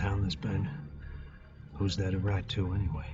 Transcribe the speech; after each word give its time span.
town 0.00 0.22
that's 0.22 0.34
burned. 0.34 0.66
Who's 1.74 1.94
there 1.94 2.10
to 2.10 2.16
write 2.16 2.48
to 2.50 2.72
anyway? 2.72 3.04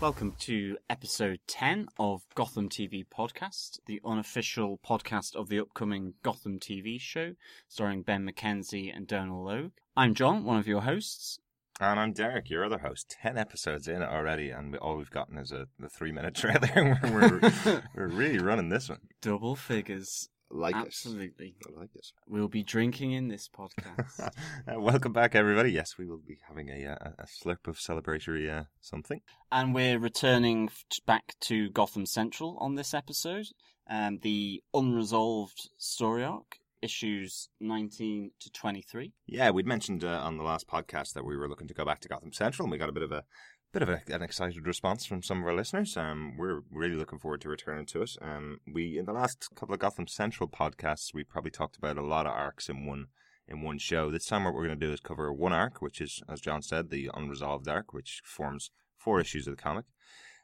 Welcome 0.00 0.34
to 0.40 0.78
episode 0.88 1.38
10 1.46 1.86
of 2.00 2.22
Gotham 2.34 2.68
TV 2.68 3.04
Podcast, 3.06 3.78
the 3.86 4.00
unofficial 4.04 4.80
podcast 4.84 5.36
of 5.36 5.48
the 5.48 5.60
upcoming 5.60 6.14
Gotham 6.24 6.58
TV 6.58 7.00
show, 7.00 7.34
starring 7.68 8.02
Ben 8.02 8.28
McKenzie 8.28 8.92
and 8.92 9.06
Donal 9.06 9.44
Logue. 9.44 9.72
I'm 9.96 10.14
John, 10.14 10.42
one 10.42 10.58
of 10.58 10.66
your 10.66 10.80
hosts. 10.80 11.38
And 11.82 11.98
I'm 11.98 12.12
Derek, 12.12 12.50
your 12.50 12.64
other 12.64 12.78
host. 12.78 13.16
Ten 13.22 13.38
episodes 13.38 13.88
in 13.88 14.02
already, 14.02 14.50
and 14.50 14.76
all 14.76 14.96
we've 14.98 15.10
gotten 15.10 15.38
is 15.38 15.50
a, 15.50 15.66
a 15.82 15.88
three 15.88 16.12
minute 16.12 16.34
trailer. 16.36 16.98
we're, 17.02 17.82
we're 17.94 18.08
really 18.08 18.38
running 18.38 18.68
this 18.68 18.88
one. 18.90 18.98
Double 19.22 19.56
figures. 19.56 20.28
Like 20.52 20.74
Absolutely. 20.74 21.54
it. 21.60 21.66
I 21.74 21.80
like 21.80 21.90
it. 21.94 22.06
We'll 22.26 22.48
be 22.48 22.64
drinking 22.64 23.12
in 23.12 23.28
this 23.28 23.48
podcast. 23.48 24.30
Uh, 24.70 24.78
welcome 24.78 25.12
back, 25.12 25.34
everybody. 25.34 25.72
Yes, 25.72 25.96
we 25.96 26.06
will 26.06 26.20
be 26.26 26.38
having 26.48 26.68
a, 26.68 26.86
uh, 26.86 26.96
a, 27.18 27.22
a 27.22 27.26
slurp 27.26 27.66
of 27.66 27.78
celebratory 27.78 28.50
uh, 28.50 28.64
something. 28.80 29.20
and 29.50 29.74
we're 29.74 29.98
returning 29.98 30.66
f- 30.66 30.84
t- 30.90 31.02
back 31.06 31.34
to 31.40 31.70
Gotham 31.70 32.04
Central 32.04 32.58
on 32.60 32.74
this 32.74 32.92
episode. 32.92 33.46
Um, 33.88 34.18
the 34.22 34.62
unresolved 34.74 35.70
story 35.78 36.22
arc, 36.24 36.58
issues 36.82 37.48
19 37.60 38.32
to 38.40 38.50
23. 38.50 39.12
Yeah, 39.26 39.50
we'd 39.50 39.66
mentioned 39.66 40.04
uh, 40.04 40.20
on 40.22 40.36
the 40.36 40.42
last 40.42 40.68
podcast 40.68 41.12
that 41.14 41.24
we 41.24 41.36
were 41.36 41.48
looking 41.48 41.68
to 41.68 41.74
go 41.74 41.84
back 41.84 42.00
to 42.00 42.08
Gotham 42.08 42.32
Central, 42.32 42.64
and 42.64 42.72
we 42.72 42.78
got 42.78 42.88
a 42.88 42.92
bit 42.92 43.02
of 43.02 43.12
a 43.12 43.24
bit 43.72 43.82
of 43.82 43.88
a, 43.88 44.02
an 44.08 44.22
excited 44.22 44.66
response 44.66 45.06
from 45.06 45.22
some 45.22 45.40
of 45.40 45.46
our 45.46 45.54
listeners. 45.54 45.96
Um, 45.96 46.36
we're 46.36 46.62
really 46.72 46.96
looking 46.96 47.18
forward 47.18 47.40
to 47.42 47.48
returning 47.48 47.86
to 47.86 48.02
it. 48.02 48.16
Um, 48.20 48.58
we 48.72 48.98
in 48.98 49.06
the 49.06 49.12
last 49.12 49.48
couple 49.54 49.74
of 49.74 49.80
Gotham 49.80 50.06
Central 50.06 50.48
podcasts, 50.48 51.14
we 51.14 51.24
probably 51.24 51.52
talked 51.52 51.76
about 51.76 51.98
a 51.98 52.02
lot 52.02 52.26
of 52.26 52.32
arcs 52.32 52.68
in 52.68 52.86
one 52.86 53.06
in 53.46 53.62
one 53.62 53.78
show. 53.78 54.10
This 54.10 54.26
time, 54.26 54.44
what 54.44 54.54
we're 54.54 54.66
going 54.66 54.78
to 54.78 54.86
do 54.86 54.92
is 54.92 55.00
cover 55.00 55.32
one 55.32 55.52
arc, 55.52 55.82
which 55.82 56.00
is, 56.00 56.22
as 56.28 56.40
John 56.40 56.62
said, 56.62 56.90
the 56.90 57.10
unresolved 57.14 57.68
arc, 57.68 57.92
which 57.92 58.22
forms 58.24 58.70
four 58.96 59.20
issues 59.20 59.46
of 59.46 59.56
the 59.56 59.62
comic. 59.62 59.86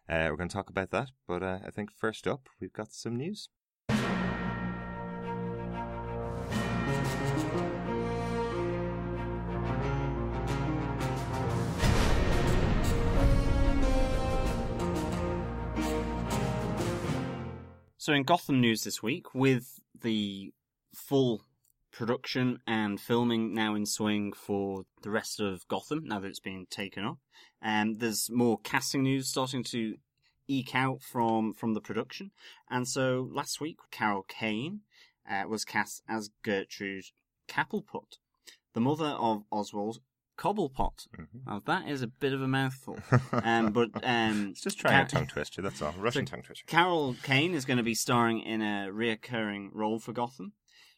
Uh, 0.08 0.28
we're 0.30 0.36
going 0.36 0.48
to 0.48 0.55
talk 0.55 0.70
about 0.70 0.91
that, 0.91 1.10
but 1.27 1.42
uh, 1.42 1.58
I 1.66 1.70
think 1.70 1.91
first 1.97 2.28
up, 2.28 2.48
we've 2.60 2.72
got 2.72 2.92
some 2.92 3.16
news. 3.16 3.48
So, 18.06 18.12
in 18.12 18.22
Gotham 18.22 18.60
news 18.60 18.84
this 18.84 19.02
week, 19.02 19.34
with 19.34 19.80
the 20.00 20.52
full 20.94 21.42
production 21.90 22.60
and 22.64 23.00
filming 23.00 23.52
now 23.52 23.74
in 23.74 23.84
swing 23.84 24.32
for 24.32 24.84
the 25.02 25.10
rest 25.10 25.40
of 25.40 25.66
Gotham, 25.66 26.04
now 26.04 26.20
that 26.20 26.28
it's 26.28 26.38
been 26.38 26.66
taken 26.70 27.04
up, 27.04 27.18
um, 27.60 27.94
there's 27.94 28.30
more 28.30 28.60
casting 28.62 29.02
news 29.02 29.28
starting 29.28 29.64
to 29.72 29.96
eke 30.46 30.76
out 30.76 31.02
from, 31.02 31.52
from 31.52 31.74
the 31.74 31.80
production. 31.80 32.30
And 32.70 32.86
so, 32.86 33.28
last 33.32 33.60
week, 33.60 33.78
Carol 33.90 34.24
Kane 34.28 34.82
uh, 35.28 35.48
was 35.48 35.64
cast 35.64 36.00
as 36.08 36.30
Gertrude 36.44 37.06
Kapelput, 37.48 38.18
the 38.72 38.80
mother 38.80 39.16
of 39.18 39.42
Oswald 39.50 39.98
Cobblepot. 40.38 41.06
Now, 41.46 41.62
that 41.66 41.88
is 41.88 42.02
a 42.02 42.06
bit 42.06 42.32
of 42.32 42.42
a 42.42 42.48
mouthful. 42.48 42.98
um, 43.32 43.72
but 43.72 43.90
um, 44.04 44.48
It's 44.50 44.60
just 44.60 44.78
trying 44.78 45.00
a 45.00 45.02
Ca- 45.08 45.18
tongue 45.18 45.26
twister, 45.26 45.62
that's 45.62 45.80
all. 45.82 45.94
Russian 45.98 46.26
tongue 46.26 46.42
twister. 46.42 46.64
Carol 46.66 47.16
Kane 47.22 47.54
is 47.54 47.64
going 47.64 47.78
to 47.78 47.82
be 47.82 47.94
starring 47.94 48.40
in 48.40 48.60
a 48.62 48.88
reoccurring 48.92 49.70
role 49.72 49.98
for 49.98 50.12
Gotham. 50.12 50.52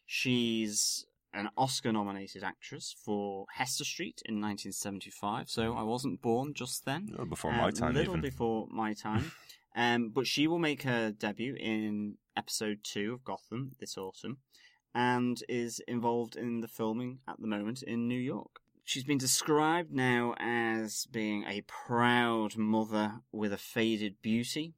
She's 0.05 1.05
an 1.33 1.49
Oscar 1.55 1.91
nominated 1.91 2.43
actress 2.43 2.95
for 3.05 3.45
Hester 3.53 3.83
Street 3.83 4.21
in 4.25 4.41
1975, 4.41 5.47
so 5.49 5.73
I 5.75 5.83
wasn't 5.83 6.21
born 6.21 6.53
just 6.55 6.83
then. 6.85 7.05
A 7.09 7.11
little 7.11 7.25
before 7.27 7.51
Um, 7.51 7.57
my 7.57 7.69
time, 7.71 7.91
A 7.91 7.93
little 7.93 8.13
even. 8.17 8.21
before 8.21 8.67
my 8.71 8.93
time. 8.93 9.31
um, 9.75 10.09
but 10.09 10.25
she 10.25 10.47
will 10.47 10.57
make 10.59 10.81
her 10.83 11.11
debut 11.11 11.55
in 11.59 12.15
episode 12.35 12.79
two 12.83 13.13
of 13.13 13.23
Gotham 13.23 13.73
this 13.79 13.97
autumn 13.97 14.37
and 14.95 15.43
is 15.47 15.79
involved 15.87 16.35
in 16.35 16.61
the 16.61 16.67
filming 16.67 17.19
at 17.27 17.39
the 17.39 17.47
moment 17.47 17.83
in 17.83 18.07
New 18.07 18.19
York. 18.19 18.61
She's 18.89 19.03
been 19.03 19.19
described 19.19 19.93
now 19.93 20.33
as 20.39 21.05
being 21.11 21.43
a 21.43 21.61
proud 21.67 22.57
mother 22.57 23.21
with 23.31 23.53
a 23.53 23.57
faded 23.57 24.15
beauty. 24.23 24.73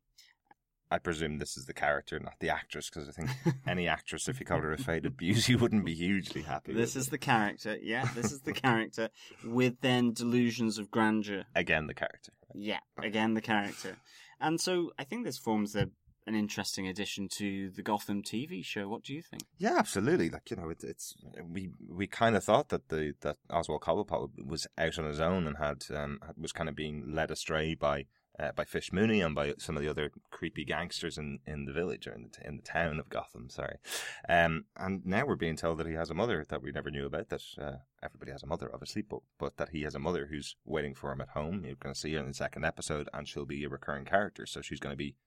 I 0.91 0.97
presume 0.97 1.37
this 1.37 1.55
is 1.55 1.65
the 1.65 1.73
character, 1.73 2.19
not 2.19 2.33
the 2.41 2.49
actress, 2.49 2.89
because 2.89 3.07
I 3.07 3.13
think 3.13 3.29
any 3.65 3.87
actress, 3.87 4.27
if 4.27 4.41
you 4.41 4.45
called 4.45 4.63
her 4.63 4.73
a 4.73 4.77
faded 4.77 5.15
beauty, 5.15 5.55
wouldn't 5.55 5.85
be 5.85 5.93
hugely 5.93 6.41
happy. 6.41 6.73
This 6.73 6.97
is 6.97 7.07
it. 7.07 7.11
the 7.11 7.17
character, 7.19 7.77
yeah, 7.81 8.05
this 8.13 8.33
is 8.33 8.41
the 8.41 8.51
character 8.51 9.11
with 9.45 9.79
then 9.79 10.11
delusions 10.11 10.77
of 10.77 10.91
grandeur. 10.91 11.45
again 11.55 11.87
the 11.87 11.93
character. 11.93 12.33
Yeah, 12.53 12.81
again 13.01 13.33
the 13.33 13.39
character. 13.39 13.95
And 14.41 14.59
so 14.59 14.91
I 14.99 15.05
think 15.05 15.23
this 15.23 15.37
forms 15.37 15.73
a, 15.73 15.87
an 16.27 16.35
interesting 16.35 16.87
addition 16.87 17.27
to 17.27 17.69
the 17.71 17.81
Gotham 17.81 18.21
TV 18.21 18.63
show. 18.63 18.87
What 18.87 19.03
do 19.03 19.13
you 19.13 19.21
think? 19.21 19.43
Yeah, 19.57 19.75
absolutely. 19.77 20.29
Like 20.29 20.49
you 20.51 20.57
know, 20.57 20.69
it, 20.69 20.83
it's 20.83 21.15
we 21.49 21.69
we 21.87 22.07
kind 22.07 22.35
of 22.35 22.43
thought 22.43 22.69
that 22.69 22.89
the 22.89 23.13
that 23.21 23.37
Oswald 23.49 23.81
Cobblepot 23.81 24.45
was 24.45 24.67
out 24.77 24.99
on 24.99 25.05
his 25.05 25.19
own 25.19 25.47
and 25.47 25.57
had 25.57 25.83
um 25.95 26.19
was 26.37 26.51
kind 26.51 26.69
of 26.69 26.75
being 26.75 27.13
led 27.13 27.31
astray 27.31 27.75
by. 27.75 28.05
Uh, 28.39 28.51
by 28.53 28.63
Fish 28.63 28.93
Mooney 28.93 29.21
and 29.21 29.35
by 29.35 29.53
some 29.59 29.75
of 29.75 29.83
the 29.83 29.89
other 29.89 30.09
creepy 30.31 30.63
gangsters 30.63 31.17
in, 31.17 31.39
in 31.45 31.65
the 31.65 31.73
village 31.73 32.07
or 32.07 32.13
in 32.13 32.23
the, 32.23 32.29
t- 32.29 32.41
in 32.45 32.55
the 32.55 32.63
town 32.63 32.97
of 32.97 33.09
Gotham, 33.09 33.49
sorry. 33.49 33.75
Um, 34.27 34.63
and 34.77 35.05
now 35.05 35.25
we're 35.25 35.35
being 35.35 35.57
told 35.57 35.77
that 35.77 35.85
he 35.85 35.93
has 35.93 36.09
a 36.09 36.15
mother 36.15 36.45
that 36.47 36.63
we 36.63 36.71
never 36.71 36.89
knew 36.89 37.05
about. 37.05 37.27
That 37.27 37.43
uh, 37.61 37.75
everybody 38.01 38.31
has 38.31 38.41
a 38.41 38.47
mother, 38.47 38.71
obviously, 38.73 39.01
but 39.01 39.19
but 39.37 39.57
that 39.57 39.69
he 39.69 39.83
has 39.83 39.95
a 39.95 39.99
mother 39.99 40.27
who's 40.31 40.55
waiting 40.65 40.95
for 40.95 41.11
him 41.11 41.21
at 41.21 41.29
home. 41.29 41.65
You're 41.65 41.75
going 41.75 41.93
to 41.93 41.99
see 41.99 42.13
her 42.13 42.21
in 42.21 42.29
the 42.29 42.33
second 42.33 42.63
episode, 42.63 43.09
and 43.13 43.27
she'll 43.27 43.45
be 43.45 43.65
a 43.65 43.69
recurring 43.69 44.05
character. 44.05 44.45
So 44.45 44.61
she's 44.61 44.79
going 44.79 44.93
to 44.93 44.97
be 44.97 45.17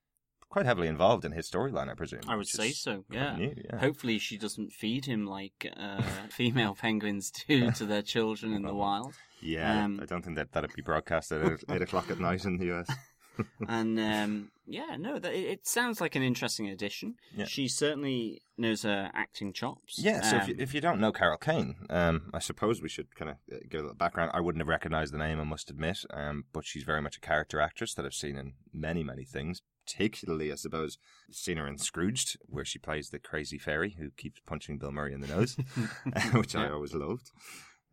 quite 0.55 0.67
heavily 0.67 0.87
involved 0.87 1.25
in 1.25 1.33
his 1.33 1.51
storyline, 1.51 1.91
I 1.91 1.95
presume. 1.95 2.21
I 2.29 2.37
would 2.37 2.47
say 2.47 2.71
so, 2.71 3.05
yeah. 3.11 3.37
new, 3.37 3.53
yeah. 3.57 3.77
Hopefully, 3.77 4.21
she 4.21 4.39
doesn't 4.39 4.73
feed 4.73 5.05
him 5.05 5.27
like 5.27 5.69
uh, 5.77 6.01
female 6.31 6.77
penguins 6.77 7.33
do 7.49 7.73
to 7.73 7.85
their 7.85 8.03
children 8.03 8.55
in 8.55 8.63
the 8.63 8.73
wild. 8.73 9.15
Yeah, 9.43 9.85
Um, 9.85 9.99
I 10.01 10.07
don't 10.07 10.25
think 10.25 10.37
that 10.37 10.53
that'd 10.53 10.73
be 10.73 10.81
broadcast 10.81 11.33
at 11.33 11.61
eight, 11.69 11.83
o'clock 11.83 12.09
at 12.09 12.21
night 12.21 12.45
in 12.45 12.59
the 12.59 12.73
US. 12.73 12.89
and 13.69 13.99
um, 13.99 14.53
yeah, 14.65 14.95
no, 14.97 15.19
that, 15.19 15.35
it, 15.35 15.67
sounds 15.67 16.01
like 16.01 16.15
an 16.15 16.23
interesting 16.23 16.69
addition. 16.69 17.17
Yeah. 17.37 17.47
She 17.47 17.67
certainly 17.67 18.43
knows 18.57 18.85
her 18.85 19.11
acting 19.13 19.53
chops. 19.53 19.99
Yeah, 19.99 20.21
so 20.21 20.37
if 20.37 20.43
Um, 20.45 20.49
you, 20.51 20.57
if 20.61 20.73
you 20.73 20.81
don't 20.81 21.01
know 21.01 21.11
Carol 21.11 21.37
Kane, 21.37 21.75
um, 21.91 22.31
I 22.33 22.39
suppose 22.39 22.81
we 22.81 22.89
should 22.89 23.13
kind 23.17 23.33
of 23.33 23.39
give 23.69 23.81
a 23.81 23.83
little 23.83 23.97
background. 23.97 24.31
I 24.33 24.41
wouldn't 24.41 24.61
have 24.61 24.69
recognised 24.69 25.13
the 25.13 25.19
name, 25.19 25.41
I 25.41 25.45
must 25.45 25.69
admit, 25.69 26.05
um, 26.11 26.45
but 26.53 26.65
she's 26.65 26.85
very 26.85 27.03
much 27.03 27.17
a 27.17 27.21
character 27.21 27.61
actress 27.61 27.93
that 27.95 28.05
I've 28.05 28.15
seen 28.15 28.37
in 28.39 28.53
many, 28.73 29.03
many 29.03 29.25
things. 29.25 29.61
Particularly, 29.87 30.51
I 30.51 30.55
suppose, 30.55 30.99
seen 31.31 31.57
her 31.57 31.67
in 31.67 31.79
Scrooged, 31.79 32.39
where 32.47 32.65
she 32.65 32.79
plays 32.79 33.11
the 33.11 33.19
crazy 33.19 33.59
fairy 33.59 33.97
who 33.99 34.11
keeps 34.17 34.41
punching 34.47 34.79
Bill 34.79 34.93
Murray 34.93 35.13
in 35.13 35.21
the 35.21 35.29
nose, 35.29 35.57
which 36.33 36.55
I 36.57 36.71
always 36.71 36.95
loved. 36.95 37.31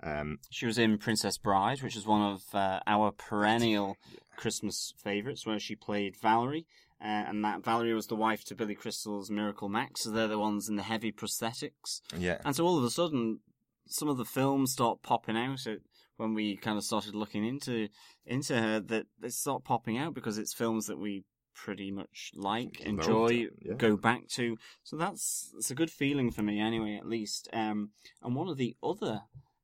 Um, 0.03 0.39
She 0.49 0.65
was 0.65 0.77
in 0.77 0.97
Princess 0.97 1.37
Bride, 1.37 1.81
which 1.81 1.95
is 1.95 2.05
one 2.05 2.21
of 2.21 2.43
uh, 2.53 2.79
our 2.87 3.11
perennial 3.11 3.97
Christmas 4.37 4.93
favourites, 5.03 5.45
where 5.45 5.59
she 5.59 5.75
played 5.75 6.15
Valerie. 6.21 6.65
Uh, 7.01 7.25
and 7.27 7.43
that 7.43 7.63
Valerie 7.63 7.95
was 7.95 8.07
the 8.07 8.15
wife 8.15 8.43
to 8.45 8.55
Billy 8.55 8.75
Crystal's 8.75 9.31
Miracle 9.31 9.69
Max, 9.69 10.03
so 10.03 10.11
they're 10.11 10.27
the 10.27 10.37
ones 10.37 10.69
in 10.69 10.75
the 10.75 10.83
heavy 10.83 11.11
prosthetics. 11.11 12.01
yeah, 12.15 12.37
And 12.45 12.55
so 12.55 12.65
all 12.65 12.77
of 12.77 12.83
a 12.83 12.91
sudden, 12.91 13.39
some 13.87 14.07
of 14.07 14.17
the 14.17 14.25
films 14.25 14.71
start 14.71 15.01
popping 15.01 15.35
out 15.35 15.65
at, 15.65 15.79
when 16.17 16.35
we 16.35 16.57
kind 16.57 16.77
of 16.77 16.83
started 16.83 17.15
looking 17.15 17.43
into 17.43 17.89
into 18.25 18.55
her. 18.55 18.79
That 18.79 19.07
they 19.19 19.29
start 19.29 19.63
popping 19.63 19.97
out 19.97 20.13
because 20.13 20.37
it's 20.37 20.53
films 20.53 20.85
that 20.85 20.99
we 20.99 21.23
pretty 21.53 21.91
much 21.91 22.31
like, 22.35 22.81
enjoy, 22.81 23.47
yeah. 23.61 23.73
go 23.77 23.95
back 23.97 24.27
to. 24.29 24.57
So 24.83 24.95
that's 24.97 25.51
it's 25.57 25.71
a 25.71 25.75
good 25.75 25.91
feeling 25.91 26.31
for 26.31 26.43
me 26.43 26.59
anyway, 26.59 26.95
at 26.95 27.07
least. 27.07 27.49
Um, 27.53 27.91
and 28.21 28.35
one 28.35 28.47
of 28.47 28.57
the 28.57 28.75
other 28.83 29.21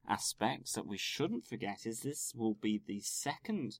aspects 0.07 0.73
that 0.73 0.87
we 0.87 0.97
shouldn't 0.97 1.45
forget 1.47 1.85
is 1.85 1.99
this 2.01 2.33
will 2.35 2.55
be 2.55 2.81
the 2.85 3.01
second 3.01 3.79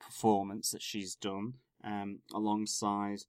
performance 0.00 0.70
that 0.70 0.82
she's 0.82 1.14
done 1.14 1.54
um, 1.84 2.20
alongside 2.34 3.20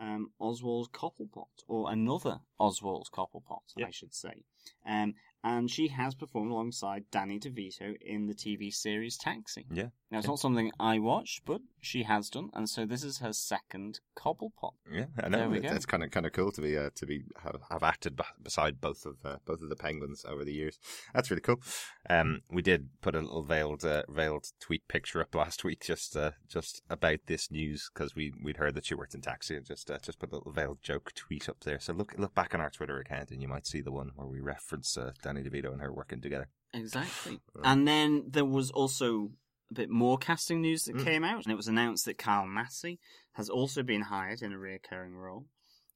um, 0.00 0.30
Oswald 0.40 0.90
Cobblepot, 0.92 1.46
or 1.68 1.92
another 1.92 2.40
Oswald 2.58 3.08
Cobblepot, 3.12 3.60
I 3.84 3.90
should 3.90 4.14
say. 4.14 4.44
Um, 4.86 5.14
and 5.44 5.70
she 5.70 5.88
has 5.88 6.14
performed 6.14 6.50
alongside 6.50 7.04
Danny 7.10 7.38
DeVito 7.38 7.94
in 8.00 8.26
the 8.26 8.34
TV 8.34 8.72
series 8.72 9.16
Taxi. 9.18 9.66
yeah. 9.70 9.88
Now, 10.10 10.18
it's 10.18 10.26
Yeah. 10.26 10.30
not 10.30 10.38
something 10.38 10.72
I 10.80 10.98
watched, 10.98 11.44
but 11.44 11.60
she 11.82 12.04
has 12.04 12.30
done, 12.30 12.48
and 12.54 12.68
so 12.68 12.86
this 12.86 13.02
is 13.02 13.18
her 13.18 13.32
second 13.32 13.98
Cobblepot. 14.16 14.74
Yeah, 14.90 15.06
I 15.20 15.28
know. 15.28 15.38
There 15.38 15.48
we. 15.50 15.58
It's 15.58 15.84
kind 15.84 16.04
of 16.04 16.12
kind 16.12 16.24
of 16.24 16.32
cool 16.32 16.52
to 16.52 16.60
be 16.60 16.78
uh, 16.78 16.90
to 16.94 17.04
be 17.04 17.24
have, 17.42 17.56
have 17.70 17.82
acted 17.82 18.14
b- 18.16 18.22
beside 18.40 18.80
both 18.80 19.04
of 19.04 19.16
uh, 19.24 19.38
both 19.44 19.60
of 19.60 19.68
the 19.68 19.74
penguins 19.74 20.24
over 20.24 20.44
the 20.44 20.52
years. 20.52 20.78
That's 21.12 21.28
really 21.28 21.42
cool. 21.42 21.60
Um, 22.08 22.42
we 22.48 22.62
did 22.62 22.90
put 23.00 23.16
a 23.16 23.20
little 23.20 23.42
veiled 23.42 23.84
uh, 23.84 24.04
veiled 24.08 24.46
tweet 24.60 24.86
picture 24.86 25.20
up 25.20 25.34
last 25.34 25.64
week 25.64 25.82
just 25.84 26.16
uh, 26.16 26.30
just 26.48 26.82
about 26.88 27.18
this 27.26 27.50
news 27.50 27.90
because 27.92 28.14
we 28.14 28.32
we'd 28.42 28.58
heard 28.58 28.76
that 28.76 28.86
she 28.86 28.94
worked 28.94 29.14
in 29.14 29.20
taxi 29.20 29.56
and 29.56 29.66
just 29.66 29.90
uh, 29.90 29.98
just 30.00 30.20
put 30.20 30.30
a 30.30 30.36
little 30.36 30.52
veiled 30.52 30.78
joke 30.82 31.12
tweet 31.16 31.48
up 31.48 31.58
there. 31.64 31.80
So 31.80 31.92
look 31.92 32.14
look 32.16 32.34
back 32.34 32.54
on 32.54 32.60
our 32.60 32.70
Twitter 32.70 32.98
account 32.98 33.32
and 33.32 33.42
you 33.42 33.48
might 33.48 33.66
see 33.66 33.80
the 33.80 33.92
one 33.92 34.12
where 34.14 34.28
we 34.28 34.38
reference 34.38 34.96
uh, 34.96 35.12
Danny 35.22 35.42
DeVito 35.42 35.72
and 35.72 35.82
her 35.82 35.92
working 35.92 36.20
together. 36.20 36.48
Exactly. 36.72 37.40
And 37.64 37.86
then 37.86 38.24
there 38.28 38.44
was 38.44 38.70
also 38.70 39.32
a 39.72 39.74
bit 39.74 39.90
more 39.90 40.18
casting 40.18 40.60
news 40.60 40.84
that 40.84 40.96
Mm. 40.96 41.04
came 41.04 41.24
out, 41.24 41.44
and 41.44 41.52
it 41.52 41.56
was 41.56 41.66
announced 41.68 42.04
that 42.04 42.18
Kyle 42.18 42.46
Massey 42.46 43.00
has 43.32 43.48
also 43.48 43.82
been 43.82 44.02
hired 44.02 44.42
in 44.42 44.52
a 44.52 44.56
reoccurring 44.56 45.14
role. 45.14 45.46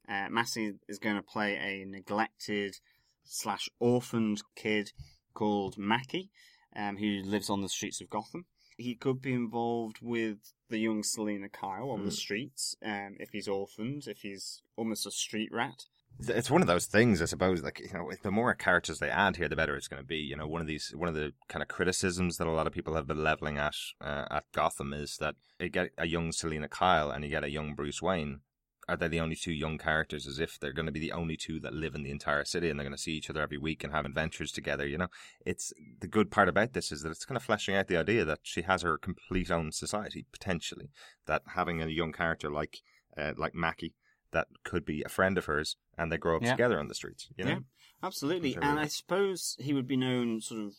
Uh, 0.08 0.28
Massey 0.30 0.74
is 0.88 0.98
going 0.98 1.16
to 1.16 1.22
play 1.22 1.56
a 1.56 1.84
neglected 1.84 2.76
slash 3.24 3.68
orphaned 3.78 4.42
kid 4.54 4.92
called 5.34 5.76
Mackie, 5.76 6.30
um, 6.74 6.96
who 6.96 7.22
lives 7.22 7.50
on 7.50 7.60
the 7.60 7.68
streets 7.68 8.00
of 8.00 8.08
Gotham. 8.08 8.46
He 8.78 8.94
could 8.94 9.20
be 9.20 9.32
involved 9.34 9.98
with 10.00 10.52
the 10.68 10.78
young 10.78 11.02
Selina 11.02 11.48
Kyle 11.48 11.90
on 11.90 12.04
the 12.04 12.10
Mm. 12.10 12.14
streets, 12.16 12.76
um, 12.82 13.16
if 13.20 13.30
he's 13.32 13.48
orphaned, 13.48 14.06
if 14.06 14.22
he's 14.22 14.62
almost 14.76 15.06
a 15.06 15.10
street 15.10 15.50
rat. 15.52 15.84
It's 16.18 16.50
one 16.50 16.62
of 16.62 16.66
those 16.66 16.86
things, 16.86 17.20
I 17.20 17.26
suppose. 17.26 17.62
Like 17.62 17.80
you 17.80 17.92
know, 17.92 18.10
the 18.22 18.30
more 18.30 18.54
characters 18.54 18.98
they 18.98 19.10
add 19.10 19.36
here, 19.36 19.48
the 19.48 19.56
better 19.56 19.76
it's 19.76 19.88
going 19.88 20.02
to 20.02 20.06
be. 20.06 20.16
You 20.16 20.36
know, 20.36 20.46
one 20.46 20.60
of 20.60 20.66
these, 20.66 20.92
one 20.96 21.08
of 21.08 21.14
the 21.14 21.32
kind 21.48 21.62
of 21.62 21.68
criticisms 21.68 22.38
that 22.38 22.46
a 22.46 22.52
lot 22.52 22.66
of 22.66 22.72
people 22.72 22.94
have 22.94 23.06
been 23.06 23.22
leveling 23.22 23.58
at 23.58 23.74
uh, 24.00 24.24
at 24.30 24.44
Gotham 24.52 24.92
is 24.92 25.18
that 25.18 25.34
you 25.60 25.68
get 25.68 25.90
a 25.98 26.06
young 26.06 26.32
Selina 26.32 26.68
Kyle 26.68 27.10
and 27.10 27.24
you 27.24 27.30
get 27.30 27.44
a 27.44 27.50
young 27.50 27.74
Bruce 27.74 28.00
Wayne. 28.00 28.40
Are 28.88 28.96
they 28.96 29.08
the 29.08 29.20
only 29.20 29.34
two 29.34 29.52
young 29.52 29.78
characters? 29.78 30.26
As 30.26 30.38
if 30.38 30.58
they're 30.58 30.72
going 30.72 30.86
to 30.86 30.92
be 30.92 31.00
the 31.00 31.12
only 31.12 31.36
two 31.36 31.58
that 31.60 31.74
live 31.74 31.94
in 31.94 32.04
the 32.04 32.12
entire 32.12 32.44
city 32.44 32.70
and 32.70 32.78
they're 32.78 32.86
going 32.86 32.96
to 32.96 33.02
see 33.02 33.12
each 33.12 33.28
other 33.28 33.42
every 33.42 33.58
week 33.58 33.82
and 33.82 33.92
have 33.92 34.06
adventures 34.06 34.52
together. 34.52 34.86
You 34.86 34.98
know, 34.98 35.08
it's 35.44 35.72
the 36.00 36.06
good 36.06 36.30
part 36.30 36.48
about 36.48 36.72
this 36.72 36.92
is 36.92 37.02
that 37.02 37.10
it's 37.10 37.24
kind 37.24 37.36
of 37.36 37.42
fleshing 37.42 37.74
out 37.74 37.88
the 37.88 37.96
idea 37.96 38.24
that 38.24 38.40
she 38.42 38.62
has 38.62 38.82
her 38.82 38.96
complete 38.96 39.50
own 39.50 39.72
society 39.72 40.24
potentially. 40.32 40.88
That 41.26 41.42
having 41.54 41.82
a 41.82 41.88
young 41.88 42.12
character 42.12 42.48
like 42.48 42.78
uh, 43.18 43.32
like 43.36 43.54
Mackie 43.54 43.94
that 44.36 44.48
could 44.64 44.84
be 44.84 45.02
a 45.02 45.08
friend 45.08 45.38
of 45.38 45.46
hers 45.46 45.76
and 45.96 46.12
they 46.12 46.18
grow 46.18 46.36
up 46.36 46.42
Yeah. 46.42 46.50
together 46.50 46.78
on 46.78 46.88
the 46.88 46.94
streets. 46.94 47.28
You 47.38 47.44
know? 47.44 47.50
Yeah. 47.50 47.58
Absolutely. 48.02 48.54
And 48.56 48.78
I 48.78 48.86
suppose 48.86 49.56
he 49.58 49.72
would 49.72 49.86
be 49.88 49.96
known 49.96 50.42
sort 50.42 50.60
of 50.60 50.74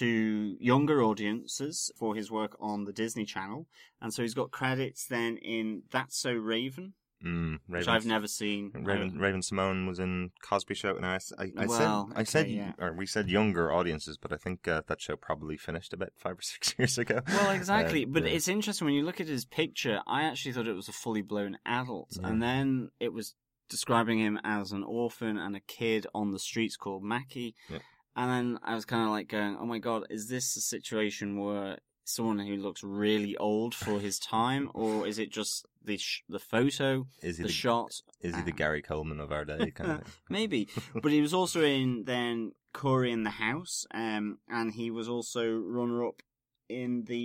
to 0.00 0.56
younger 0.60 1.00
audiences 1.02 1.90
for 1.96 2.14
his 2.16 2.30
work 2.30 2.56
on 2.60 2.84
the 2.84 2.92
Disney 2.92 3.24
Channel. 3.24 3.66
And 4.02 4.12
so 4.12 4.22
he's 4.22 4.34
got 4.34 4.50
credits 4.50 5.06
then 5.06 5.36
in 5.38 5.84
That's 5.90 6.18
So 6.18 6.32
Raven, 6.34 6.94
Mm, 7.24 7.58
which 7.66 7.88
I've 7.88 8.06
never 8.06 8.28
seen. 8.28 8.70
Raven, 8.74 9.18
Raven-Symoné 9.18 9.88
was 9.88 9.98
in 9.98 10.30
Cosby 10.42 10.74
Show, 10.74 10.94
and 10.96 11.04
I, 11.04 11.18
I- 11.38 11.52
I 11.58 11.66
Well, 11.66 12.08
said, 12.12 12.16
I 12.20 12.22
said, 12.24 12.48
yeah. 12.48 12.72
or 12.78 12.92
we 12.92 13.06
said 13.06 13.28
younger 13.28 13.72
audiences, 13.72 14.16
but 14.16 14.32
I 14.32 14.36
think 14.36 14.68
uh, 14.68 14.82
that 14.86 15.00
show 15.00 15.16
probably 15.16 15.56
finished 15.56 15.92
about 15.92 16.10
five 16.16 16.38
or 16.38 16.42
six 16.42 16.74
years 16.78 16.96
ago. 16.96 17.20
Well, 17.26 17.50
exactly. 17.56 18.04
Uh, 18.04 18.08
but 18.10 18.22
yeah. 18.22 18.30
it's 18.30 18.46
interesting 18.46 18.84
when 18.84 18.94
you 18.94 19.04
look 19.04 19.20
at 19.20 19.26
his 19.26 19.44
picture. 19.44 20.00
I 20.06 20.22
actually 20.24 20.52
thought 20.52 20.68
it 20.68 20.74
was 20.76 20.88
a 20.88 20.92
fully 20.92 21.22
blown 21.22 21.58
adult, 21.66 22.16
Yeah. 22.20 22.28
and 22.28 22.40
then 22.42 22.90
it 23.00 23.12
was 23.12 23.34
describing 23.68 24.18
him 24.20 24.38
as 24.44 24.72
an 24.72 24.84
orphan 24.84 25.36
and 25.36 25.56
a 25.56 25.60
kid 25.60 26.06
on 26.14 26.30
the 26.30 26.38
streets 26.38 26.76
called 26.76 27.02
Mackie. 27.02 27.54
Yeah. 27.68 27.78
And 28.16 28.30
then 28.30 28.58
I 28.64 28.74
was 28.74 28.84
kind 28.84 29.04
of 29.04 29.10
like 29.10 29.28
going, 29.28 29.56
"Oh 29.60 29.66
my 29.66 29.78
god, 29.78 30.04
is 30.10 30.28
this 30.28 30.56
a 30.56 30.60
situation 30.60 31.38
where 31.38 31.78
someone 32.08 32.38
who 32.38 32.56
looks 32.56 32.82
really 32.82 33.36
old 33.36 33.74
for 33.74 34.00
his 34.00 34.18
time, 34.18 34.70
or 34.74 35.06
is 35.06 35.18
it 35.18 35.30
just 35.30 35.66
the 35.84 35.96
sh- 35.98 36.22
the 36.28 36.38
photo, 36.38 37.06
is 37.22 37.36
he 37.36 37.42
the 37.42 37.48
the, 37.48 37.52
shot? 37.52 38.00
is 38.20 38.34
he 38.36 38.42
the 38.42 38.52
Ah. 38.52 38.56
Gary 38.56 38.82
Coleman 38.82 39.20
of 39.20 39.30
our 39.32 39.44
day? 39.44 39.70
Kind 39.70 39.92
of? 39.92 40.20
Maybe, 40.30 40.68
but 41.02 41.12
he 41.12 41.20
was 41.20 41.34
also 41.34 41.62
in 41.62 42.04
then 42.04 42.52
Cory 42.72 43.12
in 43.12 43.22
the 43.24 43.30
House, 43.30 43.86
um, 43.92 44.38
and 44.48 44.72
he 44.74 44.90
was 44.90 45.08
also 45.08 45.50
runner 45.50 46.06
up 46.06 46.22
in 46.68 47.04
the 47.04 47.16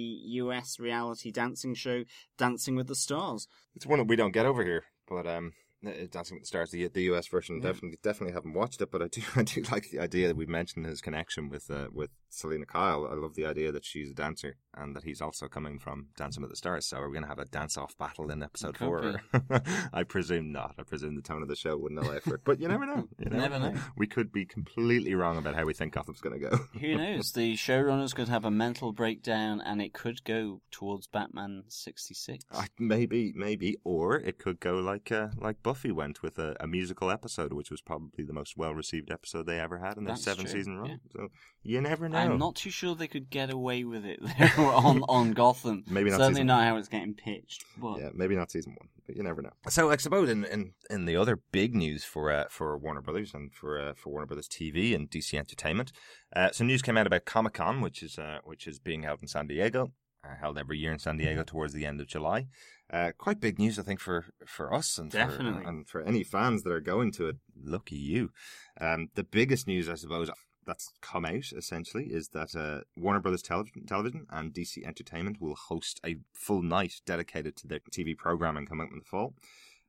US 0.41 0.80
reality 0.80 1.29
dancing 1.31 1.74
show 1.75 2.06
Dancing 2.38 2.75
with 2.77 2.88
the 2.88 2.95
Stars. 2.95 3.47
It's 3.75 3.86
one 3.86 4.00
that 4.00 4.07
we 4.07 4.15
don't 4.15 4.31
get 4.31 4.45
over 4.45 4.63
here, 4.63 4.86
but 5.07 5.27
um, 5.27 5.51
uh, 5.86 5.91
Dancing 6.09 6.36
with 6.36 6.44
the 6.44 6.47
Stars, 6.47 6.71
the 6.71 6.88
the 6.88 7.03
US 7.13 7.27
version, 7.27 7.57
Yeah. 7.57 7.71
definitely 7.71 7.97
definitely 8.01 8.33
haven't 8.33 8.53
watched 8.53 8.81
it, 8.81 8.89
but 8.91 9.01
I 9.01 9.07
do 9.07 9.21
I 9.36 9.44
do 9.44 9.62
like 9.71 9.89
the 9.91 10.00
idea 10.00 10.27
that 10.29 10.38
we've 10.38 10.47
mentioned 10.50 10.86
his 10.86 11.01
connection 11.01 11.50
with 11.50 11.69
uh, 11.69 11.88
with 11.91 12.12
Selina 12.33 12.65
Kyle. 12.65 13.07
I 13.09 13.15
love 13.15 13.35
the 13.35 13.45
idea 13.45 13.71
that 13.71 13.85
she's 13.85 14.09
a 14.12 14.13
dancer 14.13 14.57
and 14.75 14.95
that 14.95 15.03
he's 15.03 15.21
also 15.21 15.47
coming 15.47 15.77
from 15.77 16.07
Dancing 16.18 16.41
with 16.41 16.50
the 16.50 16.56
Stars. 16.57 16.88
So 16.88 16.97
are 16.97 17.07
we 17.07 17.13
going 17.13 17.24
to 17.24 17.30
have 17.30 17.39
a 17.39 17.45
dance 17.45 17.77
off 17.77 17.97
battle 17.97 18.31
in 18.31 18.41
episode 18.41 18.75
four? 18.77 19.21
I 19.94 20.03
presume 20.03 20.51
not. 20.51 20.75
I 20.80 20.83
presume 20.83 21.15
the 21.15 21.21
tone 21.21 21.44
of 21.44 21.47
the 21.47 21.56
show 21.56 21.77
wouldn't 21.77 22.03
allow 22.03 22.19
for 22.19 22.35
it, 22.35 22.41
but 22.44 22.59
you 22.59 22.68
never 22.68 22.85
know. 22.85 23.07
You 23.19 23.30
Never 23.30 23.59
know. 23.59 23.74
We 23.97 24.07
could 24.07 24.31
be 24.31 24.45
completely 24.45 25.13
wrong 25.15 25.38
about 25.38 25.56
how 25.56 25.65
we 25.65 25.74
think 25.74 25.94
Gotham's 25.94 26.21
going 26.21 26.39
to 26.39 26.50
go. 26.50 26.57
Who 26.80 26.97
knows? 26.97 27.31
the 27.33 27.53
showrunners 27.56 28.15
could 28.15 28.30
have 28.30 28.45
a 28.45 28.51
mental 28.51 28.91
breakdown, 28.91 29.62
and 29.62 29.81
it 29.81 29.94
could 29.94 30.24
go 30.24 30.62
towards 30.71 31.07
Batman 31.07 31.63
sixty 31.68 32.13
six. 32.13 32.44
Uh, 32.51 32.63
maybe, 32.79 33.31
maybe, 33.36 33.77
or 33.83 34.15
it 34.15 34.39
could 34.39 34.59
go 34.59 34.75
like 34.75 35.12
uh, 35.12 35.29
like 35.38 35.62
Buffy 35.63 35.91
went 35.91 36.21
with 36.24 36.39
a, 36.39 36.56
a 36.59 36.68
musical 36.68 37.12
episode, 37.12 37.53
which 37.53 37.69
was 37.71 37.81
probably 37.81 38.24
the 38.24 38.33
most 38.33 38.57
well 38.57 38.74
received 38.74 39.12
episode 39.12 39.45
they 39.45 39.59
ever 39.59 39.77
had 39.77 39.97
in 39.97 40.06
their 40.06 40.15
seven 40.15 40.45
true, 40.45 40.53
season 40.53 40.79
run. 40.79 40.89
yeah. 40.89 40.95
So 41.12 41.27
you 41.62 41.81
never 41.81 42.09
know. 42.09 42.22
I'm 42.31 42.37
not 42.37 42.55
too 42.55 42.69
sure 42.69 42.95
they 42.95 43.07
could 43.07 43.29
get 43.29 43.49
away 43.49 43.83
with 43.83 44.05
it 44.05 44.19
there 44.39 44.53
on 44.57 45.03
on 45.09 45.33
Gotham. 45.33 45.83
Maybe 45.89 46.09
not 46.09 46.17
Certainly 46.17 46.35
season 46.35 46.47
not 46.47 46.63
how 46.63 46.77
it's 46.77 46.87
getting 46.87 47.13
pitched. 47.13 47.65
But 47.77 47.99
Yeah, 47.99 48.09
maybe 48.13 48.35
not 48.35 48.51
season 48.51 48.75
one, 48.77 48.89
but 49.05 49.15
you 49.15 49.23
never 49.23 49.41
know. 49.41 49.51
So 49.69 49.91
I 49.91 49.97
suppose 49.97 50.29
in, 50.29 50.45
in, 50.45 50.73
in 50.89 51.05
the 51.05 51.15
other 51.15 51.39
big 51.51 51.75
news 51.75 52.03
for 52.03 52.31
uh, 52.31 52.45
for 52.49 52.77
Warner 52.77 53.01
Brothers 53.01 53.33
and 53.33 53.53
for 53.53 53.79
uh, 53.79 53.93
for 53.95 54.09
Warner 54.09 54.27
Brothers 54.27 54.47
TV 54.47 54.95
and 54.95 55.09
DC 55.09 55.37
Entertainment, 55.37 55.91
uh, 56.35 56.51
some 56.51 56.67
news 56.67 56.81
came 56.81 56.97
out 56.97 57.07
about 57.07 57.25
Comic 57.25 57.53
Con, 57.53 57.81
which 57.81 58.01
is 58.03 58.17
uh, 58.17 58.39
which 58.43 58.67
is 58.67 58.79
being 58.79 59.03
held 59.03 59.21
in 59.21 59.27
San 59.27 59.47
Diego, 59.47 59.91
uh, 60.23 60.35
held 60.39 60.57
every 60.57 60.77
year 60.77 60.91
in 60.91 60.99
San 60.99 61.17
Diego 61.17 61.43
towards 61.43 61.73
the 61.73 61.85
end 61.85 62.01
of 62.01 62.07
July. 62.07 62.47
Uh, 62.93 63.11
quite 63.17 63.39
big 63.39 63.57
news, 63.57 63.79
I 63.79 63.81
think, 63.81 63.99
for, 63.99 64.25
for 64.45 64.71
us 64.71 64.99
and 64.99 65.09
Definitely. 65.09 65.63
for, 65.63 65.67
and 65.69 65.87
for 65.87 66.01
any 66.03 66.23
fans 66.23 66.61
that 66.61 66.71
are 66.71 66.79
going 66.79 67.11
to 67.13 67.27
it. 67.29 67.37
Lucky 67.59 67.95
you. 67.95 68.31
Um, 68.79 69.09
the 69.15 69.23
biggest 69.23 69.67
news, 69.67 69.89
I 69.89 69.95
suppose, 69.95 70.29
that's 70.65 70.92
come 71.01 71.25
out 71.25 71.51
essentially 71.56 72.06
is 72.06 72.30
that 72.30 72.56
uh, 72.56 72.81
Warner 72.95 73.19
Brothers 73.19 73.42
Television, 73.42 73.86
Television 73.86 74.25
and 74.30 74.54
DC 74.54 74.86
Entertainment 74.86 75.42
will 75.42 75.56
host 75.56 76.00
a 76.06 76.18
full 76.33 76.62
night 76.62 77.01
dedicated 77.06 77.56
to 77.57 77.68
their 77.68 77.80
TV 77.92 78.15
programming 78.18 78.65
coming 78.65 78.88
up 78.88 78.94
in 78.94 79.00
the 79.00 79.06
fall. 79.06 79.33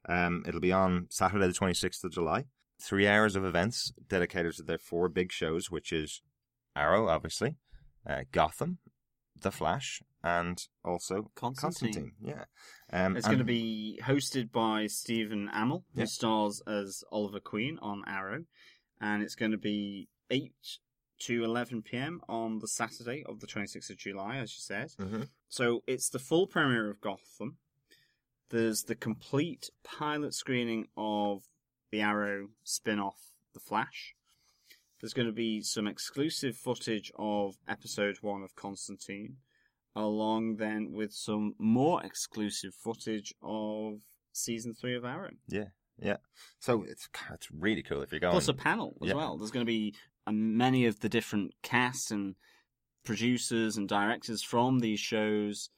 Um, 0.09 0.45
it'll 0.47 0.61
be 0.61 0.73
on 0.73 1.07
Saturday, 1.11 1.47
the 1.47 1.53
26th 1.53 2.05
of 2.05 2.13
July. 2.13 2.45
Three 2.81 3.07
hours 3.07 3.37
of 3.37 3.45
events 3.45 3.93
dedicated 4.09 4.55
to 4.57 4.63
their 4.63 4.79
four 4.79 5.09
big 5.09 5.33
shows, 5.33 5.71
which 5.71 5.93
is 5.93 6.23
Arrow, 6.77 7.09
obviously, 7.09 7.57
uh, 8.07 8.23
Gotham, 8.33 8.79
The 9.41 9.53
Flash, 9.53 10.03
and 10.23 10.67
also 10.85 11.31
Constantine. 11.35 12.13
Yeah. 12.21 12.45
Um, 12.93 13.17
It's 13.17 13.27
going 13.27 13.39
to 13.39 13.45
be 13.45 14.01
hosted 14.03 14.51
by 14.51 14.87
Stephen 14.89 15.49
Amell, 15.55 15.85
who 15.95 16.01
Yeah. 16.01 16.07
stars 16.07 16.61
as 16.67 17.05
Oliver 17.13 17.41
Queen 17.41 17.79
on 17.81 18.03
Arrow, 18.07 18.45
and 19.01 19.23
it's 19.23 19.35
going 19.35 19.53
to 19.53 19.59
be 19.59 20.09
eight 20.31 20.79
to 21.21 21.45
eleven 21.45 21.81
p.m. 21.83 22.21
on 22.29 22.59
the 22.59 22.69
Saturday 22.69 23.23
of 23.25 23.41
the 23.41 23.47
twenty 23.47 23.67
sixth 23.69 23.91
of 23.91 23.97
July, 23.97 24.37
as 24.39 24.53
you 24.55 24.61
said. 24.61 24.91
Mhm. 24.99 25.29
So 25.49 25.83
it's 25.87 26.09
the 26.09 26.19
full 26.19 26.47
premiere 26.47 26.91
of 26.91 27.01
Gotham. 27.01 27.59
There's 28.51 28.85
the 28.85 28.95
complete 28.95 29.71
pilot 29.85 30.35
screening 30.35 30.89
of 30.97 31.45
the 31.91 32.01
Arrow 32.01 32.49
spin-off, 32.65 33.33
The 33.53 33.61
Flash. 33.61 34.15
There's 35.01 35.15
going 35.15 35.27
to 35.29 35.33
be 35.33 35.61
some 35.63 35.87
exclusive 35.87 36.57
footage 36.57 37.13
of 37.17 37.57
episode 37.69 38.19
one 38.21 38.43
of 38.43 38.55
Constantine, 38.57 39.37
along 39.95 40.57
then 40.57 40.93
with 40.93 41.13
some 41.13 41.55
more 41.59 42.03
exclusive 42.05 42.75
footage 42.75 43.35
of 43.43 44.01
season 44.33 44.75
three 44.75 44.95
of 44.97 45.05
Arrow. 45.05 45.31
Yeah, 45.49 45.69
yeah. 45.99 46.17
So 46.59 46.83
it's 46.85 47.09
it's 47.33 47.51
really 47.53 47.83
cool 47.83 48.03
if 48.03 48.11
you're 48.13 48.21
going. 48.21 48.33
Plus 48.33 48.49
a 48.49 48.55
panel 48.55 48.97
as 49.03 49.09
Yeah. 49.09 49.15
well. 49.15 49.37
There's 49.39 49.51
going 49.53 49.65
to 49.67 49.71
be 49.71 49.95
many 50.31 50.87
of 50.87 51.01
the 51.01 51.09
different 51.09 51.55
casts 51.63 52.11
and 52.11 52.35
producers 53.05 53.77
and 53.77 53.89
directors 53.89 54.43
from 54.43 54.81
these 54.81 55.01
shows 55.01 55.69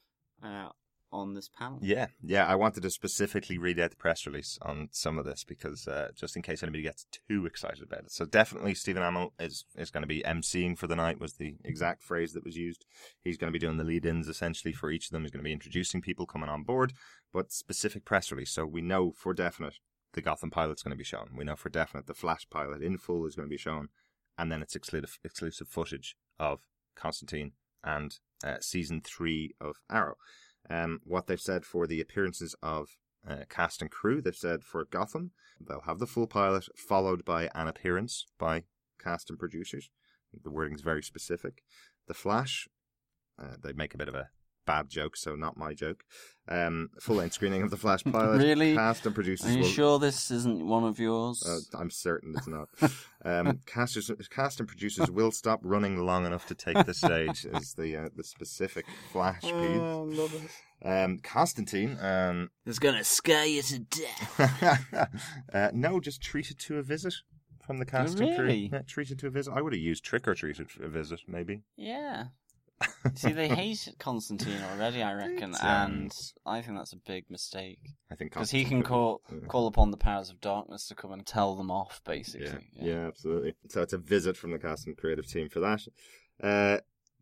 uh, 0.43 0.69
on 1.11 1.33
this 1.33 1.49
panel. 1.49 1.79
Yeah, 1.81 2.07
yeah. 2.23 2.45
I 2.45 2.55
wanted 2.55 2.83
to 2.83 2.89
specifically 2.89 3.57
read 3.57 3.79
out 3.79 3.91
the 3.91 3.97
press 3.97 4.25
release 4.25 4.57
on 4.61 4.89
some 4.91 5.17
of 5.17 5.25
this 5.25 5.43
because 5.43 5.87
uh, 5.87 6.09
just 6.15 6.35
in 6.35 6.41
case 6.41 6.63
anybody 6.63 6.83
gets 6.83 7.05
too 7.29 7.45
excited 7.45 7.83
about 7.83 8.05
it. 8.05 8.11
So 8.11 8.25
definitely 8.25 8.73
Stephen 8.73 9.03
Amell 9.03 9.31
is 9.39 9.65
is 9.75 9.91
going 9.91 10.03
to 10.03 10.07
be 10.07 10.23
emceeing 10.23 10.77
for 10.77 10.87
the 10.87 10.95
night 10.95 11.19
was 11.19 11.33
the 11.33 11.55
exact 11.63 12.03
phrase 12.03 12.33
that 12.33 12.45
was 12.45 12.57
used. 12.57 12.85
He's 13.23 13.37
going 13.37 13.51
to 13.51 13.57
be 13.57 13.65
doing 13.65 13.77
the 13.77 13.83
lead-ins 13.83 14.27
essentially 14.27 14.73
for 14.73 14.91
each 14.91 15.07
of 15.07 15.11
them. 15.11 15.23
He's 15.23 15.31
going 15.31 15.43
to 15.43 15.47
be 15.47 15.53
introducing 15.53 16.01
people 16.01 16.25
coming 16.25 16.49
on 16.49 16.63
board, 16.63 16.93
but 17.33 17.51
specific 17.51 18.05
press 18.05 18.31
release. 18.31 18.51
So 18.51 18.65
we 18.65 18.81
know 18.81 19.11
for 19.11 19.33
definite 19.33 19.75
the 20.13 20.21
Gotham 20.21 20.49
pilot's 20.49 20.83
going 20.83 20.91
to 20.91 20.97
be 20.97 21.03
shown. 21.03 21.29
We 21.35 21.43
know 21.43 21.55
for 21.55 21.69
definite 21.69 22.07
the 22.07 22.13
Flash 22.13 22.47
pilot 22.49 22.81
in 22.81 22.97
full 22.97 23.25
is 23.25 23.35
going 23.35 23.47
to 23.47 23.53
be 23.53 23.57
shown, 23.57 23.89
and 24.37 24.51
then 24.51 24.61
it's 24.61 24.75
exclusive 24.75 25.19
exclusive 25.23 25.67
footage 25.67 26.15
of 26.39 26.59
Constantine 26.95 27.53
and 27.83 28.19
uh, 28.43 28.57
season 28.59 29.01
three 29.01 29.53
of 29.59 29.77
Arrow. 29.89 30.15
Um, 30.69 30.99
what 31.03 31.27
they've 31.27 31.39
said 31.39 31.65
for 31.65 31.87
the 31.87 32.01
appearances 32.01 32.55
of 32.61 32.97
uh, 33.27 33.43
cast 33.49 33.81
and 33.81 33.89
crew, 33.89 34.21
they've 34.21 34.35
said 34.35 34.63
for 34.63 34.85
Gotham, 34.85 35.31
they'll 35.59 35.81
have 35.81 35.99
the 35.99 36.07
full 36.07 36.27
pilot 36.27 36.65
followed 36.75 37.23
by 37.23 37.49
an 37.55 37.67
appearance 37.67 38.25
by 38.37 38.63
cast 39.01 39.29
and 39.29 39.39
producers. 39.39 39.89
The 40.43 40.51
wording's 40.51 40.81
very 40.81 41.03
specific. 41.03 41.63
The 42.07 42.13
Flash, 42.13 42.67
uh, 43.41 43.55
they 43.61 43.73
make 43.73 43.93
a 43.93 43.97
bit 43.97 44.09
of 44.09 44.15
a 44.15 44.29
bad 44.67 44.89
joke, 44.89 45.17
so 45.17 45.35
not 45.35 45.57
my 45.57 45.73
joke. 45.73 46.03
Um, 46.49 46.89
full 47.01 47.15
length 47.17 47.33
screening 47.33 47.63
of 47.63 47.71
the 47.71 47.77
Flash 47.77 48.03
pilot. 48.11 48.37
Really? 48.41 48.73
Cast 48.75 49.05
and 49.05 49.13
producers 49.15 49.49
Are 49.49 49.53
you 49.53 49.63
will. 49.63 49.67
sure 49.67 49.99
this 49.99 50.31
isn't 50.31 50.65
one 50.65 50.83
of 50.85 50.97
yours? 50.99 51.43
Uh, 51.45 51.77
I'm 51.77 51.89
certain 51.89 52.33
it's 52.37 52.47
not. 52.47 52.69
Um, 53.25 53.59
casters, 53.65 54.09
cast 54.29 54.59
and 54.59 54.67
producers 54.69 55.09
will 55.11 55.31
stop 55.31 55.59
running 55.63 55.97
long 56.05 56.25
enough 56.25 56.45
to 56.47 56.55
take 56.55 56.85
the 56.85 56.93
stage. 56.93 57.45
Is 57.55 57.73
the 57.73 57.97
uh, 57.97 58.09
the 58.15 58.23
specific 58.23 58.85
Flash 59.11 59.41
piece. 59.41 59.51
Oh, 59.51 60.03
love 60.09 60.33
it. 60.35 60.87
Um, 60.87 61.17
Constantine. 61.19 61.97
Um, 61.99 62.51
It's 62.65 62.79
gonna 62.79 63.03
scare 63.03 63.45
you 63.45 63.61
to 63.63 63.79
death. 63.79 65.05
uh, 65.53 65.71
no, 65.73 65.99
just 65.99 66.21
treated 66.21 66.59
to 66.59 66.77
a 66.77 66.83
visit 66.83 67.15
from 67.65 67.79
the 67.79 67.85
cast 67.85 68.19
and 68.19 68.35
crew. 68.35 68.45
really? 68.45 68.69
Yeah, 68.71 68.83
treated 68.87 69.19
to 69.19 69.27
a 69.27 69.29
visit. 69.31 69.51
I 69.53 69.61
would 69.61 69.73
have 69.73 69.81
used 69.81 70.05
trick 70.05 70.27
or 70.27 70.35
treated 70.35 70.67
a 70.81 70.87
visit, 70.87 71.21
maybe. 71.27 71.63
Yeah. 71.75 72.25
See, 73.15 73.31
they 73.31 73.47
hate 73.63 73.87
Constantine 73.99 74.61
already, 74.71 75.01
I 75.01 75.13
reckon, 75.13 75.55
and 75.61 76.11
I 76.45 76.61
think 76.61 76.77
that's 76.77 76.93
a 76.93 76.97
big 76.97 77.25
mistake 77.29 77.79
I 78.11 78.15
think 78.15 78.33
because 78.33 78.51
he 78.51 78.65
can 78.65 78.83
call 78.83 79.21
yeah. 79.31 79.47
call 79.47 79.67
upon 79.67 79.91
the 79.91 79.97
powers 79.97 80.29
of 80.29 80.39
darkness 80.41 80.87
to 80.87 80.95
come 80.95 81.11
and 81.11 81.25
tell 81.25 81.55
them 81.55 81.71
off, 81.71 82.01
Yeah, 82.05 82.13
basically. 82.13 82.67
yeah, 82.73 83.07
absolutely. 83.07 83.55
So 83.69 83.81
it's 83.81 83.93
a 83.93 83.97
visit 83.97 84.37
from 84.37 84.51
the 84.51 84.59
cast 84.59 84.87
and 84.87 84.97
creative 84.97 85.27
team 85.27 85.49
for 85.49 85.59
that. 85.61 85.81
Uh, 86.41 86.79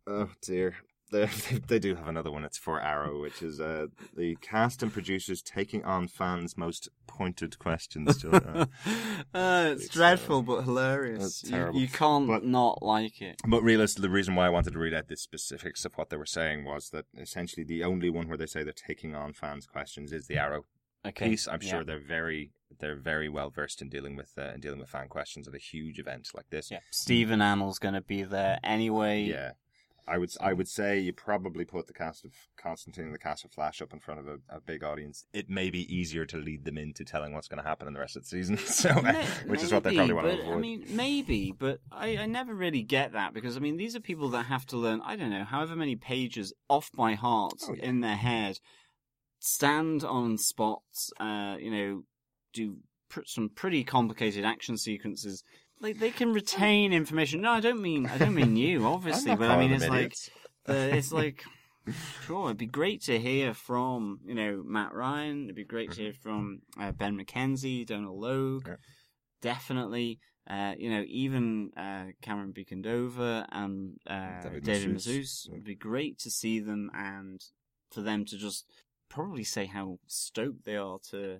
oh 0.08 0.30
dear, 0.42 0.76
they, 1.12 1.28
they 1.68 1.80
do 1.80 1.96
have 1.96 2.08
another 2.08 2.32
one. 2.32 2.44
It's 2.44 2.58
for 2.58 2.82
Arrow, 2.82 3.22
which 3.22 3.42
is 3.42 3.60
uh, 3.62 3.88
the 4.18 4.36
cast 4.42 4.82
and 4.84 4.92
producers 4.92 5.42
taking 5.42 5.84
on 5.86 6.08
fans' 6.08 6.58
most 6.58 6.90
pointed 7.08 7.60
questions. 7.60 8.18
To, 8.18 8.32
uh, 8.32 8.66
uh, 9.34 9.70
it's 9.74 9.86
It's, 9.86 9.94
dreadful 9.94 10.40
uh, 10.40 10.42
but 10.42 10.62
hilarious. 10.64 11.44
You- 11.46 11.72
You, 11.74 11.88
can't 11.88 12.28
But- 12.28 12.44
not 12.44 12.82
like 12.82 13.22
it. 13.22 13.42
but 13.48 13.62
realistically, 13.64 14.08
the 14.08 14.14
reason 14.14 14.36
why 14.36 14.48
I 14.48 14.50
wanted 14.50 14.74
to 14.74 14.80
read 14.80 14.94
out 14.94 15.08
the 15.08 15.18
specifics 15.18 15.86
of 15.86 15.94
what 15.94 16.10
they 16.10 16.18
were 16.18 16.26
saying 16.26 16.66
was 16.66 16.90
that 16.90 17.06
essentially 17.18 17.64
the 17.64 17.84
only 17.84 18.10
one 18.10 18.28
where 18.28 18.38
they 18.38 18.46
say 18.48 18.64
they're 18.64 18.74
taking 18.74 19.14
on 19.16 19.34
fans' 19.34 19.66
questions 19.68 20.12
is 20.12 20.28
the 20.28 20.38
Arrow 20.38 20.66
Okay. 21.06 21.30
piece. 21.30 21.48
I'm 21.48 21.62
yeah. 21.62 21.70
sure 21.70 21.84
they're 21.84 22.00
very 22.00 22.52
they're 22.80 22.96
very 22.96 23.30
well 23.30 23.52
versed 23.52 23.80
in 23.82 23.90
dealing 23.90 24.16
with 24.16 24.32
uh, 24.40 24.54
in 24.56 24.60
dealing 24.60 24.80
with 24.80 24.90
fan 24.90 25.08
questions 25.08 25.48
at 25.48 25.54
a 25.54 25.60
huge 25.60 26.00
event 26.00 26.30
like 26.34 26.50
this. 26.50 26.72
Yeah. 26.72 26.80
Stephen 26.90 27.42
Amell's 27.42 27.78
going 27.78 27.94
to 27.94 28.02
be 28.02 28.24
there 28.24 28.60
anyway. 28.64 29.22
Yeah. 29.22 29.52
I 30.08 30.18
would 30.20 30.30
I 30.40 30.54
would 30.54 30.68
say 30.68 31.00
you 31.00 31.14
probably 31.14 31.66
put 31.66 31.88
the 31.88 31.94
cast 31.94 32.26
of 32.26 32.32
Constantine 32.58 33.06
and 33.06 33.14
the 33.14 33.20
cast 33.20 33.44
of 33.44 33.52
Flash 33.52 33.82
up 33.82 33.92
in 33.92 34.00
front 34.00 34.20
of 34.20 34.28
a, 34.28 34.38
a 34.50 34.62
big 34.62 34.84
audience. 34.84 35.26
It 35.34 35.50
may 35.50 35.70
be 35.72 35.82
easier 35.94 36.26
to 36.26 36.38
lead 36.38 36.64
them 36.66 36.78
into 36.78 37.04
telling 37.04 37.34
what's 37.34 37.48
going 37.48 37.62
to 37.62 37.68
happen 37.68 37.88
in 37.88 37.94
the 37.94 38.00
rest 38.00 38.16
of 38.16 38.24
the 38.24 38.28
season, 38.30 38.58
so 38.66 38.94
which 39.48 39.64
is 39.64 39.72
what 39.74 39.84
they 39.84 39.96
probably 39.96 40.14
want 40.14 40.28
to 40.28 40.42
avoid. 40.42 40.54
I 40.54 40.58
mean, 40.60 40.86
maybe, 40.90 41.52
but 41.58 41.80
I, 41.92 42.18
I 42.18 42.26
never 42.28 42.54
really 42.54 42.84
get 42.84 43.14
that 43.14 43.34
because 43.34 43.58
I 43.58 43.60
mean, 43.60 43.78
these 43.78 43.96
are 43.96 44.00
people 44.00 44.30
that 44.30 44.44
have 44.44 44.66
to 44.68 44.78
learn. 44.78 45.02
I 45.04 45.16
don't 45.16 45.32
know, 45.32 45.44
however 45.44 45.76
many 45.76 45.96
pages 45.96 46.54
off 46.70 46.92
by 46.96 47.14
heart 47.14 47.54
Oh, 47.68 47.74
yeah. 47.74 47.86
in 47.86 48.02
their 48.02 48.16
head, 48.16 48.60
stand 49.40 50.04
on 50.04 50.38
spots. 50.38 51.12
Uh, 51.20 51.56
you 51.60 51.72
know, 51.72 52.04
do 52.54 52.78
pr- 53.10 53.22
some 53.26 53.50
pretty 53.50 53.84
complicated 53.84 54.46
action 54.46 54.78
sequences. 54.78 55.44
Like 55.82 56.00
they 56.00 56.12
can 56.12 56.34
retain 56.34 56.94
information. 56.94 57.42
No, 57.42 57.52
I 57.52 57.60
don't 57.60 57.82
mean 57.82 58.08
I 58.08 58.18
don't 58.18 58.34
mean 58.36 58.56
you, 58.56 58.86
obviously, 58.96 59.36
but 59.36 59.50
I 59.52 59.60
mean 59.60 59.72
it's 59.72 59.88
like 59.88 60.14
uh, 60.68 60.74
it's 60.98 61.12
like 61.12 61.44
sure 62.26 62.46
it'd 62.48 62.58
be 62.58 62.66
great 62.66 63.02
to 63.04 63.20
hear 63.20 63.54
from 63.54 64.20
you 64.26 64.34
know 64.36 64.64
Matt 64.66 64.94
Ryan. 64.94 65.44
It'd 65.46 65.56
be 65.56 65.64
great 65.66 65.92
to 65.92 66.02
hear 66.02 66.14
from 66.14 66.62
uh, 66.80 66.92
Ben 66.92 67.18
McKenzie, 67.20 67.86
Donald 67.86 68.20
Logue, 68.20 68.64
Mm-hmm. 68.64 68.72
Yeah. 68.72 68.78
definitely. 69.42 70.20
Uh, 70.48 70.76
you 70.78 70.92
know, 70.92 71.04
even 71.08 71.72
uh, 71.76 72.06
Camren 72.22 72.54
Bicondova 72.54 73.48
and 73.52 73.98
uh, 74.08 74.44
David 74.44 74.64
David 74.64 74.90
Mazouz. 74.96 75.18
Mazouz. 75.18 75.50
It'd 75.50 75.64
be 75.64 75.76
great 75.76 76.20
to 76.20 76.30
see 76.30 76.60
them 76.60 76.92
and 76.94 77.44
for 77.92 78.02
them 78.02 78.26
to 78.26 78.38
just 78.38 78.66
probably 79.10 79.44
say 79.44 79.66
how 79.66 79.98
stoked 80.08 80.64
they 80.66 80.76
are 80.76 81.00
to 81.10 81.40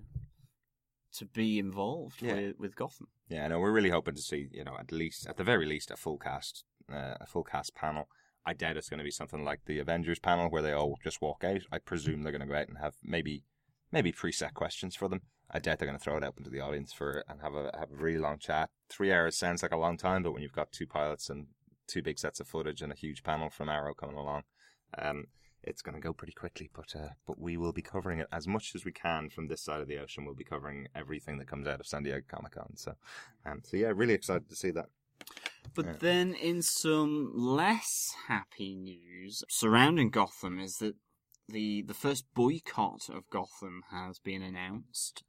to 1.18 1.24
be 1.24 1.58
involved 1.58 2.20
Yeah. 2.20 2.34
with, 2.34 2.58
with 2.58 2.76
Gotham. 2.76 3.06
Yeah, 3.28 3.48
no, 3.48 3.58
we're 3.58 3.72
really 3.72 3.90
hoping 3.90 4.14
to 4.14 4.22
see, 4.22 4.48
you 4.52 4.64
know, 4.64 4.76
at 4.78 4.92
least, 4.92 5.26
at 5.26 5.36
the 5.36 5.44
very 5.44 5.66
least, 5.66 5.90
a 5.90 5.96
full 5.96 6.18
cast, 6.18 6.64
uh, 6.92 7.14
a 7.20 7.26
full 7.26 7.42
cast 7.42 7.74
panel. 7.74 8.08
I 8.44 8.52
doubt 8.52 8.76
it's 8.76 8.88
going 8.88 8.98
to 8.98 9.04
be 9.04 9.10
something 9.10 9.44
like 9.44 9.62
the 9.66 9.80
Avengers 9.80 10.20
panel 10.20 10.48
where 10.48 10.62
they 10.62 10.72
all 10.72 10.98
just 11.02 11.20
walk 11.20 11.42
out. 11.42 11.62
I 11.72 11.78
presume 11.78 12.22
they're 12.22 12.30
going 12.30 12.42
to 12.42 12.46
go 12.46 12.54
out 12.54 12.68
and 12.68 12.78
have 12.78 12.94
maybe, 13.02 13.42
maybe 13.90 14.12
preset 14.12 14.54
questions 14.54 14.94
for 14.94 15.08
them. 15.08 15.22
I 15.50 15.58
doubt 15.58 15.78
they're 15.78 15.88
going 15.88 15.98
to 15.98 16.02
throw 16.02 16.16
it 16.16 16.24
open 16.24 16.44
to 16.44 16.50
the 16.50 16.60
audience 16.60 16.92
for 16.92 17.24
and 17.28 17.40
have 17.40 17.54
a 17.54 17.70
have 17.78 17.90
a 17.90 17.96
really 17.96 18.18
long 18.18 18.38
chat. 18.38 18.70
Three 18.88 19.12
hours 19.12 19.36
sounds 19.36 19.62
like 19.62 19.72
a 19.72 19.76
long 19.76 19.96
time, 19.96 20.22
but 20.22 20.32
when 20.32 20.42
you've 20.42 20.52
got 20.52 20.72
two 20.72 20.86
pilots 20.86 21.28
and 21.28 21.46
two 21.86 22.02
big 22.02 22.18
sets 22.18 22.40
of 22.40 22.48
footage 22.48 22.82
and 22.82 22.92
a 22.92 22.96
huge 22.96 23.22
panel 23.22 23.50
from 23.50 23.68
Arrow 23.68 23.94
coming 23.94 24.16
along, 24.16 24.42
um, 24.98 25.26
it's 25.66 25.82
going 25.82 25.94
to 25.94 26.00
go 26.00 26.12
pretty 26.12 26.32
quickly. 26.32 26.70
But 26.72 26.94
uh, 26.94 27.08
but 27.26 27.38
we 27.38 27.56
will 27.56 27.72
be 27.72 27.82
covering 27.82 28.20
it 28.20 28.28
as 28.32 28.46
much 28.46 28.74
as 28.74 28.84
we 28.84 28.92
can 28.92 29.28
from 29.30 29.48
this 29.48 29.62
side 29.62 29.80
of 29.80 29.88
the 29.88 29.98
ocean. 29.98 30.24
We'll 30.24 30.34
be 30.34 30.44
covering 30.44 30.88
everything 30.94 31.38
that 31.38 31.48
comes 31.48 31.66
out 31.66 31.80
of 31.80 31.86
San 31.86 32.02
Diego 32.02 32.24
Comic 32.28 32.52
Con. 32.52 32.76
So, 32.76 32.94
um, 33.44 33.60
so 33.64 33.76
yeah, 33.76 33.92
really 33.94 34.14
excited 34.14 34.48
to 34.48 34.56
see 34.56 34.70
that. 34.70 34.86
But 35.74 35.86
Yeah. 35.86 35.96
then, 35.98 36.34
in 36.34 36.62
some 36.62 37.32
less 37.34 38.14
happy 38.28 38.74
news 38.74 39.42
surrounding 39.48 40.10
Gotham, 40.10 40.58
is 40.58 40.78
that 40.78 40.96
the 41.48 41.82
the 41.82 41.94
first 41.94 42.24
boycott 42.34 43.08
of 43.08 43.28
Gotham 43.30 43.82
has 43.90 44.18
been 44.18 44.42
announced, 44.42 45.24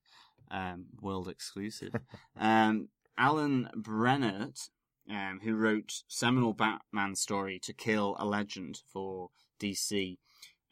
um, 0.50 0.86
world 1.02 1.28
exclusive. 1.28 1.94
um, 2.38 2.90
Alan 3.18 3.70
Brennert, 3.76 4.70
um, 5.10 5.40
who 5.44 5.56
wrote 5.56 6.04
seminal 6.08 6.54
Batman 6.54 7.16
story 7.16 7.60
"To 7.60 7.74
Kill 7.74 8.16
a 8.20 8.26
Legend" 8.26 8.82
for 8.92 9.30
DC, 9.60 10.18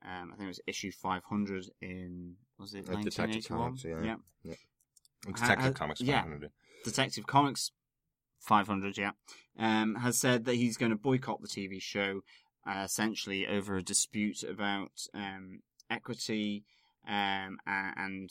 um, 0.06 0.32
I 0.32 0.36
think 0.36 0.46
it 0.46 0.48
was 0.48 0.62
issue 0.68 0.92
five 0.92 1.24
hundred 1.24 1.66
in 1.82 2.36
was 2.60 2.74
it 2.74 2.88
Uh, 2.90 2.96
Detective? 3.02 3.48
Comics, 3.48 3.84
yeah. 3.84 4.16
And 5.28 5.38
Ha- 5.38 5.48
Detective 5.48 5.74
ha- 5.74 5.80
Comics 5.80 6.02
yeah. 6.02 6.22
500. 6.22 6.52
Detective 6.84 7.26
Comics 7.28 7.72
500, 8.42 8.98
yeah, 8.98 9.12
um, 9.58 9.96
has 9.96 10.20
said 10.20 10.46
that 10.46 10.56
he's 10.56 10.78
going 10.78 10.92
to 10.92 10.96
boycott 10.96 11.42
the 11.42 11.48
TV 11.48 11.82
show 11.82 12.22
uh, 12.68 12.84
essentially 12.86 13.48
over 13.48 13.76
a 13.78 13.82
dispute 13.84 14.44
about 14.44 14.92
um, 15.16 15.62
equity 15.90 16.64
um, 17.08 17.58
and 17.66 18.30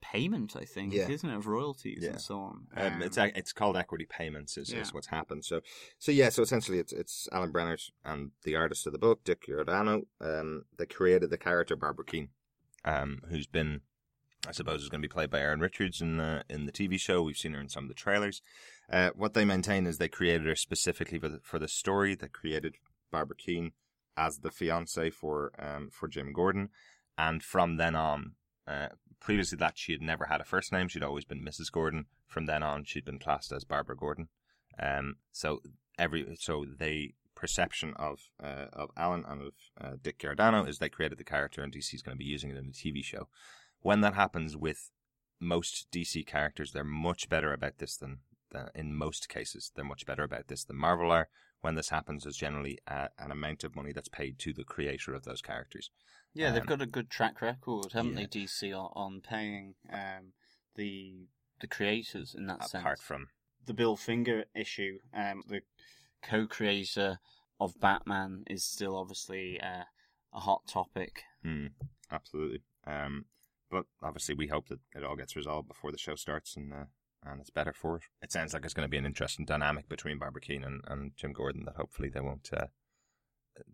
payment, 0.00 0.54
I 0.56 0.64
think, 0.64 0.92
Yeah. 0.92 1.08
isn't 1.08 1.28
it, 1.28 1.34
of 1.36 1.46
royalties 1.46 2.02
Yeah. 2.02 2.10
and 2.10 2.20
so 2.20 2.40
on. 2.40 2.66
Um, 2.76 3.02
it's 3.02 3.18
Um, 3.18 3.26
ac- 3.26 3.32
it's 3.36 3.52
called 3.52 3.76
equity 3.76 4.06
payments 4.06 4.56
is, 4.56 4.72
Yeah. 4.72 4.80
is 4.80 4.92
what's 4.92 5.08
happened. 5.08 5.44
So 5.44 5.60
so 5.98 6.12
yeah, 6.12 6.28
so 6.28 6.42
essentially 6.42 6.78
it's 6.78 6.92
it's 6.92 7.28
Alan 7.32 7.52
Brennert 7.52 7.90
and 8.04 8.32
the 8.42 8.54
artist 8.56 8.86
of 8.86 8.92
the 8.92 8.98
book, 8.98 9.24
Dick 9.24 9.44
Giordano. 9.46 10.06
Um, 10.20 10.66
they 10.76 10.86
created 10.86 11.30
the 11.30 11.38
character 11.38 11.76
Barbara 11.76 12.04
Keene, 12.04 12.30
um, 12.84 13.22
who's 13.28 13.46
been, 13.46 13.80
I 14.46 14.52
suppose, 14.52 14.82
is 14.82 14.88
going 14.88 15.00
to 15.02 15.08
be 15.08 15.12
played 15.12 15.30
by 15.30 15.40
Erin 15.40 15.60
Richards 15.60 16.00
in 16.00 16.18
the 16.18 16.44
in 16.48 16.66
the 16.66 16.72
TV 16.72 16.98
show. 16.98 17.22
We've 17.22 17.36
seen 17.38 17.54
her 17.54 17.60
in 17.60 17.68
some 17.68 17.84
of 17.84 17.88
the 17.88 17.94
trailers. 17.94 18.42
Uh, 18.88 19.10
what 19.14 19.34
they 19.34 19.44
maintain 19.44 19.86
is 19.86 19.98
they 19.98 20.08
created 20.08 20.46
her 20.46 20.54
specifically 20.56 21.18
for 21.18 21.28
the 21.28 21.40
for 21.40 21.58
the 21.58 21.68
story. 21.68 22.14
They 22.14 22.28
created 22.28 22.76
Barbara 23.10 23.36
Keene 23.36 23.72
as 24.16 24.38
the 24.38 24.50
fiance 24.50 25.10
for 25.10 25.52
um 25.58 25.90
for 25.90 26.06
Jim 26.06 26.32
Gordon, 26.32 26.70
and 27.18 27.42
from 27.42 27.76
then 27.78 27.96
on, 27.96 28.36
uh, 28.66 28.90
previously 29.26 29.56
that 29.58 29.76
she 29.76 29.90
had 29.90 30.00
never 30.00 30.26
had 30.26 30.40
a 30.40 30.44
first 30.44 30.70
name. 30.70 30.86
She'd 30.86 31.02
always 31.02 31.24
been 31.24 31.44
Mrs. 31.44 31.72
Gordon. 31.72 32.06
From 32.28 32.46
then 32.46 32.62
on, 32.62 32.84
she'd 32.84 33.04
been 33.04 33.18
classed 33.18 33.50
as 33.50 33.64
Barbara 33.64 33.96
Gordon. 33.96 34.28
Um, 34.80 35.16
so 35.32 35.62
every 35.98 36.36
so 36.38 36.64
the 36.78 37.12
perception 37.34 37.92
of 37.96 38.20
uh, 38.40 38.66
of 38.72 38.90
Alan 38.96 39.24
and 39.26 39.42
of 39.42 39.52
uh, 39.80 39.96
Dick 40.00 40.20
Giordano 40.20 40.64
is 40.64 40.78
they 40.78 40.88
created 40.88 41.18
the 41.18 41.24
character, 41.24 41.60
and 41.60 41.72
DC 41.72 41.92
is 41.92 42.02
going 42.02 42.16
to 42.16 42.24
be 42.24 42.24
using 42.24 42.50
it 42.50 42.56
in 42.56 42.68
the 42.68 42.72
TV 42.72 43.02
show. 43.02 43.26
When 43.80 44.00
that 44.02 44.14
happens 44.14 44.56
with 44.56 44.92
most 45.40 45.88
DC 45.92 46.24
characters, 46.24 46.70
they're 46.70 46.84
much 46.84 47.28
better 47.28 47.52
about 47.52 47.78
this 47.78 47.96
than, 47.96 48.20
than 48.52 48.68
in 48.76 48.94
most 48.94 49.28
cases. 49.28 49.72
They're 49.74 49.84
much 49.84 50.06
better 50.06 50.22
about 50.22 50.46
this 50.46 50.62
than 50.62 50.76
Marvel 50.76 51.10
are. 51.10 51.28
When 51.62 51.74
this 51.74 51.88
happens, 51.88 52.22
there's 52.22 52.36
generally 52.36 52.78
an 52.86 53.32
amount 53.32 53.64
of 53.64 53.74
money 53.74 53.90
that's 53.92 54.08
paid 54.08 54.38
to 54.38 54.52
the 54.52 54.62
creator 54.62 55.14
of 55.14 55.24
those 55.24 55.42
characters. 55.42 55.90
Yeah, 56.36 56.50
they've 56.50 56.62
um, 56.62 56.68
got 56.68 56.82
a 56.82 56.86
good 56.86 57.10
track 57.10 57.40
record, 57.40 57.92
haven't 57.92 58.16
yeah. 58.16 58.26
they, 58.30 58.40
DC, 58.40 58.72
on, 58.74 59.20
paying 59.20 59.74
um, 59.92 60.32
the 60.74 61.26
the 61.60 61.66
creators 61.66 62.34
in 62.36 62.46
that 62.46 62.68
sense. 62.68 62.82
Apart 62.82 63.00
from 63.00 63.28
the 63.64 63.74
Bill 63.74 63.96
Finger 63.96 64.44
issue, 64.54 64.98
um, 65.14 65.42
the 65.48 65.62
co-creator 66.22 67.18
of 67.58 67.80
Batman 67.80 68.44
is 68.48 68.64
still 68.64 68.96
obviously 68.96 69.60
uh, 69.60 69.84
a 70.34 70.40
hot 70.40 70.62
topic. 70.68 71.22
Hmm, 71.42 71.68
absolutely. 72.10 72.62
Um, 72.86 73.24
but 73.70 73.86
obviously, 74.02 74.34
we 74.34 74.46
hope 74.48 74.68
that 74.68 74.80
it 74.94 75.04
all 75.04 75.16
gets 75.16 75.36
resolved 75.36 75.68
before 75.68 75.90
the 75.90 75.98
show 75.98 76.14
starts, 76.14 76.56
and 76.56 76.72
uh, 76.72 76.84
and 77.24 77.40
it's 77.40 77.50
better 77.50 77.72
for 77.72 77.96
it. 77.96 78.02
It 78.22 78.32
sounds 78.32 78.54
like 78.54 78.64
it's 78.64 78.74
going 78.74 78.86
to 78.86 78.90
be 78.90 78.98
an 78.98 79.06
interesting 79.06 79.44
dynamic 79.44 79.88
between 79.88 80.18
Barbara 80.18 80.40
Keene 80.40 80.64
and, 80.64 80.82
and 80.86 81.12
Jim 81.16 81.32
Gordon. 81.32 81.64
That 81.64 81.76
hopefully 81.76 82.08
they 82.08 82.20
won't 82.20 82.48
uh, 82.52 82.66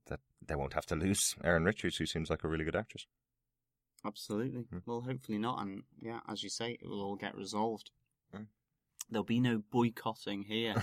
that 0.07 0.21
they 0.47 0.55
won't 0.55 0.75
have 0.75 0.87
to 0.87 0.97
lose 0.97 1.35
Erin 1.45 1.65
Richards, 1.65 1.97
who 1.97 2.07
seems 2.07 2.31
like 2.31 2.45
a 2.45 2.49
really 2.49 2.65
good 2.65 2.77
actress. 2.77 3.07
Absolutely. 4.05 4.63
Hmm. 4.63 4.79
Well, 4.87 5.03
hopefully 5.03 5.39
not. 5.39 5.63
And 5.63 5.83
yeah, 6.01 6.21
as 6.29 6.43
you 6.43 6.51
say, 6.51 6.79
it 6.81 6.89
will 6.89 7.03
all 7.03 7.17
get 7.17 7.37
resolved. 7.37 7.91
Hmm. 8.35 8.45
There'll 9.11 9.25
be 9.25 9.41
no 9.41 9.63
boycotting 9.71 10.45
here. 10.45 10.75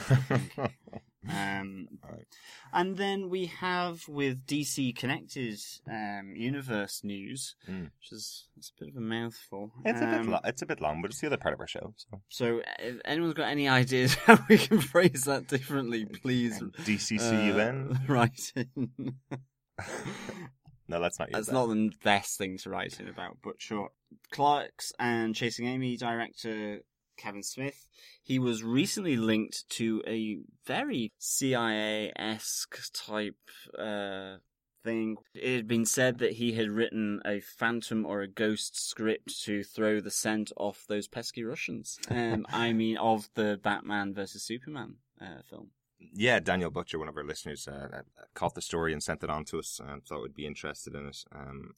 Um, 1.30 1.88
Right. 2.04 2.26
And 2.74 2.98
then 2.98 3.30
we 3.30 3.48
have 3.48 4.08
with 4.08 4.46
DC 4.46 4.96
Connected 4.96 5.60
um, 5.90 6.34
Universe 6.36 7.04
news, 7.04 7.56
Hmm. 7.66 7.84
which 7.84 8.12
is 8.12 8.48
it's 8.58 8.72
a 8.76 8.80
bit 8.84 8.90
of 8.90 8.98
a 8.98 9.02
mouthful. 9.02 9.72
It's 9.86 10.02
a 10.02 10.06
bit 10.06 10.20
Um, 10.20 10.28
lo- 10.32 10.40
it's 10.44 10.62
a 10.62 10.66
bit 10.66 10.82
long, 10.82 11.02
but 11.02 11.12
it's 11.12 11.20
the 11.22 11.28
other 11.28 11.38
part 11.38 11.54
of 11.54 11.60
our 11.60 11.68
show. 11.68 11.94
So 11.98 12.22
So, 12.30 12.62
if 12.80 13.00
anyone's 13.06 13.34
got 13.36 13.50
any 13.50 13.68
ideas 13.68 14.14
how 14.26 14.38
we 14.50 14.58
can 14.58 14.82
phrase 14.82 15.24
that 15.26 15.48
differently, 15.48 16.06
please. 16.06 16.60
DCCUN. 16.60 17.96
uh, 17.96 18.00
write 18.14 18.52
in. 18.56 19.16
no, 20.88 21.00
let's 21.00 21.20
not 21.20 21.30
That's 21.32 21.48
that. 21.48 21.54
not 21.54 21.68
the 21.68 21.92
best 22.04 22.38
thing 22.38 22.58
to 22.60 22.70
write 22.70 23.00
in 23.00 23.08
about, 23.08 23.38
but 23.44 23.56
sure. 23.62 23.90
Clerks 24.32 24.92
and 25.00 25.36
Chasing 25.36 25.68
Amy 25.68 25.98
director 25.98 26.80
Kevin 27.20 27.44
Smith. 27.44 27.88
He 28.24 28.40
was 28.40 28.64
recently 28.64 29.18
linked 29.18 29.70
to 29.72 30.02
a 30.08 30.40
very 30.66 31.12
CIA 31.18 32.12
esque 32.16 32.80
type 32.94 33.36
uh, 33.78 34.38
thing. 34.84 35.18
It 35.34 35.56
had 35.56 35.68
been 35.68 35.86
said 35.86 36.20
that 36.20 36.34
he 36.34 36.54
had 36.54 36.70
written 36.70 37.22
a 37.26 37.40
phantom 37.40 38.06
or 38.06 38.22
a 38.22 38.28
ghost 38.28 38.80
script 38.90 39.44
to 39.44 39.64
throw 39.64 40.00
the 40.00 40.12
scent 40.12 40.52
off 40.58 40.86
those 40.88 41.08
pesky 41.08 41.44
Russians. 41.44 42.00
Um, 42.10 42.46
I 42.50 42.74
mean, 42.74 42.98
of 42.98 43.30
the 43.36 43.60
Batman 43.62 44.14
versus 44.14 44.44
Superman 44.44 44.96
uh, 45.22 45.42
film. 45.50 45.72
yeah, 46.14 46.40
Daniel 46.40 46.72
Butcher, 46.72 47.00
one 47.00 47.10
of 47.10 47.18
our 47.18 47.24
listeners, 47.24 47.68
uh, 47.68 47.90
uh, 47.94 48.02
caught 48.34 48.56
the 48.56 48.62
story 48.62 48.94
and 48.94 49.04
sent 49.04 49.24
it 49.24 49.30
on 49.30 49.46
to 49.46 49.60
us, 49.60 49.80
and 49.86 50.04
thought 50.04 50.22
we'd 50.22 50.34
be 50.36 50.48
interested 50.48 50.96
in 50.96 51.08
it. 51.08 51.24
Um, 51.34 51.74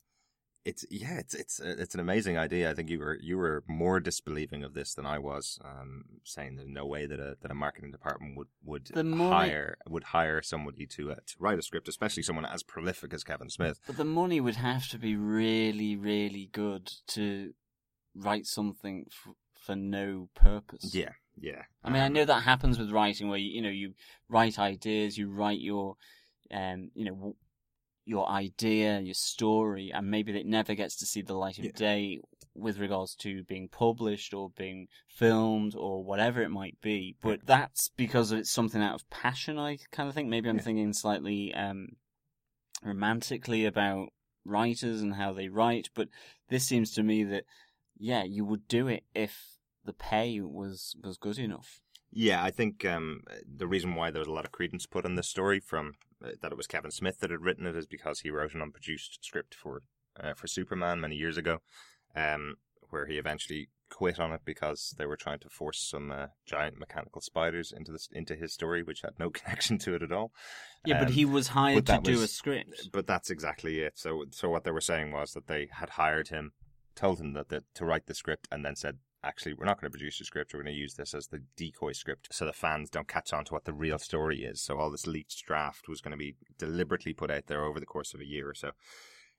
it's 0.63 0.85
yeah, 0.91 1.17
it's 1.17 1.33
it's 1.33 1.59
uh, 1.59 1.75
it's 1.79 1.93
an 1.95 1.99
amazing 1.99 2.37
idea. 2.37 2.69
I 2.69 2.73
think 2.75 2.89
you 2.89 2.99
were 2.99 3.17
you 3.21 3.37
were 3.37 3.63
more 3.67 3.99
disbelieving 3.99 4.63
of 4.63 4.73
this 4.73 4.93
than 4.93 5.05
I 5.05 5.17
was, 5.17 5.59
um, 5.65 6.05
saying 6.23 6.55
there's 6.55 6.69
no 6.69 6.85
way 6.85 7.05
that 7.07 7.19
a 7.19 7.35
that 7.41 7.51
a 7.51 7.55
marketing 7.55 7.91
department 7.91 8.37
would 8.37 8.47
would 8.63 8.91
hire 9.29 9.77
would 9.89 10.03
hire 10.05 10.41
somebody 10.41 10.85
to 10.87 11.11
uh, 11.13 11.15
to 11.15 11.35
write 11.39 11.57
a 11.59 11.63
script, 11.63 11.87
especially 11.87 12.23
someone 12.23 12.45
as 12.45 12.63
prolific 12.63 13.13
as 13.13 13.23
Kevin 13.23 13.49
Smith. 13.49 13.79
But 13.87 13.97
the 13.97 14.05
money 14.05 14.39
would 14.39 14.57
have 14.57 14.87
to 14.89 14.99
be 14.99 15.15
really, 15.15 15.95
really 15.95 16.49
good 16.51 16.91
to 17.07 17.53
write 18.13 18.45
something 18.45 19.05
f- 19.07 19.33
for 19.59 19.75
no 19.75 20.29
purpose. 20.35 20.93
Yeah, 20.93 21.13
yeah. 21.39 21.63
I 21.83 21.89
mean, 21.89 22.01
I 22.01 22.07
Um, 22.07 22.13
know 22.13 22.25
that 22.25 22.43
happens 22.43 22.77
with 22.77 22.91
writing, 22.91 23.29
where 23.29 23.39
you, 23.39 23.49
you 23.55 23.61
know 23.61 23.69
you 23.69 23.93
write 24.29 24.59
ideas, 24.59 25.17
you 25.17 25.27
write 25.29 25.59
your, 25.59 25.95
um, 26.51 26.91
you 26.93 27.05
know, 27.05 27.35
your 28.05 28.27
idea, 28.27 28.99
your 28.99 29.13
story, 29.13 29.91
and 29.93 30.09
maybe 30.09 30.37
it 30.37 30.45
never 30.45 30.73
gets 30.75 30.95
to 30.97 31.05
see 31.05 31.21
the 31.21 31.35
light 31.35 31.59
of 31.59 31.65
Yeah. 31.65 31.71
day 31.75 32.19
with 32.53 32.79
regards 32.79 33.15
to 33.15 33.43
being 33.43 33.69
published 33.69 34.33
or 34.33 34.49
being 34.49 34.87
filmed 35.07 35.75
or 35.75 36.03
whatever 36.03 36.41
it 36.41 36.49
might 36.49 36.79
be. 36.81 37.15
But 37.21 37.45
that's 37.45 37.89
because 37.95 38.31
it's 38.31 38.51
something 38.51 38.81
out 38.81 38.95
of 38.95 39.09
passion, 39.09 39.57
I 39.57 39.77
kind 39.91 40.09
of 40.09 40.15
think. 40.15 40.29
Maybe 40.29 40.49
I'm 40.49 40.57
Yeah. 40.57 40.61
thinking 40.63 40.93
slightly 40.93 41.53
um, 41.53 41.89
romantically 42.83 43.65
about 43.65 44.09
writers 44.43 45.01
and 45.01 45.15
how 45.15 45.33
they 45.33 45.47
write, 45.49 45.89
but 45.93 46.09
this 46.49 46.65
seems 46.65 46.91
to 46.91 47.03
me 47.03 47.23
that 47.25 47.45
yeah, 47.97 48.23
you 48.23 48.43
would 48.43 48.67
do 48.67 48.87
it 48.87 49.03
if 49.13 49.57
the 49.85 49.93
pay 49.93 50.41
was 50.41 50.95
was 51.03 51.17
good 51.17 51.37
enough. 51.37 51.81
Yeah, 52.11 52.43
I 52.43 52.49
think 52.51 52.83
um, 52.83 53.21
the 53.47 53.67
reason 53.67 53.93
why 53.95 54.09
there 54.11 54.19
was 54.19 54.27
a 54.27 54.33
lot 54.33 54.45
of 54.45 54.51
credence 54.51 54.85
put 54.87 55.05
on 55.05 55.15
this 55.15 55.29
story 55.29 55.59
from 55.59 55.93
that 56.41 56.51
it 56.51 56.57
was 56.57 56.67
Kevin 56.67 56.91
Smith 56.91 57.19
that 57.19 57.31
had 57.31 57.41
written 57.41 57.65
it 57.65 57.75
is 57.75 57.87
because 57.87 58.19
he 58.19 58.29
wrote 58.29 58.53
an 58.53 58.61
unproduced 58.61 59.19
script 59.23 59.55
for 59.55 59.83
uh, 60.19 60.33
for 60.33 60.47
Superman 60.47 60.99
many 61.01 61.15
years 61.15 61.37
ago, 61.37 61.59
um, 62.15 62.55
where 62.89 63.05
he 63.05 63.17
eventually 63.17 63.69
quit 63.89 64.19
on 64.19 64.31
it 64.31 64.41
because 64.45 64.95
they 64.97 65.05
were 65.05 65.17
trying 65.17 65.39
to 65.39 65.49
force 65.49 65.79
some 65.79 66.11
uh, 66.11 66.27
giant 66.45 66.79
mechanical 66.79 67.21
spiders 67.21 67.73
into 67.75 67.91
this 67.91 68.07
into 68.11 68.35
his 68.35 68.53
story, 68.53 68.83
which 68.83 69.01
had 69.01 69.13
no 69.19 69.29
connection 69.39 69.77
to 69.79 69.95
it 69.95 70.01
at 70.01 70.11
all. 70.11 70.31
Yeah, 70.85 70.99
but 70.99 71.07
Um, 71.07 71.13
he 71.13 71.25
was 71.25 71.49
hired 71.49 71.85
to 71.85 71.99
do 71.99 72.21
a 72.23 72.27
script. 72.27 72.89
But 72.91 73.05
that's 73.07 73.29
exactly 73.29 73.79
it. 73.79 73.93
So, 73.97 74.25
so 74.31 74.49
what 74.49 74.63
they 74.63 74.71
were 74.71 74.81
saying 74.81 75.11
was 75.11 75.33
that 75.33 75.47
they 75.47 75.69
had 75.71 75.91
hired 75.91 76.29
him, 76.29 76.53
told 76.95 77.19
him 77.19 77.33
that, 77.33 77.49
that 77.49 77.63
to 77.75 77.85
write 77.85 78.07
the 78.07 78.15
script, 78.15 78.47
and 78.51 78.65
then 78.65 78.75
said, 78.75 78.97
"Actually, 79.23 79.53
we're 79.53 79.65
not 79.65 79.79
going 79.79 79.91
to 79.91 79.97
produce 79.97 80.19
a 80.21 80.25
script. 80.25 80.53
We're 80.53 80.63
going 80.63 80.73
to 80.73 80.79
use 80.79 80.95
this 80.95 81.13
as 81.13 81.27
the 81.27 81.43
decoy 81.55 81.93
script, 81.93 82.29
so 82.31 82.45
the 82.45 82.53
fans 82.53 82.89
don't 82.89 83.07
catch 83.07 83.33
on 83.33 83.45
to 83.45 83.53
what 83.53 83.65
the 83.65 83.73
real 83.73 83.99
story 83.99 84.43
is." 84.43 84.61
So, 84.61 84.77
all 84.77 84.91
this 84.91 85.07
leaked 85.07 85.43
draft 85.45 85.87
was 85.87 86.01
going 86.01 86.11
to 86.11 86.17
be 86.17 86.35
deliberately 86.57 87.13
put 87.13 87.31
out 87.31 87.47
there 87.47 87.63
over 87.63 87.79
the 87.79 87.85
course 87.85 88.13
of 88.13 88.21
a 88.21 88.25
year 88.25 88.49
or 88.49 88.55
so. 88.55 88.71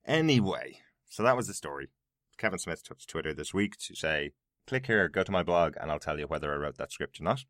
Anyway, 0.04 0.80
so 1.08 1.22
that 1.22 1.36
was 1.36 1.46
the 1.46 1.54
story. 1.54 1.88
Kevin 2.38 2.58
Smith 2.58 2.82
took 2.82 2.98
to 2.98 3.06
Twitter 3.06 3.32
this 3.32 3.54
week 3.54 3.76
to 3.78 3.94
say, 3.94 4.32
click 4.66 4.86
here, 4.86 5.08
go 5.08 5.22
to 5.22 5.32
my 5.32 5.42
blog, 5.42 5.74
and 5.80 5.90
I'll 5.90 5.98
tell 5.98 6.18
you 6.18 6.26
whether 6.26 6.52
I 6.52 6.56
wrote 6.56 6.78
that 6.78 6.92
script 6.92 7.20
or 7.20 7.24
not. 7.24 7.44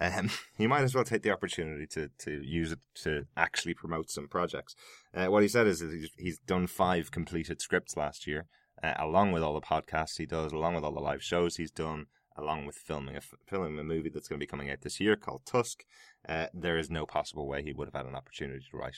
Um, 0.00 0.30
you 0.58 0.68
might 0.68 0.82
as 0.82 0.94
well 0.94 1.04
take 1.04 1.22
the 1.22 1.30
opportunity 1.30 1.86
to, 1.88 2.10
to 2.20 2.42
use 2.42 2.72
it 2.72 2.80
to 3.02 3.26
actually 3.36 3.74
promote 3.74 4.10
some 4.10 4.28
projects. 4.28 4.74
Uh, 5.14 5.26
what 5.26 5.42
he 5.42 5.48
said 5.48 5.66
is 5.66 5.80
that 5.80 5.92
he's, 5.92 6.10
he's 6.16 6.38
done 6.38 6.66
five 6.66 7.10
completed 7.10 7.60
scripts 7.60 7.96
last 7.96 8.26
year, 8.26 8.46
uh, 8.84 8.94
along 8.98 9.32
with 9.32 9.42
all 9.42 9.54
the 9.54 9.60
podcasts 9.60 10.18
he 10.18 10.26
does, 10.26 10.52
along 10.52 10.74
with 10.74 10.84
all 10.84 10.92
the 10.92 11.00
live 11.00 11.22
shows 11.22 11.56
he's 11.56 11.70
done, 11.70 12.06
along 12.36 12.66
with 12.66 12.76
filming 12.76 13.16
a, 13.16 13.20
filming 13.46 13.78
a 13.78 13.84
movie 13.84 14.10
that's 14.10 14.28
going 14.28 14.38
to 14.38 14.42
be 14.42 14.50
coming 14.50 14.70
out 14.70 14.82
this 14.82 15.00
year 15.00 15.16
called 15.16 15.46
Tusk. 15.46 15.84
Uh, 16.28 16.46
there 16.52 16.76
is 16.76 16.90
no 16.90 17.06
possible 17.06 17.46
way 17.48 17.62
he 17.62 17.72
would 17.72 17.88
have 17.88 17.94
had 17.94 18.06
an 18.06 18.14
opportunity 18.14 18.60
to 18.70 18.76
write 18.76 18.96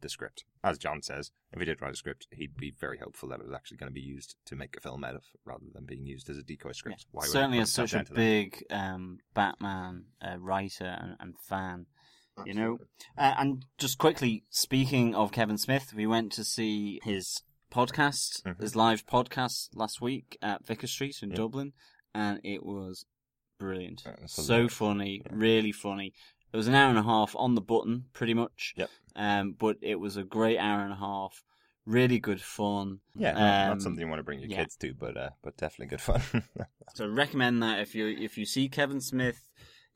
the 0.00 0.08
script. 0.08 0.44
As 0.62 0.78
John 0.78 1.02
says, 1.02 1.30
if 1.52 1.58
he 1.58 1.64
did 1.64 1.80
write 1.80 1.92
a 1.92 1.96
script, 1.96 2.26
he'd 2.30 2.56
be 2.56 2.72
very 2.78 2.98
hopeful 2.98 3.28
that 3.30 3.40
it 3.40 3.46
was 3.46 3.54
actually 3.54 3.78
going 3.78 3.90
to 3.90 3.94
be 3.94 4.00
used 4.00 4.36
to 4.46 4.56
make 4.56 4.76
a 4.76 4.80
film 4.80 5.04
out 5.04 5.14
of, 5.14 5.24
rather 5.44 5.64
than 5.72 5.84
being 5.84 6.06
used 6.06 6.30
as 6.30 6.38
a 6.38 6.42
decoy 6.42 6.72
script. 6.72 7.06
Why 7.10 7.26
Certainly, 7.26 7.60
as 7.60 7.72
such 7.72 7.92
a 7.92 7.96
down 7.96 8.04
to 8.06 8.12
that? 8.12 8.16
big 8.16 8.64
um, 8.70 9.18
Batman 9.34 10.04
uh, 10.22 10.38
writer 10.38 10.96
and, 11.00 11.16
and 11.20 11.34
fan, 11.38 11.86
you 12.44 12.54
know. 12.54 12.78
Uh, 13.16 13.34
and 13.38 13.64
just 13.78 13.98
quickly, 13.98 14.44
speaking 14.50 15.14
of 15.14 15.32
Kevin 15.32 15.58
Smith, 15.58 15.92
we 15.94 16.06
went 16.06 16.32
to 16.32 16.44
see 16.44 17.00
his 17.02 17.42
podcast, 17.70 18.42
Mhm. 18.42 18.60
his 18.60 18.74
live 18.76 19.06
podcast 19.06 19.68
last 19.74 20.00
week 20.00 20.36
at 20.42 20.66
Vicar 20.66 20.86
Street 20.86 21.22
in 21.22 21.30
Yeah. 21.30 21.36
Dublin, 21.36 21.72
and 22.14 22.40
it 22.44 22.64
was 22.64 23.06
brilliant. 23.58 24.06
Uh, 24.06 24.26
so 24.26 24.68
funny, 24.68 25.22
Yeah. 25.24 25.32
really 25.32 25.72
funny. 25.72 26.12
It 26.52 26.56
was 26.56 26.68
an 26.68 26.74
hour 26.74 26.88
and 26.88 26.98
a 26.98 27.02
half 27.02 27.34
on 27.36 27.54
the 27.54 27.60
button, 27.60 28.06
pretty 28.12 28.34
much. 28.34 28.72
Yep. 28.76 28.90
Um, 29.16 29.52
but 29.52 29.76
it 29.82 29.96
was 29.96 30.16
a 30.16 30.24
great 30.24 30.58
hour 30.58 30.82
and 30.82 30.92
a 30.92 30.96
half. 30.96 31.44
Really 31.84 32.18
good 32.18 32.40
fun. 32.40 33.00
Yeah, 33.14 33.32
not, 33.32 33.40
Um, 33.64 33.68
not 33.70 33.82
something 33.82 34.00
you 34.04 34.08
want 34.08 34.18
to 34.20 34.22
bring 34.24 34.40
your 34.40 34.50
yeah. 34.50 34.58
kids 34.58 34.76
to, 34.76 34.94
but 34.94 35.16
uh, 35.16 35.30
but 35.42 35.56
definitely 35.56 35.86
good 35.88 36.00
fun. 36.00 36.22
So 36.94 37.06
recommend 37.06 37.62
that 37.62 37.80
if 37.80 37.94
you 37.94 38.06
if 38.08 38.38
you 38.38 38.46
see 38.46 38.68
Kevin 38.70 39.00
Smith 39.02 39.48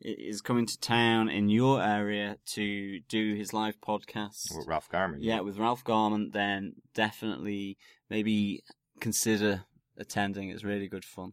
is 0.05 0.41
coming 0.41 0.67
to 0.67 0.79
town 0.79 1.29
in 1.29 1.49
your 1.49 1.83
area 1.83 2.37
to 2.47 3.01
do 3.09 3.35
his 3.35 3.53
live 3.53 3.81
podcast. 3.81 4.55
With 4.57 4.67
Ralph 4.67 4.89
Garman. 4.89 5.21
Yeah, 5.23 5.41
with 5.41 5.59
Ralph 5.59 5.85
Garman, 5.85 6.31
then 6.33 6.75
definitely 6.95 7.79
maybe 8.11 8.63
consider 9.01 9.65
attending. 9.97 10.51
It's 10.51 10.65
really 10.65 10.89
good 10.89 11.05
fun. 11.05 11.33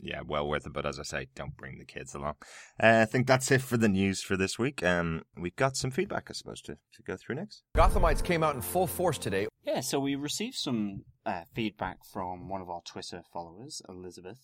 yeah, 0.00 0.20
well 0.24 0.48
worth 0.48 0.66
it. 0.66 0.72
But 0.72 0.86
as 0.86 0.98
I 1.00 1.02
say, 1.02 1.26
don't 1.34 1.56
bring 1.56 1.78
the 1.78 1.84
kids 1.84 2.14
along. 2.14 2.34
Uh, 2.80 3.00
I 3.02 3.04
think 3.04 3.26
that's 3.26 3.50
it 3.50 3.62
for 3.62 3.76
the 3.76 3.88
news 3.88 4.22
for 4.22 4.36
this 4.36 4.58
week. 4.58 4.82
Um, 4.84 5.22
we've 5.36 5.56
got 5.56 5.76
some 5.76 5.90
feedback, 5.90 6.28
I 6.30 6.32
suppose, 6.34 6.60
to, 6.62 6.74
to 6.74 7.02
go 7.04 7.16
through 7.16 7.36
next. 7.36 7.62
Gothamites 7.76 8.22
came 8.22 8.42
out 8.44 8.54
in 8.54 8.60
full 8.60 8.86
force 8.86 9.18
today. 9.18 9.48
Yeah, 9.64 9.80
so 9.80 9.98
we 9.98 10.14
received 10.14 10.54
some 10.56 11.04
uh, 11.26 11.42
feedback 11.54 11.98
from 12.12 12.48
one 12.48 12.60
of 12.62 12.70
our 12.70 12.80
Twitter 12.86 13.22
followers, 13.32 13.82
Elizabeth, 13.88 14.38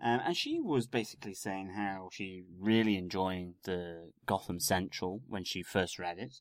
um, 0.00 0.20
and 0.24 0.36
she 0.36 0.60
was 0.60 0.86
basically 0.86 1.34
saying 1.34 1.72
how 1.74 2.08
she 2.12 2.44
really 2.58 2.96
enjoying 2.96 3.54
the 3.64 4.12
Gotham 4.26 4.60
Central 4.60 5.22
when 5.26 5.44
she 5.44 5.62
first 5.62 5.98
read 5.98 6.18
it, 6.18 6.36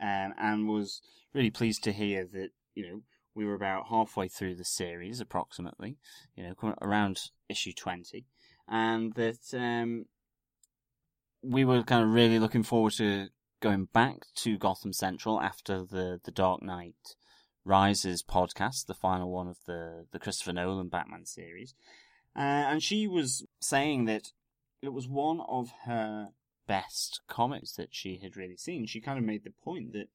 um, 0.00 0.34
and 0.38 0.68
was 0.68 1.00
really 1.32 1.50
pleased 1.50 1.82
to 1.84 1.92
hear 1.92 2.26
that 2.32 2.50
you 2.74 2.86
know 2.86 3.02
we 3.34 3.46
were 3.46 3.54
about 3.54 3.86
halfway 3.88 4.28
through 4.28 4.56
the 4.56 4.64
series, 4.64 5.20
approximately, 5.20 5.96
you 6.36 6.42
know, 6.42 6.74
around 6.82 7.20
issue 7.48 7.72
twenty, 7.72 8.26
and 8.68 9.14
that 9.14 9.54
um, 9.54 10.04
we 11.42 11.64
were 11.64 11.82
kind 11.82 12.04
of 12.04 12.10
really 12.10 12.38
looking 12.38 12.62
forward 12.62 12.92
to 12.94 13.28
going 13.60 13.86
back 13.86 14.26
to 14.36 14.58
Gotham 14.58 14.92
Central 14.92 15.40
after 15.40 15.82
the 15.82 16.20
the 16.22 16.30
Dark 16.30 16.62
Knight 16.62 17.14
Rises 17.64 18.22
podcast, 18.22 18.86
the 18.86 18.94
final 18.94 19.30
one 19.30 19.48
of 19.48 19.58
the 19.66 20.04
the 20.12 20.18
Christopher 20.18 20.52
Nolan 20.52 20.88
Batman 20.88 21.24
series, 21.24 21.74
uh, 22.38 22.70
and 22.70 22.82
she 22.82 23.08
was 23.08 23.44
saying 23.60 24.04
that 24.04 24.32
it 24.80 24.92
was 24.92 25.08
one 25.08 25.40
of 25.40 25.72
her 25.86 26.28
best 26.68 27.20
comics 27.26 27.72
that 27.72 27.88
she 27.90 28.20
had 28.22 28.36
really 28.36 28.56
seen. 28.56 28.86
She 28.86 29.00
kind 29.00 29.18
of 29.18 29.24
made 29.24 29.42
the 29.42 29.50
point 29.50 29.92
that 29.92 30.08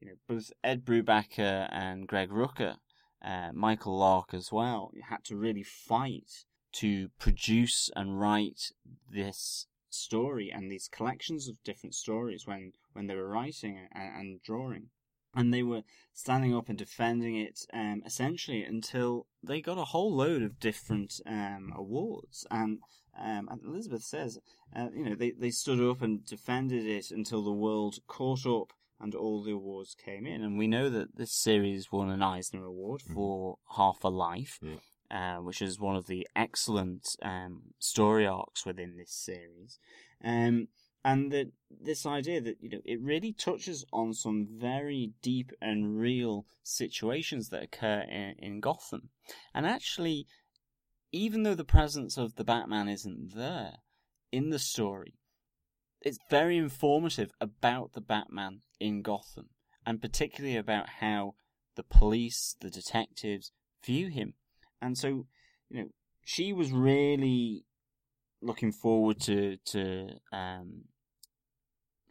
you 0.00 0.08
know 0.08 0.14
both 0.26 0.50
Ed 0.64 0.84
Brubaker 0.84 1.68
and 1.70 2.08
Greg 2.08 2.30
Rucka, 2.30 2.78
uh, 3.24 3.50
Michael 3.52 3.96
Lark 3.96 4.34
as 4.34 4.50
well, 4.50 4.90
had 5.08 5.22
to 5.24 5.36
really 5.36 5.62
fight 5.62 6.44
to 6.72 7.10
produce 7.20 7.88
and 7.94 8.18
write 8.20 8.72
this 9.08 9.68
story 9.90 10.50
and 10.50 10.72
these 10.72 10.88
collections 10.88 11.46
of 11.48 11.62
different 11.62 11.94
stories 11.94 12.48
when 12.48 12.72
when 12.94 13.06
they 13.06 13.14
were 13.14 13.28
writing 13.28 13.86
and, 13.92 14.16
and 14.16 14.42
drawing. 14.42 14.88
And 15.34 15.52
they 15.52 15.62
were 15.62 15.82
standing 16.12 16.54
up 16.54 16.68
and 16.68 16.78
defending 16.78 17.36
it 17.36 17.60
um, 17.72 18.02
essentially 18.06 18.62
until 18.62 19.26
they 19.42 19.60
got 19.60 19.78
a 19.78 19.86
whole 19.86 20.14
load 20.14 20.42
of 20.42 20.60
different 20.60 21.20
um, 21.26 21.72
awards. 21.76 22.46
And, 22.50 22.78
um, 23.18 23.48
and 23.50 23.60
Elizabeth 23.64 24.02
says, 24.02 24.38
uh, 24.74 24.88
you 24.94 25.04
know, 25.04 25.14
they, 25.14 25.32
they 25.32 25.50
stood 25.50 25.80
up 25.80 26.02
and 26.02 26.24
defended 26.24 26.86
it 26.86 27.10
until 27.10 27.42
the 27.42 27.52
world 27.52 27.98
caught 28.06 28.46
up 28.46 28.72
and 29.00 29.14
all 29.14 29.42
the 29.42 29.52
awards 29.52 29.94
came 29.94 30.26
in. 30.26 30.42
And 30.42 30.56
we 30.56 30.66
know 30.66 30.88
that 30.88 31.16
this 31.16 31.32
series 31.32 31.90
won 31.90 32.10
an 32.10 32.22
Eisner 32.22 32.64
Award 32.64 33.02
for 33.02 33.58
Half 33.76 34.04
a 34.04 34.08
Life. 34.08 34.60
Uh, 35.10 35.36
which 35.36 35.62
is 35.62 35.78
one 35.78 35.94
of 35.94 36.06
the 36.06 36.26
excellent 36.34 37.06
um, 37.22 37.60
story 37.78 38.26
arcs 38.26 38.66
within 38.66 38.96
this 38.96 39.12
series. 39.12 39.78
Um, 40.24 40.68
and 41.04 41.30
that 41.30 41.52
this 41.70 42.06
idea 42.06 42.40
that 42.40 42.56
you 42.60 42.70
know 42.70 42.80
it 42.84 43.00
really 43.02 43.32
touches 43.32 43.84
on 43.92 44.14
some 44.14 44.48
very 44.50 45.12
deep 45.22 45.52
and 45.60 45.98
real 45.98 46.46
situations 46.62 47.50
that 47.50 47.62
occur 47.62 48.04
in, 48.10 48.34
in 48.38 48.60
Gotham, 48.60 49.10
and 49.54 49.66
actually, 49.66 50.26
even 51.12 51.42
though 51.42 51.54
the 51.54 51.64
presence 51.64 52.16
of 52.16 52.36
the 52.36 52.44
Batman 52.44 52.88
isn't 52.88 53.34
there 53.34 53.74
in 54.32 54.50
the 54.50 54.58
story, 54.58 55.14
it's 56.00 56.18
very 56.30 56.56
informative 56.56 57.30
about 57.40 57.92
the 57.92 58.00
Batman 58.00 58.62
in 58.80 59.02
Gotham, 59.02 59.50
and 59.86 60.00
particularly 60.00 60.56
about 60.56 60.88
how 61.00 61.34
the 61.76 61.84
police, 61.84 62.56
the 62.60 62.70
detectives 62.70 63.52
view 63.84 64.08
him, 64.08 64.34
and 64.80 64.96
so 64.96 65.26
you 65.68 65.82
know 65.82 65.88
she 66.24 66.54
was 66.54 66.72
really 66.72 67.66
looking 68.40 68.72
forward 68.72 69.20
to 69.20 69.58
to 69.66 70.08
um, 70.32 70.84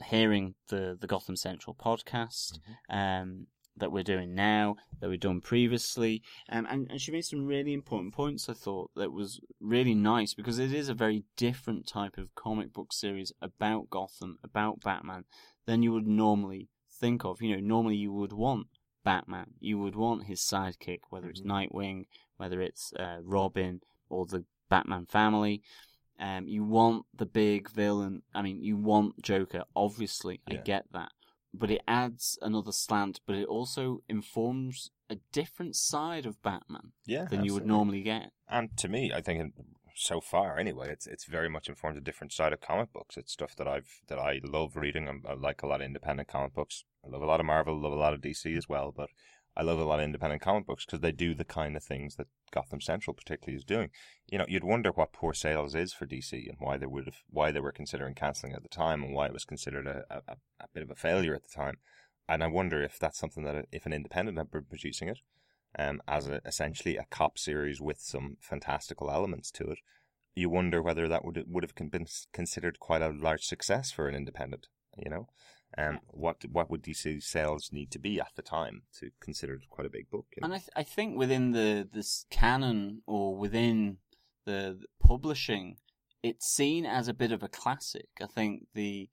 hearing 0.03 0.55
the 0.69 0.97
the 0.99 1.07
Gotham 1.07 1.35
Central 1.35 1.75
podcast 1.75 2.59
um, 2.89 3.47
that 3.77 3.91
we're 3.91 4.03
doing 4.03 4.35
now, 4.35 4.75
that 4.99 5.09
we've 5.09 5.19
done 5.19 5.41
previously, 5.41 6.21
um, 6.49 6.67
and 6.69 6.87
and 6.89 7.01
she 7.01 7.11
made 7.11 7.25
some 7.25 7.45
really 7.45 7.73
important 7.73 8.13
points. 8.13 8.49
I 8.49 8.53
thought 8.53 8.91
that 8.95 9.11
was 9.11 9.39
really 9.59 9.95
nice 9.95 10.33
because 10.33 10.59
it 10.59 10.73
is 10.73 10.89
a 10.89 10.93
very 10.93 11.23
different 11.37 11.87
type 11.87 12.17
of 12.17 12.35
comic 12.35 12.73
book 12.73 12.93
series 12.93 13.31
about 13.41 13.89
Gotham, 13.89 14.37
about 14.43 14.81
Batman, 14.81 15.25
than 15.65 15.83
you 15.83 15.91
would 15.93 16.07
normally 16.07 16.69
think 16.91 17.25
of. 17.25 17.41
You 17.41 17.55
know, 17.55 17.61
normally 17.61 17.95
you 17.95 18.11
would 18.13 18.33
want 18.33 18.67
Batman, 19.03 19.51
you 19.59 19.77
would 19.79 19.95
want 19.95 20.25
his 20.25 20.39
sidekick, 20.39 20.99
whether 21.09 21.29
it's 21.29 21.41
Nightwing, 21.41 22.05
whether 22.37 22.61
it's 22.61 22.93
uh, 22.99 23.17
Robin 23.23 23.81
or 24.09 24.25
the 24.25 24.45
Batman 24.69 25.05
family. 25.05 25.61
Um, 26.19 26.47
you 26.47 26.63
want 26.63 27.05
the 27.15 27.25
big 27.25 27.69
villain. 27.69 28.21
I 28.33 28.41
mean, 28.41 28.61
you 28.61 28.77
want 28.77 29.21
Joker. 29.21 29.63
Obviously, 29.75 30.41
I 30.47 30.55
get 30.55 30.85
that, 30.93 31.11
but 31.53 31.71
it 31.71 31.81
adds 31.87 32.37
another 32.41 32.71
slant. 32.71 33.19
But 33.25 33.35
it 33.35 33.47
also 33.47 34.03
informs 34.07 34.91
a 35.09 35.17
different 35.31 35.75
side 35.75 36.25
of 36.25 36.41
Batman 36.41 36.93
Yeah, 37.05 37.25
than 37.25 37.43
you 37.43 37.53
would 37.53 37.65
normally 37.65 38.01
get. 38.01 38.31
And 38.47 38.75
to 38.77 38.87
me, 38.87 39.11
I 39.13 39.21
think 39.21 39.39
in- 39.39 39.53
so 39.95 40.19
far 40.19 40.57
anyway, 40.57 40.89
it's 40.89 41.05
it's 41.05 41.25
very 41.25 41.49
much 41.49 41.69
informed 41.69 41.97
a 41.97 42.01
different 42.01 42.33
side 42.33 42.51
of 42.53 42.61
comic 42.61 42.91
books. 42.91 43.15
It's 43.17 43.31
stuff 43.31 43.55
that 43.57 43.67
I've 43.67 44.01
that 44.07 44.17
I 44.17 44.39
love 44.43 44.75
reading. 44.75 45.07
I'm, 45.07 45.23
I 45.27 45.33
like 45.33 45.61
a 45.61 45.67
lot 45.67 45.81
of 45.81 45.85
independent 45.85 46.27
comic 46.27 46.53
books. 46.53 46.83
I 47.05 47.09
love 47.09 47.21
a 47.21 47.25
lot 47.25 47.39
of 47.39 47.45
Marvel, 47.45 47.79
love 47.79 47.91
a 47.91 47.95
lot 47.95 48.13
of 48.13 48.21
DC 48.21 48.57
as 48.57 48.67
well, 48.67 48.91
but 48.95 49.09
I 49.55 49.61
love 49.61 49.79
a 49.79 49.83
lot 49.83 49.99
of 49.99 50.05
independent 50.05 50.41
comic 50.41 50.65
books 50.65 50.85
because 50.85 51.01
they 51.01 51.11
do 51.11 51.35
the 51.35 51.45
kind 51.45 51.75
of 51.75 51.83
things 51.83 52.15
that 52.15 52.27
Gotham 52.51 52.81
Central 52.81 53.13
particularly 53.13 53.57
is 53.57 53.63
doing. 53.63 53.91
You 54.27 54.39
know, 54.39 54.45
you'd 54.47 54.63
wonder 54.63 54.91
what 54.91 55.13
poor 55.13 55.33
sales 55.33 55.75
is 55.75 55.93
for 55.93 56.07
DC 56.07 56.49
and 56.49 56.57
why 56.59 56.77
they 56.77 56.87
would 56.87 57.05
have 57.05 57.17
why 57.29 57.51
they 57.51 57.59
were 57.59 57.71
considering 57.71 58.15
cancelling 58.15 58.53
at 58.53 58.63
the 58.63 58.69
time 58.69 59.03
and 59.03 59.13
why 59.13 59.27
it 59.27 59.33
was 59.33 59.45
considered 59.45 59.85
a, 59.85 60.05
a, 60.09 60.37
a 60.59 60.67
bit 60.73 60.83
of 60.83 60.89
a 60.89 60.95
failure 60.95 61.35
at 61.35 61.43
the 61.43 61.55
time. 61.55 61.77
And 62.27 62.43
I 62.43 62.47
wonder 62.47 62.81
if 62.81 62.97
that's 62.97 63.19
something 63.19 63.43
that 63.43 63.67
if 63.71 63.85
an 63.85 63.93
independent 63.93 64.37
had 64.37 64.49
been 64.49 64.65
producing 64.65 65.09
it, 65.09 65.19
um, 65.77 66.01
as 66.07 66.27
a, 66.27 66.41
essentially 66.45 66.97
a 66.97 67.05
cop 67.09 67.37
series 67.37 67.81
with 67.81 67.99
some 67.99 68.37
fantastical 68.39 69.11
elements 69.11 69.51
to 69.51 69.65
it, 69.65 69.79
you 70.35 70.49
wonder 70.49 70.81
whether 70.81 71.07
that 71.07 71.25
would 71.25 71.43
would 71.47 71.63
have 71.63 71.75
been 71.91 72.07
considered 72.31 72.79
quite 72.79 73.01
a 73.01 73.09
large 73.09 73.45
success 73.45 73.91
for 73.91 74.07
an 74.07 74.15
independent. 74.15 74.67
You 74.97 75.09
know, 75.09 75.27
um, 75.77 75.99
what 76.07 76.37
what 76.51 76.69
would 76.69 76.83
DC 76.83 77.23
sales 77.23 77.69
need 77.71 77.91
to 77.91 77.99
be 77.99 78.19
at 78.19 78.31
the 78.35 78.41
time 78.41 78.83
to 78.99 79.11
consider 79.19 79.55
it 79.55 79.69
quite 79.69 79.87
a 79.87 79.89
big 79.89 80.09
book? 80.09 80.25
you 80.35 80.41
know? 80.41 80.45
And 80.45 80.53
I, 80.53 80.57
th- 80.57 80.69
I 80.75 80.83
think 80.83 81.17
within 81.17 81.51
the 81.51 81.87
this 81.91 82.25
canon 82.29 83.01
or 83.07 83.35
within 83.35 83.97
the, 84.45 84.77
the 84.79 84.87
publishing, 85.07 85.77
it's 86.21 86.47
seen 86.47 86.85
as 86.85 87.07
a 87.07 87.13
bit 87.13 87.31
of 87.31 87.43
a 87.43 87.47
classic. 87.47 88.09
I 88.21 88.27
think 88.27 88.67
the 88.73 89.09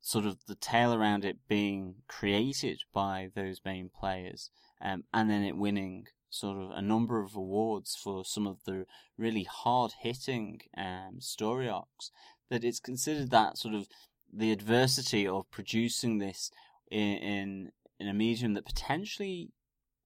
sort 0.00 0.26
of 0.26 0.38
the 0.46 0.54
tale 0.54 0.92
around 0.92 1.24
it 1.24 1.38
being 1.48 1.96
created 2.08 2.82
by 2.92 3.30
those 3.34 3.60
main 3.64 3.88
players, 3.88 4.50
um, 4.82 5.04
and 5.12 5.30
then 5.30 5.42
it 5.42 5.56
winning 5.56 6.06
sort 6.28 6.58
of 6.58 6.70
a 6.72 6.82
number 6.82 7.22
of 7.22 7.36
awards 7.36 7.96
for 7.96 8.24
some 8.24 8.46
of 8.46 8.58
the 8.66 8.84
really 9.16 9.44
hard 9.44 9.92
hitting 10.02 10.60
um, 10.76 11.20
story 11.20 11.68
arcs. 11.68 12.10
That 12.50 12.62
it's 12.62 12.80
considered 12.80 13.30
that 13.30 13.56
sort 13.56 13.74
of 13.74 13.88
the 14.36 14.52
adversity 14.52 15.26
of 15.26 15.50
producing 15.50 16.18
this 16.18 16.50
in, 16.90 17.16
in 17.18 17.72
in 18.00 18.08
a 18.08 18.14
medium 18.14 18.54
that 18.54 18.66
potentially 18.66 19.50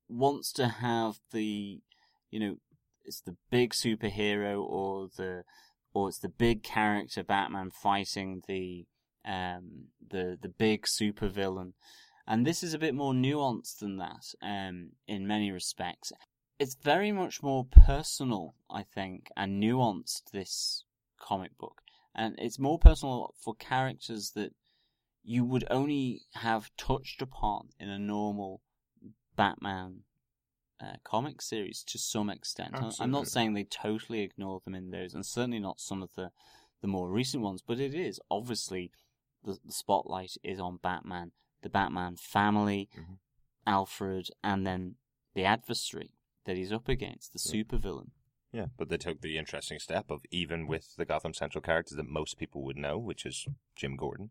wants 0.08 0.52
to 0.52 0.68
have 0.68 1.18
the 1.32 1.80
you 2.30 2.40
know 2.40 2.56
it's 3.04 3.20
the 3.20 3.36
big 3.50 3.72
superhero 3.72 4.62
or 4.62 5.08
the 5.16 5.44
or 5.94 6.08
it's 6.08 6.18
the 6.18 6.28
big 6.28 6.62
character 6.62 7.24
Batman 7.24 7.70
fighting 7.70 8.42
the 8.46 8.86
um 9.24 9.86
the 10.10 10.38
the 10.40 10.48
big 10.48 10.84
supervillain. 10.84 11.72
And 12.26 12.46
this 12.46 12.62
is 12.62 12.74
a 12.74 12.78
bit 12.78 12.94
more 12.94 13.14
nuanced 13.14 13.78
than 13.78 13.96
that 13.96 14.34
um 14.42 14.90
in 15.06 15.26
many 15.26 15.50
respects. 15.50 16.12
It's 16.58 16.74
very 16.74 17.12
much 17.12 17.42
more 17.42 17.64
personal 17.64 18.54
i 18.68 18.82
think 18.82 19.30
and 19.36 19.62
nuanced 19.62 20.30
this 20.32 20.84
comic 21.20 21.56
book 21.56 21.82
and 22.14 22.34
it's 22.38 22.58
more 22.58 22.78
personal 22.78 23.34
for 23.40 23.54
characters 23.54 24.32
that 24.32 24.52
you 25.22 25.44
would 25.44 25.64
only 25.70 26.22
have 26.34 26.70
touched 26.76 27.20
upon 27.22 27.68
in 27.78 27.88
a 27.88 27.98
normal 27.98 28.62
Batman 29.36 30.04
uh, 30.80 30.94
comic 31.04 31.42
series 31.42 31.82
to 31.84 31.98
some 31.98 32.30
extent. 32.30 32.74
I- 32.76 32.92
I'm 33.00 33.10
not 33.10 33.26
saying 33.26 33.54
they 33.54 33.64
totally 33.64 34.20
ignore 34.20 34.60
them 34.64 34.74
in 34.74 34.90
those, 34.90 35.12
and 35.14 35.26
certainly 35.26 35.58
not 35.58 35.80
some 35.80 36.02
of 36.02 36.10
the, 36.14 36.30
the 36.80 36.86
more 36.86 37.10
recent 37.10 37.42
ones, 37.42 37.62
but 37.66 37.80
it 37.80 37.94
is 37.94 38.20
obviously 38.30 38.90
the, 39.44 39.58
the 39.64 39.72
spotlight 39.72 40.36
is 40.44 40.60
on 40.60 40.76
Batman, 40.78 41.32
the 41.62 41.68
Batman 41.68 42.16
family, 42.16 42.88
Mhm. 42.96 43.18
Alfred, 43.66 44.30
and 44.42 44.66
then 44.66 44.96
the 45.34 45.44
adversary 45.44 46.12
that 46.44 46.56
he's 46.56 46.72
up 46.72 46.88
against, 46.88 47.32
the 47.32 47.40
Yeah. 47.44 47.62
supervillain. 47.64 48.10
Yeah, 48.52 48.66
but 48.78 48.88
they 48.88 48.96
took 48.96 49.20
the 49.20 49.36
interesting 49.36 49.78
step 49.78 50.10
of 50.10 50.22
even 50.30 50.66
with 50.66 50.96
the 50.96 51.04
Gotham 51.04 51.34
Central 51.34 51.60
characters 51.60 51.96
that 51.96 52.08
most 52.08 52.38
people 52.38 52.62
would 52.64 52.76
know, 52.78 52.96
which 52.98 53.26
is 53.26 53.46
Jim 53.76 53.96
Gordon, 53.96 54.30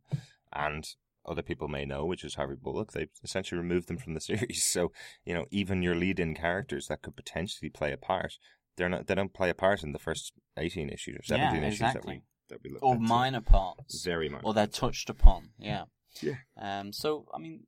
and 0.51 0.87
other 1.25 1.41
people 1.43 1.67
may 1.67 1.85
know, 1.85 2.05
which 2.05 2.23
is 2.23 2.35
Harvey 2.35 2.55
Bullock, 2.59 2.93
they 2.93 3.07
essentially 3.23 3.59
removed 3.59 3.87
them 3.89 3.97
from 3.97 4.13
the 4.15 4.21
series. 4.31 4.63
So, 4.63 4.91
you 5.25 5.33
know, 5.33 5.45
even 5.51 5.83
your 5.83 5.93
lead-in 5.95 6.33
characters 6.35 6.87
that 6.87 7.01
could 7.01 7.15
potentially 7.15 7.69
play 7.69 7.91
a 7.91 7.97
part, 7.97 8.33
they're 8.77 8.89
not. 8.89 9.07
They 9.07 9.15
don't 9.15 9.33
play 9.33 9.49
a 9.49 9.53
part 9.55 9.83
in 9.83 9.91
the 9.91 9.99
first 9.99 10.33
eighteen 10.57 10.89
issues 10.89 11.15
or 11.29 11.35
Yeah, 11.35 11.49
seventeen 11.49 11.63
issues 11.67 11.93
that 11.93 12.05
we 12.05 12.21
that 12.49 12.59
we 12.63 12.69
looked 12.69 12.83
Or 12.83 12.93
at. 12.95 12.99
So 13.01 13.03
minor 13.07 13.41
parts. 13.41 14.03
very 14.03 14.29
much. 14.29 14.41
or 14.45 14.53
they're 14.53 14.67
touched 14.67 15.09
upon. 15.09 15.49
Yeah. 15.59 15.85
Yeah. 16.21 16.35
Um. 16.59 16.93
So 16.93 17.25
I 17.33 17.39
mean, 17.39 17.65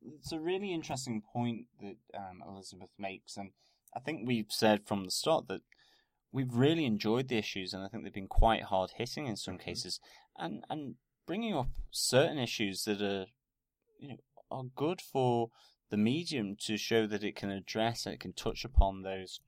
it's 0.00 0.32
a 0.32 0.40
really 0.40 0.72
interesting 0.72 1.20
point 1.32 1.66
that 1.80 1.96
um, 2.16 2.42
Elizabeth 2.48 2.90
makes, 2.98 3.36
and 3.36 3.50
I 3.94 4.00
think 4.00 4.26
we've 4.26 4.50
said 4.50 4.86
from 4.86 5.04
the 5.04 5.10
start 5.10 5.48
that 5.48 5.60
we've 6.32 6.54
really 6.54 6.84
enjoyed 6.84 7.28
the 7.28 7.36
issues, 7.36 7.72
and 7.72 7.84
I 7.84 7.88
think 7.88 8.02
they've 8.02 8.12
been 8.12 8.26
quite 8.26 8.64
hard 8.64 8.92
hitting 8.96 9.26
in 9.26 9.36
some 9.36 9.58
cases, 9.58 10.00
and 10.36 10.64
and 10.68 10.96
bringing 11.26 11.54
up 11.54 11.68
certain 11.90 12.38
issues 12.38 12.84
that 12.84 13.00
are, 13.00 13.26
you 13.98 14.08
know, 14.08 14.16
are 14.50 14.64
good 14.74 15.00
for 15.00 15.50
the 15.90 15.96
medium 15.96 16.56
to 16.56 16.76
show 16.76 17.06
that 17.06 17.22
it 17.22 17.36
can 17.36 17.50
address 17.50 18.06
and 18.06 18.14
it 18.14 18.20
can 18.20 18.32
touch 18.32 18.64
upon 18.64 19.02
those. 19.02 19.40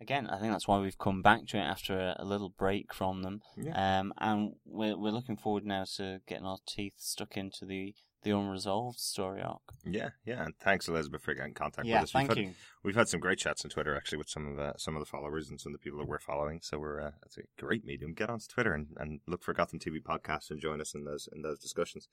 Again, 0.00 0.26
I 0.26 0.40
think 0.40 0.52
that's 0.52 0.66
why 0.66 0.80
we've 0.80 0.98
come 0.98 1.22
back 1.22 1.46
to 1.48 1.58
it 1.58 1.60
after 1.60 1.96
a, 1.96 2.16
a 2.18 2.24
little 2.24 2.48
break 2.48 2.92
from 2.92 3.22
them. 3.22 3.40
Yeah. 3.56 4.00
Um, 4.00 4.12
and 4.18 4.54
we're 4.64 4.98
we're 4.98 5.12
looking 5.12 5.36
forward 5.36 5.64
now 5.64 5.84
to 5.96 6.20
getting 6.26 6.44
our 6.44 6.58
teeth 6.66 6.94
stuck 6.98 7.36
into 7.36 7.64
the 7.64 7.94
the 8.22 8.30
unresolved 8.30 8.98
story 8.98 9.42
arc. 9.42 9.62
Yeah, 9.84 10.10
yeah, 10.24 10.44
and 10.44 10.54
thanks 10.58 10.88
Elizabeth 10.88 11.22
for 11.22 11.34
getting 11.34 11.50
in 11.50 11.54
contact 11.54 11.86
yeah, 11.86 11.96
with 11.96 12.04
us. 12.04 12.12
thank 12.12 12.28
we've 12.28 12.36
had, 12.38 12.46
you. 12.46 12.54
We've 12.82 12.96
had 12.96 13.08
some 13.08 13.20
great 13.20 13.38
chats 13.38 13.64
on 13.64 13.70
Twitter 13.70 13.96
actually 13.96 14.18
with 14.18 14.28
some 14.28 14.46
of 14.46 14.56
the 14.56 14.74
some 14.78 14.96
of 14.96 15.00
the 15.00 15.06
followers 15.06 15.50
and 15.50 15.60
some 15.60 15.74
of 15.74 15.80
the 15.80 15.82
people 15.82 15.98
that 15.98 16.08
we're 16.08 16.18
following. 16.18 16.60
So 16.62 16.78
we're 16.78 17.00
uh, 17.00 17.10
it's 17.24 17.38
a 17.38 17.42
great 17.58 17.84
medium. 17.84 18.14
Get 18.14 18.30
onto 18.30 18.46
Twitter 18.46 18.72
and, 18.74 18.88
and 18.96 19.20
look 19.26 19.42
for 19.42 19.52
Gotham 19.52 19.78
TV 19.78 20.02
podcast 20.02 20.50
and 20.50 20.60
join 20.60 20.80
us 20.80 20.94
in 20.94 21.04
those 21.04 21.28
in 21.34 21.42
those 21.42 21.58
discussions. 21.58 22.08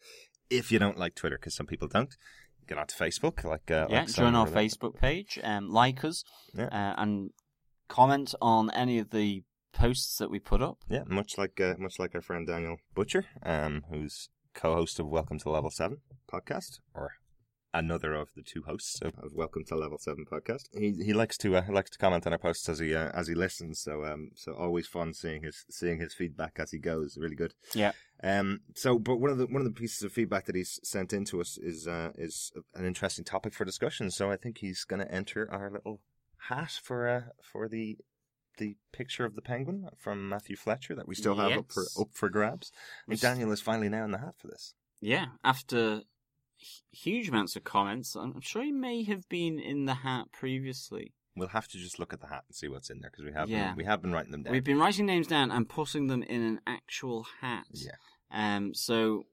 If 0.50 0.72
you 0.72 0.80
don't 0.80 0.98
like 0.98 1.16
Twitter, 1.16 1.38
because 1.38 1.56
some 1.56 1.68
people 1.68 1.88
don't, 1.88 2.16
get 2.68 2.78
onto 2.78 2.96
Facebook. 2.96 3.44
Like 3.44 3.70
uh, 3.70 3.88
Yeah, 3.90 4.02
like 4.02 4.14
join 4.14 4.36
our. 4.36 4.48
Facebook 4.48 4.96
page, 4.96 5.40
um, 5.44 5.70
like 5.70 6.04
us, 6.04 6.24
Yeah. 6.54 6.66
uh, 6.66 7.02
and 7.02 7.32
comment 7.88 8.34
on 8.42 8.72
any 8.72 9.00
of 9.00 9.10
the 9.12 9.44
posts 9.74 10.18
that 10.18 10.32
we 10.32 10.40
put 10.40 10.62
up. 10.62 10.80
Yeah, 10.90 11.04
much 11.08 11.38
like 11.38 11.60
uh, 11.60 11.76
much 11.78 12.00
like 12.00 12.16
our 12.16 12.22
friend 12.22 12.48
Daniel 12.48 12.78
Butcher, 12.96 13.26
um, 13.44 13.84
who's 13.90 14.30
co-host 14.60 15.00
of 15.00 15.08
Welcome 15.08 15.40
to 15.40 15.50
Level 15.50 15.70
Seven 15.70 16.00
podcast, 16.30 16.80
or 16.94 17.14
another 17.74 18.14
of 18.14 18.28
the 18.36 18.44
two 18.44 18.64
hosts 18.64 19.02
of, 19.02 19.14
of 19.18 19.32
Welcome 19.34 19.64
to 19.70 19.76
Level 19.76 19.98
Seven 19.98 20.26
podcast. 20.30 20.64
He 20.78 21.02
he 21.02 21.14
likes 21.14 21.38
to 21.38 21.56
uh, 21.56 21.64
likes 21.70 21.92
to 21.92 21.98
comment 21.98 22.28
on 22.28 22.34
our 22.34 22.40
posts 22.40 22.68
as 22.68 22.80
he 22.80 22.94
uh, 22.94 23.10
as 23.14 23.30
he 23.30 23.36
listens. 23.36 23.80
So 23.80 24.04
um 24.04 24.32
so 24.36 24.54
always 24.54 24.86
fun 24.86 25.14
seeing 25.14 25.44
his 25.44 25.64
seeing 25.70 26.02
his 26.02 26.14
feedback 26.14 26.58
as 26.60 26.72
he 26.72 26.78
goes. 26.78 27.18
Really 27.18 27.38
good. 27.38 27.54
Yeah. 27.74 27.94
Um. 28.22 28.60
So, 28.76 29.00
but 29.00 29.16
one 29.16 29.32
of 29.32 29.38
the 29.38 29.46
one 29.46 29.62
of 29.62 29.66
the 29.66 29.80
pieces 29.80 30.04
of 30.04 30.12
feedback 30.12 30.46
that 30.48 30.56
he's 30.56 30.78
sent 30.84 31.14
in 31.14 31.24
to 31.26 31.40
us 31.40 31.58
is 31.58 31.88
uh 31.88 32.10
is 32.18 32.52
an 32.76 32.86
interesting 32.86 33.24
topic 33.24 33.54
for 33.54 33.64
discussion. 33.64 34.12
So 34.12 34.30
I 34.30 34.36
think 34.36 34.58
he's 34.58 34.84
going 34.84 35.00
to 35.00 35.10
enter 35.10 35.50
our 35.50 35.72
little 35.72 36.02
hat 36.50 36.78
for 36.84 37.08
uh 37.08 37.22
for 37.42 37.70
the 37.70 37.98
the 38.60 38.76
picture 38.92 39.26
of 39.26 39.34
the 39.36 39.42
penguin 39.42 39.90
from 39.98 40.30
Matthew 40.30 40.56
Fletcher 40.56 40.94
that 40.96 41.08
we 41.08 41.16
still 41.16 41.36
have 41.38 41.52
up 41.58 41.72
for 41.72 41.86
up 42.00 42.10
for 42.14 42.30
grabs. 42.30 42.72
And 43.08 43.14
Which- 43.14 43.22
Daniel 43.22 43.52
is 43.52 43.62
finally 43.62 43.90
now 43.90 44.06
in 44.06 44.12
the 44.12 44.20
hat 44.20 44.36
for 44.38 44.48
this. 44.48 44.76
Yeah, 45.02 45.28
after 45.44 46.04
h- 46.62 46.84
huge 46.92 47.30
amounts 47.30 47.56
of 47.56 47.64
comments, 47.64 48.16
I'm 48.16 48.34
I'm 48.36 48.42
sure 48.42 48.64
he 48.64 48.72
may 48.72 49.04
have 49.06 49.28
been 49.30 49.58
in 49.60 49.86
the 49.86 49.96
hat 49.96 50.32
previously. 50.32 51.14
We'll 51.36 51.48
have 51.50 51.68
to 51.70 51.78
just 51.78 52.00
look 52.00 52.12
at 52.14 52.20
the 52.22 52.28
hat 52.28 52.44
and 52.48 52.56
see 52.56 52.68
what's 52.68 52.90
in 52.90 53.00
there 53.00 53.10
because 53.10 53.24
we 53.26 53.32
have 53.32 53.50
Yeah. 53.50 53.70
been, 53.70 53.78
we 53.78 53.86
have 53.86 54.02
been 54.02 54.12
writing 54.12 54.32
them 54.32 54.44
down. 54.44 54.52
We've 54.54 54.64
been 54.64 54.78
writing 54.80 55.06
names 55.06 55.26
down 55.28 55.52
and 55.52 55.70
putting 55.70 56.08
them 56.08 56.22
in 56.24 56.42
an 56.42 56.60
actual 56.68 57.26
hat. 57.42 57.66
Yeah. 57.72 57.92
Um. 58.32 58.74
So, 58.74 59.26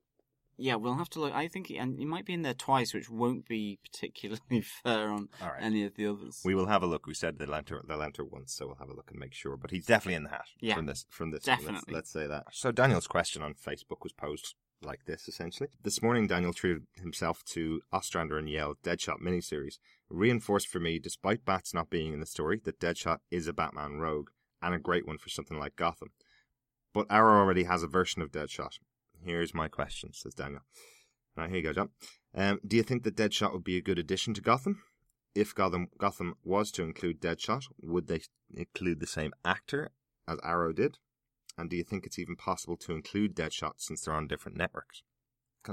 yeah, 0.59 0.75
we'll 0.77 0.97
have 0.97 1.11
to 1.11 1.21
look. 1.21 1.35
I 1.35 1.49
think, 1.49 1.66
he, 1.69 1.77
and 1.77 1.99
he 1.99 2.05
might 2.05 2.25
be 2.27 2.33
in 2.35 2.42
there 2.42 2.55
twice, 2.55 2.95
which 2.95 3.11
won't 3.11 3.47
be 3.47 3.79
particularly 3.83 4.61
fair 4.83 5.11
on 5.11 5.29
All 5.42 5.49
right. 5.49 5.62
any 5.62 5.85
of 5.85 5.95
the 5.95 6.07
others. 6.07 6.40
We 6.45 6.55
will 6.55 6.66
have 6.66 6.83
a 6.83 6.87
look. 6.87 7.07
We 7.07 7.14
said 7.14 7.38
the 7.38 7.47
lantern, 7.47 7.85
the 7.88 7.97
they'll 7.97 8.27
once, 8.27 8.53
so 8.55 8.66
we'll 8.66 8.77
have 8.77 8.88
a 8.88 8.95
look 8.95 9.11
and 9.11 9.21
make 9.21 9.35
sure. 9.35 9.57
But 9.57 9.71
he's 9.71 9.87
definitely 9.87 10.16
in 10.16 10.25
the 10.25 10.31
hat 10.31 10.47
Yeah. 10.61 10.75
from 10.77 10.87
this. 10.87 11.07
From 11.11 11.31
this, 11.31 11.47
let's- 11.47 11.61
Definitely. 11.62 11.95
Let's, 11.95 12.11
say 12.11 12.27
that. 12.27 12.45
So 12.53 12.73
Daniel's 12.73 13.07
question 13.07 13.42
on 13.42 13.55
Facebook 13.55 14.03
was 14.03 14.12
posed 14.12 14.55
like 14.83 15.05
this, 15.07 15.29
essentially. 15.29 15.69
This 15.83 16.03
morning, 16.03 16.27
Daniel 16.27 16.53
treated 16.53 16.83
himself 17.01 17.42
to 17.47 17.81
Ostrander 17.92 18.38
and 18.38 18.49
Yale 18.49 18.75
Deadshot 18.83 19.21
miniseries, 19.23 19.79
reinforced 20.09 20.69
for 20.69 20.81
me, 20.81 20.99
despite 20.99 21.45
Bats 21.45 21.75
not 21.75 21.90
being 21.90 22.12
in 22.12 22.21
the 22.21 22.27
story, 22.27 22.61
that 22.64 22.79
Deadshot 22.81 23.19
is 23.31 23.47
a 23.49 23.53
Batman 23.53 23.95
rogue 23.99 24.29
and 24.62 24.75
a 24.75 24.79
great 24.79 25.07
one 25.07 25.19
for 25.19 25.29
something 25.29 25.59
like 25.59 25.77
Gotham. 25.77 26.11
But 26.95 27.07
Arrow 27.11 27.40
already 27.40 27.64
has 27.64 27.83
a 27.83 27.87
version 27.88 28.23
of 28.23 28.31
Deadshot. 28.31 28.79
Here's 29.27 29.53
my 29.53 29.67
question, 29.67 30.12
says 30.12 30.35
Daniel. 30.35 30.62
Right, 31.37 31.49
here 31.49 31.59
you 31.59 31.65
go, 31.65 31.73
John. 31.73 31.91
Um, 32.33 32.61
do 32.65 32.77
you 32.77 32.85
think 32.85 33.03
that 33.03 33.17
Deadshot 33.17 33.53
would 33.53 33.65
be 33.65 33.77
a 33.77 33.83
good 33.83 33.99
addition 33.99 34.35
to 34.35 34.41
Gotham? 34.41 34.85
If 35.35 35.53
Gotham, 35.53 35.89
Gotham 35.99 36.37
was 36.45 36.71
to 36.73 36.85
include 36.85 37.21
Deadshot, 37.21 37.65
would 37.83 38.07
they 38.07 38.21
include 38.55 39.01
the 39.01 39.07
same 39.07 39.33
actor 39.45 39.91
as 40.29 40.39
Arrow 40.45 40.73
did? 40.73 40.99
And 41.59 41.69
do 41.69 41.77
you 41.77 41.83
think 41.83 42.07
it's 42.07 42.21
even 42.21 42.37
possible 42.37 42.77
to 42.77 42.93
include 42.93 43.35
Deadshot 43.35 43.73
since 43.79 44.03
they're 44.03 44.15
on 44.15 44.29
different 44.29 44.57
networks? 44.57 45.03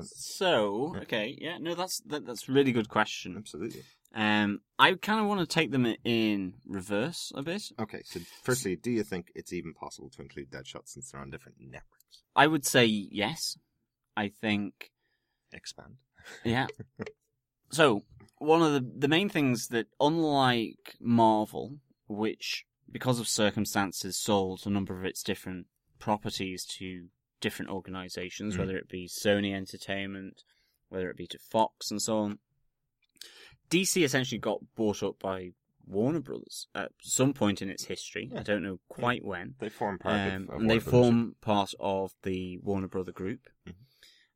So, 0.01 0.95
okay, 1.03 1.37
yeah, 1.39 1.59
no, 1.59 1.75
that's 1.75 2.01
that, 2.07 2.25
that's 2.25 2.49
a 2.49 2.51
really 2.51 2.71
good 2.71 2.89
question. 2.89 3.35
absolutely. 3.37 3.83
Um, 4.15 4.61
I 4.79 4.95
kind 4.95 5.19
of 5.19 5.27
want 5.27 5.41
to 5.41 5.45
take 5.45 5.69
them 5.69 5.85
in 6.03 6.55
reverse 6.65 7.31
a 7.35 7.43
bit. 7.43 7.61
Okay, 7.79 8.01
so 8.03 8.19
firstly, 8.41 8.75
do 8.75 8.89
you 8.89 9.03
think 9.03 9.31
it's 9.35 9.53
even 9.53 9.75
possible 9.75 10.09
to 10.09 10.23
include 10.23 10.49
Deadshot 10.49 10.87
since 10.87 11.11
they're 11.11 11.21
on 11.21 11.29
different 11.29 11.59
networks? 11.59 12.02
I 12.35 12.47
would 12.47 12.65
say 12.65 12.85
yes. 12.85 13.57
I 14.15 14.29
think 14.29 14.91
Expand. 15.51 15.95
Yeah. 16.43 16.67
so 17.71 18.03
one 18.39 18.61
of 18.61 18.73
the 18.73 18.91
the 18.97 19.07
main 19.07 19.29
things 19.29 19.67
that, 19.69 19.87
unlike 19.99 20.95
Marvel, 20.99 21.77
which 22.07 22.65
because 22.91 23.19
of 23.19 23.27
circumstances 23.27 24.17
sold 24.17 24.61
a 24.65 24.69
number 24.69 24.97
of 24.97 25.05
its 25.05 25.23
different 25.23 25.67
properties 25.99 26.65
to 26.65 27.07
different 27.41 27.71
organizations, 27.71 28.55
Mm. 28.55 28.59
whether 28.59 28.77
it 28.77 28.87
be 28.89 29.07
Sony 29.07 29.53
Entertainment, 29.53 30.43
whether 30.89 31.09
it 31.09 31.17
be 31.17 31.27
to 31.27 31.39
Fox 31.39 31.91
and 31.91 32.01
so 32.01 32.17
on, 32.19 32.39
DC 33.69 34.03
essentially 34.03 34.39
got 34.39 34.59
bought 34.75 35.01
up 35.03 35.19
by 35.19 35.51
Warner 35.85 36.19
Brothers 36.21 36.67
at 36.73 36.91
some 37.01 37.33
point 37.33 37.61
in 37.61 37.69
its 37.69 37.85
history. 37.85 38.29
Yeah. 38.31 38.39
I 38.39 38.43
don't 38.43 38.63
know 38.63 38.79
quite 38.89 39.23
when. 39.23 39.55
They 39.59 39.69
form 39.69 39.99
part 39.99 40.15
Um, 40.33 40.43
of, 40.43 40.49
of 40.55 40.61
and 40.61 40.69
they 40.69 40.79
Warner 40.79 40.81
Brothers. 40.81 40.91
form 40.91 41.35
part 41.41 41.73
of 41.79 42.13
the 42.23 42.57
Warner 42.59 42.87
Brother 42.87 43.11
group. 43.11 43.49
Mhm. 43.67 43.73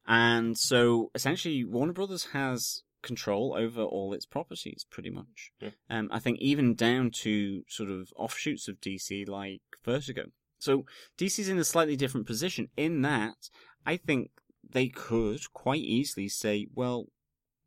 And 0.06 0.58
so 0.58 1.12
essentially, 1.16 1.64
Warner 1.66 1.94
Brothers 1.94 2.26
has 2.34 2.84
control 3.02 3.56
over 3.58 3.82
all 3.82 4.14
its 4.14 4.26
properties, 4.26 4.86
pretty 4.90 5.10
much. 5.10 5.52
Yeah. 5.60 5.72
Um, 5.90 6.10
I 6.12 6.20
think 6.20 6.40
even 6.40 6.76
down 6.76 7.12
to 7.24 7.64
sort 7.68 7.90
of 7.90 8.12
offshoots 8.16 8.68
of 8.68 8.82
DC 8.82 9.26
like 9.28 9.62
Vertigo. 9.84 10.32
So 10.60 10.86
DC's 11.18 11.50
in 11.50 11.60
a 11.60 11.64
slightly 11.64 11.96
different 11.96 12.26
position 12.26 12.70
in 12.76 13.02
that 13.04 13.50
I 13.86 13.96
think 13.98 14.32
they 14.68 14.90
could 14.90 15.54
quite 15.54 15.82
easily 15.82 16.28
say, 16.28 16.68
well, 16.74 17.08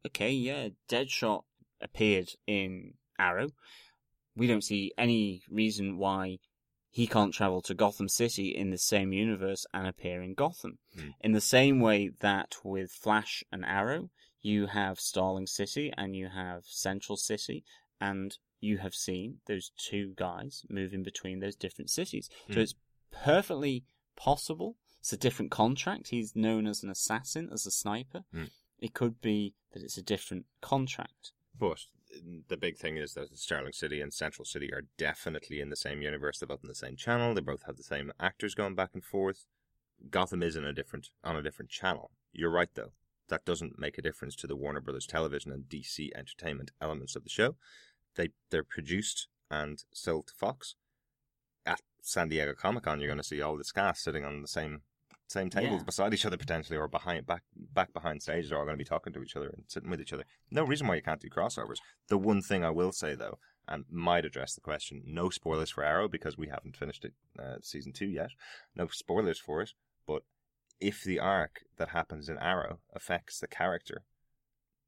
okay, 0.05 0.33
yeah, 0.33 0.71
Deadshot 0.89 1.45
appeared 1.81 2.33
in 2.47 2.95
Arrow. 3.21 3.51
We 4.37 4.47
don't 4.47 4.65
see 4.65 4.93
any 4.97 5.43
reason 5.51 5.99
why 5.99 6.39
he 6.91 7.07
can't 7.07 7.35
travel 7.35 7.61
to 7.63 7.75
Gotham 7.75 8.09
City 8.09 8.49
in 8.49 8.71
the 8.71 8.79
same 8.79 9.13
universe 9.13 9.67
and 9.73 9.87
appear 9.87 10.23
in 10.23 10.35
Gotham. 10.35 10.79
Hmm. 10.95 11.11
In 11.21 11.33
the 11.33 11.41
same 11.41 11.81
way 11.81 12.11
that 12.21 12.57
with 12.65 12.91
Flash 12.91 13.45
and 13.53 13.65
Arrow, 13.65 14.11
you 14.43 14.67
have 14.67 14.99
Starling 14.99 15.47
City 15.47 15.93
and 15.97 16.17
you 16.17 16.29
have 16.29 16.65
Central 16.65 17.17
City, 17.17 17.63
and 18.01 18.39
you 18.61 18.79
have 18.79 18.95
seen 18.95 19.41
those 19.47 19.71
two 19.77 20.15
guys 20.17 20.65
moving 20.69 21.03
between 21.03 21.41
those 21.41 21.57
different 21.57 21.91
cities. 21.91 22.29
So 22.49 22.55
Hmm. 22.55 22.61
it's 22.61 22.75
perfectly 23.11 23.85
possible. 24.17 24.77
It's 25.01 25.13
a 25.13 25.17
different 25.17 25.51
contract. 25.51 26.09
He's 26.09 26.35
known 26.35 26.67
as 26.67 26.83
an 26.83 26.91
assassin, 26.91 27.49
as 27.53 27.67
a 27.67 27.71
sniper. 27.71 28.25
Hmm. 28.33 28.45
It 28.79 28.95
could 28.95 29.21
be 29.21 29.55
that 29.73 29.83
it's 29.83 29.99
a 29.99 30.03
different 30.03 30.47
contract. 30.61 31.33
But 31.59 31.87
the 32.49 32.57
big 32.57 32.77
thing 32.77 32.97
is 32.97 33.15
that 33.15 33.37
Starling 33.37 33.73
City 33.73 34.01
and 34.01 34.13
Central 34.13 34.45
City 34.45 34.73
are 34.73 34.83
definitely 34.99 35.61
in 35.61 35.71
the 35.71 35.77
same 35.77 36.03
universe. 36.03 36.39
They're 36.39 36.49
both 36.49 36.63
in 36.63 36.69
the 36.69 36.75
same 36.75 36.97
channel. 36.97 37.35
They 37.35 37.41
both 37.41 37.65
have 37.67 37.77
the 37.77 37.83
same 37.83 38.13
actors 38.19 38.55
going 38.55 38.75
back 38.75 38.91
and 38.95 39.05
forth. 39.05 39.47
Gotham 40.11 40.43
is 40.43 40.57
in 40.57 40.65
a 40.65 40.73
different 40.73 41.11
on 41.23 41.37
a 41.37 41.43
different 41.43 41.71
channel. 41.71 42.11
You're 42.33 42.51
right 42.51 42.71
though. 42.75 42.93
That 43.29 43.45
doesn't 43.45 43.79
make 43.79 43.99
a 43.99 44.03
difference 44.03 44.35
to 44.37 44.47
the 44.47 44.57
Warner 44.57 44.81
Brothers 44.81 45.07
television 45.07 45.53
and 45.53 45.65
DC 45.65 46.11
entertainment 46.17 46.73
elements 46.81 47.15
of 47.15 47.23
the 47.23 47.31
show. 47.31 47.57
They 48.17 48.31
they're 48.51 48.65
produced 48.65 49.29
and 49.51 49.85
sold 49.93 50.29
to 50.29 50.35
Fox. 50.35 50.75
At 51.67 51.83
San 52.01 52.29
Diego 52.29 52.55
Comic 52.55 52.85
Con, 52.85 53.01
you're 53.01 53.09
going 53.09 53.19
to 53.19 53.25
see 53.25 53.43
all 53.43 53.57
this 53.57 53.73
cast 53.73 54.03
sitting 54.03 54.25
on 54.25 54.43
the 54.43 54.49
same 54.49 54.83
same 55.31 55.49
tables 55.49 55.81
Yeah. 55.81 55.85
beside 55.85 56.13
each 56.15 56.27
other 56.27 56.37
potentially, 56.37 56.77
or 56.79 56.89
behind 56.89 57.27
back 57.27 57.43
back 57.55 57.93
behind 57.93 58.23
stage. 58.23 58.49
They're 58.49 58.59
all 58.59 58.65
going 58.65 58.77
to 58.77 58.85
be 58.85 58.89
talking 58.89 59.13
to 59.13 59.23
each 59.23 59.37
other 59.37 59.49
and 59.49 59.65
sitting 59.69 59.91
with 59.91 60.01
each 60.01 60.13
other. 60.13 60.25
No 60.51 60.65
reason 60.65 60.87
why 60.87 60.97
you 60.97 61.03
can't 61.03 61.21
do 61.21 61.29
crossovers. 61.31 61.79
The 62.09 62.19
one 62.19 62.43
thing 62.43 62.65
I 62.65 62.71
will 62.71 62.93
say 62.93 63.15
though, 63.15 63.39
and 63.69 63.85
might 63.91 64.25
address 64.25 64.55
the 64.55 64.61
question, 64.61 65.03
no 65.07 65.31
spoilers 65.31 65.71
for 65.71 65.85
Arrow 65.85 66.09
because 66.09 66.37
we 66.37 66.49
haven't 66.49 66.77
finished 66.77 67.05
it 67.05 67.15
uh, 67.39 67.57
season 67.63 67.93
two 67.93 68.09
yet. 68.09 68.31
No 68.75 68.89
spoilers 68.89 69.39
for 69.39 69.61
it, 69.63 69.73
but 70.07 70.23
if 70.81 71.05
the 71.05 71.21
arc 71.21 71.61
that 71.77 71.91
happens 71.91 72.29
in 72.29 72.39
Arrow 72.39 72.81
affects 72.95 73.39
the 73.39 73.47
character, 73.47 74.03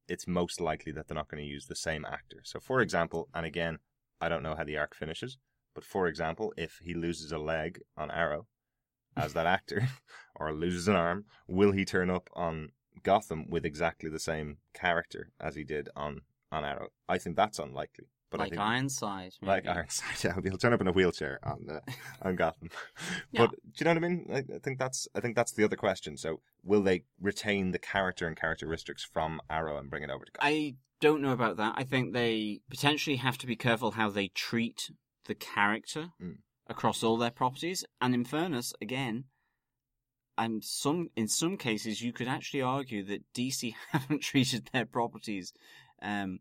it's 0.07 0.27
most 0.27 0.59
likely 0.59 0.91
that 0.91 1.07
they're 1.07 1.15
not 1.15 1.29
going 1.29 1.41
to 1.41 1.49
use 1.49 1.67
the 1.67 1.75
same 1.75 2.03
actor. 2.03 2.41
So, 2.43 2.59
for 2.59 2.81
example, 2.81 3.29
and 3.33 3.45
again, 3.45 3.79
I 4.19 4.27
don't 4.27 4.43
know 4.43 4.55
how 4.55 4.63
the 4.65 4.77
arc 4.77 4.95
finishes, 4.95 5.37
but 5.73 5.85
for 5.85 6.07
example, 6.07 6.53
if 6.57 6.79
he 6.83 6.93
loses 6.93 7.31
a 7.31 7.37
leg 7.37 7.79
on 7.95 8.11
Arrow 8.11 8.47
as 9.15 9.33
that 9.33 9.45
actor, 9.45 9.87
or 10.35 10.53
loses 10.53 10.87
an 10.87 10.95
arm, 10.95 11.25
will 11.47 11.71
he 11.71 11.85
turn 11.85 12.09
up 12.09 12.29
on 12.33 12.69
Gotham 13.03 13.49
with 13.49 13.65
exactly 13.65 14.09
the 14.09 14.19
same 14.19 14.57
character 14.73 15.29
as 15.39 15.55
he 15.55 15.63
did 15.63 15.89
on, 15.95 16.21
on 16.51 16.63
Arrow? 16.65 16.89
I 17.09 17.17
think 17.17 17.35
that's 17.35 17.59
unlikely. 17.59 18.05
But 18.29 18.39
I 18.39 18.43
like 18.45 18.49
think 18.53 18.61
Ironside. 18.61 19.33
like. 19.43 19.67
Ironside. 19.67 20.23
Yeah, 20.23 20.33
he'll 20.43 20.57
turn 20.57 20.73
up 20.73 20.81
in 20.81 20.87
a 20.87 20.91
wheelchair 20.91 21.39
on 21.43 21.67
uh, 21.69 21.79
on 22.23 22.35
Gotham. 22.35 22.69
Yeah. 23.31 23.41
But 23.45 23.51
do 23.51 23.57
you 23.77 23.85
know 23.85 23.91
what 23.91 24.03
I 24.03 24.07
mean? 24.09 24.25
I, 24.33 24.37
I 24.55 24.59
think 24.63 24.79
that's 24.79 25.07
I 25.13 25.19
think 25.19 25.35
that's 25.35 25.51
the 25.51 25.63
other 25.63 25.75
question. 25.75 26.17
So 26.17 26.39
will 26.63 26.81
they 26.81 27.03
retain 27.21 27.71
the 27.71 27.77
character 27.79 28.25
and 28.27 28.35
characteristics 28.35 29.03
from 29.03 29.39
Arrow 29.51 29.77
and 29.77 29.87
bring 29.87 30.01
it 30.01 30.09
over 30.09 30.25
to 30.25 30.31
Gotham? 30.31 30.47
I 30.51 30.75
don't 30.99 31.21
know 31.21 31.31
about 31.31 31.57
that. 31.57 31.75
I 31.77 31.83
think 31.83 32.13
they 32.13 32.61
potentially 32.71 33.17
have 33.17 33.37
to 33.37 33.45
be 33.45 33.55
careful 33.55 33.91
how 33.91 34.09
they 34.09 34.29
treat 34.29 34.89
the 35.25 35.35
character 35.35 36.07
Mm. 36.19 36.37
across 36.67 37.03
all 37.03 37.17
their 37.17 37.29
properties. 37.29 37.85
And 38.01 38.15
in 38.15 38.25
fairness, 38.25 38.73
again, 38.81 39.25
and 40.37 40.63
some 40.63 41.09
in 41.15 41.27
some 41.27 41.57
cases 41.57 42.01
you 42.01 42.11
could 42.13 42.27
actually 42.27 42.61
argue 42.61 43.03
that 43.05 43.31
DC 43.33 43.73
haven't 43.91 44.21
treated 44.21 44.69
their 44.73 44.85
properties 44.85 45.53
um, 46.01 46.39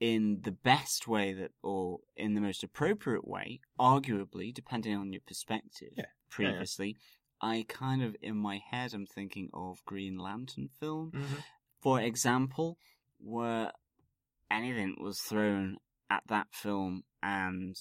in 0.00 0.40
the 0.42 0.52
best 0.52 1.08
way 1.08 1.32
that, 1.32 1.52
or 1.62 2.00
in 2.16 2.34
the 2.34 2.40
most 2.40 2.62
appropriate 2.62 3.26
way, 3.26 3.60
arguably, 3.80 4.52
depending 4.52 4.94
on 4.94 5.12
your 5.12 5.22
perspective. 5.26 5.90
Yeah. 5.96 6.02
Yeah, 6.02 6.06
yeah. 6.06 6.50
Previously, 6.50 6.96
I 7.40 7.64
kind 7.68 8.02
of 8.02 8.16
in 8.20 8.36
my 8.36 8.60
head 8.70 8.92
I'm 8.92 9.06
thinking 9.06 9.48
of 9.54 9.84
Green 9.84 10.18
Lantern 10.18 10.68
film 10.80 11.12
Mm-hmm. 11.14 11.34
for 11.80 12.00
example, 12.00 12.78
where 13.18 13.72
anything 14.50 14.96
was 15.00 15.20
thrown 15.20 15.76
at 16.10 16.22
that 16.28 16.48
film 16.52 17.04
and, 17.22 17.76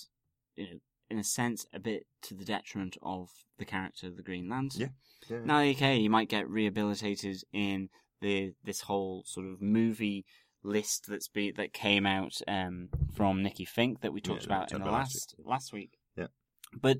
you 0.55 0.65
know, 0.65 0.79
in 1.09 1.19
a 1.19 1.23
sense, 1.23 1.65
a 1.73 1.79
bit 1.79 2.05
to 2.23 2.33
the 2.33 2.45
detriment 2.45 2.97
of 3.01 3.29
the 3.57 3.65
character 3.65 4.07
of 4.07 4.17
the 4.17 4.23
Green 4.23 4.49
Lantern. 4.49 4.81
Yeah. 4.81 4.87
Yeah. 5.29 5.45
Now, 5.45 5.59
okay, 5.61 5.97
you 5.97 6.09
might 6.09 6.29
get 6.29 6.49
rehabilitated 6.49 7.43
in 7.51 7.89
the 8.21 8.53
this 8.63 8.81
whole 8.81 9.23
sort 9.25 9.47
of 9.47 9.61
movie 9.61 10.25
list 10.63 11.05
that's 11.07 11.27
be 11.27 11.51
that 11.51 11.73
came 11.73 12.05
out 12.05 12.41
um, 12.47 12.89
from 13.15 13.43
Nikki 13.43 13.65
Finke 13.65 14.01
that 14.01 14.13
we 14.13 14.21
talked 14.21 14.41
we 14.41 14.45
about 14.47 14.71
in 14.71 14.81
the 14.81 14.91
last 14.91 15.35
last 15.37 15.45
last 15.45 15.73
week. 15.73 15.91
Yeah. 16.15 16.27
but 16.79 16.97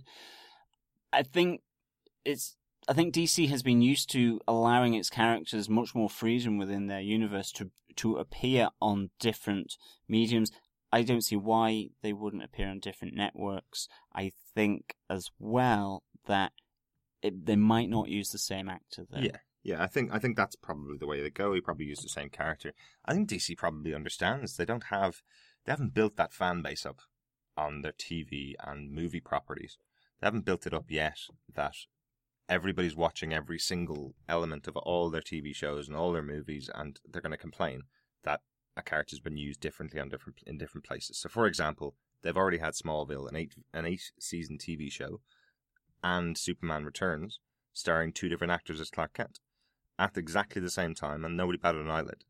I 1.12 1.24
think 1.24 1.62
it's 2.24 2.56
I 2.88 2.94
think 2.94 3.14
DC 3.14 3.50
has 3.50 3.64
been 3.64 3.82
used 3.82 4.10
to 4.12 4.40
allowing 4.48 4.94
its 4.94 5.10
characters 5.10 5.70
much 5.70 5.96
more 5.96 6.10
freedom 6.10 6.58
within 6.58 6.88
their 6.88 7.02
universe 7.02 7.52
to 7.54 7.72
to 7.98 8.18
appear 8.18 8.70
on 8.82 9.10
different 9.20 9.76
mediums. 10.08 10.52
I 10.96 11.04
don't 11.04 11.26
see 11.26 11.36
why 11.36 11.90
they 12.02 12.14
wouldn't 12.14 12.44
appear 12.44 12.70
on 12.70 12.80
different 12.80 13.16
networks. 13.16 13.90
I 14.16 14.32
think 14.54 14.96
as 15.10 15.30
well 15.40 16.04
that 16.26 16.54
it, 17.22 17.46
they 17.46 17.58
might 17.58 17.90
not 17.90 18.08
use 18.08 18.30
the 18.30 18.38
same 18.38 18.70
actor 18.70 19.06
there. 19.12 19.24
Yeah, 19.24 19.38
yeah. 19.62 19.84
I 19.84 19.88
think 19.88 20.14
I 20.14 20.20
think 20.20 20.38
that's 20.38 20.56
probably 20.56 20.98
the 20.98 21.06
way 21.06 21.22
they 21.22 21.30
go. 21.30 21.54
He 21.54 21.60
probably 21.60 21.88
used 21.88 22.06
the 22.06 22.08
same 22.08 22.30
character. 22.30 22.72
I 23.04 23.14
think 23.14 23.28
DC 23.28 23.58
probably 23.58 23.94
understands 23.94 24.56
they 24.56 24.64
don't 24.64 24.86
have 24.86 25.22
they 25.66 25.74
haven't 25.74 25.94
built 25.94 26.16
that 26.16 26.34
fan 26.34 26.62
base 26.62 26.86
up 26.86 27.02
on 27.58 27.82
their 27.82 27.92
TV 27.92 28.54
and 28.64 28.90
movie 28.90 29.20
properties. 29.20 29.78
They 30.22 30.28
haven't 30.28 30.46
built 30.46 30.66
it 30.66 30.74
up 30.74 30.86
yet 30.90 31.20
that 31.54 31.76
everybody's 32.48 32.96
watching 32.96 33.34
every 33.34 33.60
single 33.60 34.16
element 34.30 34.66
of 34.66 34.78
all 34.78 35.10
their 35.10 35.22
TV 35.22 35.54
shows 35.54 35.90
and 35.90 35.98
all 35.98 36.14
their 36.14 36.24
movies, 36.24 36.70
and 36.74 37.02
they're 37.06 37.22
going 37.22 37.32
to 37.32 37.38
complain 37.38 37.82
that 38.24 38.40
a 38.78 38.82
character's 38.82 39.20
been 39.20 39.38
used 39.38 39.60
differently 39.60 40.00
on 40.00 40.10
different 40.10 40.40
in 40.46 40.58
different 40.58 40.86
places. 40.86 41.18
So, 41.20 41.30
for 41.30 41.46
example, 41.48 41.96
they've 42.22 42.36
already 42.38 42.58
had 42.58 42.74
Smallville, 42.74 43.28
an 43.30 43.36
eight 43.36 43.56
an 43.74 43.86
eight 43.86 44.12
season 44.20 44.58
TV 44.58 44.92
show, 44.92 45.22
and 46.04 46.38
Superman 46.38 46.86
Returns, 46.86 47.40
starring 47.74 48.12
two 48.12 48.30
different 48.30 48.52
actors 48.52 48.80
as 48.80 48.90
Clark 48.90 49.14
Kent 49.14 49.40
at 49.98 50.18
exactly 50.18 50.62
the 50.62 50.70
same 50.70 50.94
time, 50.94 51.24
and 51.24 51.38
nobody 51.38 51.58
batted 51.58 51.82
an 51.82 51.90
eyelid. 51.92 52.24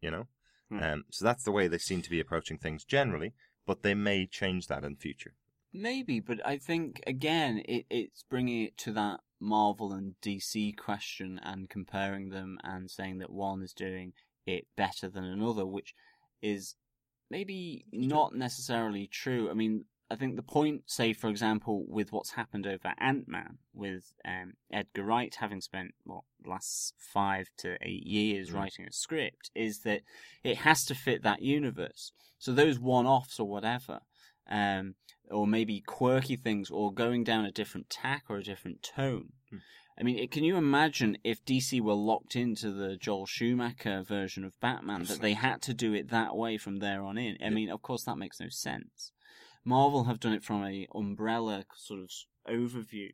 You 0.00 0.10
know, 0.10 0.28
Hmm. 0.68 0.82
um, 0.82 1.04
so 1.10 1.24
that's 1.24 1.44
the 1.44 1.52
way 1.52 1.68
they 1.68 1.78
seem 1.78 2.02
to 2.02 2.10
be 2.10 2.20
approaching 2.20 2.58
things 2.58 2.84
generally. 2.84 3.32
But 3.64 3.82
they 3.82 3.94
may 3.94 4.26
change 4.26 4.68
that 4.68 4.84
in 4.84 4.96
future. 4.96 5.34
Maybe, 5.72 6.20
but 6.20 6.44
I 6.46 6.56
think 6.58 7.02
again, 7.06 7.62
it, 7.66 7.86
it's 7.90 8.22
bringing 8.22 8.62
it 8.62 8.76
to 8.78 8.92
that 8.92 9.20
Marvel 9.40 9.92
and 9.92 10.14
DC 10.22 10.76
question 10.76 11.40
and 11.42 11.68
comparing 11.68 12.30
them 12.30 12.58
and 12.62 12.90
saying 12.90 13.18
that 13.18 13.30
one 13.30 13.62
is 13.62 13.72
doing 13.72 14.12
it 14.46 14.66
better 14.76 15.08
than 15.08 15.24
another, 15.24 15.66
which 15.66 15.94
is 16.40 16.76
maybe 17.30 17.84
not 17.92 18.34
necessarily 18.34 19.08
true. 19.08 19.50
I 19.50 19.54
mean, 19.54 19.84
I 20.08 20.14
think 20.14 20.36
the 20.36 20.42
point, 20.42 20.82
say 20.86 21.12
for 21.12 21.28
example, 21.28 21.84
with 21.88 22.12
what's 22.12 22.30
happened 22.30 22.66
over 22.66 22.92
Ant 22.98 23.26
Man, 23.26 23.58
with 23.74 24.14
um, 24.24 24.52
Edgar 24.72 25.02
Wright 25.02 25.34
having 25.34 25.60
spent 25.60 25.94
what 26.04 26.22
the 26.42 26.50
last 26.50 26.94
five 26.96 27.48
to 27.58 27.76
eight 27.82 28.06
years 28.06 28.50
Mm. 28.50 28.54
writing 28.54 28.86
a 28.86 28.92
script, 28.92 29.50
is 29.54 29.80
that 29.80 30.02
it 30.44 30.58
has 30.58 30.84
to 30.84 30.94
fit 30.94 31.22
that 31.24 31.42
universe. 31.42 32.12
So 32.38 32.52
those 32.52 32.78
one-offs 32.78 33.40
or 33.40 33.48
whatever, 33.48 34.00
um, 34.48 34.94
or 35.28 35.44
maybe 35.44 35.80
quirky 35.80 36.36
things, 36.36 36.70
or 36.70 36.94
going 36.94 37.24
down 37.24 37.44
a 37.44 37.50
different 37.50 37.90
tack 37.90 38.24
or 38.28 38.36
a 38.36 38.44
different 38.44 38.84
tone. 38.84 39.32
Hmm. 39.50 39.56
I 39.98 40.02
mean, 40.02 40.18
it- 40.18 40.30
can 40.30 40.44
you 40.44 40.56
imagine 40.56 41.16
if 41.24 41.44
DC 41.44 41.80
were 41.80 41.94
locked 41.94 42.36
into 42.36 42.70
the 42.70 42.96
Joel 42.96 43.26
Schumacher 43.26 44.02
version 44.02 44.44
of 44.44 44.58
Batman 44.60 45.04
that 45.04 45.20
they 45.20 45.32
had 45.32 45.62
to 45.62 45.74
do 45.74 45.94
it 45.94 46.10
that 46.10 46.36
way 46.36 46.58
from 46.58 46.76
there 46.80 47.02
on 47.02 47.16
in? 47.16 47.38
I 47.42 47.50
mean, 47.50 47.70
of 47.70 47.80
course, 47.82 48.04
that 48.04 48.16
makes 48.18 48.38
no 48.40 48.48
sense. 48.50 49.12
Marvel 49.64 50.04
have 50.04 50.20
done 50.20 50.32
it 50.34 50.44
from 50.44 50.64
a 50.64 50.86
umbrella 50.94 51.64
sort 51.76 52.00
of 52.00 52.10
overview, 52.48 53.10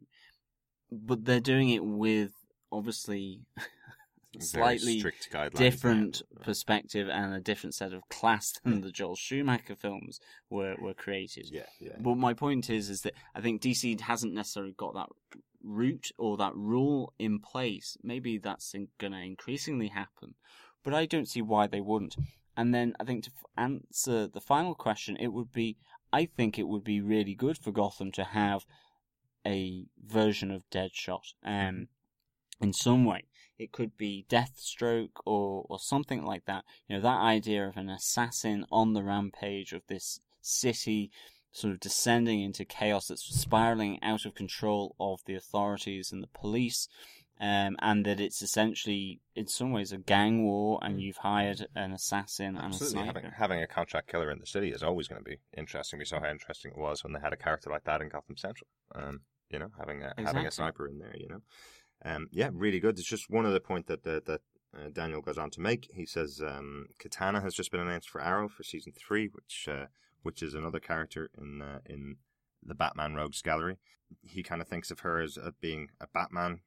but 0.90 1.24
they're 1.24 1.40
doing 1.40 1.70
it 1.70 1.84
with 1.84 2.32
obviously 2.70 3.40
slightly 4.40 5.00
different 5.58 6.22
perspective 6.42 7.08
and 7.08 7.34
a 7.34 7.40
different 7.40 7.74
set 7.74 7.92
of 7.92 8.08
class 8.08 8.52
than 8.64 8.80
the 8.80 8.90
Joel 8.90 9.14
Schumacher 9.16 9.76
films 9.76 10.18
were, 10.50 10.74
were 10.80 10.94
created. 10.94 11.48
Yeah, 11.50 11.66
yeah. 11.80 11.96
But 12.00 12.16
my 12.16 12.34
point 12.34 12.70
is, 12.70 12.90
is 12.90 13.02
that 13.02 13.14
I 13.34 13.40
think 13.40 13.62
DC 13.62 14.00
hasn't 14.00 14.34
necessarily 14.34 14.74
got 14.76 14.94
that 14.94 15.08
route 15.62 16.10
or 16.18 16.36
that 16.36 16.54
rule 16.54 17.12
in 17.18 17.38
place. 17.38 17.96
Maybe 18.02 18.38
that's 18.38 18.74
going 18.98 19.12
to 19.12 19.18
increasingly 19.18 19.88
happen, 19.88 20.34
but 20.82 20.94
I 20.94 21.06
don't 21.06 21.28
see 21.28 21.42
why 21.42 21.66
they 21.66 21.80
wouldn't. 21.80 22.16
And 22.56 22.74
then 22.74 22.94
I 23.00 23.04
think 23.04 23.24
to 23.24 23.30
f- 23.30 23.44
answer 23.56 24.26
the 24.26 24.40
final 24.40 24.74
question, 24.74 25.16
it 25.16 25.28
would 25.28 25.52
be, 25.52 25.76
I 26.12 26.26
think 26.26 26.58
it 26.58 26.68
would 26.68 26.84
be 26.84 27.00
really 27.00 27.34
good 27.34 27.58
for 27.58 27.72
Gotham 27.72 28.12
to 28.12 28.24
have 28.24 28.66
a 29.46 29.86
version 30.04 30.50
of 30.50 30.68
Deadshot. 30.70 31.34
Um, 31.44 31.88
in 32.60 32.72
some 32.72 33.04
way, 33.04 33.24
it 33.58 33.72
could 33.72 33.96
be 33.96 34.26
Deathstroke 34.28 35.20
or 35.24 35.64
or 35.68 35.78
something 35.78 36.24
like 36.24 36.44
that. 36.46 36.64
You 36.88 36.96
know, 36.96 37.02
that 37.02 37.20
idea 37.20 37.66
of 37.66 37.76
an 37.76 37.88
assassin 37.88 38.66
on 38.70 38.92
the 38.92 39.02
rampage 39.02 39.72
of 39.72 39.82
this 39.88 40.20
city 40.40 41.10
sort 41.52 41.74
of 41.74 41.80
descending 41.80 42.40
into 42.40 42.64
chaos 42.64 43.08
that's 43.08 43.22
spiraling 43.22 44.02
out 44.02 44.24
of 44.24 44.34
control 44.34 44.96
of 44.98 45.20
the 45.26 45.34
authorities 45.34 46.10
and 46.10 46.22
the 46.22 46.28
police, 46.28 46.88
um, 47.40 47.76
and 47.80 48.06
that 48.06 48.20
it's 48.20 48.40
essentially, 48.40 49.20
in 49.34 49.46
some 49.46 49.72
ways, 49.72 49.92
a 49.92 49.98
gang 49.98 50.44
war, 50.44 50.78
and 50.82 51.00
you've 51.00 51.18
hired 51.18 51.66
an 51.74 51.92
assassin 51.92 52.56
and 52.56 52.58
a 52.58 52.62
Absolutely, 52.66 53.04
having 53.04 53.30
having 53.36 53.62
a 53.62 53.66
contract 53.66 54.08
killer 54.08 54.30
in 54.30 54.38
the 54.38 54.46
city 54.46 54.70
is 54.70 54.82
always 54.82 55.08
going 55.08 55.22
to 55.22 55.28
be 55.28 55.38
interesting. 55.56 55.98
We 55.98 56.04
saw 56.04 56.20
how 56.20 56.30
interesting 56.30 56.72
it 56.72 56.78
was 56.78 57.04
when 57.04 57.12
they 57.12 57.20
had 57.20 57.32
a 57.32 57.36
character 57.36 57.68
like 57.68 57.84
that 57.84 58.00
in 58.00 58.08
Gotham 58.08 58.36
Central. 58.36 58.68
Um, 58.94 59.20
you 59.50 59.58
know, 59.58 59.68
having 59.78 60.02
a 60.02 60.14
having 60.16 60.46
a 60.46 60.50
sniper 60.50 60.88
in 60.88 60.98
there. 60.98 61.14
You 61.18 61.28
know, 61.28 61.42
um, 62.04 62.28
yeah, 62.30 62.50
really 62.52 62.80
good. 62.80 62.98
It's 62.98 63.08
just 63.08 63.28
one 63.28 63.44
other 63.44 63.60
point 63.60 63.88
that 63.88 64.06
uh, 64.06 64.20
that 64.26 64.40
uh, 64.74 64.88
Daniel 64.92 65.20
goes 65.20 65.38
on 65.38 65.50
to 65.50 65.60
make. 65.60 65.90
He 65.94 66.06
says 66.06 66.40
um, 66.40 66.86
Katana 66.98 67.40
has 67.40 67.54
just 67.54 67.70
been 67.70 67.80
announced 67.80 68.08
for 68.08 68.22
Arrow 68.22 68.48
for 68.48 68.62
season 68.62 68.92
three, 68.96 69.28
which 69.28 69.68
uh, 69.70 69.86
which 70.22 70.42
is 70.42 70.54
another 70.54 70.80
character 70.80 71.30
in 71.38 71.62
uh, 71.62 71.80
in 71.86 72.16
the 72.62 72.74
Batman 72.74 73.14
Rogues 73.14 73.42
Gallery. 73.42 73.78
He 74.22 74.42
kind 74.42 74.60
of 74.60 74.68
thinks 74.68 74.90
of 74.90 75.00
her 75.00 75.20
as 75.20 75.38
uh, 75.38 75.50
being 75.60 75.88
a 76.00 76.06
Batman 76.06 76.60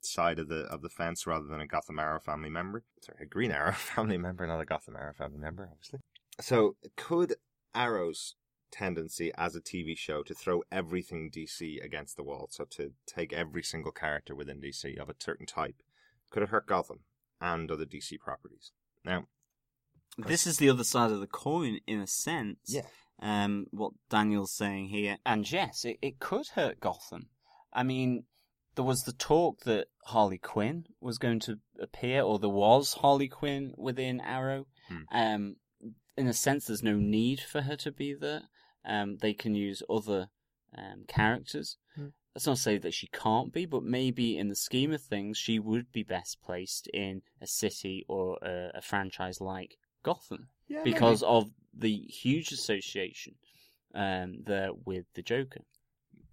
side 0.00 0.38
of 0.38 0.48
the 0.48 0.62
of 0.62 0.82
the 0.82 0.88
fence 0.88 1.26
rather 1.26 1.46
than 1.46 1.60
a 1.60 1.66
Gotham 1.66 1.98
Arrow 1.98 2.20
family 2.20 2.50
member. 2.50 2.84
Sorry, 3.00 3.18
a 3.22 3.26
Green 3.26 3.50
Arrow 3.50 3.72
family 3.76 4.18
member, 4.18 4.46
not 4.46 4.60
a 4.60 4.64
Gotham 4.64 4.96
Arrow 4.96 5.14
family 5.14 5.38
member, 5.38 5.68
obviously. 5.70 6.00
So, 6.40 6.76
could 6.96 7.34
Arrow's 7.74 8.34
tendency 8.70 9.32
as 9.36 9.56
a 9.56 9.60
TV 9.60 9.96
show 9.96 10.22
to 10.22 10.34
throw 10.34 10.62
everything 10.70 11.30
DC 11.30 11.82
against 11.82 12.16
the 12.16 12.22
wall, 12.22 12.48
so 12.50 12.64
to 12.70 12.92
take 13.06 13.32
every 13.32 13.62
single 13.62 13.92
character 13.92 14.34
within 14.34 14.60
DC 14.60 14.98
of 14.98 15.08
a 15.08 15.14
certain 15.18 15.46
type, 15.46 15.76
could 16.30 16.42
it 16.42 16.50
hurt 16.50 16.66
Gotham 16.66 17.00
and 17.40 17.70
other 17.70 17.86
DC 17.86 18.18
properties? 18.18 18.72
Now, 19.04 19.26
This 20.26 20.46
is 20.46 20.56
the 20.58 20.70
other 20.70 20.84
side 20.84 21.10
of 21.10 21.20
the 21.20 21.26
coin, 21.26 21.78
in 21.86 22.00
a 22.00 22.06
sense. 22.06 22.58
um, 23.20 23.66
what 23.70 23.92
Daniel's 24.10 24.52
saying 24.52 24.88
here. 24.88 25.18
And 25.24 25.50
yes, 25.50 25.84
it, 25.84 25.98
it 26.02 26.20
could 26.20 26.48
hurt 26.54 26.80
Gotham. 26.80 27.28
I 27.72 27.82
mean, 27.82 28.24
there 28.74 28.84
was 28.84 29.02
the 29.02 29.12
talk 29.12 29.60
that 29.64 29.88
Harley 30.06 30.38
Quinn 30.38 30.86
was 31.00 31.18
going 31.18 31.40
to 31.40 31.58
appear, 31.80 32.22
or 32.22 32.38
there 32.38 32.48
was 32.48 32.94
Harley 32.94 33.28
Quinn 33.28 33.74
within 33.76 34.20
Arrow. 34.20 34.66
Hmm. 34.88 35.02
Um, 35.12 35.56
in 36.16 36.26
a 36.26 36.32
sense, 36.32 36.66
there's 36.66 36.82
no 36.82 36.96
need 36.96 37.40
for 37.40 37.62
her 37.62 37.76
to 37.76 37.92
be 37.92 38.14
there. 38.14 38.42
Um, 38.84 39.18
they 39.18 39.34
can 39.34 39.54
use 39.54 39.82
other 39.90 40.28
um, 40.76 41.04
characters. 41.08 41.76
Hmm. 41.94 42.08
That's 42.34 42.46
not 42.46 42.56
to 42.56 42.62
say 42.62 42.78
that 42.78 42.94
she 42.94 43.08
can't 43.08 43.52
be, 43.52 43.66
but 43.66 43.82
maybe 43.82 44.38
in 44.38 44.48
the 44.48 44.54
scheme 44.54 44.92
of 44.92 45.02
things, 45.02 45.36
she 45.36 45.58
would 45.58 45.90
be 45.90 46.04
best 46.04 46.40
placed 46.40 46.86
in 46.94 47.22
a 47.40 47.48
city 47.48 48.04
or 48.08 48.38
a, 48.42 48.70
a 48.78 48.80
franchise 48.80 49.40
like 49.40 49.76
Gotham 50.02 50.48
yeah, 50.68 50.82
because 50.84 51.22
of 51.22 51.50
the 51.74 51.96
huge 52.08 52.52
association 52.52 53.34
um, 53.94 54.42
there 54.44 54.70
with 54.84 55.06
the 55.14 55.22
Joker. 55.22 55.60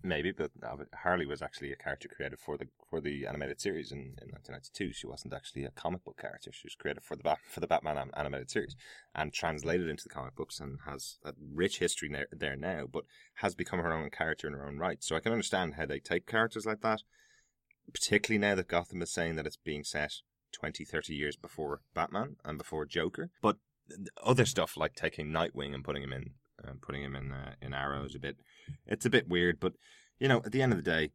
maybe, 0.03 0.31
but 0.31 0.51
no, 0.61 0.77
Harley 0.93 1.25
was 1.25 1.41
actually 1.41 1.71
a 1.71 1.75
character 1.75 2.07
created 2.07 2.39
for 2.39 2.57
the 2.57 2.67
for 2.89 3.01
the 3.01 3.25
animated 3.25 3.59
series 3.59 3.91
in, 3.91 3.99
in 4.21 4.29
1992. 4.31 4.93
She 4.93 5.07
wasn't 5.07 5.33
actually 5.33 5.65
a 5.65 5.71
comic 5.71 6.03
book 6.03 6.17
character. 6.19 6.51
She 6.51 6.65
was 6.65 6.75
created 6.75 7.03
for 7.03 7.15
the 7.15 7.23
Bat, 7.23 7.39
for 7.49 7.59
the 7.59 7.67
Batman 7.67 8.11
animated 8.15 8.49
series 8.49 8.75
and 9.13 9.33
translated 9.33 9.89
into 9.89 10.03
the 10.03 10.13
comic 10.13 10.35
books 10.35 10.59
and 10.59 10.79
has 10.85 11.17
a 11.23 11.33
rich 11.53 11.79
history 11.79 12.09
there, 12.09 12.27
there 12.31 12.55
now, 12.55 12.85
but 12.91 13.05
has 13.35 13.55
become 13.55 13.79
her 13.79 13.93
own 13.93 14.09
character 14.09 14.47
in 14.47 14.53
her 14.53 14.67
own 14.67 14.77
right. 14.77 15.03
So 15.03 15.15
I 15.15 15.19
can 15.19 15.31
understand 15.31 15.75
how 15.75 15.85
they 15.85 15.99
take 15.99 16.27
characters 16.27 16.65
like 16.65 16.81
that, 16.81 17.01
particularly 17.91 18.39
now 18.39 18.55
that 18.55 18.67
Gotham 18.67 19.01
is 19.01 19.11
saying 19.11 19.35
that 19.35 19.47
it's 19.47 19.57
being 19.57 19.83
set 19.83 20.21
20, 20.55 20.85
30 20.85 21.13
years 21.13 21.35
before 21.35 21.81
Batman 21.93 22.37
and 22.43 22.57
before 22.57 22.85
Joker. 22.85 23.29
But 23.41 23.57
other 24.23 24.45
stuff 24.45 24.77
like 24.77 24.95
taking 24.95 25.27
Nightwing 25.27 25.73
and 25.73 25.83
putting 25.83 26.03
him 26.03 26.13
in, 26.13 26.31
uh, 26.63 26.73
putting 26.81 27.03
him 27.03 27.15
in 27.15 27.31
uh, 27.31 27.53
in 27.61 27.73
Arrow 27.73 28.05
is 28.05 28.15
a 28.15 28.19
bit, 28.19 28.37
it's 28.87 29.05
a 29.05 29.09
bit 29.09 29.27
weird. 29.27 29.59
But 29.59 29.73
you 30.19 30.27
know, 30.27 30.41
at 30.45 30.51
the 30.51 30.61
end 30.61 30.71
of 30.71 30.77
the 30.77 30.83
day, 30.83 31.11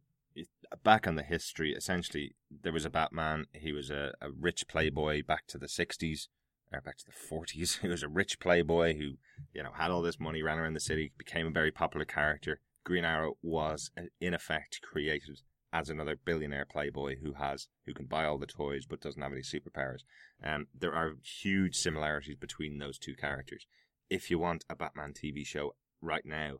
back 0.83 1.07
on 1.07 1.15
the 1.15 1.23
history, 1.23 1.73
essentially 1.73 2.35
there 2.49 2.73
was 2.73 2.85
a 2.85 2.89
Batman. 2.89 3.45
He 3.53 3.71
was 3.71 3.89
a, 3.89 4.13
a 4.21 4.29
rich 4.31 4.67
playboy 4.67 5.23
back 5.23 5.47
to 5.47 5.57
the 5.57 5.67
'60s. 5.67 6.27
Back 6.71 6.97
to 6.99 7.05
the 7.05 7.11
40s. 7.11 7.79
He 7.81 7.89
was 7.89 8.01
a 8.01 8.07
rich 8.07 8.39
playboy 8.39 8.95
who, 8.95 9.17
you 9.53 9.61
know, 9.61 9.73
had 9.73 9.91
all 9.91 10.01
this 10.01 10.21
money, 10.21 10.41
ran 10.41 10.57
around 10.57 10.73
the 10.73 10.79
city, 10.79 11.11
became 11.17 11.45
a 11.45 11.51
very 11.51 11.69
popular 11.69 12.05
character. 12.05 12.61
Green 12.85 13.03
Arrow 13.03 13.33
was, 13.41 13.91
uh, 13.97 14.03
in 14.21 14.33
effect, 14.33 14.79
created 14.81 15.41
as 15.73 15.89
another 15.89 16.17
billionaire 16.23 16.65
playboy 16.65 17.15
who 17.23 17.33
has 17.33 17.67
who 17.85 17.93
can 17.93 18.05
buy 18.05 18.25
all 18.25 18.37
the 18.37 18.45
toys 18.45 18.85
but 18.85 19.01
doesn't 19.01 19.21
have 19.21 19.31
any 19.31 19.41
superpowers. 19.41 20.01
Um, 20.43 20.67
there 20.77 20.93
are 20.93 21.13
huge 21.23 21.75
similarities 21.75 22.35
between 22.35 22.77
those 22.77 22.97
two 22.97 23.15
characters. 23.15 23.65
If 24.09 24.29
you 24.29 24.37
want 24.39 24.65
a 24.69 24.75
Batman 24.75 25.13
TV 25.13 25.45
show 25.45 25.75
right 26.01 26.25
now, 26.25 26.57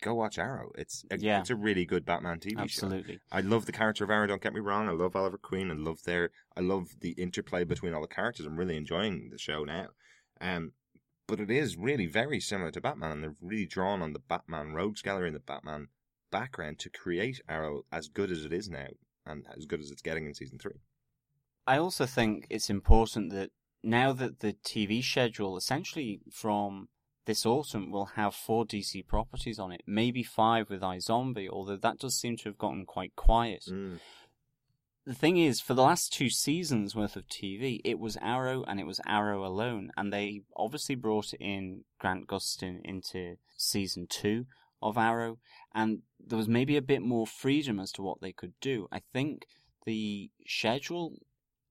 go 0.00 0.14
watch 0.14 0.38
Arrow. 0.38 0.70
It's 0.76 1.04
a, 1.10 1.18
Yeah. 1.18 1.40
it's 1.40 1.50
a 1.50 1.56
really 1.56 1.84
good 1.84 2.04
Batman 2.06 2.38
TV 2.40 2.56
show. 2.56 2.62
Absolutely. 2.62 3.20
I 3.30 3.40
love 3.40 3.66
the 3.66 3.72
character 3.72 4.04
of 4.04 4.10
Arrow. 4.10 4.26
Don't 4.26 4.42
get 4.42 4.54
me 4.54 4.60
wrong. 4.60 4.88
I 4.88 4.92
love 4.92 5.14
Oliver 5.16 5.38
Queen. 5.38 5.70
I 5.70 5.74
love 5.74 6.02
their. 6.04 6.30
I 6.56 6.60
love 6.60 6.96
the 7.00 7.10
interplay 7.12 7.64
between 7.64 7.92
all 7.94 8.00
the 8.02 8.08
characters. 8.08 8.46
I'm 8.46 8.56
really 8.56 8.76
enjoying 8.76 9.28
the 9.30 9.38
show 9.38 9.64
now. 9.64 9.88
Um, 10.40 10.72
but 11.26 11.40
it 11.40 11.50
is 11.50 11.76
really 11.76 12.06
very 12.06 12.40
similar 12.40 12.70
to 12.70 12.80
Batman, 12.80 13.10
and 13.12 13.24
they've 13.24 13.36
really 13.42 13.66
drawn 13.66 14.00
on 14.00 14.14
the 14.14 14.18
Batman 14.18 14.72
Rogues 14.72 15.02
Gallery 15.02 15.26
and 15.26 15.36
the 15.36 15.40
Batman 15.40 15.88
background 16.30 16.78
to 16.80 16.90
create 16.90 17.40
Arrow 17.48 17.82
as 17.92 18.08
good 18.08 18.30
as 18.30 18.44
it 18.44 18.52
is 18.52 18.68
now, 18.68 18.88
and 19.26 19.46
as 19.56 19.66
good 19.66 19.80
as 19.80 19.90
it's 19.90 20.02
getting 20.02 20.26
in 20.26 20.34
season 20.34 20.58
three. 20.58 20.80
I 21.66 21.78
also 21.78 22.06
think 22.06 22.46
it's 22.48 22.70
important 22.70 23.30
that 23.32 23.50
now 23.82 24.12
that 24.12 24.40
the 24.40 24.54
TV 24.64 25.04
schedule, 25.04 25.56
essentially 25.56 26.20
from 26.30 26.88
this 27.26 27.44
autumn, 27.44 27.90
will 27.90 28.06
have 28.16 28.34
four 28.34 28.64
DC 28.64 29.06
properties 29.06 29.58
on 29.58 29.72
it, 29.72 29.82
maybe 29.86 30.22
five 30.22 30.70
with 30.70 30.80
iZombie, 30.80 31.48
although 31.48 31.76
that 31.76 31.98
does 31.98 32.16
seem 32.18 32.36
to 32.38 32.48
have 32.48 32.58
gotten 32.58 32.86
quite 32.86 33.14
quiet. 33.16 33.64
Mm. 33.70 34.00
The 35.04 35.14
thing 35.14 35.38
is, 35.38 35.60
for 35.60 35.72
the 35.72 35.82
last 35.82 36.12
two 36.12 36.28
seasons 36.28 36.94
worth 36.94 37.16
of 37.16 37.26
TV, 37.28 37.80
it 37.84 37.98
was 37.98 38.18
Arrow 38.20 38.62
and 38.64 38.78
it 38.78 38.86
was 38.86 39.00
Arrow 39.06 39.44
alone, 39.44 39.90
and 39.96 40.12
they 40.12 40.42
obviously 40.56 40.94
brought 40.94 41.32
in 41.34 41.84
Grant 41.98 42.26
Gustin 42.26 42.80
into 42.84 43.36
season 43.56 44.06
two 44.08 44.46
of 44.82 44.96
Arrow, 44.96 45.38
and 45.74 46.02
there 46.24 46.36
was 46.38 46.48
maybe 46.48 46.76
a 46.76 46.82
bit 46.82 47.02
more 47.02 47.26
freedom 47.26 47.78
as 47.80 47.92
to 47.92 48.02
what 48.02 48.20
they 48.20 48.32
could 48.32 48.52
do. 48.60 48.88
I 48.92 49.00
think 49.12 49.46
the 49.86 50.30
schedule 50.46 51.14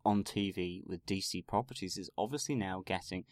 on 0.05 0.23
TV 0.23 0.81
with 0.87 1.05
DC 1.05 1.45
properties 1.47 1.97
is 1.97 2.09
obviously 2.17 2.55
now 2.55 2.81
getting 2.85 3.25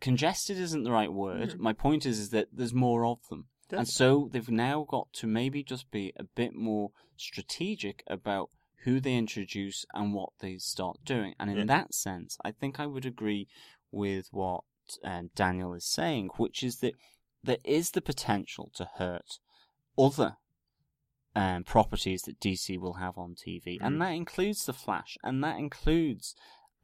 congested. 0.00 0.58
Isn't 0.58 0.84
the 0.84 0.92
right 0.92 1.12
word. 1.12 1.58
My 1.58 1.72
point 1.72 2.06
is, 2.06 2.18
is 2.18 2.30
that 2.30 2.48
there's 2.52 2.74
more 2.74 3.04
of 3.06 3.18
them. 3.28 3.46
And 3.70 3.88
so 3.88 4.28
they've 4.30 4.50
now 4.50 4.86
got 4.88 5.12
to 5.14 5.26
maybe 5.26 5.62
just 5.62 5.90
be 5.90 6.12
a 6.16 6.24
bit 6.24 6.54
more 6.54 6.90
strategic 7.16 8.04
about 8.06 8.50
who 8.84 9.00
they 9.00 9.14
introduce 9.14 9.86
and 9.94 10.12
what 10.12 10.30
they 10.40 10.58
start 10.58 10.98
doing. 11.04 11.34
And 11.40 11.50
in 11.50 11.56
Yeah. 11.56 11.64
that 11.64 11.94
sense, 11.94 12.36
I 12.44 12.52
think 12.52 12.78
I 12.78 12.86
would 12.86 13.06
agree 13.06 13.48
with 13.90 14.28
what 14.32 14.64
um, 15.02 15.30
Daniel 15.34 15.72
is 15.72 15.86
saying, 15.86 16.28
which 16.36 16.62
is 16.62 16.76
that 16.80 16.94
there 17.44 17.58
is 17.64 17.90
the 17.92 18.00
potential 18.02 18.70
to 18.74 18.88
hurt 18.98 19.38
other 19.98 20.36
um, 21.36 21.64
properties 21.64 22.22
that 22.22 22.38
DC 22.40 22.78
will 22.78 22.94
have 22.94 23.18
on 23.18 23.34
TV, 23.34 23.78
Mm. 23.80 23.86
and 23.86 24.00
that 24.02 24.10
includes 24.12 24.66
the 24.66 24.72
Flash, 24.72 25.16
and 25.22 25.42
that 25.42 25.58
includes 25.58 26.34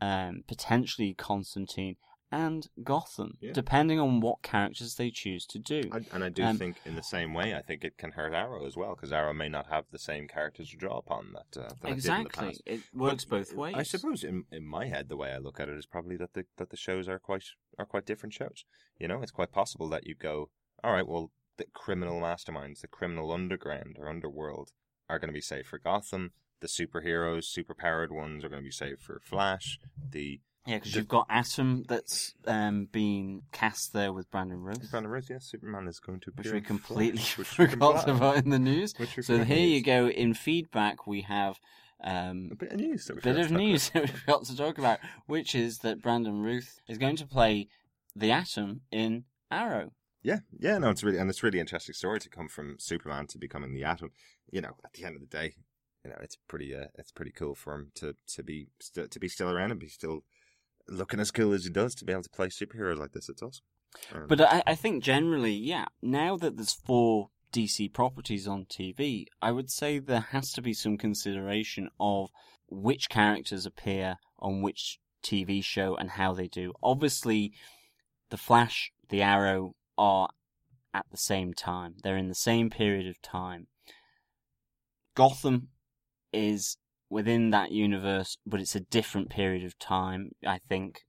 um, 0.00 0.42
potentially 0.48 1.12
Constantine 1.14 1.96
and 2.32 2.68
Gotham, 2.82 3.36
Yeah. 3.40 3.52
depending 3.52 3.98
on 4.00 4.20
what 4.20 4.40
characters 4.42 4.94
they 4.94 5.10
choose 5.10 5.44
to 5.46 5.58
do. 5.58 5.82
I, 5.92 6.00
and 6.14 6.24
I 6.24 6.28
do 6.30 6.42
Um, 6.44 6.56
think, 6.58 6.76
in 6.86 6.94
the 6.94 7.02
same 7.02 7.34
way, 7.34 7.54
I 7.54 7.60
think 7.60 7.84
it 7.84 7.98
can 7.98 8.12
hurt 8.12 8.32
Arrow 8.32 8.64
as 8.66 8.76
well 8.76 8.94
because 8.94 9.12
Arrow 9.12 9.32
may 9.34 9.48
not 9.48 9.66
have 9.66 9.84
the 9.90 9.98
same 9.98 10.26
characters 10.26 10.70
to 10.70 10.76
draw 10.76 10.96
upon 10.98 11.32
that. 11.34 11.56
Uh, 11.56 11.62
that 11.62 11.70
it 11.70 11.74
did 11.74 11.82
in 11.82 11.88
the 11.88 11.96
exactly, 11.96 12.56
it 12.66 12.80
works 12.94 13.24
But 13.24 13.38
both 13.38 13.52
ways. 13.54 13.74
I 13.76 13.82
suppose 13.82 14.24
in 14.24 14.44
in 14.50 14.64
my 14.64 14.86
head, 14.86 15.08
the 15.08 15.16
way 15.16 15.32
I 15.32 15.38
look 15.38 15.60
at 15.60 15.68
it 15.68 15.76
is 15.76 15.86
probably 15.86 16.16
that 16.16 16.32
the 16.34 16.46
that 16.56 16.70
the 16.70 16.76
shows 16.76 17.08
are 17.08 17.18
quite 17.18 17.44
are 17.80 17.86
quite 17.86 18.06
different 18.06 18.32
shows. 18.32 18.64
You 18.98 19.08
know, 19.08 19.22
it's 19.22 19.30
quite 19.30 19.52
possible 19.52 19.88
that 19.90 20.06
you 20.06 20.14
go, 20.14 20.50
all 20.84 20.92
right, 20.92 21.06
well, 21.06 21.32
the 21.56 21.66
criminal 21.74 22.20
masterminds, 22.20 22.80
the 22.80 22.88
criminal 22.88 23.32
underground 23.32 23.96
or 23.98 24.08
underworld, 24.08 24.70
are 25.08 25.18
going 25.18 25.28
to 25.28 25.34
be 25.34 25.40
saved 25.40 25.66
for 25.66 25.78
Gotham. 25.78 26.32
The 26.60 26.68
superheroes, 26.68 27.44
superpowered 27.46 28.10
ones, 28.10 28.44
are 28.44 28.48
going 28.48 28.62
to 28.62 28.66
be 28.66 28.72
saved 28.72 29.02
for 29.02 29.20
Flash. 29.24 29.78
The 30.10 30.40
Yeah, 30.66 30.76
because 30.76 30.94
you've 30.94 31.08
got 31.08 31.26
Atom 31.30 31.84
that's 31.88 32.34
um, 32.46 32.86
been 32.92 33.42
cast 33.50 33.92
there 33.92 34.12
with 34.12 34.30
Brandon 34.30 34.60
Routh, 34.60 34.90
Brandon 34.90 35.10
Routh, 35.10 35.30
yes, 35.30 35.46
Superman 35.46 35.88
is 35.88 36.00
going 36.00 36.20
to 36.20 36.32
which 36.34 36.52
we 36.52 36.60
completely 36.60 37.18
Flash, 37.18 37.38
which 37.58 37.70
forgot 37.70 38.08
about 38.08 38.36
in 38.36 38.50
the 38.50 38.58
news. 38.58 38.94
So 39.22 39.42
here 39.42 39.66
you 39.66 39.82
go. 39.82 40.08
In 40.08 40.34
feedback, 40.34 41.06
we 41.06 41.22
have 41.22 41.58
um, 42.02 42.50
A 42.52 42.54
bit 42.56 42.72
of 42.72 42.80
news. 42.80 43.06
That 43.06 43.22
bit 43.22 43.36
of 43.36 43.48
to 43.48 43.48
talk 43.48 43.58
news 43.58 43.90
about. 43.90 44.02
that 44.02 44.12
we 44.12 44.18
forgot 44.18 44.44
to 44.44 44.56
talk 44.56 44.78
about, 44.78 44.98
which 45.26 45.54
is 45.54 45.78
that 45.78 46.02
Brandon 46.02 46.42
Routh 46.42 46.80
is 46.88 46.98
going 46.98 47.16
to 47.16 47.26
play 47.26 47.68
the 48.16 48.30
Atom 48.30 48.82
in 48.90 49.24
Arrow. 49.50 49.92
Yeah, 50.22 50.40
yeah, 50.58 50.76
no, 50.78 50.90
it's 50.90 51.02
really 51.02 51.18
and 51.18 51.30
it's 51.30 51.42
a 51.42 51.46
really 51.46 51.60
interesting 51.60 51.94
story 51.94 52.20
to 52.20 52.28
come 52.28 52.48
from 52.48 52.76
Superman 52.78 53.26
to 53.28 53.38
becoming 53.38 53.74
the 53.74 53.84
Atom. 53.84 54.10
You 54.50 54.60
know, 54.60 54.76
at 54.84 54.92
the 54.92 55.04
end 55.04 55.16
of 55.16 55.22
the 55.22 55.26
day, 55.26 55.54
you 56.04 56.10
know, 56.10 56.16
it's 56.20 56.36
pretty, 56.48 56.74
uh, 56.74 56.86
it's 56.98 57.12
pretty 57.12 57.32
cool 57.32 57.54
for 57.54 57.74
him 57.74 57.92
to 57.96 58.14
to 58.34 58.42
be 58.42 58.68
st- 58.80 59.10
to 59.10 59.18
be 59.18 59.28
still 59.28 59.50
around 59.50 59.70
and 59.70 59.80
be 59.80 59.88
still 59.88 60.24
looking 60.88 61.20
as 61.20 61.30
cool 61.30 61.52
as 61.52 61.64
he 61.64 61.70
does 61.70 61.94
to 61.94 62.04
be 62.04 62.12
able 62.12 62.22
to 62.22 62.30
play 62.30 62.48
superheroes 62.48 62.98
like 62.98 63.12
this. 63.12 63.28
It's 63.28 63.42
awesome. 63.42 63.64
Um, 64.14 64.26
But 64.28 64.40
I, 64.40 64.62
I 64.66 64.74
think 64.74 65.02
generally, 65.02 65.52
yeah, 65.52 65.86
now 66.02 66.36
that 66.36 66.56
there's 66.56 66.72
four 66.72 67.30
DC 67.52 67.92
properties 67.92 68.46
on 68.46 68.64
TV, 68.66 69.26
I 69.42 69.52
would 69.52 69.70
say 69.70 69.98
there 69.98 70.20
has 70.30 70.52
to 70.52 70.62
be 70.62 70.72
some 70.72 70.96
consideration 70.96 71.88
of 71.98 72.30
which 72.68 73.08
characters 73.08 73.66
appear 73.66 74.16
on 74.38 74.62
which 74.62 74.98
TV 75.22 75.62
show 75.62 75.96
and 75.96 76.10
how 76.10 76.32
they 76.32 76.48
do. 76.48 76.72
Obviously, 76.82 77.52
The 78.30 78.36
Flash, 78.36 78.92
The 79.08 79.22
Arrow 79.22 79.74
are 79.98 80.28
at 80.94 81.06
the 81.10 81.16
same 81.16 81.52
time. 81.54 81.96
They're 82.02 82.16
in 82.16 82.28
the 82.28 82.34
same 82.34 82.70
period 82.70 83.06
of 83.06 83.20
time. 83.22 83.66
Gotham 85.14 85.68
is 86.32 86.76
within 87.08 87.50
that 87.50 87.72
universe, 87.72 88.38
but 88.46 88.60
it's 88.60 88.76
a 88.76 88.80
different 88.80 89.28
period 89.30 89.64
of 89.64 89.78
time, 89.78 90.30
I 90.46 90.58
think. 90.68 91.00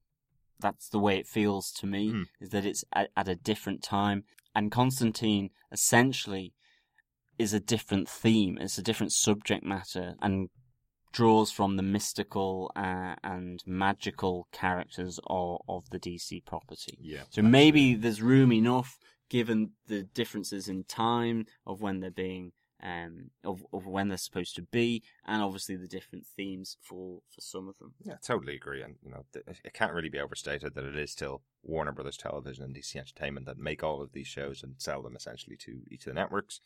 That's 0.59 0.89
the 0.89 0.99
way 0.99 1.17
it 1.17 1.27
feels 1.27 1.71
to 1.73 1.87
me, 1.87 2.09
Hmm. 2.09 2.23
is 2.39 2.49
that 2.49 2.65
it's 2.65 2.83
at, 2.93 3.09
at 3.15 3.27
a 3.27 3.35
different 3.35 3.81
time. 3.83 4.25
And 4.53 4.71
Constantine 4.71 5.49
essentially 5.71 6.53
is 7.37 7.53
a 7.53 7.59
different 7.59 8.09
theme, 8.09 8.57
it's 8.59 8.77
a 8.77 8.83
different 8.83 9.13
subject 9.13 9.63
matter, 9.63 10.15
and 10.21 10.49
draws 11.11 11.51
from 11.51 11.75
the 11.75 11.83
mystical 11.83 12.71
uh, 12.75 13.15
and 13.23 13.61
magical 13.65 14.47
characters 14.51 15.19
of, 15.27 15.57
of 15.67 15.89
the 15.89 15.99
DC 15.99 16.45
property. 16.45 16.97
yeah, 17.01 17.23
So 17.29 17.41
maybe 17.41 17.95
there's 17.95 18.21
room 18.21 18.51
enough, 18.51 18.97
given 19.29 19.71
the 19.87 20.03
differences 20.03 20.67
in 20.67 20.83
time 20.85 21.45
of 21.65 21.81
when 21.81 21.99
they're 21.99 22.11
being, 22.11 22.51
um, 22.83 23.31
of, 23.43 23.65
of 23.73 23.85
when 23.85 24.07
they're 24.07 24.17
supposed 24.17 24.55
to 24.55 24.61
be, 24.61 25.03
and 25.25 25.41
obviously 25.41 25.75
the 25.75 25.87
different 25.87 26.25
themes 26.25 26.77
for, 26.81 27.21
for 27.29 27.41
some 27.41 27.67
of 27.67 27.77
them. 27.77 27.93
Yeah, 28.03 28.15
totally 28.21 28.55
agree. 28.55 28.81
And 28.81 28.95
you 29.03 29.11
know, 29.11 29.25
it 29.33 29.73
can't 29.73 29.93
really 29.93 30.09
be 30.09 30.19
overstated 30.19 30.73
that 30.75 30.85
it 30.85 30.95
is 30.95 31.11
still 31.11 31.41
Warner 31.63 31.91
Brothers 31.91 32.17
Television 32.17 32.63
and 32.63 32.75
DC 32.75 32.95
Entertainment 32.95 33.45
that 33.45 33.57
make 33.57 33.83
all 33.83 34.01
of 34.01 34.13
these 34.13 34.27
shows 34.27 34.63
and 34.63 34.75
sell 34.77 35.01
them 35.01 35.15
essentially 35.15 35.57
to 35.57 35.81
each 35.89 36.05
of 36.05 36.13
the 36.13 36.19
networks. 36.19 36.61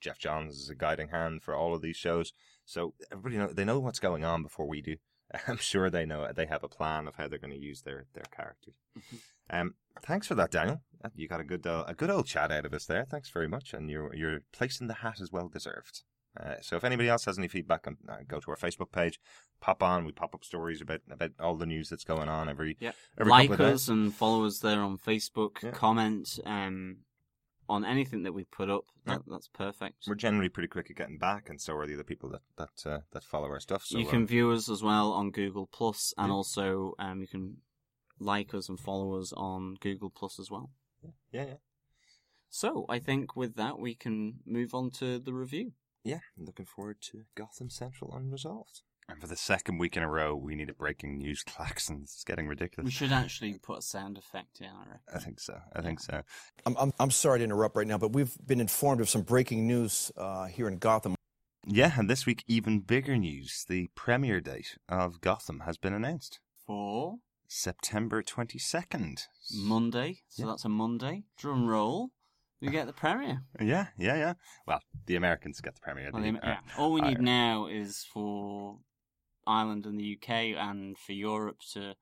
Geoff 0.00 0.18
Johns 0.18 0.58
is 0.58 0.68
a 0.68 0.74
guiding 0.74 1.08
hand 1.08 1.42
for 1.42 1.54
all 1.54 1.74
of 1.74 1.80
these 1.80 1.96
shows, 1.96 2.34
so 2.66 2.92
everybody 3.10 3.38
know 3.38 3.52
they 3.52 3.64
know 3.64 3.80
what's 3.80 4.00
going 4.00 4.22
on 4.22 4.42
before 4.42 4.68
we 4.68 4.82
do. 4.82 4.96
I'm 5.48 5.56
sure 5.58 5.90
they 5.90 6.06
know 6.06 6.30
they 6.34 6.46
have 6.46 6.64
a 6.64 6.68
plan 6.68 7.06
of 7.08 7.16
how 7.16 7.28
they're 7.28 7.38
going 7.38 7.52
to 7.52 7.58
use 7.58 7.82
their 7.82 8.06
their 8.14 8.24
characters. 8.34 8.74
Um, 9.50 9.74
thanks 10.02 10.26
for 10.26 10.34
that, 10.36 10.50
Daniel. 10.50 10.82
Uh, 11.04 11.10
You 11.14 11.28
got 11.28 11.40
a 11.40 11.44
good 11.44 11.66
uh, 11.66 11.84
a 11.86 11.94
good 11.94 12.10
old 12.10 12.26
chat 12.26 12.50
out 12.52 12.66
of 12.66 12.72
us 12.74 12.86
there. 12.86 13.04
Thanks 13.10 13.30
very 13.30 13.48
much, 13.48 13.74
and 13.74 13.90
your 13.90 14.14
your 14.14 14.40
place 14.52 14.80
in 14.80 14.86
the 14.86 14.94
hat 14.94 15.20
is 15.20 15.32
well 15.32 15.48
deserved. 15.48 16.02
Uh, 16.38 16.56
so 16.60 16.74
if 16.76 16.82
anybody 16.82 17.08
else 17.08 17.26
has 17.26 17.38
any 17.38 17.46
feedback, 17.46 17.86
on, 17.86 17.96
uh, 18.08 18.16
go 18.26 18.40
to 18.40 18.50
our 18.50 18.56
Facebook 18.56 18.90
page, 18.90 19.20
pop 19.60 19.84
on. 19.84 20.04
We 20.04 20.10
pop 20.10 20.34
up 20.34 20.42
stories 20.44 20.80
about 20.80 21.00
about 21.10 21.30
all 21.38 21.54
the 21.56 21.66
news 21.66 21.88
that's 21.88 22.02
going 22.04 22.28
on 22.28 22.48
every 22.48 22.76
Yeah. 22.80 22.92
every 23.18 23.30
like 23.30 23.50
couple 23.50 23.66
of 23.66 23.74
us 23.74 23.88
and 23.88 24.12
follow 24.12 24.44
us 24.44 24.58
there 24.58 24.80
on 24.80 24.98
Facebook. 24.98 25.62
Yeah. 25.62 25.70
Comment 25.70 26.28
um, 26.44 26.96
on 27.68 27.84
anything 27.84 28.22
that 28.24 28.32
we 28.32 28.44
put 28.44 28.68
up. 28.70 28.84
That, 29.06 29.22
That's 29.26 29.48
perfect. 29.48 30.04
We're 30.06 30.14
generally 30.14 30.48
pretty 30.48 30.68
quick 30.68 30.90
at 30.90 30.96
getting 30.96 31.18
back, 31.18 31.48
and 31.50 31.60
so 31.60 31.74
are 31.76 31.86
the 31.86 31.94
other 31.94 32.04
people 32.04 32.28
that 32.30 32.42
that 32.56 32.90
uh, 32.90 33.00
that 33.12 33.24
follow 33.24 33.48
our 33.48 33.60
stuff. 33.60 33.84
So 33.84 33.98
you 33.98 34.06
can 34.06 34.20
um, 34.22 34.26
view 34.26 34.50
us 34.52 34.68
as 34.68 34.82
well 34.82 35.12
on 35.12 35.30
Google 35.30 35.66
Plus, 35.66 36.12
and 36.18 36.28
Yeah. 36.28 36.34
also 36.34 36.94
um, 36.98 37.20
you 37.20 37.26
can 37.28 37.58
like 38.20 38.54
us 38.54 38.68
and 38.68 38.78
follow 38.78 39.18
us 39.18 39.32
on 39.32 39.74
Google 39.80 40.10
Plus 40.10 40.38
as 40.38 40.50
well. 40.50 40.70
yeah, 41.02 41.10
yeah, 41.46 41.54
So 42.48 42.86
I 42.88 42.98
think 43.00 43.34
with 43.36 43.56
that 43.56 43.78
we 43.78 43.94
can 43.94 44.40
move 44.46 44.74
on 44.74 44.90
to 44.92 45.18
the 45.18 45.32
review. 45.34 45.72
yeah. 46.04 46.20
Looking 46.38 46.66
forward 46.66 47.00
to 47.10 47.24
Gotham 47.34 47.70
Central 47.70 48.14
Unresolved. 48.14 48.82
And 49.08 49.20
for 49.20 49.26
the 49.26 49.36
second 49.36 49.78
week 49.78 49.96
in 49.96 50.02
a 50.02 50.08
row, 50.08 50.34
we 50.34 50.54
need 50.54 50.70
a 50.70 50.74
breaking 50.74 51.18
news 51.18 51.42
klaxon. 51.46 52.00
It's 52.04 52.24
getting 52.24 52.48
ridiculous. 52.48 52.86
We 52.86 52.90
should 52.90 53.12
actually 53.12 53.54
put 53.58 53.78
a 53.78 53.82
sound 53.82 54.16
effect 54.18 54.60
in. 54.60 54.66
I 54.68 54.78
reckon. 54.80 55.00
I 55.14 55.18
think 55.18 55.40
so. 55.40 55.58
I 55.74 55.82
think 55.82 56.00
so. 56.00 56.22
I'm, 56.64 56.76
I'm, 56.78 56.92
I'm 56.98 57.10
sorry 57.10 57.38
to 57.40 57.44
interrupt 57.44 57.76
right 57.76 57.86
now, 57.86 57.98
but 57.98 58.12
we've 58.12 58.34
been 58.46 58.60
informed 58.60 59.00
of 59.00 59.08
some 59.10 59.22
breaking 59.22 59.66
news 59.66 60.10
uh, 60.16 60.46
here 60.46 60.68
in 60.68 60.78
Gotham. 60.78 61.14
Yeah, 61.66 61.92
and 61.98 62.08
this 62.10 62.26
week, 62.26 62.44
even 62.46 62.80
bigger 62.80 63.16
news. 63.16 63.64
The 63.68 63.88
premiere 63.94 64.40
date 64.40 64.76
of 64.88 65.20
Gotham 65.20 65.60
has 65.60 65.76
been 65.78 65.94
announced. 65.94 66.40
For 66.66 67.16
September 67.46 68.22
22nd. 68.22 69.20
Monday, 69.54 70.20
so 70.28 70.42
Yeah. 70.44 70.48
that's 70.50 70.64
a 70.64 70.68
Monday. 70.70 71.24
Drum 71.38 71.66
roll. 71.66 72.10
we 72.60 72.68
get 72.70 72.86
the 72.86 72.92
premiere. 72.94 73.42
Yeah, 73.60 73.88
yeah, 73.98 74.16
yeah. 74.16 74.34
Well, 74.66 74.80
the 75.06 75.16
Americans 75.16 75.60
get 75.60 75.74
the 75.74 75.80
premiere. 75.82 76.10
Well, 76.12 76.22
the- 76.22 76.32
the- 76.32 76.38
uh, 76.38 76.48
yeah. 76.48 76.58
All 76.78 76.92
we 76.92 77.02
need 77.02 77.18
uh, 77.18 77.22
now 77.22 77.66
is 77.66 78.06
for 78.12 78.78
Ireland 79.46 79.86
and 79.86 79.98
the 79.98 80.18
UK 80.18 80.56
and 80.56 80.96
for 80.98 81.12
Europe 81.12 81.58
to 81.72 81.94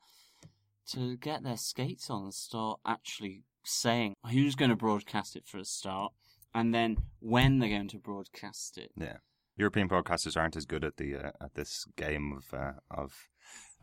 to 0.91 1.17
get 1.17 1.43
their 1.43 1.57
skates 1.57 2.11
on 2.11 2.25
and 2.25 2.35
start 2.35 2.81
actually 2.85 3.45
saying 3.65 4.15
who's 4.31 4.55
going 4.55 4.71
to 4.71 4.77
broadcast 4.77 5.37
it 5.37 5.47
for 5.47 5.59
a 5.59 5.65
start, 5.65 6.13
and 6.55 6.75
then 6.75 6.99
when 7.21 7.59
they're 7.59 7.69
going 7.69 7.89
to 7.89 7.99
broadcast 7.99 8.79
it. 8.79 8.91
Yeah, 8.97 9.19
European 9.57 9.89
broadcasters 9.89 10.37
aren't 10.37 10.57
as 10.57 10.67
good 10.67 10.85
at 10.85 10.97
the 10.97 11.17
uh, 11.17 11.31
at 11.41 11.55
this 11.55 11.87
game 11.97 12.33
of 12.37 12.59
uh, 12.59 12.73
of 12.91 13.29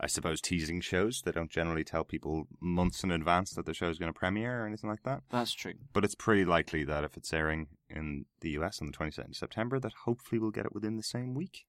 I 0.00 0.06
suppose 0.06 0.40
teasing 0.40 0.80
shows. 0.80 1.22
They 1.22 1.32
don't 1.32 1.50
generally 1.50 1.84
tell 1.84 2.04
people 2.04 2.48
months 2.58 3.04
in 3.04 3.10
advance 3.10 3.52
that 3.52 3.66
the 3.66 3.74
show 3.74 3.88
is 3.88 3.98
going 3.98 4.12
to 4.12 4.18
premiere 4.18 4.62
or 4.62 4.66
anything 4.66 4.88
like 4.88 5.02
that. 5.04 5.22
That's 5.30 5.52
true. 5.52 5.74
But 5.92 6.04
it's 6.04 6.14
pretty 6.14 6.44
likely 6.44 6.84
that 6.84 7.04
if 7.04 7.16
it's 7.16 7.32
airing 7.32 7.68
in 7.88 8.24
the 8.40 8.50
US 8.50 8.80
on 8.80 8.86
the 8.86 8.96
22nd 8.96 9.30
of 9.30 9.36
September, 9.36 9.78
that 9.78 9.92
hopefully 10.04 10.38
we'll 10.38 10.50
get 10.50 10.64
it 10.64 10.74
within 10.74 10.96
the 10.96 11.02
same 11.02 11.34
week. 11.34 11.66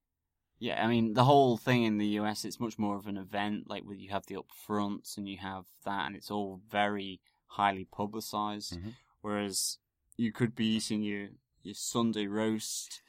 Yeah, 0.62 0.80
I 0.80 0.86
mean 0.86 1.14
the 1.14 1.24
whole 1.24 1.56
thing 1.56 1.82
in 1.82 1.98
the 1.98 2.06
US, 2.20 2.44
it's 2.44 2.60
much 2.60 2.78
more 2.78 2.94
of 2.94 3.08
an 3.08 3.16
event. 3.16 3.68
Like 3.68 3.82
with 3.84 3.98
you 3.98 4.10
have 4.10 4.26
the 4.26 4.36
upfronts 4.36 5.16
and 5.16 5.28
you 5.28 5.38
have 5.38 5.64
that, 5.84 6.06
and 6.06 6.14
it's 6.14 6.30
all 6.30 6.60
very 6.70 7.20
highly 7.46 7.84
publicized. 7.84 8.74
Mhm. 8.74 8.94
Whereas 9.22 9.78
you 10.16 10.30
could 10.30 10.54
be 10.54 10.76
eating 10.76 11.02
your 11.02 11.30
your 11.64 11.74
Sunday 11.74 12.28
roast 12.28 13.02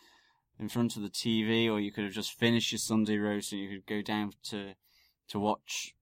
in 0.57 0.67
front 0.67 0.95
of 0.95 1.03
the 1.03 1.11
TV, 1.11 1.69
or 1.69 1.79
you 1.79 1.91
could 1.91 2.05
have 2.05 2.13
just 2.13 2.31
finished 2.33 2.71
your 2.71 2.79
Sunday 2.79 3.17
roast 3.17 3.51
and 3.51 3.61
you 3.61 3.69
could 3.69 3.85
go 3.85 4.01
down 4.01 4.33
to 4.49 4.73
to 5.27 5.39
watch 5.39 5.95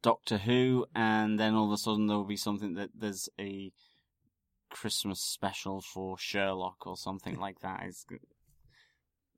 Doctor 0.00 0.38
Who, 0.38 0.86
and 0.94 1.38
then 1.38 1.54
all 1.54 1.66
of 1.66 1.72
a 1.72 1.76
sudden 1.76 2.06
there 2.06 2.16
will 2.16 2.24
be 2.24 2.38
something 2.38 2.72
that 2.76 2.92
there's 2.94 3.28
a 3.38 3.70
Christmas 4.70 5.20
special 5.20 5.82
for 5.82 6.16
Sherlock 6.16 6.86
or 6.86 6.96
something 6.96 7.36
like 7.46 7.60
that. 7.60 7.82
It's, 7.82 8.06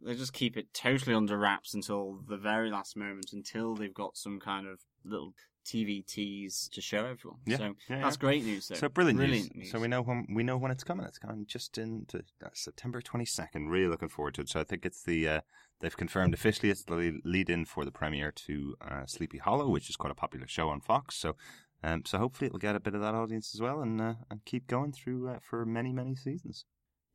they 0.04 0.14
just 0.14 0.32
keep 0.32 0.56
it 0.56 0.72
totally 0.74 1.14
under 1.14 1.38
wraps 1.38 1.74
until 1.74 2.20
the 2.28 2.36
very 2.36 2.70
last 2.70 2.96
moment, 2.96 3.32
until 3.32 3.74
they've 3.74 3.94
got 3.94 4.16
some 4.16 4.40
kind 4.40 4.66
of 4.66 4.80
little 5.04 5.34
TV 5.64 6.04
tease 6.06 6.68
to 6.72 6.80
show 6.80 7.06
everyone. 7.06 7.40
Yeah, 7.46 7.56
so 7.56 7.74
yeah, 7.88 8.02
that's 8.02 8.16
yeah. 8.16 8.20
great 8.20 8.44
news. 8.44 8.68
Though. 8.68 8.76
So 8.76 8.88
brilliant, 8.88 9.18
brilliant 9.18 9.56
news. 9.56 9.70
So 9.70 9.78
we 9.78 9.88
know 9.88 10.02
when 10.02 10.26
we 10.28 10.42
know 10.42 10.56
when 10.56 10.70
it's 10.70 10.84
coming. 10.84 11.06
It's 11.06 11.18
coming 11.18 11.46
just 11.46 11.78
into 11.78 12.18
uh, 12.44 12.48
September 12.52 13.00
22nd. 13.00 13.68
Really 13.68 13.88
looking 13.88 14.08
forward 14.08 14.34
to 14.34 14.42
it. 14.42 14.48
So 14.48 14.60
I 14.60 14.64
think 14.64 14.84
it's 14.84 15.02
the 15.02 15.28
uh, 15.28 15.40
they've 15.80 15.96
confirmed 15.96 16.34
officially 16.34 16.70
it's 16.70 16.84
the 16.84 17.20
lead 17.24 17.50
in 17.50 17.64
for 17.64 17.84
the 17.84 17.92
premiere 17.92 18.32
to 18.32 18.74
uh, 18.80 19.06
Sleepy 19.06 19.38
Hollow, 19.38 19.68
which 19.68 19.88
is 19.88 19.96
quite 19.96 20.12
a 20.12 20.16
popular 20.16 20.46
show 20.46 20.68
on 20.68 20.80
Fox. 20.80 21.16
So. 21.16 21.36
Um, 21.84 22.04
so 22.06 22.18
hopefully 22.18 22.46
it'll 22.46 22.60
get 22.60 22.76
a 22.76 22.80
bit 22.80 22.94
of 22.94 23.00
that 23.00 23.16
audience 23.16 23.56
as 23.56 23.60
well, 23.60 23.80
and 23.80 24.00
uh, 24.00 24.14
and 24.30 24.44
keep 24.44 24.68
going 24.68 24.92
through 24.92 25.28
uh, 25.28 25.38
for 25.40 25.66
many 25.66 25.92
many 25.92 26.14
seasons. 26.14 26.64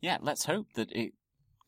yeah, 0.01 0.17
let's 0.19 0.43
hope 0.43 0.73
that 0.73 0.91
it 0.91 1.13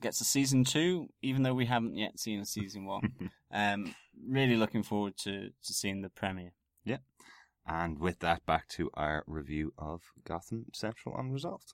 gets 0.02 0.22
a 0.22 0.26
season 0.26 0.64
two, 0.64 1.10
even 1.22 1.44
though 1.44 1.54
we 1.54 1.66
haven't 1.66 1.96
yet 1.96 2.20
seen 2.20 2.40
a 2.40 2.46
season 2.46 2.86
one. 2.86 3.32
um, 3.52 3.94
really 4.28 4.56
looking 4.56 4.84
forward 4.84 5.18
to, 5.18 5.50
to 5.64 5.74
seeing 5.74 6.02
the 6.02 6.10
premiere. 6.10 6.54
And 7.70 8.00
with 8.00 8.20
that, 8.20 8.46
back 8.48 8.68
to 8.70 8.90
our 8.96 9.24
review 9.28 9.74
of 9.78 10.02
Gotham 10.26 10.66
Central 10.74 11.16
Unresolved. 11.16 11.74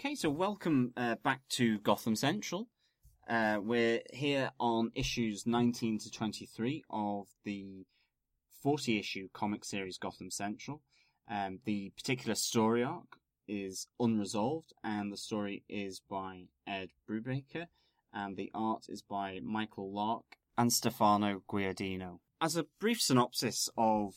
Okay, 0.00 0.14
so 0.14 0.30
welcome 0.30 0.92
uh, 0.96 1.16
back 1.24 1.40
to 1.48 1.80
Gotham 1.80 2.14
Central. 2.14 2.68
Uh, 3.28 3.58
we're 3.60 4.00
here 4.12 4.52
on 4.60 4.92
issues 4.94 5.44
19 5.44 5.98
to 5.98 6.10
23 6.12 6.84
of 6.88 7.26
the 7.44 7.84
40 8.62 9.00
issue 9.00 9.28
comic 9.32 9.64
series 9.64 9.98
Gotham 9.98 10.30
Central. 10.30 10.82
Um, 11.28 11.58
the 11.64 11.90
particular 11.96 12.36
story 12.36 12.84
arc 12.84 13.16
is 13.48 13.88
Unresolved, 13.98 14.72
and 14.84 15.12
the 15.12 15.16
story 15.16 15.64
is 15.68 16.00
by 16.08 16.44
Ed 16.64 16.90
Brubaker, 17.10 17.66
and 18.14 18.36
the 18.36 18.52
art 18.54 18.86
is 18.88 19.02
by 19.02 19.40
Michael 19.42 19.92
Lark 19.92 20.36
and 20.56 20.72
Stefano 20.72 21.42
Gaudiano. 21.50 22.20
As 22.40 22.56
a 22.56 22.66
brief 22.78 23.00
synopsis 23.00 23.68
of 23.76 24.14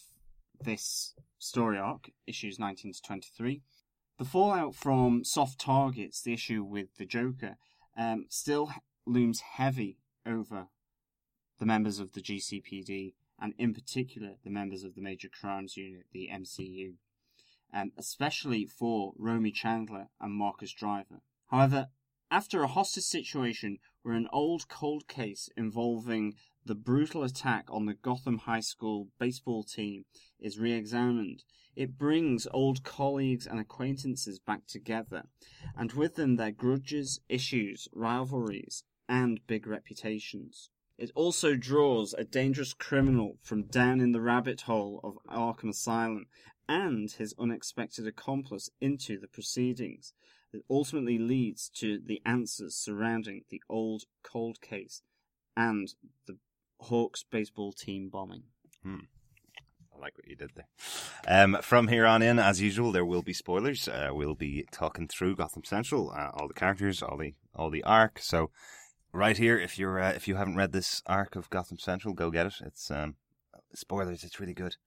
this 0.63 1.15
story 1.39 1.79
arc, 1.79 2.11
issues 2.27 2.59
19 2.59 2.93
to 2.93 3.01
23, 3.01 3.63
the 4.21 4.27
fallout 4.27 4.75
from 4.75 5.23
soft 5.23 5.59
targets, 5.59 6.21
the 6.21 6.31
issue 6.31 6.63
with 6.63 6.95
the 6.97 7.07
Joker, 7.07 7.57
um, 7.97 8.27
still 8.29 8.71
looms 9.03 9.39
heavy 9.39 9.97
over 10.27 10.67
the 11.57 11.65
members 11.65 11.97
of 11.97 12.11
the 12.11 12.21
GCPD, 12.21 13.15
and 13.39 13.55
in 13.57 13.73
particular 13.73 14.35
the 14.43 14.51
members 14.51 14.83
of 14.83 14.93
the 14.93 15.01
Major 15.01 15.27
Crimes 15.27 15.75
Unit, 15.75 16.05
the 16.13 16.29
MCU, 16.31 16.97
um, 17.73 17.93
especially 17.97 18.67
for 18.67 19.13
Romy 19.17 19.49
Chandler 19.49 20.09
and 20.19 20.35
Marcus 20.35 20.71
Driver. 20.71 21.23
However, 21.47 21.87
after 22.29 22.61
a 22.61 22.67
hostage 22.67 23.05
situation 23.05 23.79
where 24.03 24.13
an 24.13 24.27
old 24.31 24.67
cold 24.67 25.07
case 25.07 25.49
involving 25.57 26.35
the 26.65 26.75
brutal 26.75 27.23
attack 27.23 27.65
on 27.69 27.85
the 27.85 27.95
Gotham 27.95 28.37
High 28.37 28.59
School 28.59 29.09
baseball 29.19 29.63
team 29.63 30.05
is 30.39 30.59
re 30.59 30.73
examined, 30.73 31.43
it 31.75 31.97
brings 31.97 32.47
old 32.51 32.83
colleagues 32.83 33.47
and 33.47 33.59
acquaintances 33.59 34.39
back 34.39 34.67
together, 34.67 35.23
and 35.75 35.91
with 35.93 36.15
them 36.15 36.35
their 36.35 36.51
grudges, 36.51 37.19
issues, 37.29 37.87
rivalries, 37.93 38.83
and 39.09 39.39
big 39.47 39.65
reputations. 39.65 40.69
It 40.97 41.11
also 41.15 41.55
draws 41.55 42.13
a 42.13 42.23
dangerous 42.23 42.73
criminal 42.73 43.39
from 43.41 43.63
down 43.63 43.99
in 43.99 44.11
the 44.11 44.21
rabbit 44.21 44.61
hole 44.61 44.99
of 45.03 45.17
Arkham 45.27 45.69
Asylum 45.69 46.27
and 46.69 47.11
his 47.11 47.33
unexpected 47.39 48.05
accomplice 48.05 48.69
into 48.79 49.17
the 49.17 49.27
proceedings 49.27 50.13
that 50.51 50.61
ultimately 50.69 51.17
leads 51.17 51.69
to 51.69 51.99
the 51.99 52.21
answers 52.23 52.75
surrounding 52.75 53.45
the 53.49 53.63
old 53.67 54.03
cold 54.21 54.61
case 54.61 55.01
and 55.57 55.95
the 56.27 56.37
Hawks 56.81 57.23
baseball 57.23 57.71
team 57.71 58.09
bombing. 58.09 58.43
I 59.95 59.99
like 59.99 60.17
what 60.17 60.27
you 60.27 60.35
did 60.35 60.51
there. 60.55 60.67
Um, 61.27 61.57
from 61.61 61.87
here 61.87 62.05
on 62.05 62.21
in, 62.21 62.39
as 62.39 62.61
usual, 62.61 62.91
there 62.91 63.05
will 63.05 63.21
be 63.21 63.33
spoilers. 63.33 63.87
Uh, 63.87 64.09
we'll 64.11 64.35
be 64.35 64.65
talking 64.71 65.07
through 65.07 65.35
Gotham 65.35 65.63
Central, 65.63 66.11
uh, 66.11 66.31
all 66.33 66.47
the 66.47 66.53
characters, 66.53 67.03
all 67.03 67.17
the 67.17 67.35
all 67.53 67.69
the 67.69 67.83
arc. 67.83 68.19
So, 68.19 68.49
right 69.13 69.37
here, 69.37 69.59
if 69.59 69.77
you're 69.77 69.99
uh, 69.99 70.11
if 70.11 70.27
you 70.27 70.35
haven't 70.35 70.55
read 70.55 70.71
this 70.71 71.03
arc 71.05 71.35
of 71.35 71.49
Gotham 71.49 71.77
Central, 71.77 72.13
go 72.13 72.31
get 72.31 72.47
it. 72.47 72.53
It's 72.65 72.89
um, 72.89 73.15
spoilers. 73.73 74.23
It's 74.23 74.39
really 74.39 74.53
good. 74.53 74.77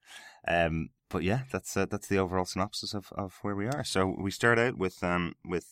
Um, 0.47 0.89
but 1.09 1.23
yeah, 1.23 1.41
that's 1.51 1.77
uh, 1.77 1.85
that's 1.85 2.07
the 2.07 2.17
overall 2.19 2.45
synopsis 2.45 2.93
of, 2.93 3.13
of 3.13 3.39
where 3.41 3.55
we 3.55 3.67
are. 3.67 3.83
So 3.83 4.15
we 4.17 4.31
start 4.31 4.59
out 4.59 4.77
with 4.77 5.03
um 5.03 5.35
with 5.45 5.67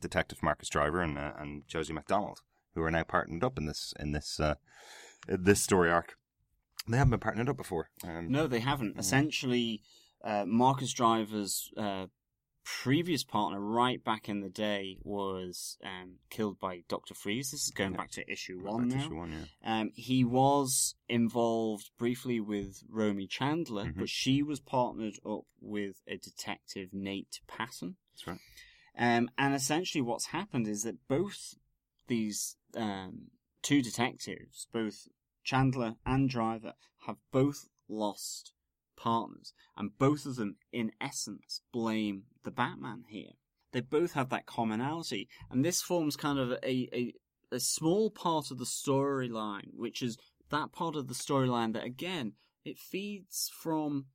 Detective 0.00 0.42
Marcus 0.42 0.68
Driver 0.68 1.00
and 1.00 1.18
uh, 1.18 1.32
and 1.38 1.66
Josie 1.66 1.92
McDonald, 1.92 2.40
who 2.74 2.82
are 2.82 2.90
now 2.90 3.02
partnered 3.02 3.42
up 3.44 3.58
in 3.58 3.66
this 3.66 3.92
in 3.98 4.12
this 4.12 4.38
uh, 4.38 4.54
this 5.28 5.60
story 5.62 5.90
arc. 5.90 6.16
They 6.88 6.96
haven't 6.98 7.10
been 7.10 7.20
partnered 7.20 7.48
up 7.48 7.56
before. 7.56 7.90
Um, 8.04 8.30
No, 8.30 8.46
they 8.46 8.60
haven't. 8.60 8.98
Essentially, 8.98 9.82
uh, 10.24 10.44
Marcus 10.46 10.92
Driver's 10.92 11.72
uh, 11.76 12.06
previous 12.64 13.24
partner, 13.24 13.60
right 13.60 14.02
back 14.04 14.28
in 14.28 14.40
the 14.40 14.48
day, 14.48 14.98
was 15.02 15.78
um, 15.84 16.16
killed 16.30 16.58
by 16.60 16.82
Doctor 16.88 17.14
Freeze. 17.14 17.50
This 17.50 17.64
is 17.64 17.70
going 17.70 17.92
back 17.94 18.10
to 18.12 18.30
issue 18.30 18.60
one 18.62 18.88
Back 18.88 18.98
now. 18.98 19.04
issue 19.04 19.16
one, 19.16 19.32
yeah. 19.32 19.80
Um, 19.80 19.90
he 19.94 20.24
was 20.24 20.94
involved 21.08 21.90
briefly 21.98 22.40
with 22.40 22.82
Romy 22.88 23.26
Chandler, 23.26 23.86
Mhm. 23.86 23.98
but 23.98 24.08
she 24.08 24.42
was 24.42 24.60
partnered 24.60 25.16
up 25.28 25.44
with 25.60 26.02
a 26.06 26.16
detective, 26.18 26.90
Nate 26.92 27.40
Patton. 27.48 27.96
That's 28.12 28.26
right. 28.26 28.40
Um, 28.98 29.28
and 29.36 29.54
essentially, 29.54 30.02
what's 30.02 30.26
happened 30.26 30.66
is 30.68 30.82
that 30.84 31.06
both 31.08 31.54
these 32.06 32.56
um, 32.76 33.30
two 33.62 33.82
detectives, 33.82 34.66
both 34.72 35.08
Chandler 35.46 35.94
and 36.04 36.28
Driver, 36.28 36.74
have 37.06 37.16
both 37.32 37.68
lost 37.88 38.52
partners, 38.96 39.54
and 39.76 39.96
both 39.96 40.26
of 40.26 40.36
them, 40.36 40.56
in 40.72 40.90
essence, 41.00 41.62
blame 41.72 42.24
the 42.42 42.50
Batman 42.50 43.04
here. 43.08 43.30
They 43.72 43.80
both 43.80 44.14
have 44.14 44.28
that 44.30 44.46
commonality, 44.46 45.28
and 45.50 45.64
this 45.64 45.80
forms 45.80 46.16
kind 46.16 46.38
of 46.38 46.50
a, 46.50 46.88
a, 46.92 47.14
a 47.52 47.60
small 47.60 48.10
part 48.10 48.50
of 48.50 48.58
the 48.58 48.64
storyline, 48.64 49.70
which 49.74 50.02
is 50.02 50.18
that 50.50 50.72
part 50.72 50.96
of 50.96 51.06
the 51.06 51.14
storyline 51.14 51.74
that, 51.74 51.84
again, 51.84 52.32
it 52.64 52.78
feeds 52.78 53.50
from 53.54 54.06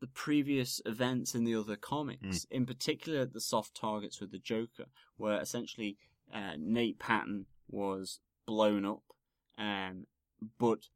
the 0.00 0.06
previous 0.06 0.80
events 0.86 1.34
in 1.34 1.44
the 1.44 1.54
other 1.54 1.76
comics, 1.76 2.46
in 2.50 2.64
particular 2.64 3.26
the 3.26 3.40
soft 3.40 3.76
targets 3.76 4.18
with 4.18 4.32
the 4.32 4.38
Joker, 4.38 4.86
where 5.18 5.38
essentially 5.38 5.98
uh, 6.32 6.52
Nate 6.58 6.98
Patton 6.98 7.44
was 7.68 8.20
blown 8.46 8.86
up, 8.86 9.02
um, 9.58 10.06
but 10.58 10.88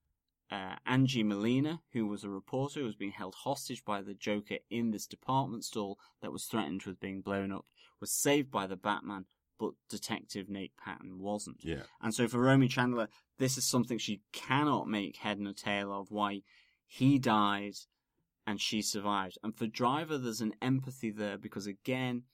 uh, 0.51 0.76
Angie 0.86 1.22
Molina, 1.22 1.80
who 1.92 2.07
was 2.07 2.24
a 2.24 2.28
reporter 2.28 2.80
who 2.80 2.86
was 2.86 2.97
being 2.97 3.12
held 3.12 3.34
hostage 3.34 3.84
by 3.84 4.03
the 4.03 4.14
Joker 4.14 4.57
in 4.70 4.90
this 4.90 5.07
department 5.07 5.64
store 5.64 5.97
that 6.22 6.32
was 6.32 6.45
threatened 6.45 6.82
with 6.84 7.01
being 7.01 7.22
blown 7.22 7.53
up, 7.53 7.66
was 8.01 8.12
saved 8.12 8.51
by 8.51 8.66
the 8.66 8.76
Batman, 8.76 9.24
but 9.59 9.72
Detective 9.88 10.49
Nate 10.49 10.76
Patton 10.76 11.18
wasn't. 11.18 11.64
Yeah. 11.64 11.82
And 12.03 12.14
so 12.14 12.28
for 12.28 12.38
Romy 12.38 12.68
Chandler, 12.68 13.09
this 13.38 13.57
is 13.57 13.64
something 13.64 13.99
she 13.99 14.20
cannot 14.32 14.88
make 14.88 15.16
head 15.16 15.40
nor 15.40 15.53
tail 15.53 15.92
of 15.92 16.11
why 16.11 16.42
he 16.86 17.18
died 17.18 17.74
and 18.47 18.61
she 18.61 18.82
survived. 18.82 19.38
And 19.42 19.57
for 19.57 19.66
Driver, 19.66 20.18
there's 20.18 20.40
an 20.40 20.55
empathy 20.61 21.11
there 21.11 21.38
because 21.38 21.66
again, 21.66 22.24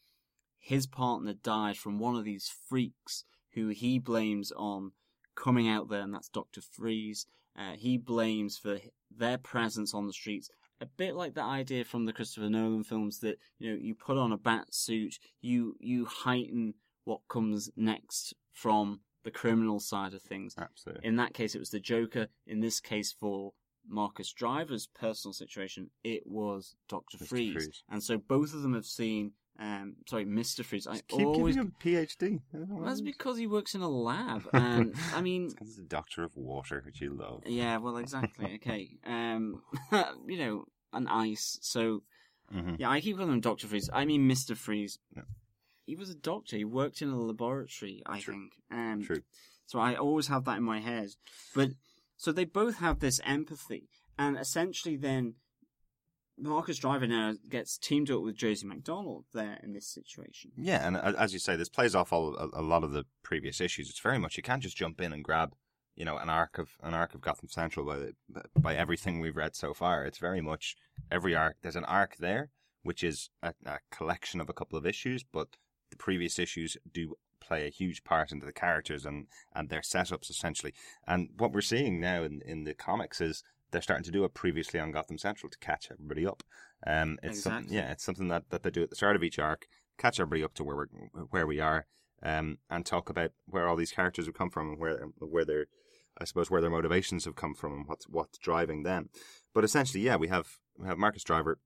his 0.58 0.86
partner 0.86 1.32
died 1.32 1.76
from 1.76 1.98
one 1.98 2.16
of 2.16 2.24
these 2.24 2.52
freaks 2.68 3.24
who 3.54 3.68
he 3.68 3.98
blames 3.98 4.52
on 4.52 4.92
coming 5.34 5.68
out 5.68 5.88
there, 5.88 6.02
and 6.02 6.12
that's 6.12 6.28
Dr. 6.28 6.60
Freeze. 6.60 7.26
Uh, 7.58 7.72
he 7.76 7.98
blames 7.98 8.56
for 8.56 8.78
their 9.16 9.38
presence 9.38 9.94
on 9.94 10.06
the 10.06 10.12
streets. 10.12 10.50
A 10.80 10.86
bit 10.86 11.14
like 11.14 11.34
the 11.34 11.42
idea 11.42 11.84
from 11.84 12.06
the 12.06 12.12
Christopher 12.12 12.48
Nolan 12.48 12.84
films 12.84 13.18
that, 13.20 13.38
you 13.58 13.70
know, 13.70 13.78
you 13.80 13.94
put 13.94 14.16
on 14.16 14.32
a 14.32 14.38
bat 14.38 14.72
suit, 14.72 15.18
you, 15.42 15.76
you 15.78 16.06
heighten 16.06 16.74
what 17.04 17.20
comes 17.28 17.70
next 17.76 18.34
from 18.52 19.00
the 19.24 19.30
criminal 19.30 19.80
side 19.80 20.14
of 20.14 20.22
things. 20.22 20.54
Absolutely. 20.56 21.06
In 21.06 21.16
that 21.16 21.34
case, 21.34 21.54
it 21.54 21.58
was 21.58 21.70
the 21.70 21.80
Joker. 21.80 22.28
In 22.46 22.60
this 22.60 22.80
case, 22.80 23.12
for 23.12 23.52
Marcus 23.86 24.32
Driver's 24.32 24.86
personal 24.86 25.32
situation, 25.32 25.90
it 26.04 26.22
was 26.26 26.76
Doctor 26.88 27.18
Freeze. 27.18 27.52
Freeze. 27.52 27.82
And 27.90 28.02
so 28.02 28.18
both 28.18 28.54
of 28.54 28.62
them 28.62 28.74
have 28.74 28.86
seen. 28.86 29.32
Um, 29.58 29.96
sorry, 30.08 30.24
Mister 30.24 30.62
Freeze. 30.64 30.86
I 30.86 30.92
Just 30.92 31.08
keep 31.08 31.18
always. 31.26 31.54
giving 31.54 31.54
him 31.68 31.74
a 31.78 31.84
PhD. 31.84 32.40
I 32.54 32.56
don't 32.58 32.68
know 32.70 32.76
why. 32.76 32.88
that's 32.88 33.00
because 33.00 33.36
he 33.36 33.46
works 33.46 33.74
in 33.74 33.82
a 33.82 33.88
lab, 33.88 34.48
and 34.54 34.94
I 35.12 35.20
mean, 35.20 35.46
It's 35.46 35.54
'cause 35.54 35.68
he's 35.68 35.78
a 35.78 35.82
doctor 35.82 36.22
of 36.24 36.36
water, 36.36 36.82
which 36.84 37.00
you 37.00 37.12
love. 37.14 37.42
yeah, 37.46 37.76
well, 37.78 37.96
exactly. 37.98 38.54
Okay, 38.62 38.96
um, 39.04 39.62
you 40.26 40.38
know, 40.38 40.64
an 40.92 41.06
ice. 41.08 41.58
So 41.62 42.02
hmm 42.50 42.76
yeah, 42.78 42.90
I 42.90 43.00
keep 43.00 43.16
calling 43.16 43.32
him 43.32 43.40
Doctor 43.40 43.66
Freeze. 43.66 43.90
I 43.92 44.04
mean, 44.04 44.26
Mister 44.26 44.54
Freeze. 44.54 44.98
Yeah. 45.14 45.22
He 45.86 45.96
was 45.96 46.08
a 46.10 46.14
doctor. 46.14 46.56
He 46.56 46.64
worked 46.64 47.02
in 47.02 47.08
a 47.10 47.20
laboratory. 47.20 48.02
I 48.06 48.20
True. 48.20 48.34
think. 48.34 48.52
Um, 48.70 49.02
True. 49.02 49.22
So 49.66 49.78
I 49.78 49.94
always 49.96 50.28
have 50.28 50.44
that 50.44 50.56
in 50.58 50.62
my 50.62 50.80
head. 50.80 51.10
But 51.54 51.70
so 52.16 52.32
they 52.32 52.44
both 52.44 52.76
have 52.78 53.00
this 53.00 53.20
empathy, 53.24 53.88
and 54.18 54.38
essentially 54.38 54.96
then 54.96 55.34
Marcus 56.40 56.78
Driver 56.78 57.06
now 57.06 57.34
gets 57.48 57.78
teamed 57.78 58.10
up 58.10 58.22
with 58.22 58.36
Josie 58.36 58.66
McDonald 58.66 59.24
there 59.32 59.58
in 59.62 59.72
this 59.72 59.86
situation. 59.86 60.52
Yeah, 60.56 60.86
and 60.86 60.96
uh, 60.96 61.12
as 61.18 61.32
you 61.32 61.38
say, 61.38 61.56
this 61.56 61.68
plays 61.68 61.94
off 61.94 62.12
all, 62.12 62.36
a, 62.36 62.60
a 62.60 62.62
lot 62.62 62.84
of 62.84 62.92
the 62.92 63.04
previous 63.22 63.60
issues. 63.60 63.90
It's 63.90 64.00
very 64.00 64.18
much 64.18 64.36
you 64.36 64.42
can't 64.42 64.62
just 64.62 64.76
jump 64.76 65.00
in 65.00 65.12
and 65.12 65.22
grab, 65.22 65.54
you 65.96 66.04
know, 66.04 66.16
an 66.16 66.30
arc 66.30 66.58
of 66.58 66.70
an 66.82 66.94
arc 66.94 67.14
of 67.14 67.20
Gotham 67.20 67.48
Central 67.48 67.86
by 67.86 68.42
by 68.58 68.74
everything 68.74 69.20
we've 69.20 69.36
read 69.36 69.54
so 69.54 69.74
far. 69.74 70.04
It's 70.04 70.18
very 70.18 70.40
much 70.40 70.76
every 71.10 71.34
arc. 71.34 71.56
There's 71.62 71.76
an 71.76 71.84
arc 71.84 72.16
there 72.16 72.50
which 72.82 73.02
is 73.04 73.30
a, 73.42 73.54
a 73.66 73.78
collection 73.90 74.40
of 74.40 74.48
a 74.48 74.52
couple 74.54 74.78
of 74.78 74.86
issues, 74.86 75.22
but 75.22 75.48
the 75.90 75.96
previous 75.96 76.38
issues 76.38 76.76
do 76.90 77.14
play 77.40 77.66
a 77.66 77.70
huge 77.70 78.04
part 78.04 78.32
into 78.32 78.46
the 78.46 78.52
characters 78.52 79.04
and 79.04 79.26
and 79.54 79.68
their 79.68 79.80
setups 79.80 80.30
essentially. 80.30 80.72
And 81.06 81.30
what 81.36 81.52
we're 81.52 81.60
seeing 81.60 82.00
now 82.00 82.22
in 82.22 82.42
in 82.44 82.64
the 82.64 82.74
comics 82.74 83.20
is 83.20 83.42
they're 83.70 83.82
starting 83.82 84.04
to 84.04 84.10
do 84.10 84.24
it 84.24 84.34
previously 84.34 84.80
on 84.80 84.92
Gotham 84.92 85.18
Central 85.18 85.50
to 85.50 85.58
catch 85.58 85.88
everybody 85.90 86.26
up. 86.26 86.42
Um, 86.86 87.18
it's 87.22 87.42
something, 87.42 87.64
Exactly. 87.64 87.76
yeah, 87.76 87.90
it's 87.92 88.04
something 88.04 88.28
that, 88.28 88.50
that 88.50 88.62
they 88.62 88.70
do 88.70 88.82
at 88.82 88.90
the 88.90 88.96
start 88.96 89.16
of 89.16 89.22
each 89.22 89.38
arc, 89.38 89.66
catch 89.98 90.18
everybody 90.18 90.42
up 90.42 90.54
to 90.54 90.64
where 90.64 90.76
we're 90.76 90.86
where 91.30 91.46
we 91.46 91.60
are, 91.60 91.86
um, 92.22 92.58
and 92.70 92.84
talk 92.86 93.08
about 93.10 93.32
where 93.46 93.68
all 93.68 93.76
these 93.76 93.92
characters 93.92 94.26
have 94.26 94.34
come 94.34 94.50
from 94.50 94.70
and 94.70 94.78
where 94.78 94.98
where 95.18 95.44
their 95.44 95.66
I 96.20 96.24
suppose 96.24 96.50
where 96.50 96.60
their 96.60 96.70
motivations 96.70 97.24
have 97.24 97.36
come 97.36 97.54
from 97.54 97.72
and 97.72 97.86
what's 97.88 98.06
what's 98.08 98.38
driving 98.38 98.82
them. 98.82 99.10
But 99.54 99.64
essentially, 99.64 100.02
yeah, 100.04 100.16
we 100.16 100.28
have 100.28 100.46
we 100.78 100.86
have 100.86 100.98
Marcus 100.98 101.22
Driver 101.24 101.58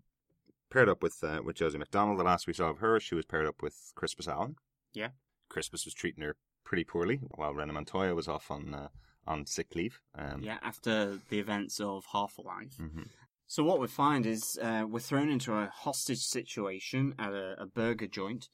paired 0.71 0.89
up 0.89 1.03
with 1.03 1.23
uh, 1.23 1.41
with 1.45 1.57
Josie 1.57 1.79
McDonald. 1.79 2.19
The 2.19 2.25
last 2.25 2.47
we 2.47 2.53
saw 2.53 2.71
of 2.71 2.79
her, 2.79 2.99
she 3.01 3.15
was 3.15 3.25
paired 3.25 3.47
up 3.47 3.63
with 3.63 3.93
Crispus 3.95 4.27
Allen. 4.29 4.57
Yeah. 4.93 5.09
Crispus 5.49 5.85
was 5.85 5.95
treating 5.95 6.25
her 6.25 6.37
pretty 6.65 6.83
poorly 6.85 7.21
while 7.37 7.53
Renee 7.55 7.73
Montoya 7.73 8.15
was 8.15 8.27
off 8.27 8.51
on 8.51 8.75
uh, 8.75 8.89
on 9.27 9.47
sick 9.47 9.75
leave. 9.75 10.01
Um, 10.15 10.43
Yeah, 10.43 10.59
after 10.63 11.19
the 11.29 11.39
events 11.39 11.81
of 11.81 12.05
Half 12.13 12.39
a 12.39 12.43
Life. 12.43 12.77
mhm. 12.79 13.09
So 13.47 13.63
what 13.63 13.79
we 13.81 13.87
find 13.87 14.27
is 14.27 14.59
uh, 14.61 14.85
we're 14.89 14.99
thrown 15.01 15.29
into 15.29 15.55
a 15.55 15.67
hostage 15.67 16.19
situation 16.25 17.15
at 17.19 17.33
a, 17.33 17.63
a 17.63 17.67
burger 17.67 18.07
joint. 18.07 18.49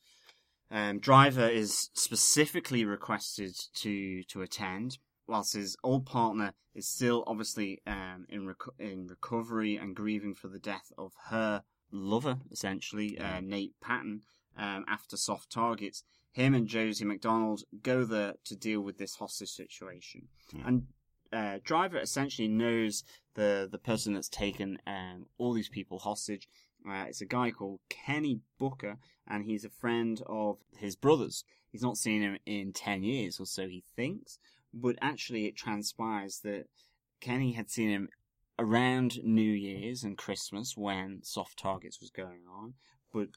Um, 0.71 0.99
Driver 0.99 1.49
is 1.49 1.91
specifically 1.95 2.85
requested 2.85 3.55
to 3.75 4.23
to 4.25 4.43
attend, 4.43 4.99
whilst 5.27 5.55
his 5.55 5.77
old 5.83 6.07
partner 6.07 6.53
is 6.75 6.87
still 6.89 7.25
obviously 7.27 7.81
um, 7.87 8.27
in 8.29 8.47
reco- 8.47 8.79
in 8.79 9.07
recovery 9.09 9.77
and 9.77 9.97
grieving 9.97 10.35
for 10.35 10.49
the 10.49 10.59
death 10.61 10.93
of 10.99 11.13
her 11.31 11.65
lover, 11.91 12.39
essentially 12.53 13.19
uh, 13.19 13.41
Nate 13.41 13.75
Patton. 13.81 14.23
Um, 14.57 14.85
after 14.89 15.17
soft 15.17 15.51
targets, 15.51 16.03
him 16.33 16.55
and 16.55 16.67
Josie 16.67 17.05
McDonald 17.05 17.65
go 17.83 18.05
there 18.05 18.35
to 18.45 18.57
deal 18.57 18.81
with 18.81 18.99
this 18.99 19.17
hostage 19.17 19.51
situation, 19.51 20.29
Yeah. 20.55 20.63
and 20.67 20.87
uh, 21.33 21.59
Driver 21.63 21.99
essentially 21.99 22.49
knows 22.49 23.05
the 23.35 23.69
the 23.71 23.79
person 23.79 24.15
that's 24.15 24.29
taken 24.29 24.79
um, 24.87 25.27
all 25.39 25.53
these 25.53 25.69
people 25.69 25.99
hostage. 26.01 26.49
Uh, 26.89 27.05
it's 27.09 27.21
a 27.21 27.27
guy 27.27 27.51
called 27.51 27.81
Kenny 27.89 28.41
Booker, 28.59 28.97
and 29.29 29.45
he's 29.45 29.65
a 29.65 29.71
friend 29.71 30.23
of 30.27 30.59
his 30.77 30.97
brother's. 30.97 31.45
He's 31.71 31.83
not 31.83 31.97
seen 31.99 32.23
him 32.23 32.39
in 32.47 32.73
ten 32.73 33.03
years, 33.05 33.39
or 33.39 33.47
so 33.47 33.69
he 33.69 33.85
thinks. 33.95 34.39
But 34.73 34.97
actually, 35.01 35.47
it 35.47 35.57
transpires 35.57 36.41
that 36.41 36.67
Kenny 37.21 37.53
had 37.53 37.71
seen 37.71 37.91
him 37.91 38.09
around 38.59 39.23
New 39.23 39.41
Year's 39.53 40.05
and 40.05 40.17
Christmas 40.19 40.77
when 40.77 41.21
Soft 41.23 41.59
Targets 41.59 42.01
was 42.01 42.11
going 42.11 42.43
on, 42.49 42.75
but 43.13 43.29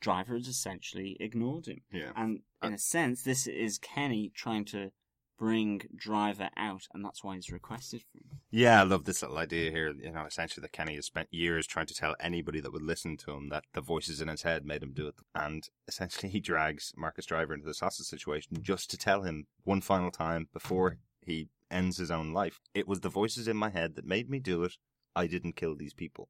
Driver 0.00 0.36
has 0.36 0.48
essentially 0.48 1.16
ignored 1.20 1.66
him. 1.66 1.82
Yeah. 1.92 2.10
And 2.16 2.40
uh, 2.62 2.68
in 2.68 2.74
a 2.74 2.78
sense, 2.78 3.22
this 3.22 3.46
is 3.46 3.78
Kenny 3.78 4.32
trying 4.34 4.64
to 4.66 4.90
bring 5.38 5.80
Driver 5.96 6.50
out, 6.56 6.82
and 6.92 7.02
that's 7.02 7.24
why 7.24 7.34
he's 7.34 7.50
requested 7.50 8.02
for 8.02 8.18
him. 8.18 8.40
Yeah, 8.50 8.80
I 8.80 8.84
love 8.84 9.04
this 9.04 9.22
little 9.22 9.38
idea 9.38 9.70
here. 9.70 9.92
You 9.92 10.12
know, 10.12 10.26
essentially 10.26 10.60
that 10.60 10.72
Kenny 10.72 10.96
has 10.96 11.06
spent 11.06 11.28
years 11.32 11.66
trying 11.66 11.86
to 11.86 11.94
tell 11.94 12.14
anybody 12.20 12.60
that 12.60 12.72
would 12.72 12.82
listen 12.82 13.16
to 13.18 13.32
him 13.32 13.48
that 13.48 13.64
the 13.72 13.80
voices 13.80 14.20
in 14.20 14.28
his 14.28 14.42
head 14.42 14.66
made 14.66 14.82
him 14.82 14.92
do 14.92 15.08
it. 15.08 15.14
And 15.34 15.66
essentially 15.88 16.30
he 16.30 16.40
drags 16.40 16.92
Marcus 16.94 17.24
Driver 17.24 17.54
into 17.54 17.66
this 17.66 17.80
hostage 17.80 18.06
situation 18.06 18.58
just 18.60 18.90
to 18.90 18.98
tell 18.98 19.22
him 19.22 19.46
one 19.64 19.80
final 19.80 20.10
time 20.10 20.48
before 20.52 20.98
he 21.22 21.48
ends 21.70 21.96
his 21.96 22.10
own 22.10 22.32
life. 22.32 22.60
It 22.74 22.86
was 22.86 23.00
the 23.00 23.08
voices 23.08 23.48
in 23.48 23.56
my 23.56 23.70
head 23.70 23.94
that 23.94 24.04
made 24.04 24.28
me 24.28 24.40
do 24.40 24.62
it. 24.64 24.76
I 25.16 25.26
didn't 25.26 25.56
kill 25.56 25.74
these 25.74 25.94
people. 25.94 26.28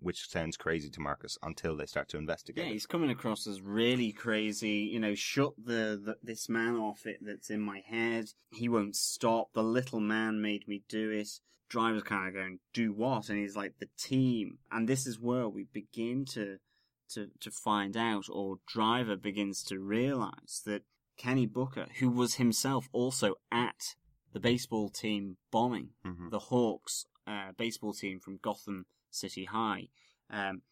Which 0.00 0.28
sounds 0.28 0.56
crazy 0.56 0.88
to 0.90 1.00
Marcus 1.00 1.36
until 1.42 1.76
they 1.76 1.86
start 1.86 2.08
to 2.10 2.18
investigate. 2.18 2.64
Yeah, 2.64 2.70
it. 2.70 2.74
he's 2.74 2.86
coming 2.86 3.10
across 3.10 3.46
as 3.46 3.60
really 3.60 4.12
crazy. 4.12 4.88
You 4.92 4.98
know, 5.00 5.14
shut 5.14 5.52
the, 5.62 6.00
the 6.02 6.16
this 6.22 6.48
man 6.48 6.76
off 6.76 7.06
it 7.06 7.18
that's 7.20 7.50
in 7.50 7.60
my 7.60 7.80
head. 7.86 8.26
He 8.50 8.68
won't 8.68 8.96
stop. 8.96 9.48
The 9.52 9.62
little 9.62 10.00
man 10.00 10.40
made 10.40 10.66
me 10.66 10.82
do 10.88 11.10
it. 11.10 11.28
Driver's 11.68 12.02
kind 12.02 12.26
of 12.28 12.34
going, 12.34 12.58
do 12.72 12.92
what? 12.92 13.28
And 13.28 13.38
he's 13.38 13.54
like, 13.56 13.74
the 13.78 13.88
team. 13.98 14.58
And 14.72 14.88
this 14.88 15.06
is 15.06 15.20
where 15.20 15.48
we 15.48 15.66
begin 15.72 16.24
to 16.30 16.56
to 17.10 17.28
to 17.40 17.50
find 17.50 17.96
out, 17.96 18.24
or 18.30 18.56
Driver 18.66 19.16
begins 19.16 19.62
to 19.64 19.78
realize 19.78 20.62
that 20.64 20.82
Kenny 21.16 21.44
Booker, 21.46 21.86
who 21.98 22.08
was 22.08 22.36
himself 22.36 22.88
also 22.92 23.34
at 23.52 23.94
the 24.32 24.40
baseball 24.40 24.88
team 24.90 25.36
bombing, 25.50 25.90
Mhm. 26.06 26.30
the 26.30 26.38
Hawks 26.38 27.06
uh, 27.26 27.52
baseball 27.56 27.92
team 27.92 28.18
from 28.20 28.38
Gotham 28.42 28.86
City 29.10 29.44
High, 29.44 29.88
um, 30.30 30.62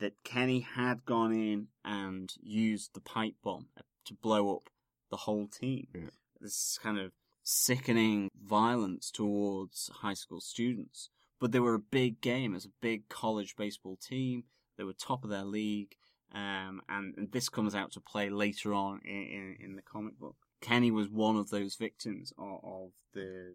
that 0.00 0.22
Kenny 0.24 0.60
had 0.60 1.04
gone 1.04 1.32
in 1.32 1.68
and 1.84 2.32
used 2.40 2.94
the 2.94 3.00
pipe 3.00 3.34
bomb 3.42 3.66
to 4.04 4.14
blow 4.14 4.54
up 4.54 4.70
the 5.10 5.16
whole 5.16 5.46
team. 5.48 5.88
Yeah. 5.94 6.10
This 6.40 6.78
kind 6.82 6.98
of 6.98 7.12
sickening 7.42 8.30
violence 8.40 9.10
towards 9.10 9.90
high 10.02 10.14
school 10.14 10.40
students. 10.40 11.10
But 11.40 11.52
they 11.52 11.60
were 11.60 11.74
a 11.74 11.80
big 11.80 12.20
game 12.20 12.54
as 12.54 12.64
a 12.64 12.70
big 12.80 13.08
college 13.08 13.56
baseball 13.56 13.96
team. 13.96 14.44
They 14.76 14.84
were 14.84 14.92
top 14.92 15.24
of 15.24 15.30
their 15.30 15.44
league. 15.44 15.96
Um, 16.34 16.82
and, 16.88 17.14
and 17.16 17.32
this 17.32 17.48
comes 17.48 17.74
out 17.74 17.92
to 17.92 18.00
play 18.00 18.28
later 18.28 18.74
on 18.74 19.00
in, 19.04 19.10
in, 19.10 19.56
in 19.60 19.76
the 19.76 19.82
comic 19.82 20.18
book. 20.18 20.36
Kenny 20.60 20.90
was 20.90 21.08
one 21.08 21.36
of 21.36 21.50
those 21.50 21.76
victims 21.76 22.32
of, 22.38 22.60
of 22.62 22.90
the 23.14 23.54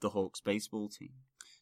the 0.00 0.10
Hawks 0.10 0.40
baseball 0.40 0.88
team. 0.88 1.10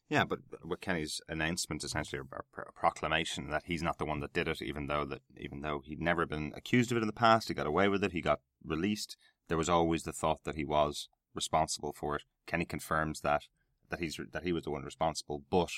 Yeah, 0.09 0.23
but 0.23 0.39
with 0.63 0.81
Kenny's 0.81 1.19
announcement, 1.27 1.83
essentially 1.83 2.21
a, 2.21 2.61
a 2.61 2.71
proclamation 2.71 3.49
that 3.49 3.63
he's 3.65 3.83
not 3.83 3.97
the 3.97 4.05
one 4.05 4.21
that 4.21 4.33
did 4.33 4.47
it, 4.47 4.61
even 4.61 4.87
though 4.87 5.05
that 5.05 5.21
even 5.35 5.61
though 5.61 5.81
he'd 5.83 6.01
never 6.01 6.25
been 6.25 6.53
accused 6.55 6.91
of 6.91 6.97
it 6.97 7.01
in 7.01 7.07
the 7.07 7.13
past, 7.13 7.49
he 7.49 7.53
got 7.53 7.67
away 7.67 7.87
with 7.87 8.03
it, 8.03 8.13
he 8.13 8.21
got 8.21 8.39
released. 8.63 9.17
There 9.47 9.57
was 9.57 9.69
always 9.69 10.03
the 10.03 10.13
thought 10.13 10.43
that 10.45 10.55
he 10.55 10.65
was 10.65 11.09
responsible 11.33 11.93
for 11.93 12.15
it. 12.15 12.23
Kenny 12.45 12.65
confirms 12.65 13.21
that 13.21 13.43
that 13.89 13.99
he's 13.99 14.19
that 14.31 14.43
he 14.43 14.53
was 14.53 14.63
the 14.63 14.71
one 14.71 14.83
responsible, 14.83 15.43
but 15.49 15.71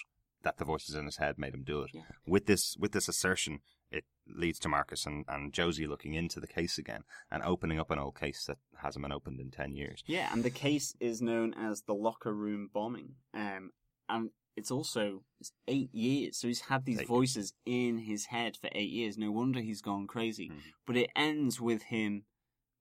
that 0.43 0.57
the 0.57 0.65
voices 0.65 0.95
in 0.95 1.05
his 1.05 1.17
head 1.17 1.37
made 1.37 1.53
him 1.53 1.63
do 1.63 1.81
it. 1.81 1.91
Yeah. 1.93 2.01
With 2.27 2.45
this 2.45 2.75
with 2.79 2.91
this 2.91 3.07
assertion, 3.07 3.59
it 3.91 4.05
leads 4.27 4.59
to 4.59 4.69
Marcus 4.69 5.05
and, 5.05 5.25
and 5.27 5.51
Josie 5.51 5.87
looking 5.87 6.13
into 6.13 6.39
the 6.39 6.47
case 6.47 6.77
again 6.77 7.01
and 7.31 7.43
opening 7.43 7.79
up 7.79 7.91
an 7.91 7.99
old 7.99 8.17
case 8.19 8.45
that 8.45 8.57
hasn't 8.81 9.03
been 9.03 9.11
opened 9.11 9.39
in 9.39 9.51
ten 9.51 9.75
years. 9.75 10.03
Yeah, 10.05 10.29
and 10.31 10.43
the 10.43 10.51
case 10.51 10.95
is 10.99 11.21
known 11.21 11.53
as 11.55 11.81
the 11.81 11.95
locker 11.95 12.33
room 12.33 12.69
bombing. 12.71 13.15
Um, 13.33 13.71
and 14.09 14.31
it's 14.55 14.71
also 14.71 15.23
it's 15.39 15.53
eight 15.67 15.93
years, 15.93 16.37
so 16.37 16.47
he's 16.47 16.61
had 16.61 16.83
these 16.85 16.99
Eight. 16.99 17.07
voices 17.07 17.53
in 17.65 17.99
his 17.99 18.25
head 18.25 18.57
for 18.57 18.69
eight 18.73 18.89
years. 18.89 19.17
No 19.17 19.31
wonder 19.31 19.61
he's 19.61 19.81
gone 19.81 20.05
crazy. 20.07 20.49
Mhm. 20.49 20.61
But 20.85 20.97
it 20.97 21.09
ends 21.15 21.61
with 21.61 21.83
him 21.83 22.25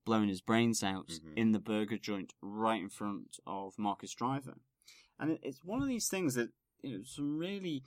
blowing 0.05 0.27
his 0.29 0.41
brains 0.41 0.83
out 0.83 1.07
Mhm. 1.07 1.37
in 1.37 1.51
the 1.51 1.59
burger 1.59 1.97
joint 1.97 2.33
right 2.41 2.81
in 2.81 2.89
front 2.89 3.39
of 3.45 3.77
Marcus 3.77 4.13
Driver. 4.13 4.59
And 5.19 5.37
it's 5.41 5.63
one 5.63 5.81
of 5.81 5.87
these 5.87 6.09
things 6.09 6.33
that 6.35 6.49
you 6.81 6.97
know 6.97 7.03
some 7.03 7.37
really 7.37 7.83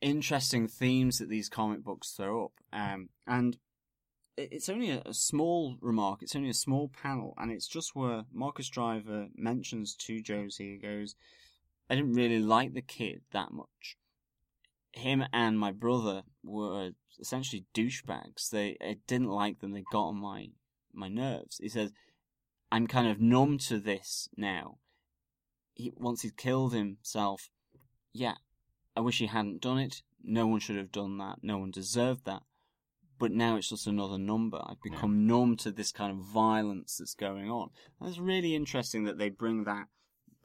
interesting 0.00 0.68
themes 0.68 1.18
that 1.18 1.28
these 1.28 1.48
comic 1.48 1.82
books 1.82 2.12
throw 2.12 2.46
up. 2.46 2.52
Um, 2.72 3.10
and 3.26 3.58
it's 4.36 4.68
only 4.68 4.90
a, 4.90 5.02
a 5.06 5.14
small 5.14 5.76
remark. 5.80 6.22
It's 6.22 6.36
only 6.36 6.50
a 6.50 6.54
small 6.54 6.88
panel, 6.88 7.32
and 7.38 7.50
it's 7.50 7.66
just 7.68 7.94
where 7.94 8.24
Marcus 8.32 8.68
Driver 8.68 9.28
mentions 9.34 9.94
to 9.96 10.20
Josie, 10.20 10.72
he 10.72 10.78
goes, 10.78 11.14
"I 11.88 11.94
didn't 11.94 12.14
really 12.14 12.38
like 12.38 12.74
the 12.74 12.82
kid 12.82 13.22
that 13.32 13.52
much. 13.52 13.96
Him 14.92 15.24
and 15.32 15.58
my 15.58 15.72
brother 15.72 16.24
were 16.42 16.92
essentially 17.18 17.66
douchebags. 17.74 18.50
They 18.50 18.76
I 18.80 18.98
didn't 19.06 19.28
like 19.28 19.60
them. 19.60 19.72
They 19.72 19.84
got 19.90 20.08
on 20.08 20.16
my 20.16 20.50
my 20.92 21.08
nerves." 21.08 21.58
He 21.58 21.68
says, 21.68 21.92
"I'm 22.72 22.86
kind 22.86 23.08
of 23.08 23.20
numb 23.20 23.58
to 23.58 23.78
this 23.78 24.28
now. 24.36 24.78
He 25.74 25.92
once 25.96 26.22
he'd 26.22 26.36
killed 26.36 26.72
himself, 26.72 27.50
yeah, 28.12 28.36
I 28.96 29.00
wish 29.00 29.18
he 29.18 29.26
hadn't 29.26 29.60
done 29.60 29.78
it. 29.78 30.02
No 30.22 30.46
one 30.46 30.60
should 30.60 30.76
have 30.76 30.92
done 30.92 31.18
that. 31.18 31.42
No 31.42 31.58
one 31.58 31.70
deserved 31.70 32.24
that." 32.24 32.42
but 33.18 33.32
now 33.32 33.56
it's 33.56 33.70
just 33.70 33.86
another 33.86 34.18
number. 34.18 34.60
I've 34.64 34.82
become 34.82 35.26
numb 35.26 35.56
to 35.58 35.70
this 35.70 35.92
kind 35.92 36.10
of 36.10 36.18
violence 36.18 36.98
that's 36.98 37.14
going 37.14 37.50
on. 37.50 37.70
And 38.00 38.08
it's 38.08 38.18
really 38.18 38.54
interesting 38.54 39.04
that 39.04 39.18
they 39.18 39.30
bring 39.30 39.64
that 39.64 39.86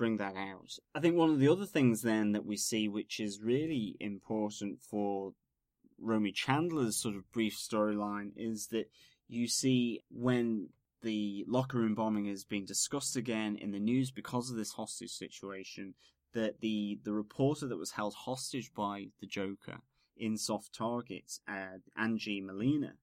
bring 0.02 0.18
that 0.18 0.36
out. 0.36 0.80
I 0.96 1.00
think 1.00 1.16
one 1.16 1.30
of 1.30 1.38
the 1.38 1.48
other 1.48 1.68
things 1.68 2.02
then 2.02 2.32
that 2.32 2.44
we 2.44 2.58
see, 2.58 2.88
which 2.88 3.20
is 3.20 3.40
really 3.40 3.98
important 4.00 4.82
for 4.82 5.34
Romy 6.00 6.32
Chandler's 6.32 7.00
sort 7.00 7.16
of 7.16 7.32
brief 7.32 7.56
storyline, 7.56 8.32
is 8.36 8.70
that 8.72 8.90
you 9.28 9.48
see 9.48 10.02
when 10.10 10.70
the 11.04 11.46
locker 11.48 11.78
room 11.78 11.94
bombing 11.94 12.26
is 12.26 12.44
being 12.44 12.66
discussed 12.66 13.16
again 13.16 13.56
in 13.56 13.74
the 13.74 13.80
news 13.80 14.10
because 14.10 14.50
of 14.50 14.58
this 14.58 14.72
hostage 14.72 15.12
situation, 15.12 15.94
that 16.34 16.62
the 16.62 16.98
the 17.04 17.14
reporter 17.14 17.68
that 17.68 17.78
was 17.78 17.92
held 17.92 18.16
hostage 18.16 18.72
by 18.74 19.06
the 19.20 19.28
Joker 19.28 19.82
in 20.18 20.36
Soft 20.36 20.74
Targets, 20.74 21.42
uh, 21.48 21.78
Angie 21.96 22.42
Molina. 22.42 22.94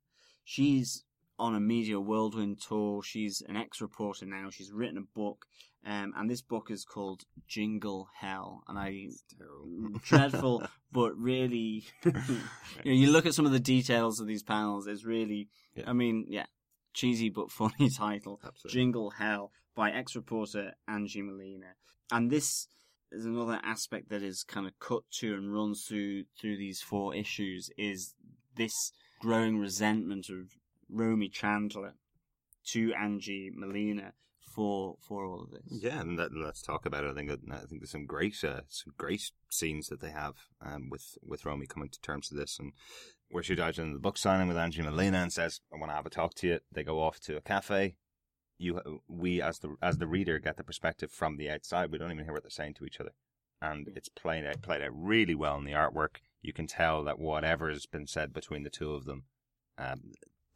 She's 0.43 1.05
on 1.39 1.55
a 1.55 1.61
media 1.61 2.01
whirlwind 2.01 2.61
tour. 2.61 3.05
She's 3.05 3.41
an 3.49 3.57
ex-reporter 3.57 4.27
now. 4.27 4.51
She's 4.51 4.73
written 4.73 4.99
a 4.99 5.19
book, 5.19 5.47
um, 5.87 6.13
and 6.17 6.29
this 6.31 6.43
book 6.43 6.71
is 6.71 6.85
called 6.85 7.23
Jingle 7.47 8.09
Hell. 8.21 8.63
And 8.69 8.79
I 8.79 9.09
Terrible. 9.39 10.01
dreadful, 10.05 10.67
but 10.93 11.17
really, 11.17 11.85
you 12.05 12.13
know, 12.85 12.93
you 12.93 13.11
look 13.11 13.27
at 13.27 13.35
some 13.35 13.47
of 13.47 13.53
the 13.53 13.61
details 13.61 14.21
of 14.21 14.27
these 14.27 14.43
panels. 14.43 14.87
It's 14.87 15.05
really, 15.05 15.49
Yeah. 15.75 15.85
I 15.89 15.93
mean, 15.93 16.27
yeah, 16.29 16.47
cheesy 16.95 17.31
but 17.31 17.51
funny 17.51 17.91
title. 17.91 18.41
Absolutely. 18.45 18.79
Jingle 18.79 19.11
Hell 19.11 19.53
by 19.75 19.91
ex-reporter 19.91 20.75
Angie 20.87 21.23
Molina. 21.23 21.75
And 22.11 22.31
this 22.31 22.67
is 23.13 23.25
another 23.25 23.61
aspect 23.63 24.11
that 24.11 24.23
is 24.23 24.43
kind 24.43 24.67
of 24.67 24.79
cut 24.81 25.03
to 25.11 25.35
and 25.35 25.53
runs 25.53 25.85
through 25.87 26.25
through 26.39 26.57
these 26.57 26.83
four 26.83 27.15
issues 27.15 27.71
is 27.79 28.15
this 28.57 28.93
growing 29.21 29.59
resentment 29.59 30.29
of 30.29 30.57
Romy 30.91 31.29
Chandler 31.29 31.95
to 32.67 32.93
Angie 32.93 33.51
Molina 33.55 34.13
for 34.59 34.97
for 35.01 35.25
all 35.25 35.43
of 35.43 35.51
this. 35.53 35.63
Yeah, 35.71 36.01
and 36.01 36.19
let, 36.19 36.35
let's 36.35 36.63
talk 36.63 36.85
about 36.85 37.05
it. 37.05 37.11
I 37.13 37.15
think 37.15 37.31
I 37.31 37.59
think 37.59 37.81
there's 37.81 37.93
some 37.93 38.07
great 38.07 38.43
uh, 38.43 38.63
some 38.69 38.93
great 38.97 39.31
scenes 39.49 39.87
that 39.87 40.01
they 40.01 40.11
have 40.11 40.35
um, 40.61 40.91
with 40.91 41.17
with 41.23 41.45
Romy 41.45 41.67
coming 41.67 41.89
to 41.91 42.01
terms 42.01 42.29
with 42.31 42.41
this, 42.41 42.59
and 42.59 42.73
where 43.31 43.45
she 43.45 43.55
dives 43.55 43.79
into 43.79 43.95
the 43.95 44.01
book 44.01 44.19
signing 44.19 44.49
with 44.49 44.57
Angie 44.57 44.83
Molina 44.83 45.19
and 45.19 45.33
says, 45.33 45.61
"I 45.73 45.79
want 45.79 45.93
to 45.93 45.97
have 45.97 46.07
a 46.07 46.11
talk 46.11 46.35
to 46.37 46.49
you." 46.49 46.59
They 46.73 46.83
go 46.83 47.01
off 47.01 47.21
to 47.21 47.37
a 47.37 47.41
cafe. 47.41 47.95
You, 48.59 48.81
we 49.07 49.41
as 49.41 49.61
the 49.61 49.77
as 49.81 49.99
the 49.99 50.09
reader 50.09 50.41
get 50.41 50.57
the 50.57 50.65
perspective 50.65 51.13
from 51.13 51.37
the 51.37 51.49
outside. 51.49 51.93
We 51.93 51.99
don't 51.99 52.11
even 52.11 52.25
hear 52.25 52.35
what 52.35 52.43
they're 52.43 52.51
saying 52.51 52.75
to 52.75 52.85
each 52.85 53.01
other, 53.01 53.13
and 53.63 53.89
it's 53.95 54.09
played 54.09 54.45
out 54.45 54.61
played 54.61 54.83
out 54.83 54.91
really 54.93 55.37
well 55.37 55.57
in 55.59 55.67
the 55.67 55.73
artwork. 55.73 56.17
You 56.43 56.53
can 56.53 56.67
tell 56.67 57.05
that 57.05 57.21
whatever 57.21 57.71
has 57.71 57.87
been 57.87 58.09
said 58.09 58.33
between 58.33 58.65
the 58.65 58.71
two 58.71 58.93
of 58.93 59.05
them, 59.05 59.25
um, 59.77 60.01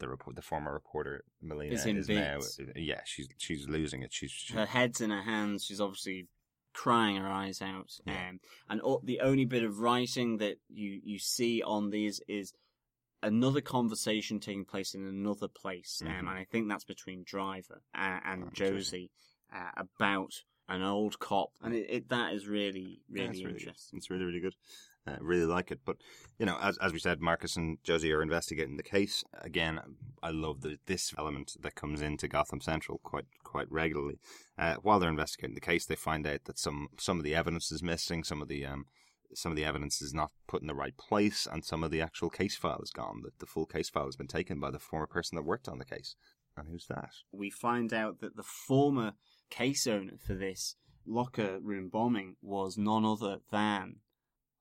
the 0.03 0.09
report, 0.09 0.37
the 0.37 0.43
former 0.43 0.73
reporter 0.73 1.25
Molina 1.41 1.75
Is 1.75 1.87
in 1.87 1.97
is 1.97 2.09
now, 2.09 2.41
yeah, 2.77 3.01
she's 3.07 3.29
she's 3.39 3.67
losing 3.69 4.03
it. 4.03 4.13
She's 4.13 4.31
she, 4.31 4.53
her 4.55 4.67
head's 4.67 5.01
in 5.01 5.11
her 5.11 5.23
hands. 5.23 5.65
She's 5.65 5.81
obviously 5.81 6.29
crying 6.75 7.17
her 7.17 7.27
eyes 7.29 7.63
out. 7.63 7.91
Yeah. 8.07 8.29
Um, 8.31 8.41
and 8.69 8.81
all, 8.81 9.01
the 9.05 9.21
only 9.21 9.45
bit 9.45 9.63
of 9.63 9.79
writing 9.81 10.39
that 10.39 10.57
you, 10.69 11.01
you 11.05 11.19
see 11.19 11.63
on 11.63 11.91
these 11.91 12.21
is 12.29 12.53
another 13.23 13.61
conversation 13.61 14.41
taking 14.41 14.65
place 14.65 14.95
in 14.95 15.07
another 15.07 15.49
place. 15.49 16.03
Um, 16.05 16.09
Mhm. 16.09 16.19
and 16.21 16.29
I 16.31 16.45
think 16.51 16.69
that's 16.69 16.85
between 16.85 17.23
Driver 17.25 17.83
and, 17.95 18.21
and 18.25 18.45
Oh. 18.45 18.51
Josie 18.53 19.11
uh, 19.55 19.71
about 19.77 20.33
an 20.69 20.83
old 20.83 21.19
cop. 21.19 21.51
And 21.61 21.75
it, 21.75 21.87
it 21.91 22.09
that 22.09 22.33
is 22.33 22.49
really, 22.49 23.03
Yeah, 23.09 23.29
really 23.29 23.43
good. 23.43 23.53
interesting. 23.53 23.99
It's 23.99 24.11
really, 24.11 24.25
really 24.25 24.41
good. 24.41 24.57
Uh, 25.05 25.17
really 25.21 25.47
like 25.47 25.73
it. 25.73 25.81
But, 25.85 25.97
you 26.39 26.47
know, 26.47 26.57
as, 26.63 26.79
as 26.79 26.93
we 26.93 27.01
said, 27.01 27.21
Marcus 27.21 27.57
and 27.57 27.79
Josie 27.83 28.13
are 28.13 28.23
investigating 28.23 28.77
the 28.77 28.85
case. 28.85 29.25
Again, 29.41 29.81
I 30.23 30.31
love 30.31 30.61
the, 30.61 30.79
this 30.87 31.13
element 31.19 31.57
that 31.61 31.75
comes 31.75 32.01
into 32.01 32.29
Gotham 32.29 32.61
Central 32.61 33.01
quite 33.03 33.25
quite 33.43 33.71
regularly. 33.71 34.19
Uh, 34.57 34.77
while 34.83 35.01
they're 35.01 35.11
investigating 35.11 35.55
the 35.55 35.61
case, 35.61 35.87
they 35.87 35.97
find 35.97 36.27
out 36.27 36.45
that 36.45 36.59
some, 36.59 36.89
some 36.99 37.19
of 37.19 37.25
the 37.25 37.35
evidence 37.35 37.73
is 37.73 37.83
missing, 37.83 38.23
some 38.23 38.41
of 38.41 38.47
the 38.47 38.65
um, 38.65 38.85
some 39.35 39.51
of 39.51 39.57
the 39.57 39.65
evidence 39.65 40.01
is 40.03 40.15
not 40.15 40.31
put 40.47 40.61
in 40.61 40.69
the 40.69 40.75
right 40.75 40.97
place, 40.97 41.49
and 41.51 41.65
some 41.65 41.83
of 41.83 41.91
the 41.91 42.03
actual 42.03 42.31
case 42.31 42.57
file 42.57 42.81
is 42.83 42.91
gone. 42.91 43.23
That 43.25 43.39
the 43.41 43.47
full 43.47 43.67
case 43.67 43.91
file 43.91 44.05
has 44.05 44.17
been 44.17 44.29
taken 44.29 44.61
by 44.61 44.71
the 44.71 44.79
former 44.79 45.07
person 45.07 45.37
that 45.37 45.43
worked 45.43 45.69
on 45.69 45.79
the 45.79 45.85
case. 45.85 46.15
And 46.57 46.69
who's 46.69 46.87
that? 46.89 47.11
we 47.33 47.51
find 47.51 47.93
out 47.95 48.21
that 48.21 48.37
the 48.37 48.43
former 48.43 49.15
case 49.51 49.87
owner 49.87 50.19
for 50.25 50.35
this 50.35 50.77
locker 51.07 51.59
room 51.61 51.89
bombing 51.89 52.37
was 52.43 52.77
none 52.77 53.05
other 53.05 53.39
than 53.51 53.97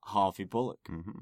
Harvey 0.02 0.44
Bullock. 0.44 0.80
Mm-hmm. 0.90 1.20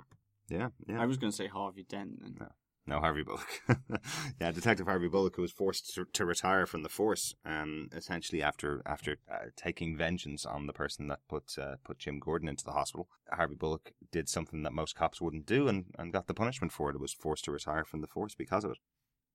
Yeah, 0.49 0.69
yeah. 0.87 1.01
I 1.01 1.07
was 1.07 1.17
going 1.17 1.31
to 1.31 1.37
say 1.37 1.47
Harvey 1.47 1.85
Dent. 1.89 2.21
then. 2.21 2.37
No. 2.41 2.49
No, 2.87 2.99
Harvey 2.99 3.23
Bullock. 3.23 3.63
yeah, 4.41 4.51
Detective 4.51 4.87
Harvey 4.87 5.07
Bullock, 5.07 5.37
who 5.37 5.43
was 5.43 5.53
forced 5.53 5.95
to, 5.95 6.07
to 6.13 6.25
retire 6.25 6.67
from 6.67 6.83
the 6.83 6.89
force, 6.89 7.35
um, 7.45 7.89
essentially 7.95 8.43
after 8.43 8.83
after 8.85 9.19
uh, 9.31 9.51
taking 9.55 9.97
vengeance 9.97 10.45
on 10.45 10.67
the 10.67 10.73
person 10.73 11.07
that 11.07 11.21
put 11.29 11.57
uh, 11.57 11.77
put 11.85 11.99
Jim 11.99 12.19
Gordon 12.19 12.49
into 12.49 12.65
the 12.65 12.73
hospital. 12.73 13.09
Harvey 13.31 13.55
Bullock 13.55 13.93
did 14.11 14.29
something 14.29 14.65
that 14.65 14.73
most 14.73 14.97
cops 14.97 15.21
wouldn't 15.21 15.47
do, 15.47 15.69
and, 15.69 15.85
and 15.99 16.13
got 16.13 16.27
the 16.27 16.35
punishment 16.35 16.73
for 16.73 16.91
it. 16.91 16.97
It 16.97 17.01
was 17.01 17.13
forced 17.13 17.45
to 17.45 17.53
retire 17.53 17.85
from 17.85 18.01
the 18.01 18.09
force 18.09 18.35
because 18.35 18.65
of 18.65 18.73
it. 18.73 18.79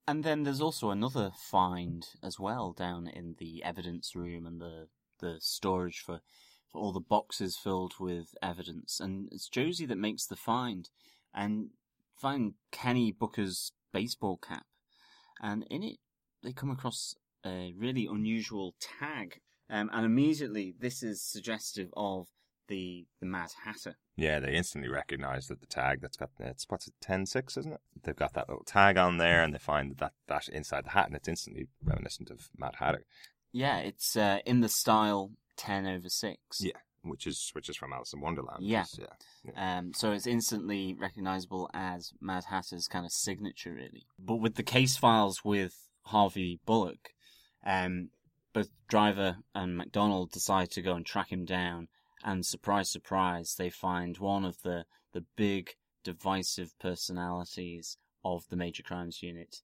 And 0.08 0.24
then 0.24 0.44
there's 0.44 0.62
also 0.62 0.90
another 0.90 1.32
find 1.36 2.06
as 2.22 2.40
well 2.40 2.74
down 2.74 3.08
in 3.08 3.36
the 3.38 3.64
evidence 3.64 4.16
room 4.16 4.46
and 4.46 4.60
the 4.60 4.88
the 5.20 5.38
storage 5.40 6.00
for, 6.00 6.16
for 6.16 6.55
all 6.76 6.92
the 6.92 7.00
boxes 7.00 7.58
filled 7.58 7.94
with 8.00 8.36
evidence. 8.42 9.00
And 9.00 9.30
it's 9.32 9.50
Josie 9.50 9.86
that 9.88 9.98
makes 9.98 10.26
the 10.26 10.36
find 10.36 10.90
and 11.34 11.70
find 12.20 12.54
Kenny 12.72 13.12
Booker's 13.12 13.72
baseball 13.94 14.38
cap. 14.38 14.66
And 15.42 15.66
in 15.70 15.84
it, 15.84 15.98
they 16.44 16.54
come 16.54 16.72
across 16.72 17.16
a 17.46 17.74
really 17.78 18.08
unusual 18.10 18.76
tag. 18.80 19.42
Um, 19.70 19.90
and 19.94 20.06
immediately, 20.06 20.76
this 20.80 21.02
is 21.04 21.22
suggestive 21.22 21.90
of 21.96 22.28
the 22.68 23.06
the 23.20 23.26
Mad 23.26 23.52
Hatter. 23.64 23.98
Yeah, 24.16 24.40
they 24.40 24.54
instantly 24.54 24.90
recognise 24.90 25.48
that 25.48 25.60
the 25.60 25.68
tag 25.68 26.02
that's 26.02 26.18
got 26.18 26.30
it's 26.40 26.66
what's 26.70 26.88
it 26.88 26.94
ten 27.02 27.26
six, 27.26 27.58
isn't 27.58 27.74
it? 27.74 27.82
They've 28.04 28.16
got 28.16 28.34
that 28.34 28.48
little 28.48 28.64
tag 28.64 28.98
on 28.98 29.18
there, 29.18 29.44
and 29.44 29.54
they 29.54 29.60
find 29.60 29.98
that 29.98 30.14
that 30.28 30.48
inside 30.50 30.86
the 30.86 30.92
hat, 30.92 31.08
and 31.08 31.16
it's 31.16 31.28
instantly 31.28 31.68
reminiscent 31.84 32.30
of 32.30 32.50
Mad 32.58 32.76
Hatter. 32.80 33.06
Yeah, 33.52 33.80
it's 33.80 34.16
uh, 34.16 34.40
in 34.46 34.62
the 34.62 34.70
style 34.70 35.32
10 35.58 35.88
over 35.88 36.10
6. 36.10 36.38
Yeah, 36.60 36.72
which 37.04 37.28
is 37.28 37.50
which 37.54 37.70
is 37.70 37.78
from 37.78 37.94
Alice 37.94 38.14
in 38.14 38.22
Wonderland. 38.22 38.64
Yeah. 38.64 38.82
It's, 38.82 39.00
yeah. 39.00 39.78
Um, 39.78 39.94
so 39.94 40.12
it's 40.12 40.28
instantly 40.28 40.96
recognizable 41.00 41.70
as 41.74 42.12
Mad 42.22 42.46
Hatter's 42.50 42.88
kind 42.88 43.06
of 43.06 43.12
signature, 43.12 43.74
really. 43.74 44.06
But 44.20 44.38
with 44.38 44.56
the 44.56 44.64
case 44.64 44.98
files 44.98 45.44
with 45.44 45.88
Harvey 46.04 46.60
Bullock, 46.66 47.10
um, 47.66 48.10
both 48.54 48.70
Driver 48.88 49.38
and 49.54 49.78
McDonald 49.78 50.32
decide 50.32 50.72
to 50.72 50.82
go 50.82 50.94
and 50.94 51.06
track 51.06 51.32
him 51.32 51.46
down, 51.46 51.88
and 52.24 52.46
surprise, 52.46 52.90
surprise, 52.92 53.56
they 53.58 53.70
find 53.70 54.18
one 54.18 54.46
of 54.46 54.62
the, 54.64 54.86
the 55.14 55.26
big 55.36 55.72
divisive 56.04 56.72
personalities 56.80 57.98
of 58.24 58.44
the 58.50 58.56
Major 58.56 58.82
Crimes 58.82 59.22
Unit 59.22 59.62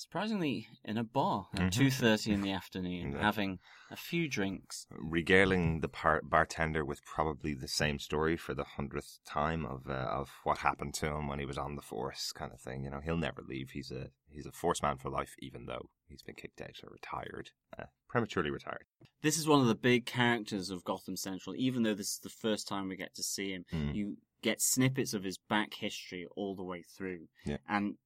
surprisingly 0.00 0.66
in 0.84 0.96
a 0.96 1.04
bar 1.04 1.48
at 1.54 1.60
Mhm. 1.60 1.72
two 1.72 1.90
thirty 1.90 2.32
in 2.32 2.40
the 2.40 2.50
afternoon, 2.52 3.12
Yeah. 3.12 3.20
having 3.22 3.58
a 3.90 3.96
few 3.96 4.28
drinks. 4.28 4.86
regaling 4.90 5.80
the 5.80 5.88
par- 5.88 6.22
bartender 6.22 6.84
with 6.84 7.04
probably 7.04 7.54
the 7.54 7.68
same 7.68 7.98
story 7.98 8.36
for 8.36 8.54
the 8.54 8.64
hundredth 8.64 9.18
time 9.24 9.66
of 9.66 9.88
uh, 9.88 9.92
of 10.20 10.30
what 10.44 10.58
happened 10.58 10.94
to 10.94 11.06
him 11.06 11.26
when 11.28 11.38
he 11.38 11.46
was 11.46 11.58
on 11.58 11.76
the 11.76 11.82
force, 11.82 12.32
kind 12.32 12.52
of 12.52 12.60
thing. 12.60 12.84
You 12.84 12.90
know, 12.90 13.00
he'll 13.00 13.16
never 13.16 13.42
leave. 13.42 13.70
He's 13.72 13.90
a 13.90 14.10
he's 14.28 14.46
a 14.46 14.52
force 14.52 14.82
man 14.82 14.96
for 14.98 15.10
life, 15.10 15.34
even 15.40 15.66
though 15.66 15.90
he's 16.08 16.22
been 16.22 16.34
kicked 16.36 16.60
out 16.60 16.82
or 16.82 16.90
retired, 16.90 17.50
uh, 17.78 17.84
prematurely 18.08 18.50
retired. 18.50 18.86
This 19.22 19.36
is 19.38 19.46
one 19.46 19.60
of 19.60 19.66
the 19.66 19.74
big 19.74 20.06
characters 20.06 20.70
of 20.70 20.84
Gotham 20.84 21.16
Central. 21.16 21.54
Even 21.56 21.82
though 21.82 21.94
this 21.94 22.12
is 22.14 22.18
the 22.20 22.28
first 22.30 22.66
time 22.68 22.88
we 22.88 22.96
get 22.96 23.14
to 23.16 23.22
see 23.22 23.52
him, 23.52 23.64
Mm. 23.72 23.94
you 23.94 24.16
get 24.42 24.60
snippets 24.62 25.12
of 25.12 25.22
his 25.24 25.36
back 25.36 25.74
history 25.74 26.26
all 26.36 26.54
the 26.56 26.64
way 26.64 26.82
through. 26.82 27.28
Yeah. 27.44 27.58
And 27.68 27.98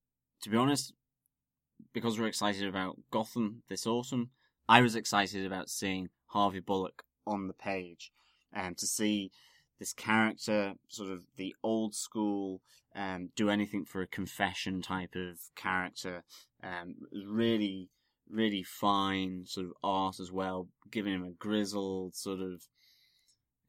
to 0.43 0.51
be 0.51 0.57
honest, 0.57 0.93
because 1.93 2.19
we're 2.19 2.27
excited 2.27 2.67
about 2.67 2.99
Gotham 3.11 3.63
this 3.69 3.87
autumn, 3.87 4.31
I 4.69 4.81
was 4.81 4.97
excited 4.97 5.45
about 5.45 5.69
seeing 5.69 6.09
Harvey 6.27 6.61
Bullock 6.61 7.05
on 7.27 7.47
the 7.47 7.55
page 7.55 8.13
and 8.53 8.77
to 8.79 8.87
see 8.87 9.31
this 9.79 9.93
character, 9.93 10.75
sort 10.89 11.11
of 11.11 11.25
the 11.37 11.55
old 11.63 11.95
school, 11.95 12.63
um, 12.95 13.31
do 13.35 13.51
anything 13.51 13.85
for 13.85 14.03
a 14.03 14.07
confession 14.07 14.81
type 14.81 15.15
of 15.17 15.39
character. 15.57 16.23
Um, 16.63 16.95
really, 17.27 17.91
really 18.31 18.63
fine 18.63 19.45
sort 19.47 19.67
of 19.67 19.73
art 19.83 20.21
as 20.21 20.31
well, 20.31 20.69
giving 20.91 21.13
him 21.13 21.25
a 21.25 21.31
grizzled 21.33 22.15
sort 22.15 22.41
of 22.41 22.63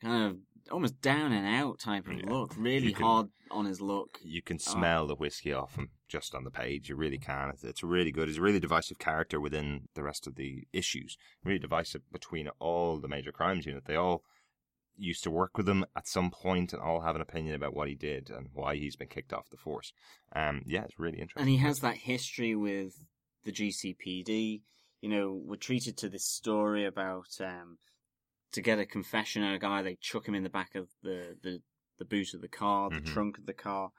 kind 0.02 0.24
of 0.32 0.38
almost 0.72 1.00
down 1.02 1.32
and 1.32 1.46
out 1.48 1.80
type 1.80 2.08
of 2.08 2.14
Yeah. 2.18 2.30
look. 2.30 2.54
Really 2.58 2.94
can- 2.94 3.04
hard 3.04 3.30
on 3.52 3.66
his 3.66 3.82
look. 3.82 4.20
You 4.24 4.42
can 4.42 4.56
Oh. 4.58 4.72
smell 4.72 5.08
the 5.08 5.16
whiskey 5.16 5.54
off 5.54 5.76
him 5.76 5.92
just 6.08 6.34
on 6.34 6.44
the 6.44 6.52
page. 6.52 6.90
You 6.90 6.96
really 6.96 7.20
can. 7.20 7.50
It's, 7.50 7.64
it's 7.64 7.84
really 7.84 8.12
good. 8.12 8.28
He's 8.28 8.38
a 8.38 8.42
really 8.42 8.60
divisive 8.60 8.98
character 9.00 9.40
within 9.40 9.88
the 9.94 10.04
rest 10.04 10.26
of 10.28 10.36
the 10.36 10.68
issues. 10.74 11.18
Really 11.44 11.60
divisive 11.60 12.02
between 12.12 12.48
all 12.60 13.00
the 13.00 13.08
major 13.08 13.32
crimes 13.32 13.66
unit. 13.66 13.86
They 13.86 13.96
all 13.96 14.24
used 14.98 15.24
to 15.24 15.32
work 15.32 15.58
with 15.58 15.68
him 15.68 15.86
at 15.96 16.08
some 16.08 16.32
point 16.32 16.72
and 16.74 16.82
all 16.82 17.02
have 17.02 17.16
an 17.16 17.22
opinion 17.22 17.54
about 17.54 17.74
what 17.76 17.88
he 17.90 17.96
did 17.96 18.30
and 18.30 18.48
why 18.54 18.76
he's 18.78 18.96
been 18.96 19.10
kicked 19.10 19.34
off 19.34 19.50
the 19.50 19.58
force. 19.58 19.92
Um, 20.34 20.62
yeah, 20.66 20.84
it's 20.86 20.98
really 20.98 21.20
interesting. 21.20 21.42
And 21.42 21.50
he 21.50 21.58
has 21.58 21.80
that 21.80 21.98
history 21.98 22.56
with 22.56 22.94
the 23.44 23.52
GCPD. 23.52 24.62
You 25.02 25.10
know, 25.10 25.34
we're 25.34 25.58
treated 25.58 25.98
to 25.98 26.10
this 26.10 26.26
story 26.26 26.86
about 26.86 27.28
um, 27.42 27.78
to 28.56 28.62
get 28.62 28.80
a 28.80 28.86
confession 28.86 29.44
out 29.44 29.50
of 29.52 29.56
a 29.58 29.60
guy, 29.60 29.82
they 29.82 29.96
chuck 30.00 30.28
him 30.28 30.34
in 30.36 30.44
the 30.44 30.50
back 30.50 30.76
of 30.76 30.88
the, 31.04 31.36
the, 31.44 31.62
the 32.00 32.06
boot 32.06 32.34
of 32.34 32.42
the 32.42 32.48
car, 32.48 32.90
the 32.90 33.02
Mhm. 33.02 33.06
trunk 33.06 33.38
of 33.38 33.46
the 33.46 33.54
car, 33.54 33.92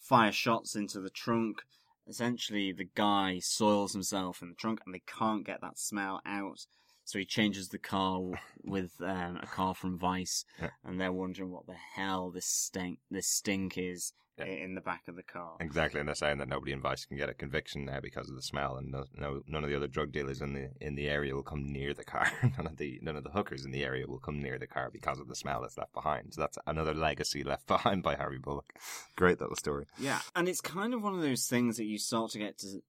fire 0.00 0.32
shots 0.32 0.74
into 0.74 1.00
the 1.00 1.08
trunk. 1.10 1.62
Essentially, 2.08 2.72
the 2.72 2.88
guy 2.96 3.38
soils 3.38 3.92
himself 3.92 4.42
in 4.42 4.48
the 4.48 4.56
trunk 4.56 4.80
and 4.84 4.92
they 4.92 5.02
can't 5.06 5.46
get 5.46 5.60
that 5.60 5.78
smell 5.78 6.20
out. 6.26 6.66
So 7.04 7.18
he 7.20 7.24
changes 7.24 7.68
the 7.68 7.78
car 7.78 8.14
w- 8.14 8.36
with 8.64 9.00
um, 9.00 9.36
a 9.40 9.46
car 9.46 9.72
from 9.74 9.98
Vice, 9.98 10.44
Yeah. 10.60 10.70
and 10.82 11.00
they're 11.00 11.12
wondering 11.12 11.50
what 11.50 11.66
the 11.66 11.76
hell 11.94 12.30
this 12.30 12.46
stink, 12.46 12.98
this 13.08 13.28
stink 13.28 13.78
is 13.78 14.12
Yeah. 14.38 14.46
in 14.46 14.74
the 14.74 14.80
back 14.80 15.02
of 15.08 15.16
the 15.16 15.22
car. 15.22 15.56
Exactly, 15.60 16.00
and 16.00 16.08
they're 16.08 16.14
saying 16.14 16.38
that 16.38 16.48
nobody 16.48 16.72
in 16.72 16.80
Vice 16.80 17.04
can 17.04 17.16
get 17.18 17.28
a 17.28 17.34
conviction 17.34 17.84
now 17.84 18.00
because 18.00 18.30
of 18.30 18.36
the 18.36 18.42
smell, 18.42 18.76
and 18.76 18.90
no, 18.90 19.04
no 19.14 19.42
none 19.46 19.62
of 19.62 19.68
the 19.68 19.76
other 19.76 19.88
drug 19.88 20.10
dealers 20.10 20.40
in 20.40 20.54
the 20.54 20.70
in 20.80 20.94
the 20.94 21.06
area 21.08 21.34
will 21.34 21.42
come 21.42 21.70
near 21.70 21.92
the 21.92 22.04
car. 22.04 22.30
none 22.56 22.66
of 22.66 22.78
the 22.78 22.98
none 23.02 23.16
of 23.16 23.24
the 23.24 23.30
hookers 23.30 23.64
in 23.64 23.70
the 23.72 23.84
area 23.84 24.06
will 24.06 24.18
come 24.18 24.40
near 24.42 24.58
the 24.58 24.66
car 24.66 24.90
because 24.90 25.18
of 25.20 25.28
the 25.28 25.36
smell 25.36 25.60
that's 25.60 25.76
left 25.76 25.92
behind. 25.92 26.32
So 26.34 26.40
that's 26.40 26.58
another 26.66 26.94
legacy 26.94 27.44
left 27.44 27.66
behind 27.66 28.02
by 28.02 28.14
Harvey 28.14 28.38
Bullock. 28.38 28.72
Great 29.16 29.40
little 29.40 29.56
story. 29.56 29.86
Yeah, 29.98 30.20
and 30.34 30.48
it's 30.48 30.60
kind 30.60 30.94
of 30.94 31.02
one 31.02 31.14
of 31.14 31.20
those 31.20 31.46
things 31.46 31.76
that 31.76 31.84
you 31.84 31.98
start 31.98 32.30
to 32.32 32.38
get 32.38 32.58
to 32.58 32.82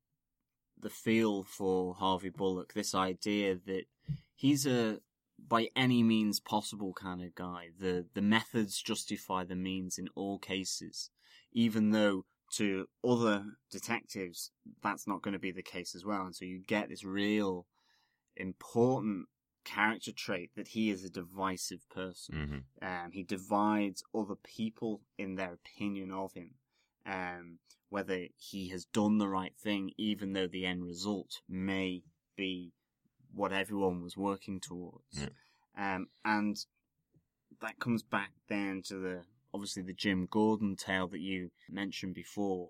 the 0.79 0.89
feel 0.89 1.43
for 1.43 1.95
Harvey 1.95 2.29
Bullock. 2.29 2.73
This 2.73 2.95
idea 2.95 3.55
that 3.65 3.83
he's 4.35 4.65
a 4.65 4.99
by 5.45 5.67
any 5.75 6.03
means 6.03 6.39
possible 6.39 6.93
kind 6.93 7.21
of 7.21 7.35
guy. 7.35 7.67
The 7.77 8.05
the 8.13 8.21
methods 8.21 8.81
justify 8.81 9.43
the 9.43 9.55
means 9.55 9.97
in 9.97 10.07
all 10.15 10.39
cases, 10.39 11.09
even 11.53 11.91
though 11.91 12.25
to 12.51 12.87
other 13.03 13.45
detectives 13.71 14.51
that's 14.83 15.07
not 15.07 15.21
going 15.21 15.33
to 15.33 15.39
be 15.39 15.51
the 15.51 15.63
case 15.63 15.95
as 15.95 16.05
well. 16.05 16.25
And 16.25 16.35
so 16.35 16.45
you 16.45 16.61
get 16.65 16.89
this 16.89 17.03
real 17.03 17.65
important 18.35 19.27
character 19.65 20.11
trait 20.11 20.51
that 20.55 20.69
he 20.69 20.89
is 20.89 21.03
a 21.03 21.09
divisive 21.09 21.87
person. 21.89 22.65
hmm 22.81 22.85
Um, 22.85 23.11
he 23.11 23.23
divides 23.23 24.03
other 24.13 24.35
people 24.35 25.01
in 25.17 25.35
their 25.35 25.53
opinion 25.53 26.11
of 26.11 26.33
him. 26.33 26.51
Um, 27.05 27.59
whether 27.89 28.27
he 28.37 28.69
has 28.69 28.85
done 28.85 29.17
the 29.19 29.27
right 29.27 29.53
thing, 29.55 29.91
even 29.97 30.33
though 30.33 30.47
the 30.47 30.65
end 30.65 30.83
result 30.83 31.41
may 31.47 32.03
be 32.35 32.73
what 33.33 33.51
everyone 33.51 34.01
was 34.01 34.17
working 34.17 34.59
towards. 34.59 35.03
Yeah. 35.11 35.29
Um, 35.77 36.07
and 36.25 36.57
that 37.61 37.79
comes 37.79 38.03
back 38.03 38.31
then 38.47 38.81
to 38.87 38.95
the 38.95 39.23
obviously 39.53 39.83
the 39.83 39.93
Jim 39.93 40.27
Gordon 40.29 40.75
tale 40.75 41.07
that 41.09 41.19
you 41.19 41.51
mentioned 41.69 42.15
before, 42.15 42.69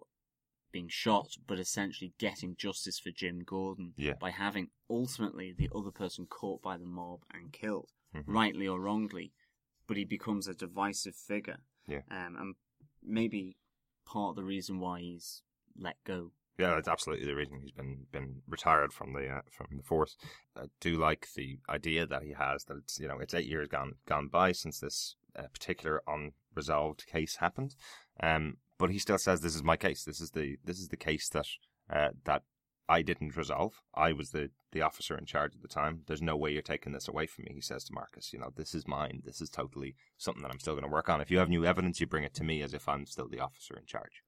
being 0.72 0.88
shot, 0.90 1.38
but 1.46 1.60
essentially 1.60 2.14
getting 2.18 2.56
justice 2.56 2.98
for 3.00 3.12
Jim 3.12 3.44
Gordon 3.46 3.94
Yeah. 3.96 4.14
by 4.20 4.32
having 4.32 4.72
ultimately 4.90 5.54
the 5.54 5.70
other 5.74 5.92
person 5.92 6.26
caught 6.26 6.62
by 6.62 6.78
the 6.78 6.86
mob 6.86 7.24
and 7.32 7.54
killed 7.54 7.92
Mhm. 8.14 8.24
rightly 8.28 8.68
or 8.68 8.80
wrongly, 8.80 9.34
but 9.88 9.98
he 9.98 10.04
becomes 10.06 10.48
a 10.48 10.54
divisive 10.56 11.16
figure. 11.16 11.60
Yeah. 11.88 12.02
Um, 12.10 12.36
and 12.36 12.56
maybe 13.02 13.58
part 14.06 14.32
of 14.32 14.36
the 14.36 14.44
reason 14.44 14.80
why 14.80 15.00
he's 15.02 15.44
let 15.76 16.04
go. 16.04 16.32
Yeah, 16.58 16.76
that's 16.76 16.88
absolutely 16.88 17.26
the 17.26 17.36
reason 17.36 17.60
he's 17.62 17.72
been 17.72 18.06
been 18.12 18.44
retired 18.48 18.94
from 18.94 19.14
the 19.14 19.28
uh, 19.28 19.42
from 19.52 19.76
the 19.78 19.84
force. 19.84 20.16
I 20.56 20.66
do 20.80 20.98
like 20.98 21.28
the 21.34 21.60
idea 21.68 22.06
that 22.06 22.22
he 22.24 22.34
has 22.34 22.64
that 22.66 22.78
it's 22.78 23.00
you 23.00 23.08
know 23.08 23.20
it's 23.20 23.34
eight 23.34 23.48
years 23.48 23.68
gone 23.68 23.96
gone 24.06 24.28
by 24.28 24.52
since 24.52 24.80
this 24.80 25.16
uh, 25.36 25.48
particular 25.48 26.02
unresolved 26.54 27.06
case 27.08 27.38
happened, 27.38 27.76
um, 28.22 28.58
but 28.78 28.90
he 28.90 29.00
still 29.00 29.18
says 29.18 29.42
this 29.42 29.56
is 29.56 29.64
my 29.64 29.78
case. 29.78 30.04
This 30.04 30.22
is 30.22 30.32
the 30.32 30.58
this 30.64 30.80
is 30.80 30.90
the 30.90 30.98
case 30.98 31.30
that 31.30 31.46
uh, 31.90 32.10
that 32.26 32.44
I 32.90 33.02
didn't 33.02 33.38
resolve. 33.38 33.82
I 33.94 34.12
was 34.12 34.32
the 34.32 34.50
the 34.72 34.82
officer 34.82 35.18
in 35.18 35.26
charge 35.26 35.54
at 35.56 35.62
the 35.62 35.68
time. 35.68 36.02
There's 36.08 36.22
no 36.22 36.36
way 36.36 36.52
you're 36.52 36.62
taking 36.62 36.94
this 36.94 37.08
away 37.08 37.28
from 37.28 37.46
me. 37.46 37.54
He 37.56 37.62
says 37.62 37.84
to 37.86 37.94
Marcus, 37.94 38.34
you 38.34 38.40
know, 38.40 38.52
this 38.56 38.74
is 38.74 38.88
mine. 38.88 39.22
This 39.24 39.42
is 39.42 39.50
totally 39.50 39.96
something 40.18 40.42
that 40.44 40.52
I'm 40.52 40.60
still 40.60 40.74
going 40.74 40.84
to 40.84 40.90
work 40.90 41.10
on. 41.10 41.22
If 41.22 41.32
you 41.32 41.40
have 41.40 41.50
new 41.50 41.66
evidence, 41.66 42.00
you 42.00 42.08
bring 42.08 42.24
it 42.24 42.34
to 42.36 42.44
me 42.44 42.62
as 42.62 42.74
if 42.74 42.90
I'm 42.90 43.06
still 43.06 43.28
the 43.28 43.40
officer 43.40 43.76
in 43.78 43.86
charge. 43.86 44.24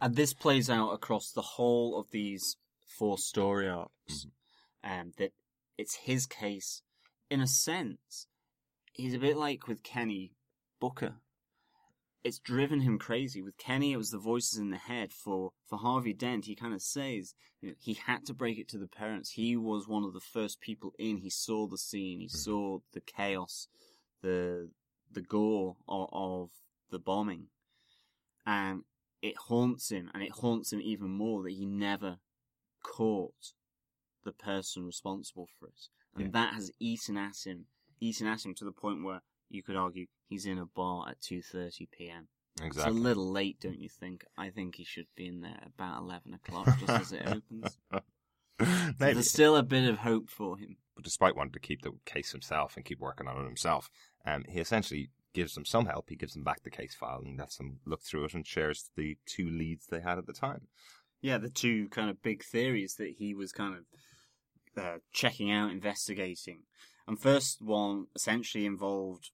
And 0.00 0.14
this 0.14 0.32
plays 0.32 0.70
out 0.70 0.92
across 0.92 1.30
the 1.32 1.42
whole 1.42 1.98
of 1.98 2.10
these 2.10 2.56
four 2.86 3.18
story 3.18 3.68
arcs. 3.68 4.26
Um, 4.84 5.12
that 5.18 5.32
it's 5.76 5.96
his 5.96 6.26
case. 6.26 6.82
In 7.28 7.40
a 7.40 7.48
sense, 7.48 8.28
he's 8.92 9.14
a 9.14 9.18
bit 9.18 9.36
like 9.36 9.66
with 9.66 9.82
Kenny 9.82 10.32
Booker. 10.80 11.16
It's 12.24 12.38
driven 12.38 12.80
him 12.80 12.98
crazy. 12.98 13.40
With 13.40 13.56
Kenny, 13.56 13.92
it 13.92 13.98
was 13.98 14.10
the 14.10 14.18
voices 14.18 14.58
in 14.58 14.70
the 14.70 14.76
head. 14.78 15.12
For 15.12 15.52
for 15.66 15.78
Harvey 15.78 16.12
Dent, 16.12 16.46
he 16.46 16.56
kind 16.56 16.74
of 16.74 16.82
says 16.82 17.34
you 17.60 17.70
know, 17.70 17.74
he 17.78 17.94
had 17.94 18.26
to 18.26 18.34
break 18.34 18.58
it 18.58 18.68
to 18.68 18.78
the 18.78 18.88
parents. 18.88 19.30
He 19.30 19.56
was 19.56 19.86
one 19.86 20.04
of 20.04 20.12
the 20.12 20.20
first 20.20 20.60
people 20.60 20.92
in. 20.98 21.18
He 21.18 21.30
saw 21.30 21.66
the 21.66 21.78
scene. 21.78 22.20
He 22.20 22.26
mm. 22.26 22.36
saw 22.36 22.78
the 22.92 23.00
chaos, 23.00 23.68
the 24.22 24.70
the 25.12 25.22
gore 25.22 25.76
of, 25.88 26.08
of 26.12 26.50
the 26.90 26.98
bombing, 26.98 27.46
and 28.44 28.82
it 29.22 29.36
haunts 29.36 29.90
him, 29.90 30.10
and 30.12 30.22
it 30.22 30.32
haunts 30.32 30.72
him 30.72 30.80
even 30.80 31.10
more 31.10 31.42
that 31.42 31.52
he 31.52 31.64
never 31.64 32.18
caught 32.82 33.52
the 34.24 34.32
person 34.32 34.84
responsible 34.84 35.48
for 35.58 35.68
it, 35.68 35.88
and 36.14 36.26
Yeah. 36.26 36.30
that 36.32 36.54
has 36.54 36.70
eaten 36.80 37.16
at 37.16 37.46
him, 37.46 37.66
eaten 38.00 38.26
at 38.26 38.44
him 38.44 38.54
to 38.54 38.64
the 38.64 38.72
point 38.72 39.04
where 39.04 39.22
you 39.48 39.62
could 39.62 39.76
argue 39.76 40.06
he's 40.28 40.46
in 40.46 40.58
a 40.58 40.66
bar 40.66 41.08
at 41.08 41.20
two 41.20 41.42
thirty 41.42 41.88
p.m. 41.90 42.28
It's 42.62 42.78
a 42.78 42.90
little 42.90 43.30
late, 43.30 43.60
don't 43.60 43.78
you 43.78 43.90
think? 43.90 44.24
I 44.38 44.48
think 44.48 44.76
he 44.76 44.84
should 44.84 45.08
be 45.14 45.26
in 45.26 45.42
there 45.42 45.60
about 45.66 46.00
eleven 46.00 46.34
o'clock, 46.34 46.66
just 46.78 46.90
as 46.90 47.12
it 47.12 47.22
opens. 47.26 47.78
There's 48.98 49.30
still 49.30 49.56
a 49.56 49.62
bit 49.62 49.88
of 49.88 49.98
hope 49.98 50.30
for 50.30 50.56
him. 50.56 50.76
But 50.94 51.04
despite 51.04 51.36
wanting 51.36 51.52
to 51.52 51.60
keep 51.60 51.82
the 51.82 51.92
case 52.06 52.32
himself 52.32 52.76
and 52.76 52.84
keep 52.84 52.98
working 52.98 53.28
on 53.28 53.38
it 53.38 53.44
himself, 53.44 53.90
um, 54.24 54.44
he 54.48 54.60
essentially 54.60 55.10
gives 55.34 55.54
them 55.54 55.66
some 55.66 55.84
help. 55.84 56.08
He 56.08 56.16
gives 56.16 56.32
them 56.32 56.44
back 56.44 56.62
the 56.62 56.70
case 56.70 56.94
file 56.94 57.20
and 57.22 57.38
lets 57.38 57.58
them 57.58 57.80
look 57.84 58.02
through 58.02 58.24
it 58.24 58.34
and 58.34 58.46
shares 58.46 58.90
the 58.96 59.18
two 59.26 59.50
leads 59.50 59.86
they 59.86 60.00
had 60.00 60.16
at 60.16 60.26
the 60.26 60.32
time. 60.32 60.62
Yeah, 61.20 61.36
the 61.36 61.50
two 61.50 61.88
kind 61.90 62.08
of 62.08 62.22
big 62.22 62.42
theories 62.42 62.94
that 62.94 63.16
he 63.18 63.34
was 63.34 63.52
kind 63.52 63.76
of 63.76 64.82
uh, 64.82 64.98
checking 65.12 65.50
out, 65.50 65.70
investigating. 65.70 66.60
And 67.06 67.20
first 67.20 67.60
one 67.60 68.06
essentially 68.16 68.64
involved 68.64 69.30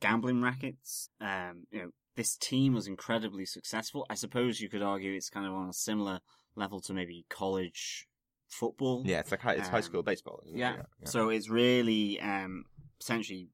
gambling 0.00 0.42
rackets. 0.42 1.08
Um, 1.20 1.64
you 1.70 1.80
know, 1.80 1.90
this 2.16 2.36
team 2.36 2.74
was 2.74 2.86
incredibly 2.86 3.44
successful. 3.46 4.06
I 4.08 4.14
suppose 4.14 4.60
you 4.60 4.68
could 4.68 4.82
argue 4.82 5.12
it's 5.12 5.30
kind 5.30 5.46
of 5.46 5.52
on 5.52 5.68
a 5.68 5.72
similar 5.72 6.20
level 6.54 6.80
to 6.80 6.92
maybe 6.94 7.26
college 7.28 8.06
football. 8.48 9.02
Yeah, 9.04 9.20
it's 9.20 9.30
like 9.30 9.40
high, 9.42 9.54
it's 9.54 9.68
high 9.68 9.78
Um, 9.78 9.82
school 9.82 10.02
baseball. 10.02 10.42
Isn't 10.46 10.58
Yeah. 10.58 10.74
it? 10.74 10.86
yeah. 11.02 11.08
So 11.08 11.28
it's 11.28 11.48
really 11.50 12.18
um, 12.20 12.64
essentially 13.00 13.48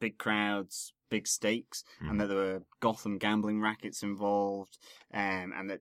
big 0.00 0.18
crowds, 0.18 0.92
big 1.08 1.26
stakes, 1.28 1.84
Mhm. 2.02 2.10
and 2.10 2.20
that 2.20 2.26
there 2.26 2.36
were 2.36 2.62
Gotham 2.80 3.18
gambling 3.18 3.60
rackets 3.60 4.02
involved, 4.02 4.76
um, 5.12 5.52
and 5.54 5.70
that 5.70 5.80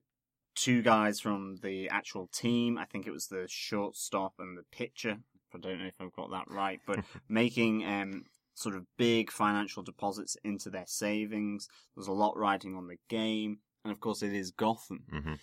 two 0.56 0.84
guys 0.84 1.20
from 1.20 1.56
the 1.64 1.90
actual 1.90 2.28
team. 2.28 2.78
I 2.78 2.86
think 2.86 3.08
it 3.08 3.12
was 3.12 3.28
the 3.28 3.48
shortstop 3.50 4.36
and 4.38 4.56
the 4.56 4.64
pitcher. 4.72 5.18
I 5.56 5.58
don't 5.58 5.80
know 5.80 5.86
if 5.88 6.00
I've 6.00 6.14
got 6.14 6.30
that 6.32 6.48
right, 6.48 6.80
but 6.86 7.00
making 7.28 7.84
um, 7.86 8.26
sort 8.56 8.76
of 8.76 8.86
big 8.98 9.32
financial 9.32 9.84
deposits 9.84 10.38
into 10.44 10.70
their 10.70 10.86
savings. 10.88 11.68
There's 11.96 12.08
a 12.08 12.12
lot 12.14 12.38
riding 12.38 12.76
on 12.76 12.88
the 12.88 12.98
game, 13.10 13.60
and 13.84 13.92
of 13.92 14.00
course, 14.00 14.22
it 14.22 14.34
is 14.34 14.52
Gotham. 14.52 15.04
Mhm. 15.12 15.40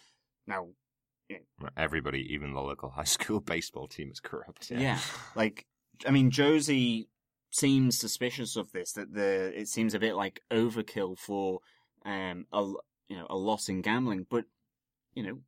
Now, 0.47 0.69
Everybody, 1.77 2.27
even 2.33 2.55
the 2.55 2.61
local 2.61 2.91
high 2.91 3.05
school 3.17 3.41
baseball 3.41 3.87
team, 3.87 4.11
is 4.11 4.19
corrupt. 4.21 4.71
yeah. 4.71 4.99
like 5.37 5.67
I 6.07 6.11
mean, 6.11 6.31
Josie 6.31 7.09
seems 7.51 7.99
suspicious 7.99 8.57
of 8.57 8.73
this. 8.73 8.93
That 8.93 9.13
the 9.15 9.53
it 9.59 9.69
seems 9.69 9.95
a 9.95 9.99
bit 10.01 10.17
like 10.17 10.43
overkill 10.51 11.19
for 11.19 11.61
um 12.05 12.47
a 12.53 12.63
you 13.09 13.17
know 13.17 13.27
a 13.31 13.37
loss 13.37 13.69
in 13.69 13.81
gambling, 13.83 14.27
but 14.29 14.45
you 15.15 15.23
know, 15.23 15.39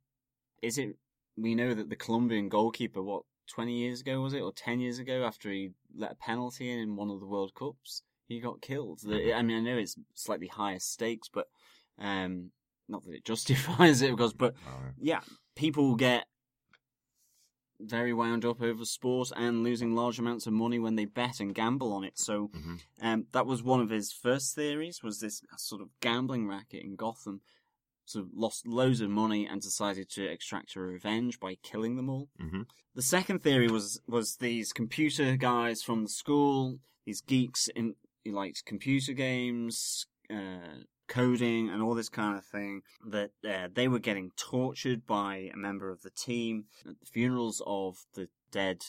is 0.61 0.77
it? 0.77 0.95
We 1.35 1.55
know 1.55 1.73
that 1.73 1.89
the 1.89 1.95
Colombian 1.95 2.47
goalkeeper, 2.47 3.01
what 3.01 3.23
twenty 3.47 3.77
years 3.77 4.01
ago 4.01 4.21
was 4.21 4.33
it, 4.33 4.41
or 4.41 4.51
ten 4.51 4.79
years 4.79 4.99
ago, 4.99 5.23
after 5.25 5.49
he 5.51 5.71
let 5.95 6.11
a 6.13 6.15
penalty 6.15 6.69
in 6.69 6.79
in 6.79 6.95
one 6.95 7.09
of 7.09 7.19
the 7.19 7.25
World 7.27 7.53
Cups, 7.55 8.01
he 8.27 8.39
got 8.39 8.61
killed. 8.61 8.99
The, 9.03 9.33
I 9.33 9.41
mean, 9.41 9.57
I 9.57 9.61
know 9.61 9.77
it's 9.77 9.95
slightly 10.13 10.47
higher 10.47 10.79
stakes, 10.79 11.29
but 11.31 11.47
um, 11.99 12.51
not 12.87 13.03
that 13.05 13.13
it 13.13 13.25
justifies 13.31 14.01
it, 14.01 14.11
because 14.11 14.33
but 14.33 14.55
Oh, 14.67 14.91
yeah, 14.97 15.21
people 15.55 15.95
get 15.95 16.25
very 17.79 18.13
wound 18.13 18.45
up 18.45 18.61
over 18.61 18.85
sport 18.85 19.31
and 19.35 19.63
losing 19.63 19.93
large 19.93 20.17
amounts 20.19 20.47
of 20.47 20.53
money 20.53 20.79
when 20.79 20.95
they 20.95 21.05
bet 21.05 21.39
and 21.39 21.53
gamble 21.53 21.91
on 21.91 22.03
it. 22.03 22.17
So 22.17 22.49
Mhm. 22.49 22.79
um, 23.01 23.27
that 23.33 23.45
was 23.45 23.61
one 23.61 23.81
of 23.81 23.89
his 23.89 24.11
first 24.13 24.55
theories 24.55 25.03
was 25.03 25.19
this 25.19 25.41
sort 25.57 25.81
of 25.81 25.89
gambling 25.99 26.47
racket 26.47 26.83
in 26.83 26.95
Gotham. 26.95 27.41
So 28.05 28.27
lost 28.33 28.67
loads 28.67 29.01
of 29.01 29.09
money 29.09 29.47
and 29.47 29.61
decided 29.61 30.09
to 30.11 30.25
extract 30.25 30.75
a 30.75 30.81
revenge 30.81 31.39
by 31.39 31.55
killing 31.55 31.95
them 31.95 32.09
all. 32.09 32.29
Mhm. 32.39 32.65
The 32.95 33.01
second 33.01 33.39
theory 33.43 33.69
was 33.69 34.01
was 34.07 34.35
these 34.37 34.73
computer 34.73 35.35
guys 35.37 35.81
from 35.81 36.03
the 36.03 36.09
school, 36.09 36.79
these 37.05 37.21
geeks 37.21 37.67
in 37.69 37.95
who 38.25 38.31
liked 38.31 38.65
computer 38.65 39.13
games, 39.13 40.05
uh, 40.29 40.83
coding, 41.07 41.69
and 41.69 41.81
all 41.81 41.93
this 41.93 42.09
kind 42.09 42.37
of 42.37 42.45
thing. 42.45 42.81
That 43.05 43.31
uh, 43.47 43.67
they 43.73 43.87
were 43.87 43.99
getting 43.99 44.31
tortured 44.37 45.05
by 45.05 45.49
a 45.53 45.57
member 45.57 45.89
of 45.89 46.01
the 46.01 46.09
team 46.09 46.65
at 46.85 46.99
the 46.99 47.05
funerals 47.05 47.61
of 47.65 48.05
the 48.13 48.29
dead 48.51 48.83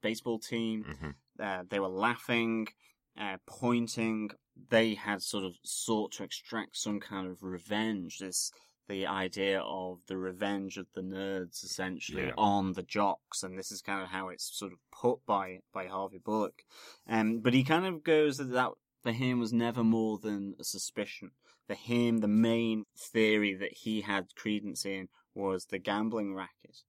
baseball 0.00 0.38
team. 0.38 0.84
Mhm. 0.84 1.14
Uh, 1.38 1.64
they 1.68 1.78
were 1.80 1.88
laughing, 1.88 2.68
uh, 3.18 3.36
pointing. 3.46 4.30
They 4.68 4.94
had 4.94 5.22
sort 5.22 5.44
of 5.44 5.54
sought 5.64 6.12
to 6.12 6.24
extract 6.24 6.76
some 6.76 7.00
kind 7.00 7.26
of 7.28 7.42
revenge. 7.42 8.18
This 8.18 8.52
the 8.88 9.06
idea 9.06 9.60
of 9.60 10.00
the 10.08 10.16
revenge 10.18 10.76
of 10.76 10.88
the 10.94 11.00
nerds, 11.00 11.62
essentially, 11.62 12.24
Yeah. 12.26 12.32
on 12.36 12.72
the 12.72 12.82
jocks, 12.82 13.44
and 13.44 13.56
this 13.56 13.70
is 13.70 13.82
kind 13.82 14.02
of 14.02 14.08
how 14.08 14.28
it's 14.30 14.50
sort 14.58 14.72
of 14.72 14.78
put 14.90 15.24
by 15.24 15.60
by 15.72 15.86
Harvey 15.86 16.18
Bullock. 16.18 16.64
Um, 17.06 17.38
but 17.38 17.54
he 17.54 17.62
kind 17.62 17.86
of 17.86 18.02
goes 18.02 18.38
that 18.38 18.46
that 18.52 18.72
for 19.02 19.12
him 19.12 19.38
was 19.38 19.52
never 19.52 19.84
more 19.84 20.18
than 20.18 20.56
a 20.58 20.64
suspicion. 20.64 21.30
For 21.68 21.74
him, 21.74 22.18
the 22.18 22.28
main 22.28 22.84
theory 22.98 23.54
that 23.54 23.72
he 23.72 24.00
had 24.00 24.34
credence 24.34 24.84
in 24.84 25.08
was 25.34 25.66
the 25.66 25.78
gambling 25.78 26.34
racket. 26.34 26.82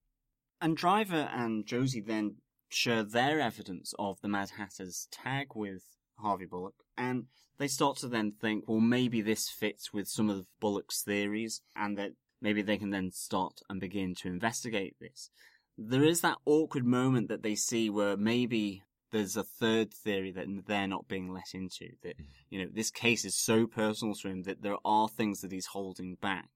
And 0.60 0.76
Driver 0.76 1.30
and 1.32 1.66
Josie 1.68 2.02
then 2.02 2.38
share 2.68 3.04
their 3.04 3.40
evidence 3.40 3.94
of 4.00 4.20
the 4.22 4.28
Mad 4.28 4.52
Hatter's 4.58 5.08
tag 5.12 5.50
with 5.56 5.84
Harvey 6.22 6.46
Bullock, 6.46 6.76
and 6.98 7.26
they 7.58 7.68
start 7.68 7.98
to 7.98 8.08
then 8.08 8.32
think, 8.32 8.66
well, 8.68 8.80
maybe 8.80 9.22
this 9.22 9.50
fits 9.50 9.94
with 9.94 10.08
some 10.08 10.30
of 10.30 10.48
Bullock's 10.60 11.04
theories, 11.04 11.62
and 11.76 11.98
that 11.98 12.12
maybe 12.42 12.62
they 12.62 12.78
can 12.78 12.90
then 12.90 13.12
start 13.12 13.60
and 13.70 13.80
begin 13.80 14.16
to 14.16 14.28
investigate 14.28 14.96
this. 15.00 15.30
There 15.78 16.04
is 16.04 16.22
that 16.22 16.38
awkward 16.46 16.86
moment 16.86 17.30
that 17.30 17.44
they 17.44 17.56
see 17.56 17.90
where 17.90 18.18
maybe 18.18 18.84
there's 19.12 19.38
a 19.38 19.44
third 19.44 19.94
theory 19.94 20.32
that 20.32 20.48
they're 20.66 20.88
not 20.88 21.08
being 21.08 21.32
let 21.32 21.54
into. 21.54 21.90
That, 22.04 22.18
mm. 22.18 22.26
you 22.50 22.60
know, 22.60 22.70
this 22.74 22.90
case 22.90 23.26
is 23.26 23.36
so 23.38 23.68
personal 23.68 24.16
to 24.16 24.30
him 24.30 24.44
that 24.44 24.62
there 24.62 24.78
are 24.84 25.08
things 25.08 25.42
that 25.42 25.52
he's 25.52 25.68
holding 25.68 26.16
back. 26.16 26.50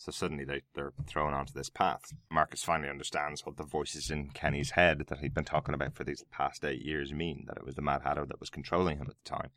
So 0.00 0.10
suddenly 0.10 0.44
they, 0.44 0.62
they're 0.74 0.94
thrown 1.06 1.34
onto 1.34 1.52
this 1.52 1.68
path. 1.68 2.14
Marcus 2.30 2.64
finally 2.64 2.88
understands 2.88 3.44
what 3.44 3.58
the 3.58 3.64
voices 3.64 4.10
in 4.10 4.30
Kenny's 4.30 4.70
head 4.70 5.04
that 5.08 5.18
he'd 5.18 5.34
been 5.34 5.44
talking 5.44 5.74
about 5.74 5.94
for 5.94 6.04
these 6.04 6.24
past 6.30 6.64
eight 6.64 6.80
years 6.80 7.12
mean, 7.12 7.44
that 7.48 7.58
it 7.58 7.66
was 7.66 7.74
the 7.74 7.82
Mad 7.82 8.00
Hatter 8.02 8.24
that 8.24 8.40
was 8.40 8.48
controlling 8.48 8.96
him 8.96 9.08
at 9.10 9.16
the 9.22 9.30
time. 9.30 9.50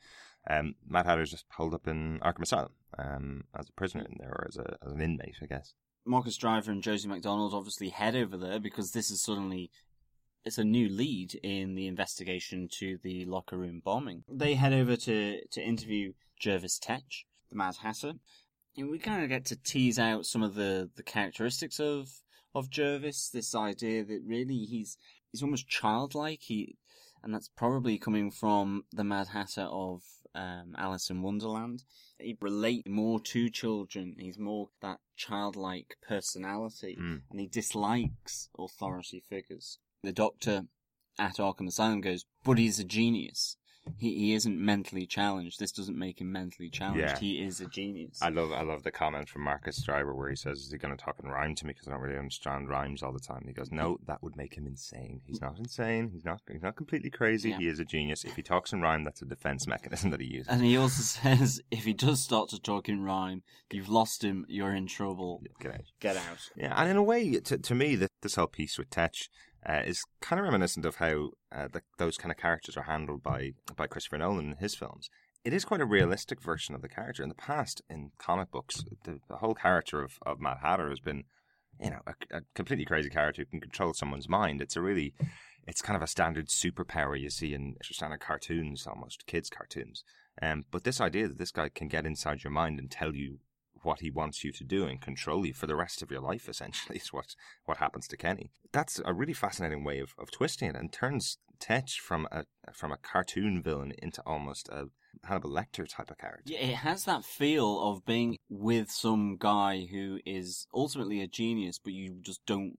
Um, 0.49 0.75
Mad 0.85 1.05
Hatter's 1.05 1.31
just 1.31 1.45
holed 1.51 1.73
up 1.73 1.87
in 1.87 2.19
Arkham 2.19 2.41
Asylum 2.41 2.73
um, 2.99 3.45
as 3.57 3.69
a 3.69 3.71
prisoner 3.71 4.03
in 4.03 4.17
there, 4.19 4.31
or 4.31 4.45
as, 4.49 4.57
a, 4.57 4.75
as 4.85 4.91
an 4.91 4.99
inmate, 4.99 5.37
I 5.41 5.45
guess. 5.45 5.75
Marcus 6.05 6.35
Driver 6.35 6.71
and 6.71 6.83
Josie 6.83 7.07
McDonald 7.07 7.53
obviously 7.53 7.87
head 7.87 8.13
over 8.13 8.35
there 8.35 8.59
because 8.59 8.91
this 8.91 9.09
is 9.09 9.21
suddenly 9.23 9.71
it's 10.43 10.57
a 10.57 10.65
new 10.65 10.89
lead 10.89 11.39
in 11.41 11.75
the 11.75 11.87
investigation 11.87 12.67
to 12.79 12.97
the 13.01 13.23
locker 13.23 13.57
room 13.57 13.81
bombing. 13.81 14.25
They 14.29 14.55
head 14.55 14.73
over 14.73 14.97
to 14.97 15.39
to 15.49 15.61
interview 15.61 16.11
Jervis 16.37 16.79
Tetch, 16.79 17.23
the 17.49 17.55
Mad 17.55 17.77
Hatter, 17.81 18.15
and 18.77 18.89
we 18.89 18.99
kind 18.99 19.23
of 19.23 19.29
get 19.29 19.45
to 19.45 19.55
tease 19.55 19.99
out 19.99 20.25
some 20.25 20.43
of 20.43 20.55
the 20.55 20.89
the 20.95 21.03
characteristics 21.03 21.79
of 21.79 22.09
of 22.55 22.69
Jervis. 22.69 23.29
This 23.29 23.55
idea 23.55 24.03
that 24.03 24.21
really 24.25 24.65
he's 24.65 24.97
he's 25.31 25.43
almost 25.43 25.67
childlike. 25.67 26.41
He 26.41 26.77
and 27.23 27.33
that's 27.33 27.49
probably 27.49 27.97
coming 27.97 28.31
from 28.31 28.83
the 28.91 29.03
Mad 29.03 29.27
Hatter 29.29 29.61
of 29.63 30.01
um, 30.35 30.75
Alice 30.77 31.09
in 31.09 31.21
Wonderland. 31.21 31.83
He 32.19 32.37
relate 32.41 32.87
more 32.89 33.19
to 33.21 33.49
children. 33.49 34.15
He's 34.19 34.37
more 34.39 34.69
that 34.81 34.99
childlike 35.15 35.95
personality, 36.07 36.97
Mm. 36.99 37.21
and 37.29 37.39
he 37.39 37.47
dislikes 37.47 38.49
authority 38.57 39.21
figures. 39.29 39.77
The 40.03 40.11
Doctor 40.11 40.63
at 41.19 41.35
Arkham 41.37 41.67
Asylum 41.67 42.01
goes, 42.01 42.25
but 42.43 42.57
he's 42.57 42.79
a 42.79 42.83
genius. 42.83 43.57
He 43.97 44.15
he 44.15 44.33
isn't 44.33 44.57
mentally 44.57 45.05
challenged. 45.05 45.59
This 45.59 45.71
doesn't 45.71 45.97
make 45.97 46.21
him 46.21 46.31
mentally 46.31 46.69
challenged. 46.69 47.01
Yeah. 47.01 47.19
He 47.19 47.43
is 47.43 47.61
a 47.61 47.65
genius. 47.65 48.21
I 48.21 48.29
love 48.29 48.51
I 48.51 48.61
love 48.61 48.83
the 48.83 48.91
comment 48.91 49.29
from 49.29 49.43
Marcus 49.43 49.81
Driver 49.83 50.15
where 50.15 50.29
he 50.29 50.35
says, 50.35 50.59
"Is 50.59 50.71
he 50.71 50.77
going 50.77 50.95
to 50.95 51.03
talk 51.03 51.17
in 51.23 51.29
rhyme 51.29 51.55
to 51.55 51.65
me 51.65 51.73
because 51.73 51.87
I 51.87 51.91
don't 51.91 52.01
really 52.01 52.17
understand 52.17 52.69
rhymes 52.69 53.03
all 53.03 53.11
the 53.11 53.19
time?" 53.19 53.39
And 53.39 53.47
he 53.47 53.53
goes, 53.53 53.71
"No, 53.71 53.97
that 54.07 54.23
would 54.23 54.35
make 54.35 54.55
him 54.55 54.67
insane. 54.67 55.21
He's 55.25 55.41
not 55.41 55.57
insane. 55.57 56.09
He's 56.13 56.25
not. 56.25 56.41
He's 56.49 56.63
not 56.63 56.75
completely 56.75 57.09
crazy. 57.09 57.49
Yeah. 57.49 57.57
He 57.57 57.67
is 57.67 57.79
a 57.79 57.85
genius. 57.85 58.23
If 58.23 58.35
he 58.35 58.41
talks 58.41 58.71
in 58.71 58.81
rhyme, 58.81 59.03
that's 59.03 59.21
a 59.21 59.25
defense 59.25 59.67
mechanism 59.67 60.11
that 60.11 60.21
he 60.21 60.27
uses." 60.27 60.53
and 60.53 60.63
he 60.63 60.77
also 60.77 61.01
says, 61.21 61.61
if 61.71 61.83
he 61.83 61.93
does 61.93 62.21
start 62.21 62.49
to 62.49 62.59
talk 62.59 62.87
in 62.87 63.03
rhyme, 63.03 63.43
you've 63.71 63.89
lost 63.89 64.23
him. 64.23 64.45
You're 64.47 64.73
in 64.73 64.87
trouble. 64.87 65.41
Get 65.59 65.73
out. 65.73 65.81
Get 65.99 66.17
out. 66.17 66.49
Yeah, 66.55 66.73
and 66.77 66.89
in 66.89 66.97
a 66.97 67.03
way, 67.03 67.39
to, 67.39 67.57
to 67.57 67.75
me, 67.75 67.95
this, 67.95 68.09
this 68.21 68.35
whole 68.35 68.47
piece 68.47 68.77
with 68.77 68.89
Tetch 68.89 69.29
uh, 69.67 69.81
is 69.85 70.03
kind 70.21 70.39
of 70.39 70.45
reminiscent 70.45 70.85
of 70.85 70.97
how 70.97 71.29
uh, 71.51 71.67
the, 71.71 71.81
those 71.97 72.17
kind 72.17 72.31
of 72.31 72.37
characters 72.37 72.77
are 72.77 72.83
handled 72.83 73.23
by 73.23 73.51
by 73.75 73.87
Christopher 73.87 74.17
Nolan 74.17 74.51
in 74.51 74.57
his 74.57 74.75
films. 74.75 75.09
It 75.43 75.53
is 75.53 75.65
quite 75.65 75.81
a 75.81 75.85
realistic 75.85 76.41
version 76.41 76.73
of 76.73 76.81
the 76.81 76.89
character. 76.89 77.21
In 77.21 77.29
the 77.29 77.35
past, 77.35 77.81
in 77.89 78.11
comic 78.17 78.49
books, 78.51 78.85
the, 79.03 79.19
the 79.27 79.37
whole 79.37 79.53
character 79.53 80.01
of, 80.01 80.13
of 80.25 80.39
Mad 80.39 80.59
Hatter 80.61 80.89
has 80.89 81.01
been, 81.01 81.25
you 81.81 81.89
know, 81.89 81.99
a, 82.07 82.37
a 82.37 82.41
completely 82.55 82.85
crazy 82.85 83.09
character 83.09 83.41
who 83.41 83.45
can 83.45 83.59
control 83.59 83.93
someone's 83.93 84.29
mind. 84.29 84.61
It's 84.61 84.77
a 84.77 84.81
really, 84.81 85.13
it's 85.67 85.81
kind 85.81 85.97
of 85.97 86.01
a 86.01 86.07
standard 86.07 86.47
superpower 86.47 87.19
you 87.19 87.29
see 87.29 87.53
in 87.53 87.75
standard 87.81 88.21
cartoons, 88.21 88.87
almost 88.87 89.27
kids' 89.27 89.49
cartoons. 89.49 90.05
Um, 90.41 90.63
but 90.71 90.85
this 90.85 91.01
idea 91.01 91.27
that 91.27 91.37
this 91.37 91.51
guy 91.51 91.69
can 91.69 91.89
get 91.89 92.05
inside 92.05 92.43
your 92.43 92.51
mind 92.51 92.79
and 92.79 92.89
tell 92.89 93.13
you 93.13 93.39
what 93.83 93.99
he 93.99 94.09
wants 94.09 94.43
you 94.43 94.51
to 94.51 94.63
do 94.63 94.85
and 94.85 95.01
control 95.01 95.45
you 95.45 95.53
for 95.53 95.67
the 95.67 95.75
rest 95.75 96.01
of 96.01 96.11
your 96.11 96.21
life 96.21 96.49
essentially 96.49 96.97
is 97.03 97.13
what 97.13 97.35
what 97.65 97.77
happens 97.77 98.07
to 98.07 98.17
Kenny. 98.17 98.51
That's 98.71 98.99
a 99.05 99.13
really 99.13 99.33
fascinating 99.33 99.83
way 99.83 99.99
of, 99.99 100.13
of 100.17 100.31
twisting 100.31 100.69
it 100.69 100.75
and 100.75 100.91
turns 100.91 101.37
Tetch 101.59 101.99
from 101.99 102.27
a 102.31 102.43
from 102.73 102.91
a 102.91 102.97
cartoon 102.97 103.61
villain 103.61 103.93
into 103.99 104.21
almost 104.25 104.67
a 104.69 104.87
Hannibal 105.23 105.51
Lecter 105.51 105.87
type 105.87 106.11
of 106.11 106.17
character. 106.17 106.51
Yeah, 106.51 106.59
it 106.59 106.75
has 106.75 107.05
that 107.05 107.23
feel 107.23 107.79
of 107.79 108.05
being 108.05 108.37
with 108.49 108.89
some 108.91 109.37
guy 109.37 109.87
who 109.89 110.19
is 110.25 110.67
ultimately 110.73 111.21
a 111.21 111.27
genius, 111.27 111.79
but 111.79 111.93
you 111.93 112.17
just 112.21 112.45
don't 112.45 112.77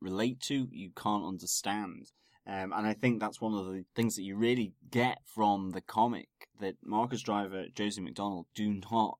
relate 0.00 0.40
to, 0.42 0.68
you 0.70 0.90
can't 0.94 1.24
understand. 1.24 2.10
Um, 2.46 2.72
and 2.72 2.86
I 2.86 2.94
think 2.94 3.20
that's 3.20 3.40
one 3.40 3.54
of 3.54 3.66
the 3.66 3.84
things 3.94 4.16
that 4.16 4.22
you 4.22 4.36
really 4.36 4.72
get 4.90 5.18
from 5.24 5.70
the 5.70 5.82
comic 5.82 6.28
that 6.60 6.76
Marcus 6.82 7.22
Driver, 7.22 7.66
Josie 7.74 8.00
McDonald 8.00 8.46
do 8.54 8.80
not 8.90 9.18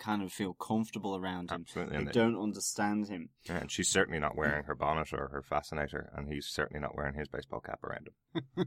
kind 0.00 0.22
of 0.22 0.32
feel 0.32 0.54
comfortable 0.54 1.14
around 1.16 1.50
him. 1.52 1.60
Absolutely. 1.60 1.92
They 1.98 2.02
And, 2.04 2.12
don't 2.12 2.42
understand 2.42 3.08
him. 3.08 3.28
yeah, 3.44 3.58
and 3.58 3.70
she's 3.70 3.88
certainly 3.88 4.18
not 4.18 4.34
wearing 4.36 4.64
her 4.64 4.74
bonnet 4.74 5.12
or 5.12 5.28
her 5.28 5.42
fascinator, 5.42 6.10
and 6.16 6.28
he's 6.32 6.46
certainly 6.46 6.80
not 6.80 6.96
wearing 6.96 7.14
his 7.14 7.28
baseball 7.28 7.60
cap 7.60 7.84
around 7.84 8.08
him. 8.34 8.66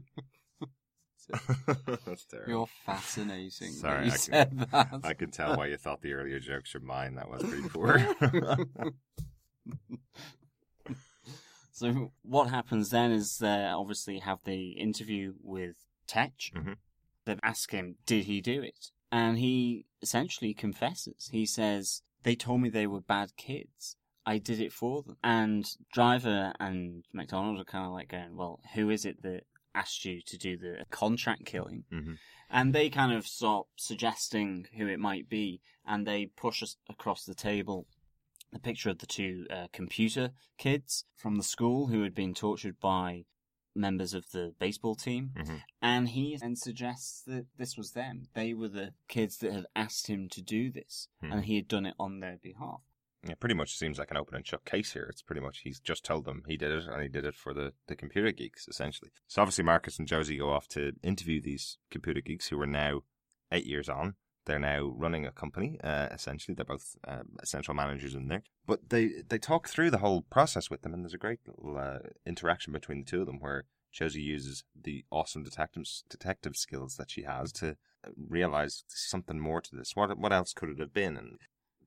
That's 2.06 2.26
terrible. 2.26 2.50
You're 2.52 2.66
fascinating. 2.84 3.72
Sorry, 3.72 4.06
you 4.06 4.12
I 4.12 4.16
can- 4.44 4.66
that. 4.72 5.00
I 5.04 5.14
can 5.14 5.30
tell 5.30 5.56
why 5.56 5.66
you 5.68 5.76
thought 5.78 6.02
the 6.02 6.12
earlier 6.12 6.38
jokes 6.38 6.74
were 6.74 6.80
mine. 6.80 7.14
That 7.14 7.30
was 7.30 7.42
pretty 7.42 7.68
poor. 7.70 7.98
So 11.72 12.12
what 12.22 12.50
happens 12.50 12.90
then 12.90 13.10
is 13.10 13.38
they 13.38 13.64
obviously 13.66 14.18
have 14.20 14.38
the 14.44 14.72
interview 14.72 15.34
with 15.42 15.76
Tetch. 16.06 16.52
Mhm. 16.54 16.76
They 17.24 17.36
ask 17.42 17.70
him, 17.72 17.96
did 18.06 18.26
he 18.26 18.40
do 18.40 18.62
it? 18.62 18.90
And 19.14 19.38
he 19.38 19.86
essentially 20.02 20.54
confesses. 20.54 21.28
He 21.30 21.46
says, 21.46 22.02
they 22.24 22.34
told 22.34 22.60
me 22.60 22.68
they 22.68 22.88
were 22.88 23.00
bad 23.00 23.36
kids. 23.36 23.96
I 24.26 24.38
did 24.38 24.60
it 24.60 24.72
for 24.72 25.04
them. 25.04 25.18
And 25.22 25.64
Driver 25.92 26.52
and 26.58 27.04
McDonald 27.12 27.60
are 27.60 27.64
kind 27.64 27.86
of 27.86 27.92
like 27.92 28.08
going, 28.08 28.34
well, 28.34 28.58
who 28.74 28.90
is 28.90 29.04
it 29.04 29.22
that 29.22 29.42
asked 29.72 30.04
you 30.04 30.20
to 30.26 30.36
do 30.36 30.56
the 30.56 30.84
contract 30.90 31.44
killing? 31.46 31.84
Mhm. 31.92 32.18
And 32.50 32.74
they 32.74 32.90
kind 32.90 33.12
of 33.12 33.24
start 33.24 33.68
suggesting 33.76 34.66
who 34.76 34.88
it 34.88 34.98
might 34.98 35.28
be, 35.28 35.60
and 35.86 36.04
they 36.04 36.26
push 36.26 36.60
us 36.60 36.76
across 36.88 37.24
the 37.24 37.36
table 37.36 37.86
a 38.52 38.58
picture 38.58 38.90
of 38.90 38.98
the 38.98 39.06
two 39.06 39.46
uh, 39.48 39.68
computer 39.72 40.32
kids 40.58 41.04
from 41.14 41.36
the 41.36 41.42
school 41.44 41.86
who 41.86 42.02
had 42.02 42.16
been 42.16 42.34
tortured 42.34 42.80
by 42.80 43.26
members 43.74 44.14
of 44.14 44.30
the 44.30 44.54
baseball 44.58 44.94
team. 44.94 45.32
Mhm. 45.36 45.62
And 45.82 46.08
he 46.10 46.36
then 46.36 46.56
suggests 46.56 47.22
that 47.22 47.46
this 47.56 47.76
was 47.76 47.92
them. 47.92 48.28
They 48.34 48.54
were 48.54 48.68
the 48.68 48.94
kids 49.08 49.38
that 49.38 49.52
had 49.52 49.66
asked 49.74 50.06
him 50.06 50.28
to 50.30 50.42
do 50.42 50.70
this, 50.70 51.08
Hmm. 51.20 51.32
and 51.32 51.44
he 51.44 51.56
had 51.56 51.68
done 51.68 51.86
it 51.86 51.94
on 51.98 52.20
their 52.20 52.36
behalf. 52.36 52.82
It 53.22 53.40
pretty 53.40 53.54
much 53.54 53.74
seems 53.74 53.98
like 53.98 54.10
an 54.10 54.18
open 54.18 54.34
and 54.36 54.46
shut 54.46 54.66
case 54.66 54.92
here. 54.92 55.04
It's 55.04 55.22
pretty 55.22 55.40
much 55.40 55.60
he's 55.60 55.80
just 55.80 56.04
told 56.04 56.26
them 56.26 56.42
he 56.46 56.58
did 56.58 56.70
it, 56.70 56.84
and 56.84 57.02
he 57.02 57.08
did 57.08 57.24
it 57.24 57.34
for 57.34 57.54
the, 57.54 57.72
the 57.86 57.96
computer 57.96 58.30
geeks, 58.32 58.68
essentially. 58.68 59.10
So 59.26 59.40
obviously 59.40 59.64
Marcus 59.64 59.98
and 59.98 60.06
Josie 60.06 60.36
go 60.36 60.50
off 60.50 60.68
to 60.68 60.92
interview 61.02 61.40
these 61.40 61.78
computer 61.90 62.20
geeks 62.20 62.48
who 62.48 62.60
are 62.60 62.66
now 62.66 63.02
eight 63.50 63.64
years 63.64 63.88
on. 63.88 64.16
They're 64.46 64.58
now 64.58 64.92
running 64.96 65.26
a 65.26 65.32
company, 65.32 65.78
uh, 65.82 66.08
essentially. 66.10 66.54
They're 66.54 66.64
both 66.64 66.96
um, 67.06 67.36
essential 67.42 67.74
managers 67.74 68.14
in 68.14 68.28
there. 68.28 68.42
But 68.66 68.90
they, 68.90 69.22
they 69.28 69.38
talk 69.38 69.68
through 69.68 69.90
the 69.90 69.98
whole 69.98 70.22
process 70.22 70.70
with 70.70 70.82
them, 70.82 70.92
and 70.92 71.02
there's 71.02 71.14
a 71.14 71.18
great 71.18 71.40
little 71.46 71.78
uh, 71.78 71.98
interaction 72.26 72.72
between 72.72 73.00
the 73.00 73.04
two 73.04 73.20
of 73.20 73.26
them 73.26 73.40
where 73.40 73.64
Josie 73.92 74.22
uses 74.22 74.64
the 74.80 75.04
awesome 75.10 75.44
detective, 75.44 75.84
detective 76.08 76.56
skills 76.56 76.96
that 76.96 77.10
she 77.10 77.22
has 77.22 77.52
to 77.52 77.76
uh, 78.04 78.10
realize 78.16 78.84
something 78.88 79.38
more 79.38 79.60
to 79.60 79.74
this. 79.74 79.94
What, 79.94 80.18
what 80.18 80.32
else 80.32 80.52
could 80.52 80.70
it 80.70 80.80
have 80.80 80.92
been? 80.92 81.16
And 81.16 81.38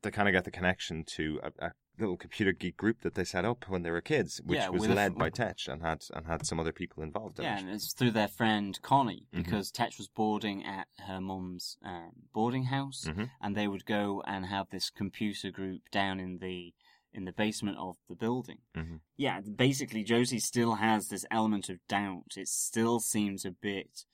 they 0.02 0.12
kind 0.12 0.28
of 0.28 0.34
got 0.34 0.44
the 0.44 0.52
connection 0.52 1.04
to 1.16 1.40
a, 1.44 1.66
a 1.68 1.72
little 2.00 2.18
computer 2.18 2.52
geek 2.52 2.78
group 2.78 3.02
that 3.02 3.16
they 3.16 3.24
set 3.24 3.44
up 3.44 3.66
when 3.68 3.82
they 3.84 3.90
were 3.92 4.02
kids, 4.02 4.40
which 4.46 4.60
Yeah, 4.60 4.70
was 4.70 4.88
led 4.88 5.16
by 5.18 5.30
Tetch 5.30 5.68
and 5.68 5.82
had 5.82 6.04
and 6.14 6.28
had 6.28 6.46
some 6.46 6.60
other 6.60 6.72
people 6.72 7.02
involved 7.04 7.40
in 7.40 7.46
Yeah, 7.46 7.58
it. 7.58 7.62
and 7.62 7.70
it's 7.72 7.94
through 7.94 8.12
their 8.12 8.28
friend 8.28 8.80
Connie 8.84 9.26
Mhm. 9.34 9.44
because 9.44 9.72
Tetch 9.72 9.98
was 9.98 10.08
boarding 10.08 10.64
at 10.64 10.88
her 11.08 11.20
mum's 11.20 11.78
um, 11.84 12.12
boarding 12.34 12.66
house, 12.66 13.06
Mhm. 13.08 13.32
and 13.42 13.56
they 13.56 13.68
would 13.68 13.86
go 13.86 14.22
and 14.28 14.46
have 14.46 14.70
this 14.70 14.90
computer 14.90 15.50
group 15.52 15.82
down 15.92 16.20
in 16.20 16.38
the 16.40 16.74
in 17.14 17.26
the 17.26 17.34
basement 17.34 17.78
of 17.80 17.98
the 18.08 18.16
building. 18.16 18.60
Mhm. 18.76 19.00
Yeah, 19.16 19.40
basically 19.42 20.04
Josie 20.04 20.40
still 20.40 20.76
has 20.76 21.08
this 21.08 21.26
element 21.32 21.68
of 21.70 21.80
doubt. 21.88 22.34
It 22.38 22.48
still 22.48 23.00
seems 23.00 23.44
a 23.44 23.50
bit 23.52 24.06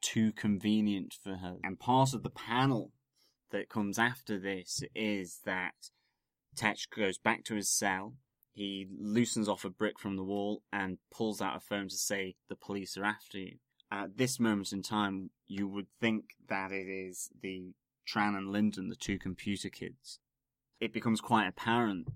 too 0.00 0.32
convenient 0.32 1.12
for 1.22 1.36
her. 1.36 1.58
And 1.62 1.78
part 1.78 2.14
of 2.14 2.22
the 2.22 2.30
panel 2.30 2.92
that 3.50 3.68
comes 3.68 3.98
after 3.98 4.38
this 4.38 4.82
is 4.94 5.40
that 5.44 5.74
Tetch 6.56 6.88
goes 6.94 7.18
back 7.18 7.44
to 7.44 7.54
his 7.54 7.68
cell. 7.68 8.14
He 8.52 8.86
loosens 8.98 9.48
off 9.48 9.64
a 9.64 9.70
brick 9.70 9.98
from 9.98 10.16
the 10.16 10.24
wall 10.24 10.62
and 10.72 10.98
pulls 11.14 11.40
out 11.42 11.56
a 11.56 11.60
phone 11.60 11.88
to 11.88 11.96
say 11.96 12.36
the 12.48 12.56
police 12.56 12.96
are 12.96 13.04
after 13.04 13.38
you. 13.38 13.56
At 13.90 14.16
this 14.16 14.40
moment 14.40 14.72
in 14.72 14.82
time, 14.82 15.30
you 15.46 15.68
would 15.68 15.86
think 16.00 16.24
that 16.48 16.72
it 16.72 16.88
is 16.88 17.28
the 17.42 17.74
Tran 18.08 18.36
and 18.36 18.50
Lyndon, 18.50 18.88
the 18.88 18.96
two 18.96 19.18
computer 19.18 19.68
kids. 19.68 20.18
It 20.80 20.92
becomes 20.92 21.20
quite 21.20 21.46
apparent 21.46 22.08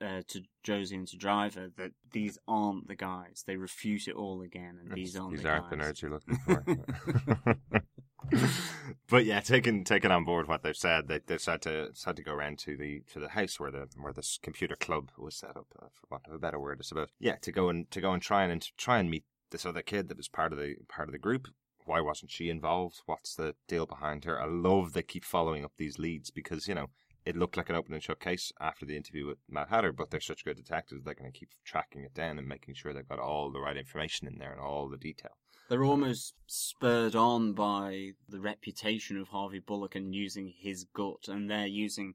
uh, 0.00 0.22
to 0.28 0.42
Josie 0.62 0.96
and 0.96 1.08
to 1.08 1.16
Driver 1.16 1.68
that 1.76 1.92
these 2.12 2.38
aren't 2.48 2.88
the 2.88 2.94
guys. 2.96 3.44
They 3.46 3.56
refute 3.56 4.08
it 4.08 4.14
all 4.14 4.40
again, 4.42 4.78
and 4.80 4.92
these 4.92 5.16
aren't 5.16 5.32
These 5.32 5.42
the 5.42 5.48
aren't 5.50 5.70
the 5.70 5.76
guys. 5.76 5.92
nerds 5.92 6.02
you're 6.02 6.10
looking 6.10 6.36
for. 6.44 7.56
but 9.08 9.24
yeah, 9.24 9.40
taking 9.40 9.84
taking 9.84 10.10
on 10.10 10.24
board 10.24 10.48
what 10.48 10.62
they've 10.62 10.76
said, 10.76 11.08
they 11.08 11.20
they 11.26 11.36
decided 11.36 11.62
to 11.62 11.88
decided 11.90 12.16
to 12.16 12.22
go 12.22 12.32
around 12.32 12.58
to 12.60 12.76
the 12.76 13.02
to 13.12 13.20
the 13.20 13.30
house 13.30 13.58
where 13.58 13.70
the 13.70 13.88
where 13.96 14.12
this 14.12 14.38
computer 14.42 14.76
club 14.76 15.10
was 15.18 15.36
set 15.36 15.56
up, 15.56 15.66
uh, 15.80 15.86
for 15.92 16.06
want 16.10 16.26
of 16.26 16.34
a 16.34 16.38
better 16.38 16.58
word, 16.58 16.80
it's 16.80 16.92
about 16.92 17.10
yeah 17.18 17.36
to 17.42 17.52
go 17.52 17.68
and 17.68 17.90
to 17.90 18.00
go 18.00 18.12
and 18.12 18.22
try 18.22 18.42
and, 18.42 18.52
and 18.52 18.68
try 18.76 18.98
and 18.98 19.10
meet 19.10 19.24
this 19.50 19.66
other 19.66 19.82
kid 19.82 20.08
that 20.08 20.16
was 20.16 20.28
part 20.28 20.52
of 20.52 20.58
the 20.58 20.76
part 20.88 21.08
of 21.08 21.12
the 21.12 21.18
group. 21.18 21.48
Why 21.84 22.00
wasn't 22.00 22.30
she 22.30 22.48
involved? 22.48 23.02
What's 23.06 23.34
the 23.34 23.54
deal 23.66 23.86
behind 23.86 24.24
her? 24.24 24.40
I 24.40 24.46
love 24.46 24.92
they 24.92 25.02
keep 25.02 25.24
following 25.24 25.64
up 25.64 25.72
these 25.76 25.98
leads 25.98 26.30
because 26.30 26.68
you 26.68 26.74
know 26.74 26.90
it 27.24 27.36
looked 27.36 27.56
like 27.56 27.68
an 27.68 27.76
open 27.76 27.94
and 27.94 28.02
shut 28.02 28.20
case 28.20 28.52
after 28.60 28.84
the 28.84 28.96
interview 28.96 29.26
with 29.26 29.38
Mad 29.48 29.68
Hatter, 29.68 29.92
but 29.92 30.10
they're 30.10 30.20
such 30.20 30.44
good 30.44 30.56
detectives 30.56 31.04
they're 31.04 31.14
going 31.14 31.30
to 31.30 31.38
keep 31.38 31.50
tracking 31.64 32.02
it 32.02 32.14
down 32.14 32.38
and 32.38 32.48
making 32.48 32.74
sure 32.74 32.92
they've 32.92 33.08
got 33.08 33.20
all 33.20 33.50
the 33.50 33.60
right 33.60 33.76
information 33.76 34.26
in 34.26 34.38
there 34.38 34.52
and 34.52 34.60
all 34.60 34.88
the 34.88 34.96
detail. 34.96 35.36
They're 35.72 35.84
almost 35.84 36.34
spurred 36.46 37.16
on 37.16 37.54
by 37.54 38.10
the 38.28 38.40
reputation 38.40 39.16
of 39.16 39.28
Harvey 39.28 39.58
Bullock 39.58 39.94
and 39.94 40.14
using 40.14 40.52
his 40.54 40.84
gut, 40.84 41.28
and 41.28 41.48
they're 41.48 41.66
using 41.66 42.12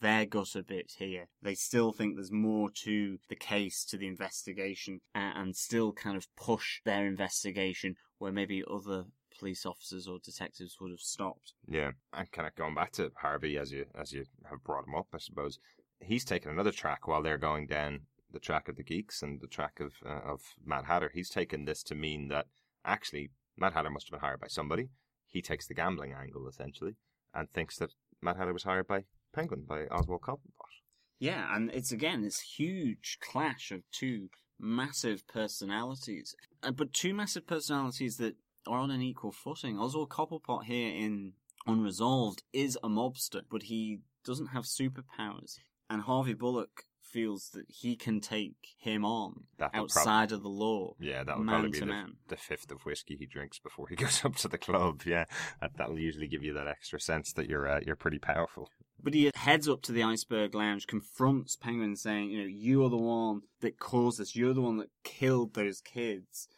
their 0.00 0.24
gut 0.24 0.54
a 0.54 0.62
bit 0.62 0.92
here. 0.96 1.26
They 1.42 1.54
still 1.54 1.92
think 1.92 2.14
there's 2.14 2.32
more 2.32 2.70
to 2.84 3.18
the 3.28 3.36
case, 3.36 3.84
to 3.90 3.98
the 3.98 4.06
investigation, 4.06 5.02
and 5.14 5.54
still 5.54 5.92
kind 5.92 6.16
of 6.16 6.34
push 6.34 6.80
their 6.86 7.06
investigation 7.06 7.96
where 8.16 8.32
maybe 8.32 8.64
other 8.66 9.04
police 9.38 9.66
officers 9.66 10.08
or 10.08 10.18
detectives 10.24 10.78
would 10.80 10.90
have 10.90 11.00
stopped. 11.00 11.52
Yeah, 11.68 11.90
and 12.14 12.32
kind 12.32 12.48
of 12.48 12.54
going 12.54 12.74
back 12.74 12.92
to 12.92 13.12
Harvey 13.16 13.58
as 13.58 13.70
you 13.70 13.84
as 13.94 14.14
you 14.14 14.24
have 14.48 14.64
brought 14.64 14.86
him 14.86 14.94
up, 14.94 15.08
I 15.12 15.18
suppose 15.18 15.58
he's 16.00 16.24
taken 16.24 16.50
another 16.50 16.72
track 16.72 17.06
while 17.06 17.22
they're 17.22 17.36
going 17.36 17.66
down 17.66 18.06
the 18.32 18.40
track 18.40 18.66
of 18.66 18.76
the 18.76 18.82
geeks 18.82 19.20
and 19.20 19.42
the 19.42 19.46
track 19.46 19.78
of 19.78 19.92
uh, 20.06 20.26
of 20.26 20.40
Mad 20.64 20.86
Hatter. 20.86 21.10
He's 21.12 21.28
taken 21.28 21.66
this 21.66 21.82
to 21.82 21.94
mean 21.94 22.28
that 22.28 22.46
actually 22.84 23.30
Mad 23.56 23.72
Hatter 23.72 23.90
must 23.90 24.06
have 24.06 24.12
been 24.12 24.26
hired 24.26 24.40
by 24.40 24.48
somebody. 24.48 24.88
He 25.28 25.42
takes 25.42 25.66
the 25.66 25.74
gambling 25.74 26.12
angle 26.12 26.48
essentially 26.48 26.96
and 27.32 27.50
thinks 27.50 27.78
that 27.78 27.94
Mad 28.22 28.36
Hatter 28.36 28.52
was 28.52 28.64
hired 28.64 28.86
by 28.86 29.04
Penguin 29.32 29.64
by 29.66 29.86
Oswald 29.86 30.22
Cobblepot. 30.22 30.74
Yeah, 31.18 31.54
and 31.54 31.70
it's 31.70 31.92
again 31.92 32.22
this 32.22 32.40
huge 32.40 33.18
clash 33.20 33.70
of 33.70 33.82
two 33.90 34.28
massive 34.58 35.26
personalities, 35.26 36.34
uh, 36.62 36.70
but 36.70 36.92
two 36.92 37.14
massive 37.14 37.46
personalities 37.46 38.16
that 38.18 38.36
are 38.66 38.78
on 38.78 38.90
an 38.90 39.02
equal 39.02 39.32
footing. 39.32 39.78
Oswald 39.78 40.10
Cobblepot 40.10 40.64
here 40.64 40.94
in 40.94 41.32
Unresolved 41.66 42.42
is 42.52 42.78
a 42.82 42.88
mobster, 42.88 43.42
but 43.50 43.64
he 43.64 44.00
doesn't 44.24 44.48
have 44.48 44.64
superpowers, 44.64 45.58
and 45.88 46.02
Harvey 46.02 46.34
Bullock 46.34 46.84
feels 47.14 47.50
that 47.50 47.64
he 47.68 47.94
can 47.96 48.20
take 48.20 48.74
him 48.76 49.04
on 49.04 49.44
That'll 49.58 49.82
outside 49.84 50.32
of 50.32 50.42
the 50.42 50.48
law. 50.48 50.94
Yeah, 50.98 51.22
that'll 51.22 51.44
man 51.44 51.60
probably 51.62 51.80
be 51.80 51.86
the, 51.86 52.06
the 52.28 52.36
fifth 52.36 52.70
of 52.72 52.82
whiskey 52.84 53.16
he 53.16 53.26
drinks 53.26 53.58
before 53.60 53.86
he 53.88 53.94
goes 54.04 54.24
up 54.24 54.34
to 54.36 54.48
the 54.48 54.58
club. 54.58 55.02
Yeah, 55.06 55.24
that, 55.60 55.76
that'll 55.76 55.98
usually 55.98 56.26
give 56.26 56.42
you 56.42 56.52
that 56.54 56.66
extra 56.66 57.00
sense 57.00 57.32
that 57.34 57.48
you're 57.48 57.68
uh, 57.68 57.80
you're 57.86 57.96
pretty 57.96 58.18
powerful. 58.18 58.68
But 59.02 59.14
he 59.14 59.30
heads 59.34 59.68
up 59.68 59.82
to 59.82 59.92
the 59.92 60.02
iceberg 60.02 60.54
lounge, 60.54 60.86
confronts 60.86 61.56
Penguin, 61.56 61.94
saying, 61.96 62.30
"You 62.30 62.38
know, 62.40 62.48
you're 62.48 62.90
the 62.90 62.96
one 62.96 63.42
that 63.60 63.78
caused 63.78 64.18
this. 64.18 64.34
You're 64.34 64.54
the 64.54 64.62
one 64.62 64.78
that 64.78 64.90
killed 65.04 65.54
those 65.54 65.80
kids." 65.80 66.48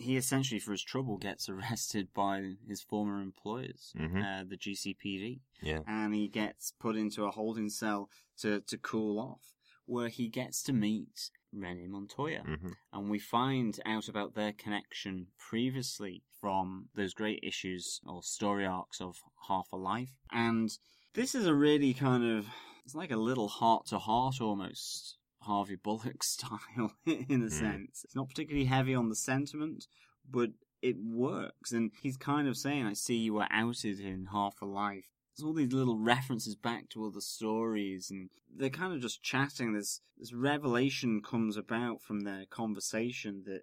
He 0.00 0.16
essentially, 0.16 0.60
for 0.60 0.70
his 0.72 0.82
trouble, 0.84 1.16
gets 1.18 1.48
arrested 1.54 2.08
by 2.14 2.54
his 2.68 2.82
former 2.82 3.20
employers, 3.20 3.92
Mhm. 3.98 4.22
uh, 4.22 4.44
the 4.48 4.56
GCPD, 4.56 5.40
Yeah, 5.60 5.80
and 5.88 6.14
he 6.14 6.28
gets 6.28 6.72
put 6.78 6.94
into 6.96 7.24
a 7.24 7.30
holding 7.32 7.68
cell 7.68 8.08
to 8.42 8.60
to 8.60 8.78
cool 8.78 9.18
off, 9.18 9.54
where 9.88 10.08
he 10.08 10.28
gets 10.28 10.62
to 10.64 10.72
meet 10.72 11.30
Renee 11.52 11.86
Montoya, 11.88 12.42
hmm 12.44 12.72
and 12.92 13.10
we 13.10 13.18
find 13.18 13.78
out 13.84 14.08
about 14.08 14.34
their 14.34 14.52
connection 14.52 15.26
previously 15.38 16.22
from 16.40 16.88
those 16.94 17.12
great 17.12 17.40
issues 17.42 18.00
or 18.06 18.22
story 18.22 18.64
arcs 18.64 19.00
of 19.00 19.16
Half 19.46 19.68
a 19.72 19.76
Life. 19.76 20.14
And 20.32 20.70
this 21.14 21.34
is 21.34 21.46
a 21.46 21.54
really 21.54 21.92
kind 21.92 22.24
of 22.24 22.46
it's 22.84 22.94
like 22.94 23.10
a 23.10 23.16
little 23.16 23.48
heart 23.48 23.86
to 23.88 23.98
heart 23.98 24.40
almost 24.40 25.18
Harvey 25.42 25.76
Bullock 25.76 26.22
style 26.34 26.92
in 27.06 27.42
a 27.42 27.46
Mm. 27.46 27.50
sense. 27.50 28.04
It's 28.04 28.16
not 28.16 28.28
particularly 28.28 28.66
heavy 28.66 28.94
on 28.94 29.08
the 29.10 29.16
sentiment, 29.16 29.86
but 30.30 30.50
it 30.80 30.96
works. 30.98 31.72
And 31.72 31.90
he's 32.02 32.16
kind 32.16 32.48
of 32.48 32.56
saying, 32.56 32.86
I 32.86 32.94
see 32.94 33.16
you 33.16 33.34
were 33.34 33.48
outed 33.50 34.00
in 34.00 34.26
Half 34.32 34.62
a 34.62 34.66
Life. 34.66 35.10
There's 35.38 35.46
all 35.46 35.54
these 35.54 35.72
little 35.72 35.98
references 35.98 36.56
back 36.56 36.88
to 36.90 37.06
other 37.06 37.20
stories, 37.20 38.10
and 38.10 38.28
they're 38.52 38.70
kind 38.70 38.92
of 38.92 39.00
just 39.00 39.22
chatting. 39.22 39.72
This 39.72 40.00
this 40.18 40.32
revelation 40.32 41.22
comes 41.22 41.56
about 41.56 42.02
from 42.02 42.20
their 42.20 42.44
conversation 42.50 43.44
that 43.46 43.60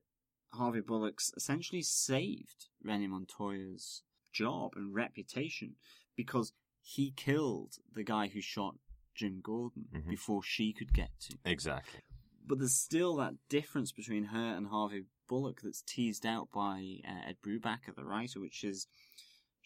Harvey 0.53 0.79
Bullock's 0.79 1.33
essentially 1.35 1.81
saved 1.81 2.67
Renee 2.81 3.07
Montoya's 3.07 4.03
job 4.31 4.71
and 4.77 4.95
reputation 4.95 5.75
because 6.15 6.53
he 6.81 7.11
killed 7.11 7.73
the 7.93 8.03
guy 8.05 8.27
who 8.27 8.39
shot 8.39 8.75
Jim 9.13 9.41
Gordon 9.43 9.87
Mhm. 9.93 10.09
before 10.09 10.43
she 10.43 10.71
could 10.71 10.93
get 10.93 11.09
to. 11.21 11.37
exactly. 11.43 11.99
But 12.47 12.59
there's 12.59 12.75
still 12.75 13.15
that 13.17 13.33
difference 13.49 13.91
between 13.91 14.25
her 14.25 14.55
and 14.55 14.67
Harvey 14.67 15.05
Bullock 15.27 15.59
that's 15.61 15.81
teased 15.81 16.25
out 16.25 16.51
by 16.53 16.99
uh, 17.05 17.27
Ed 17.29 17.37
Brubaker, 17.43 17.93
the 17.95 18.05
writer, 18.05 18.39
which 18.39 18.63
is 18.63 18.87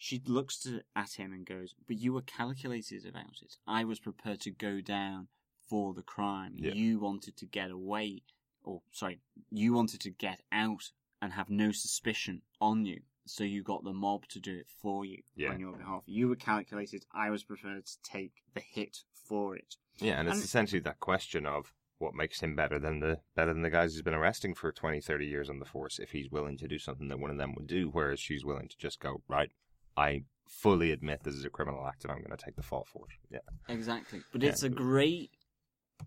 she 0.02 0.18
looks 0.26 0.58
to, 0.60 0.80
at 0.96 1.12
him 1.18 1.30
and 1.32 1.44
goes, 1.44 1.74
"But 1.86 1.98
you 1.98 2.14
were 2.14 2.22
calculated 2.22 3.04
about 3.04 3.42
it. 3.42 3.56
I 3.66 3.84
was 3.84 4.00
prepared 4.00 4.40
to 4.40 4.50
go 4.50 4.80
down 4.80 5.28
for 5.68 5.92
the 5.92 6.02
crime. 6.02 6.54
Yeah. 6.56 6.72
You 6.72 6.98
wanted 6.98 7.36
to 7.36 7.46
get 7.46 7.70
away, 7.70 8.22
or 8.64 8.80
sorry, 8.92 9.20
you 9.50 9.74
wanted 9.74 10.00
to 10.00 10.10
get 10.10 10.40
out 10.50 10.90
and 11.20 11.34
have 11.34 11.50
no 11.50 11.70
suspicion 11.70 12.40
on 12.60 12.86
you." 12.86 13.02
So 13.26 13.44
you 13.44 13.62
got 13.62 13.84
the 13.84 13.92
mob 13.92 14.26
to 14.28 14.40
do 14.40 14.56
it 14.56 14.68
for 14.80 15.04
you 15.04 15.22
Yeah. 15.36 15.50
on 15.50 15.60
your 15.60 15.76
behalf. 15.76 16.02
You 16.06 16.28
were 16.28 16.34
calculated. 16.36 17.04
I 17.12 17.28
was 17.30 17.44
prepared 17.44 17.84
to 17.86 18.02
take 18.02 18.42
the 18.54 18.60
hit 18.60 19.04
for 19.12 19.54
it. 19.54 19.76
Yeah, 19.98 20.18
and 20.18 20.26
it's 20.28 20.38
And- 20.38 20.44
essentially 20.44 20.80
that 20.80 20.98
question 20.98 21.44
of 21.44 21.74
what 21.98 22.14
makes 22.14 22.40
him 22.40 22.56
better 22.56 22.78
than 22.78 23.00
the 23.00 23.20
better 23.34 23.52
than 23.52 23.60
the 23.62 23.68
guys 23.70 23.92
he's 23.92 24.02
been 24.02 24.14
arresting 24.14 24.54
for 24.54 24.72
20, 24.72 25.02
30 25.02 25.26
years 25.26 25.50
on 25.50 25.58
the 25.58 25.66
force 25.66 25.98
if 25.98 26.12
he's 26.12 26.30
willing 26.30 26.56
to 26.56 26.66
do 26.66 26.78
something 26.78 27.08
that 27.08 27.18
one 27.20 27.30
of 27.30 27.36
them 27.36 27.54
would 27.54 27.66
do, 27.66 27.90
whereas 27.90 28.18
she's 28.18 28.44
willing 28.46 28.68
to 28.68 28.78
just 28.78 28.98
go, 28.98 29.22
right, 29.28 29.52
I 29.96 30.24
fully 30.48 30.90
admit 30.90 31.22
this 31.22 31.34
is 31.34 31.44
a 31.44 31.50
criminal 31.50 31.86
act 31.86 32.04
and 32.04 32.12
I'm 32.12 32.18
going 32.18 32.36
to 32.36 32.44
take 32.44 32.56
the 32.56 32.62
fall 32.62 32.86
for 32.92 33.06
it. 33.06 33.34
Yeah. 33.34 33.74
Exactly. 33.74 34.20
But 34.32 34.42
Yeah. 34.42 34.50
it's 34.50 34.62
a 34.62 34.68
great 34.68 35.30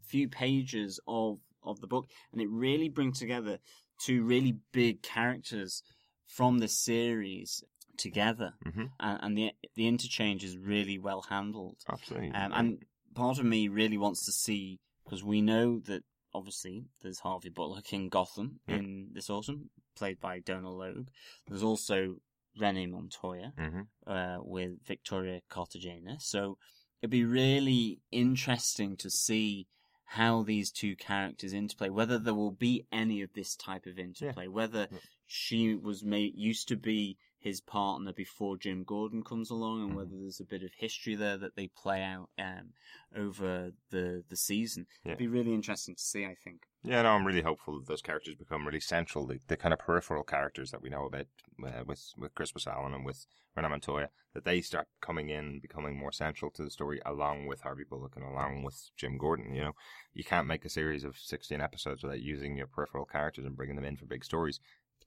few 0.06 0.28
pages 0.28 1.00
of, 1.08 1.40
of 1.64 1.80
the 1.80 1.88
book, 1.88 2.10
and 2.32 2.42
it 2.42 2.50
really 2.50 2.90
brings 2.90 3.20
together 3.20 3.60
two 4.04 4.24
really 4.24 4.56
big 4.72 5.02
characters 5.02 5.82
from 6.26 6.58
the 6.60 6.68
series 6.68 7.64
together. 7.98 8.54
Mm-hmm. 8.66 8.86
And, 9.00 9.20
and 9.22 9.38
the 9.38 9.52
the 9.76 9.88
interchange 9.88 10.44
is 10.44 10.58
really 10.58 10.98
well 11.00 11.22
handled. 11.30 11.78
Absolutely. 11.90 12.32
Um, 12.32 12.52
and 12.54 12.86
part 13.16 13.40
of 13.40 13.46
me 13.46 13.68
really 13.68 13.98
wants 13.98 14.26
to 14.26 14.32
see 14.32 14.80
because 15.06 15.24
we 15.24 15.42
know 15.42 15.80
that 15.86 16.04
obviously 16.34 16.86
there's 17.02 17.20
Harvey 17.20 17.50
Bullock 17.50 17.94
in 17.94 18.10
Gotham 18.10 18.60
Yeah. 18.68 18.76
in 18.78 19.10
this 19.14 19.30
autumn, 19.30 19.70
played 19.96 20.20
by 20.20 20.40
Donal 20.40 20.76
Logue. 20.78 21.08
There's 21.48 21.64
also 21.64 22.16
Renee 22.60 22.88
Montoya 22.88 23.54
hmm 23.58 23.82
uh, 24.06 24.38
with 24.42 24.86
Victoria 24.86 25.42
Cartagena. 25.50 26.18
So 26.20 26.58
it'd 27.02 27.10
be 27.12 27.26
really 27.26 28.00
interesting 28.12 28.98
to 28.98 29.10
see 29.10 29.68
how 30.06 30.44
these 30.44 30.72
two 30.72 30.96
characters 30.96 31.54
interplay, 31.54 31.90
whether 31.90 32.20
there 32.20 32.34
will 32.34 32.52
be 32.52 32.86
any 32.92 33.22
of 33.22 33.34
this 33.34 33.56
type 33.56 33.86
of 33.86 33.98
interplay, 33.98 34.48
whether 34.48 34.88
Yeah. 34.92 34.98
she 35.26 35.74
was 35.74 36.04
made 36.04 36.34
used 36.36 36.68
to 36.68 36.76
be 36.76 37.18
his 37.44 37.60
partner 37.62 38.14
before 38.14 38.58
Jim 38.58 38.84
Gordon 38.84 39.22
comes 39.24 39.50
along, 39.50 39.82
and 39.84 39.92
Mhm. 39.92 39.96
whether 39.96 40.18
there's 40.18 40.40
a 40.40 40.46
bit 40.46 40.64
of 40.64 40.74
history 40.76 41.16
there 41.16 41.38
that 41.38 41.56
they 41.56 41.68
play 41.68 42.02
out 42.02 42.30
um, 42.38 42.74
over 43.16 43.74
the 43.90 44.24
the 44.30 44.36
season. 44.38 44.88
Yeah. 45.04 45.12
It'd 45.12 45.20
be 45.20 45.28
really 45.28 45.54
interesting 45.54 45.96
to 45.96 46.02
see. 46.02 46.26
I 46.26 46.36
think. 46.36 46.66
Yeah, 46.84 47.02
no, 47.04 47.12
I'm 47.12 47.26
really 47.26 47.42
hopeful 47.42 47.80
that 47.80 47.88
those 47.88 48.02
characters 48.02 48.36
become 48.36 48.66
really 48.66 48.80
central. 48.82 49.26
The, 49.26 49.40
the 49.48 49.56
kind 49.58 49.74
of 49.74 49.80
peripheral 49.80 50.24
characters 50.24 50.72
that 50.72 50.82
we 50.82 50.90
know 50.90 51.06
about 51.06 51.28
uh, 51.64 51.84
with 51.86 52.14
with 52.18 52.34
Crispus 52.36 52.68
Allen 52.68 52.94
and 52.94 53.06
with 53.06 53.26
Renee 53.56 53.70
Montoya, 53.70 54.10
that 54.34 54.46
they 54.46 54.62
start 54.62 54.88
coming 55.00 55.30
in, 55.30 55.60
becoming 55.60 55.96
more 55.98 56.12
central 56.12 56.50
to 56.52 56.64
the 56.64 56.72
story, 56.72 57.00
along 57.06 57.46
with 57.46 57.62
Harvey 57.62 57.84
Bullock 57.88 58.16
and 58.16 58.26
along 58.26 58.64
with 58.64 58.90
Jim 58.98 59.18
Gordon. 59.18 59.54
You 59.54 59.64
know, 59.66 59.76
you 60.14 60.24
can't 60.24 60.48
make 60.48 60.66
a 60.66 60.70
series 60.70 61.04
of 61.04 61.18
16 61.18 61.62
episodes 61.62 62.04
without 62.04 62.22
using 62.22 62.58
your 62.58 62.68
peripheral 62.68 63.06
characters 63.06 63.46
and 63.46 63.56
bringing 63.56 63.76
them 63.76 63.86
in 63.86 63.96
for 63.96 64.06
big 64.06 64.26
stories. 64.26 64.60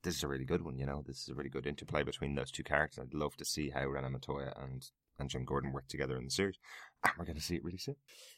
This 0.03 0.17
is 0.17 0.23
a 0.23 0.29
really 0.29 0.45
good 0.45 0.63
one. 0.63 0.79
You 0.79 0.87
know, 0.87 1.03
this 1.07 1.23
is 1.23 1.29
a 1.29 1.35
really 1.35 1.51
good 1.51 1.67
interplay 1.67 2.03
between 2.03 2.35
those 2.35 2.51
two 2.51 2.63
characters. 2.63 2.99
I'd 3.03 3.15
love 3.15 3.37
to 3.37 3.45
see 3.45 3.71
how 3.71 3.87
Renee 3.87 4.09
Montoya 4.09 4.53
and 4.57 4.89
and 5.19 5.31
Jim 5.31 5.45
Gordon 5.45 5.73
work 5.73 5.89
together 5.89 6.17
in 6.17 6.25
the 6.25 6.31
series. 6.31 6.57
And 7.05 7.13
we're 7.19 7.27
going 7.27 7.37
to 7.37 7.43
see 7.43 7.57
it 7.57 7.63
really 7.63 7.79
soon. 7.79 7.97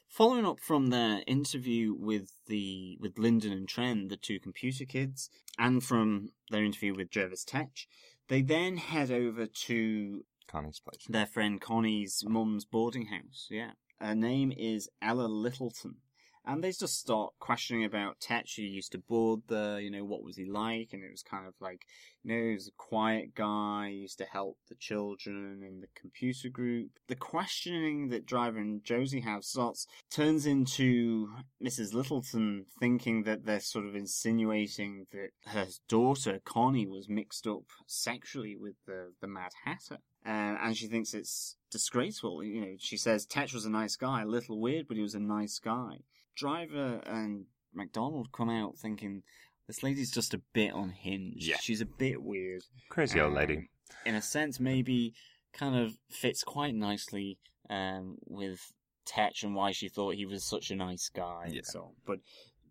Following 0.09 0.45
up 0.45 0.59
from 0.61 0.89
their 0.89 1.23
interview 1.27 1.95
with 1.95 2.33
the 2.49 2.99
with 3.01 3.17
Lyndon 3.17 3.53
and 3.53 3.69
Trent, 3.69 4.09
the 4.09 4.17
two 4.17 4.41
computer 4.41 4.85
kids, 4.85 5.31
and 5.59 5.83
from 5.83 6.31
their 6.51 6.65
interview 6.65 6.95
with 6.95 7.11
Jervis 7.11 7.45
Tetch, 7.45 7.87
they 8.29 8.43
then 8.43 8.77
head 8.77 9.11
over 9.11 9.47
to 9.47 10.25
Connie's 10.49 10.81
place. 10.81 11.07
their 11.09 11.25
friend 11.25 11.61
Connie's 11.61 12.25
mum's 12.27 12.65
boarding 12.65 13.07
house. 13.07 13.47
Yeah, 13.49 13.71
her 14.01 14.15
name 14.15 14.53
is 14.55 14.91
Ella 15.01 15.29
Littleton, 15.29 15.97
and 16.47 16.63
they 16.63 16.73
just 16.73 16.99
start 16.99 17.33
questioning 17.39 17.85
about 17.85 18.21
Tetch. 18.21 18.57
Who 18.57 18.63
used 18.63 18.93
to 18.93 18.99
board 18.99 19.43
there, 19.49 19.81
you 19.81 19.91
know, 19.91 20.05
what 20.05 20.23
was 20.23 20.37
he 20.37 20.45
like? 20.45 20.91
And 20.93 21.05
it 21.05 21.11
was 21.11 21.23
kind 21.23 21.47
of 21.47 21.55
like, 21.61 21.83
you 22.23 22.35
know, 22.35 22.43
he 22.43 22.55
was 22.55 22.69
a 22.69 22.73
quiet 22.77 23.35
guy. 23.35 23.91
He 23.91 23.97
used 23.97 24.19
to 24.19 24.25
help 24.25 24.59
the 24.69 24.75
children 24.75 25.63
in 25.67 25.81
the 25.81 25.89
computer 25.95 26.49
group. 26.49 26.91
The 27.07 27.17
questioning 27.17 28.09
that 28.09 28.27
Driver 28.27 28.59
and 28.59 28.85
Josie 28.85 29.21
have 29.21 29.45
starts 29.45 29.87
turns 30.11 30.47
into 30.47 31.29
Mrs. 31.63 31.95
Littleton 31.95 32.67
thinking 32.81 33.25
that 33.25 33.45
they're 33.45 33.61
sort 33.61 33.87
of 33.87 33.95
insinuating 33.95 35.07
that 35.13 35.31
her 35.51 35.67
daughter 35.89 36.41
Connie 36.45 36.87
was 36.87 37.09
mixed 37.09 37.47
up 37.47 37.65
sexually 37.87 38.57
with 38.57 38.75
the 38.87 39.13
the 39.21 39.27
Mad 39.27 39.53
Hatter, 39.65 39.99
uh, 40.27 40.57
and 40.63 40.77
she 40.77 40.87
thinks 40.87 41.15
it's 41.15 41.57
disgraceful. 41.71 42.43
You 42.43 42.61
know, 42.61 42.75
she 42.79 42.97
says 42.97 43.27
Tetch 43.27 43.55
was 43.55 43.65
a 43.65 43.71
nice 43.71 43.97
guy, 43.97 44.23
a 44.23 44.27
little 44.27 44.61
weird, 44.61 44.89
but 44.89 44.97
he 44.97 45.03
was 45.03 45.15
a 45.15 45.21
nice 45.21 45.59
guy. 45.59 46.01
Driver 46.39 47.01
and 47.07 47.47
McDonald 47.75 48.29
come 48.33 48.49
out 48.51 48.77
thinking 48.79 49.23
this 49.67 49.83
lady's 49.83 50.11
just 50.11 50.33
a 50.35 50.41
bit 50.55 50.73
unhinged. 50.75 51.47
Yeah. 51.47 51.57
she's 51.61 51.81
a 51.81 51.87
bit 51.87 52.23
weird 52.23 52.63
Crazy 52.89 53.21
old 53.21 53.35
lady. 53.35 53.57
um, 53.57 53.69
in 54.07 54.15
a 54.15 54.23
sense, 54.23 54.59
maybe 54.61 55.15
kind 55.53 55.77
of 55.77 55.99
fits 56.11 56.43
quite 56.43 56.75
nicely 56.75 57.39
um, 57.69 58.17
with 58.27 58.73
Tetch 59.05 59.43
and 59.43 59.55
why 59.55 59.73
she 59.73 59.89
thought 59.89 60.15
he 60.15 60.25
was 60.27 60.45
such 60.45 60.71
a 60.71 60.77
nice 60.77 61.09
guy 61.09 61.47
Yeah. 61.49 61.59
and 61.59 61.67
so 61.67 61.81
on. 61.81 61.93
But 62.07 62.19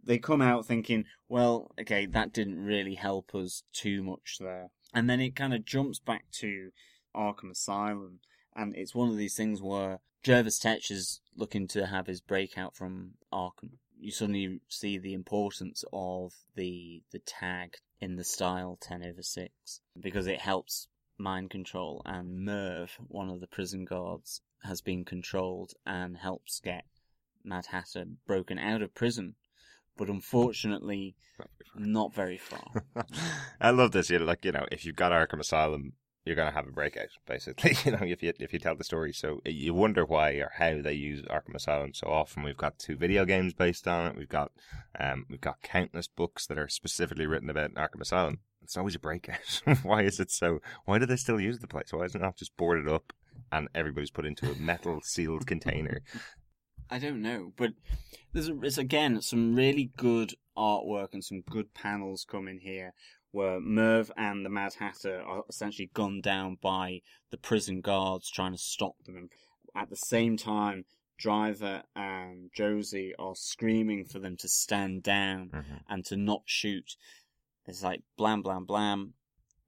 they 0.03 0.17
come 0.17 0.41
out 0.41 0.65
thinking, 0.65 1.05
well, 1.27 1.71
okay, 1.79 2.05
that 2.07 2.33
didn't 2.33 2.63
really 2.63 2.95
help 2.95 3.35
us 3.35 3.63
too 3.73 4.01
much 4.03 4.37
there. 4.39 4.69
And 4.93 5.09
then 5.09 5.19
it 5.19 5.35
kind 5.35 5.53
of 5.53 5.65
jumps 5.65 5.99
back 5.99 6.25
to 6.39 6.69
Arkham 7.15 7.51
Asylum, 7.51 8.19
and 8.55 8.73
it's 8.75 8.95
one 8.95 9.09
of 9.09 9.17
these 9.17 9.35
things 9.35 9.61
where 9.61 9.99
Jervis 10.27 10.59
Tetch 10.59 10.91
is 10.91 11.21
looking 11.37 11.69
to 11.69 11.85
have 11.85 12.07
his 12.07 12.19
breakout 12.19 12.75
from 12.75 13.11
Arkham. 13.31 13.77
You 13.97 14.11
suddenly 14.11 14.59
see 14.67 14.97
the 14.97 15.13
importance 15.13 15.85
of 15.93 16.33
the 16.53 17.01
the 17.13 17.19
tag 17.19 17.77
in 18.01 18.17
the 18.17 18.25
style 18.25 18.77
10 18.81 19.03
over 19.03 19.23
6 19.23 19.81
because 19.97 20.27
it 20.27 20.41
helps 20.41 20.89
mind 21.17 21.49
control 21.49 22.01
and 22.05 22.43
Merv, 22.43 22.97
one 23.07 23.29
of 23.29 23.39
the 23.39 23.47
prison 23.47 23.85
guards, 23.85 24.41
has 24.63 24.81
been 24.81 25.05
controlled 25.05 25.71
and 25.85 26.17
helps 26.17 26.59
get 26.59 26.83
Mad 27.45 27.67
Hatter 27.67 28.03
broken 28.25 28.59
out 28.59 28.81
of 28.81 28.93
prison. 28.93 29.35
But 29.95 30.09
unfortunately, 30.09 31.15
not 31.73 32.13
very 32.13 32.37
far. 32.37 32.83
I 33.61 33.69
love 33.69 33.93
this. 33.93 34.09
You 34.09 34.19
know, 34.19 34.25
like 34.25 34.43
you 34.43 34.51
know, 34.51 34.65
if 34.73 34.83
you've 34.83 34.97
got 34.97 35.13
Arkham 35.13 35.39
Asylum, 35.39 35.93
you're 36.27 36.35
gonna 36.35 36.51
have 36.51 36.67
a 36.67 36.71
breakout. 36.71 37.07
Basically, 37.25 37.75
you 37.85 37.91
know, 37.91 38.03
if 38.03 38.21
you 38.21 38.33
if 38.39 38.53
you 38.53 38.59
tell 38.59 38.75
the 38.75 38.83
story, 38.83 39.13
so 39.13 39.41
you 39.45 39.73
wonder 39.73 40.05
why 40.05 40.31
or 40.33 40.51
how 40.57 40.81
they 40.81 40.93
use 40.93 41.23
Arkham 41.23 41.55
Asylum 41.55 41.93
so 41.93 42.07
often. 42.07 42.43
We've 42.43 42.57
got 42.57 42.77
two 42.77 42.95
video 42.95 43.25
games 43.25 43.53
based 43.53 43.87
on 43.87 44.07
it. 44.07 44.17
We've 44.17 44.29
got 44.29 44.51
um, 44.99 45.25
we've 45.29 45.41
got 45.41 45.61
countless 45.63 46.07
books 46.07 46.45
that 46.47 46.57
are 46.57 46.67
specifically 46.67 47.25
written 47.25 47.49
about 47.49 47.73
Arkham 47.75 48.01
Asylum. 48.01 48.39
It's 48.61 48.77
always 48.77 48.95
a 48.95 48.99
breakout. 48.99 49.61
why 49.83 50.03
is 50.03 50.19
it 50.19 50.29
so? 50.29 50.59
Why 50.85 50.99
do 50.99 51.05
they 51.05 51.15
still 51.15 51.39
use 51.39 51.59
the 51.59 51.67
place? 51.67 51.91
Why 51.91 52.03
isn't 52.03 52.19
it 52.19 52.23
not 52.23 52.37
just 52.37 52.57
boarded 52.57 52.87
up 52.87 53.13
and 53.51 53.69
everybody's 53.73 54.11
put 54.11 54.25
into 54.25 54.51
a 54.51 54.55
metal 54.55 54.99
sealed 55.01 55.47
container? 55.47 56.01
I 56.89 56.99
don't 56.99 57.21
know, 57.21 57.51
but 57.57 57.71
there's, 58.31 58.49
it's 58.63 58.77
again 58.77 59.21
some 59.21 59.55
really 59.55 59.91
good 59.97 60.33
artwork 60.57 61.09
and 61.13 61.23
some 61.23 61.41
good 61.41 61.73
panels 61.73 62.25
come 62.27 62.47
in 62.47 62.59
here 62.59 62.93
where 63.31 63.59
Merv 63.59 64.11
and 64.17 64.45
the 64.45 64.49
Mad 64.49 64.73
Hatter 64.79 65.21
are 65.21 65.43
essentially 65.49 65.89
gunned 65.93 66.23
down 66.23 66.57
by 66.61 67.01
the 67.29 67.37
prison 67.37 67.81
guards 67.81 68.29
trying 68.31 68.53
to 68.53 68.57
stop 68.57 68.95
them. 69.05 69.29
At 69.75 69.89
the 69.89 69.95
same 69.95 70.37
time, 70.37 70.85
Driver 71.17 71.83
and 71.95 72.51
Josie 72.55 73.13
are 73.17 73.35
screaming 73.35 74.05
for 74.05 74.19
them 74.19 74.37
to 74.37 74.47
stand 74.47 75.03
down 75.03 75.49
Mhm. 75.49 75.81
and 75.89 76.05
to 76.05 76.15
not 76.17 76.43
shoot. 76.45 76.95
It's 77.65 77.83
like 77.83 78.03
blam, 78.17 78.41
blam, 78.41 78.65
blam, 78.65 79.13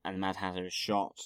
and 0.05 0.15
the 0.15 0.19
Mad 0.19 0.37
Hatter 0.37 0.65
is 0.67 0.73
shot, 0.73 1.17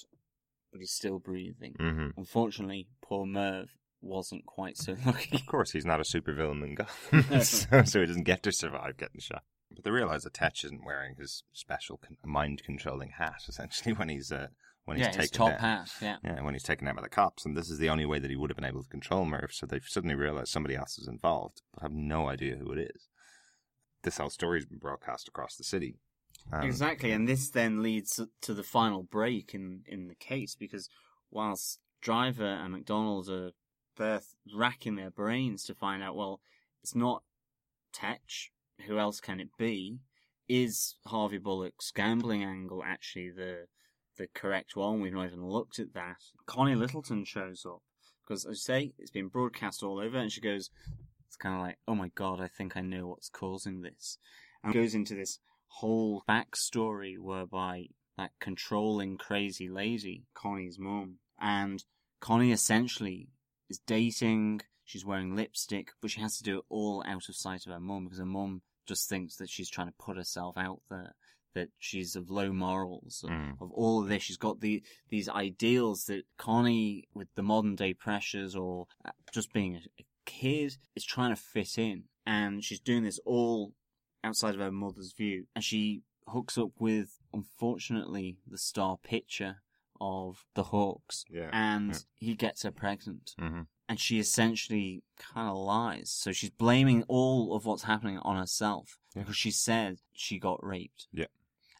but 0.72 0.80
he's 0.80 0.92
still 0.92 1.18
breathing. 1.18 1.74
hmm 1.78 2.08
Unfortunately, 2.16 2.88
poor 3.00 3.26
Merv 3.26 3.68
wasn't 4.00 4.44
quite 4.44 4.76
so 4.76 4.96
lucky. 5.06 5.36
Of 5.36 5.46
course, 5.46 5.70
he's 5.72 5.84
not 5.86 6.00
a 6.00 6.04
supervillain 6.04 6.62
in 6.64 6.74
Gotham, 6.74 7.22
so, 7.42 7.84
so 7.84 8.00
he 8.00 8.06
doesn't 8.06 8.24
get 8.24 8.42
to 8.42 8.52
survive 8.52 8.96
getting 8.96 9.20
shot. 9.20 9.44
But 9.74 9.84
they 9.84 9.90
realize 9.90 10.24
that 10.24 10.34
Tetch 10.34 10.64
isn't 10.64 10.84
wearing 10.84 11.16
his 11.16 11.44
special 11.52 11.98
con- 11.98 12.16
mind-controlling 12.24 13.10
hat, 13.18 13.42
essentially, 13.48 13.94
when 13.94 14.08
he's 14.08 14.32
uh, 14.32 14.48
when 14.84 14.96
he's 14.96 15.06
yeah, 15.06 15.16
his 15.16 15.30
taken 15.30 15.38
top 15.38 15.50
down. 15.50 15.58
hat. 15.60 15.90
Yeah. 16.00 16.16
Yeah, 16.24 16.42
when 16.42 16.54
he's 16.54 16.62
taken 16.62 16.86
out 16.88 16.96
by 16.96 17.02
the 17.02 17.08
cops, 17.08 17.44
and 17.44 17.56
this 17.56 17.70
is 17.70 17.78
the 17.78 17.88
only 17.88 18.06
way 18.06 18.18
that 18.18 18.30
he 18.30 18.36
would 18.36 18.50
have 18.50 18.56
been 18.56 18.64
able 18.64 18.82
to 18.82 18.88
control 18.88 19.24
Merv. 19.24 19.52
So 19.52 19.66
they've 19.66 19.84
suddenly 19.86 20.14
realized 20.14 20.48
somebody 20.48 20.76
else 20.76 20.98
is 20.98 21.08
involved, 21.08 21.62
but 21.72 21.82
have 21.82 21.92
no 21.92 22.28
idea 22.28 22.56
who 22.56 22.72
it 22.72 22.90
is. 22.94 23.08
This 24.02 24.18
whole 24.18 24.30
story's 24.30 24.66
been 24.66 24.78
broadcast 24.78 25.28
across 25.28 25.56
the 25.56 25.64
city. 25.64 25.96
Um, 26.52 26.64
exactly, 26.64 27.10
and 27.12 27.26
this 27.26 27.48
then 27.48 27.82
leads 27.82 28.20
to 28.42 28.54
the 28.54 28.62
final 28.62 29.02
break 29.02 29.54
in 29.54 29.82
in 29.86 30.08
the 30.08 30.14
case 30.14 30.54
because 30.54 30.90
whilst 31.30 31.78
Driver 32.02 32.44
and 32.44 32.72
McDonald 32.72 33.30
are 33.30 33.52
they're 33.96 34.20
racking 34.54 34.96
their 34.96 35.10
brains 35.10 35.64
to 35.64 35.74
find 35.74 36.02
out, 36.02 36.16
well, 36.16 36.40
it's 36.82 36.94
not 36.94 37.22
Tetch. 37.92 38.50
Who 38.86 38.98
else 38.98 39.20
can 39.20 39.40
it 39.40 39.50
be? 39.58 39.98
Is 40.48 40.96
Harvey 41.06 41.38
Bullock's 41.38 41.90
gambling 41.90 42.44
angle 42.44 42.82
actually 42.84 43.30
the 43.30 43.66
the 44.16 44.28
correct 44.34 44.76
one? 44.76 45.00
We've 45.00 45.12
not 45.12 45.26
even 45.26 45.44
looked 45.44 45.78
at 45.78 45.94
that. 45.94 46.18
Connie 46.46 46.74
Littleton 46.74 47.24
shows 47.24 47.64
up 47.66 47.82
because, 48.22 48.44
as 48.44 48.50
you 48.50 48.54
say, 48.56 48.92
it's 48.98 49.10
been 49.10 49.28
broadcast 49.28 49.82
all 49.82 49.98
over, 49.98 50.18
and 50.18 50.30
she 50.30 50.40
goes, 50.40 50.70
"It's 51.26 51.36
kind 51.36 51.54
of 51.54 51.60
like, 51.62 51.78
oh 51.88 51.94
my 51.94 52.08
god, 52.08 52.40
I 52.40 52.48
think 52.48 52.76
I 52.76 52.80
know 52.80 53.06
what's 53.06 53.28
causing 53.28 53.80
this," 53.80 54.18
and 54.62 54.74
goes 54.74 54.94
into 54.94 55.14
this 55.14 55.38
whole 55.68 56.22
backstory 56.28 57.18
whereby 57.18 57.88
that 58.16 58.32
controlling 58.38 59.16
crazy 59.18 59.68
lady, 59.68 60.24
Connie's 60.34 60.78
mum, 60.78 61.18
and 61.40 61.84
Connie 62.20 62.52
essentially 62.52 63.28
is 63.68 63.80
dating, 63.86 64.60
she's 64.84 65.04
wearing 65.04 65.34
lipstick, 65.34 65.90
but 66.00 66.10
she 66.10 66.20
has 66.20 66.36
to 66.38 66.42
do 66.44 66.58
it 66.58 66.64
all 66.68 67.02
out 67.06 67.28
of 67.28 67.36
sight 67.36 67.66
of 67.66 67.72
her 67.72 67.80
mum 67.80 68.04
because 68.04 68.18
her 68.18 68.24
mum 68.26 68.62
just 68.86 69.08
thinks 69.08 69.36
that 69.36 69.48
she's 69.50 69.70
trying 69.70 69.88
to 69.88 69.94
put 69.98 70.16
herself 70.16 70.56
out 70.58 70.80
there, 70.90 71.14
that 71.54 71.68
she's 71.78 72.16
of 72.16 72.30
low 72.30 72.52
morals, 72.52 73.22
of, 73.24 73.30
Mm. 73.30 73.60
of 73.60 73.70
all 73.72 74.02
of 74.02 74.08
this. 74.08 74.22
She's 74.24 74.36
got 74.36 74.60
the 74.60 74.82
these 75.08 75.28
ideals 75.28 76.04
that 76.04 76.24
Connie, 76.36 77.04
with 77.14 77.28
the 77.34 77.42
modern 77.42 77.76
day 77.76 77.94
pressures 77.94 78.54
or 78.54 78.86
uh, 79.04 79.10
just 79.32 79.52
being 79.52 79.76
a, 79.76 79.80
a 80.00 80.04
kid, 80.26 80.76
is 80.94 81.04
trying 81.04 81.34
to 81.34 81.40
fit 81.40 81.78
in, 81.78 82.04
and 82.26 82.62
she's 82.64 82.80
doing 82.80 83.04
this 83.04 83.18
all 83.24 83.72
outside 84.22 84.54
of 84.54 84.60
her 84.60 84.72
mother's 84.72 85.12
view, 85.16 85.46
and 85.54 85.62
she 85.64 86.02
hooks 86.28 86.56
up 86.58 86.70
with, 86.78 87.18
unfortunately, 87.32 88.38
the 88.46 88.58
star 88.58 88.96
pitcher 89.02 89.56
of 90.00 90.44
the 90.54 90.64
Hawks, 90.64 91.24
Yeah. 91.30 91.50
and 91.52 91.92
yeah. 91.92 91.98
he 92.28 92.34
gets 92.34 92.62
her 92.64 92.70
pregnant 92.72 93.34
hmm 93.38 93.62
and 93.88 94.00
she 94.00 94.18
essentially 94.18 95.02
kind 95.18 95.48
of 95.50 95.56
lies. 95.56 96.10
So 96.10 96.32
she's 96.32 96.50
blaming 96.50 97.02
all 97.08 97.54
of 97.54 97.66
what's 97.66 97.84
happening 97.84 98.18
on 98.18 98.36
herself 98.36 98.98
Yeah. 99.14 99.22
because 99.22 99.36
she 99.36 99.50
said 99.50 100.00
she 100.12 100.38
got 100.38 100.62
raped 100.64 101.06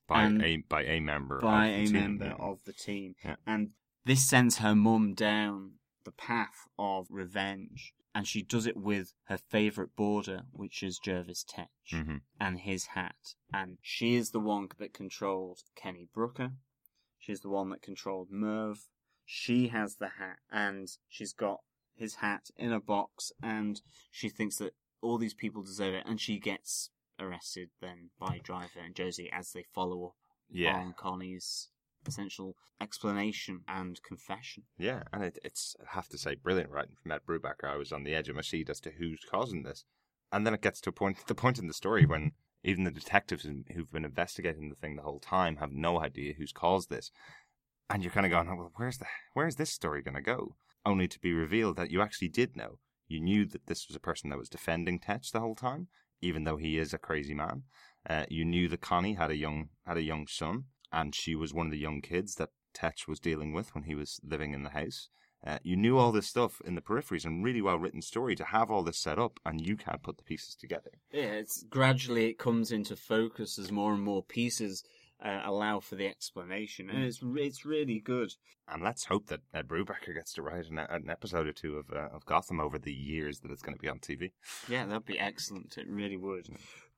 By 0.07 0.25
And- 0.25 0.43
a 0.43 0.57
by 0.59 0.83
a 0.85 1.01
member 1.01 1.41
by 1.41 1.69
of 1.69 1.75
a 1.75 1.79
the 1.79 1.85
team. 1.87 1.93
member 1.95 2.25
yeah. 2.27 2.33
of 2.35 2.65
the 2.65 2.73
team. 2.75 3.15
Yeah. 3.25 3.37
And 3.47 3.73
this 4.05 4.23
sends 4.29 4.59
her 4.59 4.75
mum 4.75 5.15
down 5.15 5.79
the 6.05 6.13
path 6.13 6.69
of 6.79 7.07
revenge. 7.11 7.95
And 8.17 8.29
she 8.29 8.43
does 8.43 8.67
it 8.67 8.77
with 8.77 9.13
her 9.25 9.39
favourite 9.39 9.97
boarder, 9.97 10.43
which 10.53 10.83
is 10.85 11.01
Jervis 11.01 11.43
Tetch, 11.43 11.91
Mhm. 11.91 12.21
and 12.39 12.61
his 12.61 12.87
hat. 12.89 13.35
And 13.53 13.79
she 13.83 14.15
is 14.15 14.31
the 14.31 14.39
one 14.39 14.69
that 14.79 14.93
controlled 14.93 15.63
Kenny 15.75 16.05
Brooker. 16.13 16.53
She's 17.19 17.41
the 17.41 17.49
one 17.49 17.71
that 17.71 17.83
controlled 17.83 18.31
Merv. 18.31 18.89
She 19.25 19.69
has 19.69 19.97
the 19.97 20.11
hat, 20.11 20.39
and 20.51 20.89
she's 21.09 21.33
got 21.33 21.65
his 21.97 22.17
hat 22.17 22.51
in 22.57 22.73
a 22.73 22.81
box, 22.81 23.33
and 23.43 23.81
she 24.11 24.29
thinks 24.29 24.57
that 24.57 24.75
all 25.01 25.19
these 25.19 25.35
people 25.35 25.63
deserve 25.63 25.95
it, 25.95 26.05
and 26.07 26.21
she 26.21 26.39
gets 26.39 26.91
arrested 27.21 27.71
then 27.81 28.11
by 28.19 28.39
Driver 28.43 28.81
and 28.85 28.95
Josie 28.95 29.31
as 29.33 29.53
they 29.53 29.63
follow 29.75 30.07
up 30.07 30.15
Yeah. 30.51 30.75
on 30.75 30.95
Connie's 30.95 31.69
essential 32.07 32.57
explanation 32.81 33.61
and 33.69 34.03
confession. 34.03 34.65
Yeah, 34.77 35.05
and 35.13 35.23
it, 35.25 35.39
it's 35.45 35.77
I 35.81 35.95
have 35.95 36.09
to 36.09 36.19
say 36.19 36.35
brilliant 36.35 36.71
writing 36.71 36.97
from 37.03 37.13
Ed 37.13 37.21
Brubaker. 37.27 37.65
I 37.71 37.77
was 37.77 37.93
on 37.93 38.03
the 38.05 38.15
edge 38.15 38.29
of 38.29 38.37
my 38.37 38.43
seat 38.43 38.69
as 38.69 38.81
to 38.81 38.91
who's 38.91 39.21
causing 39.31 39.63
this, 39.63 39.85
and 40.33 40.47
then 40.47 40.55
it 40.55 40.61
gets 40.61 40.81
to 40.83 40.91
a 40.91 40.93
point, 40.93 41.19
the 41.27 41.35
point 41.35 41.59
in 41.59 41.67
the 41.69 41.73
story 41.75 42.05
when 42.05 42.33
even 42.63 42.85
the 42.85 42.91
detectives 42.91 43.45
who- 43.45 43.65
who've 43.75 43.93
been 43.93 44.05
investigating 44.05 44.69
the 44.71 44.75
thing 44.77 44.97
the 44.97 45.03
whole 45.03 45.21
time 45.21 45.57
have 45.57 45.73
no 45.73 46.01
idea 46.01 46.35
who's 46.35 46.53
caused 46.53 46.89
this, 46.91 47.11
and 47.91 48.03
you're 48.03 48.13
kind 48.13 48.27
of 48.27 48.31
going, 48.33 48.49
oh, 48.49 48.57
well, 48.57 48.73
where's 48.77 48.99
the 48.99 49.07
where's 49.35 49.57
this 49.57 49.71
story 49.71 50.03
going 50.03 50.15
to 50.15 50.23
go? 50.23 50.57
Only 50.87 51.09
to 51.09 51.19
be 51.19 51.33
revealed 51.33 51.77
that 51.77 51.91
you 51.91 52.01
actually 52.03 52.29
did 52.29 52.57
know. 52.57 52.79
You 53.09 53.21
knew 53.21 53.47
that 53.47 53.67
this 53.67 53.87
was 53.89 53.97
a 53.97 54.01
person 54.01 54.31
that 54.31 54.39
was 54.39 54.49
defending 54.49 54.99
Tetch 54.99 55.33
the 55.33 55.41
whole 55.41 55.55
time, 55.55 55.89
even 56.21 56.45
though 56.45 56.57
he 56.57 56.79
is 56.79 56.93
a 56.93 56.99
crazy 56.99 57.35
man. 57.35 57.65
Uh, 58.09 58.25
you 58.29 58.45
knew 58.45 58.69
that 58.69 58.81
Connie 58.81 59.15
had 59.15 59.31
a 59.31 59.37
young 59.37 59.69
had 59.87 59.97
a 59.97 60.03
young 60.03 60.27
son, 60.27 60.65
and 60.93 61.15
she 61.15 61.35
was 61.35 61.55
one 61.55 61.67
of 61.67 61.73
the 61.73 61.79
young 61.79 62.01
kids 62.01 62.35
that 62.37 62.51
Tetch 62.75 63.07
was 63.09 63.21
dealing 63.21 63.53
with 63.53 63.75
when 63.75 63.85
he 63.85 63.95
was 63.95 64.21
living 64.23 64.53
in 64.53 64.63
the 64.63 64.71
house. 64.71 65.09
Uh, 65.47 65.59
you 65.63 65.77
knew 65.77 65.99
all 65.99 66.11
this 66.11 66.27
stuff 66.27 66.63
in 66.65 66.75
the 66.75 66.81
peripheries 66.81 67.27
and 67.27 67.45
really 67.45 67.61
well 67.61 67.79
written 67.79 68.01
story 68.01 68.35
to 68.35 68.45
have 68.45 68.71
all 68.71 68.83
this 68.83 68.99
set 68.99 69.19
up, 69.19 69.39
and 69.45 69.67
you 69.67 69.77
can't 69.77 70.03
put 70.03 70.17
the 70.17 70.25
pieces 70.25 70.55
together. 70.55 70.91
Yeah, 71.13 71.33
it's 71.33 71.63
gradually 71.65 72.31
it 72.31 72.39
comes 72.39 72.73
into 72.73 72.97
focus 72.97 73.59
as 73.59 73.71
more 73.71 73.93
and 73.93 74.03
more 74.03 74.23
pieces 74.23 74.83
uh, 75.23 75.43
allow 75.45 75.81
for 75.81 75.95
the 75.97 76.07
explanation, 76.07 76.91
and 76.91 77.05
it's 77.05 77.21
it's 77.23 77.65
really 77.65 78.01
good. 78.01 78.33
And 78.67 78.83
let's 78.83 79.05
hope 79.05 79.27
that 79.27 79.41
Ed 79.53 79.69
Brubaker 79.69 80.15
gets 80.15 80.33
to 80.35 80.43
write 80.43 80.67
an, 80.71 80.79
an 80.79 81.11
episode 81.11 81.47
or 81.47 81.53
two 81.53 81.77
of 81.77 81.91
uh, 81.93 82.09
of 82.15 82.25
Gotham 82.25 82.61
over 82.61 82.79
the 82.79 82.93
years 82.93 83.41
that 83.41 83.51
it's 83.51 83.63
going 83.63 83.77
to 83.77 83.83
be 83.83 83.89
on 83.89 83.99
TV. 83.99 84.33
Yeah, 84.69 84.87
that'd 84.87 85.05
be 85.05 85.19
excellent. 85.19 85.77
It 85.77 85.87
really 85.89 86.17
would. 86.17 86.49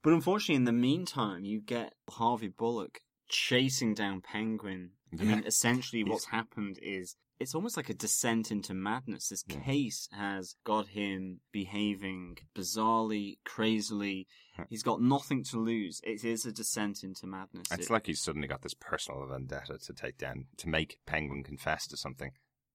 But 0.02 0.12
unfortunately, 0.12 0.54
in 0.56 0.64
the 0.64 0.72
meantime, 0.72 1.44
you 1.44 1.60
get 1.60 1.94
Harvey 2.08 2.48
Bullock 2.48 3.00
chasing 3.28 3.94
down 3.94 4.20
Penguin. 4.20 4.90
I 5.18 5.22
Yeah. 5.24 5.34
mean, 5.36 5.44
essentially, 5.46 6.04
what's 6.04 6.26
happened 6.26 6.78
is 6.80 7.16
it's 7.40 7.54
almost 7.54 7.76
like 7.76 7.90
a 7.90 7.94
descent 7.94 8.50
into 8.50 8.72
madness. 8.72 9.28
This 9.28 9.44
Yeah. 9.48 9.60
case 9.60 10.08
has 10.12 10.54
got 10.64 10.88
him 10.88 11.40
behaving 11.52 12.38
bizarrely, 12.54 13.38
crazily. 13.44 14.26
He's 14.68 14.82
got 14.82 15.00
nothing 15.00 15.44
to 15.44 15.58
lose. 15.58 16.00
It 16.04 16.24
is 16.24 16.44
a 16.46 16.52
descent 16.52 17.02
into 17.04 17.26
madness. 17.26 17.66
It's 17.70 17.86
It- 17.86 17.90
like 17.92 18.06
he's 18.06 18.20
suddenly 18.22 18.48
got 18.48 18.62
this 18.62 18.74
personal 18.74 19.26
vendetta 19.26 19.78
to 19.78 19.92
take 19.92 20.18
down, 20.18 20.46
to 20.58 20.68
make 20.68 20.98
Penguin 21.06 21.42
confess 21.44 21.86
to 21.88 21.96
something. 21.96 22.32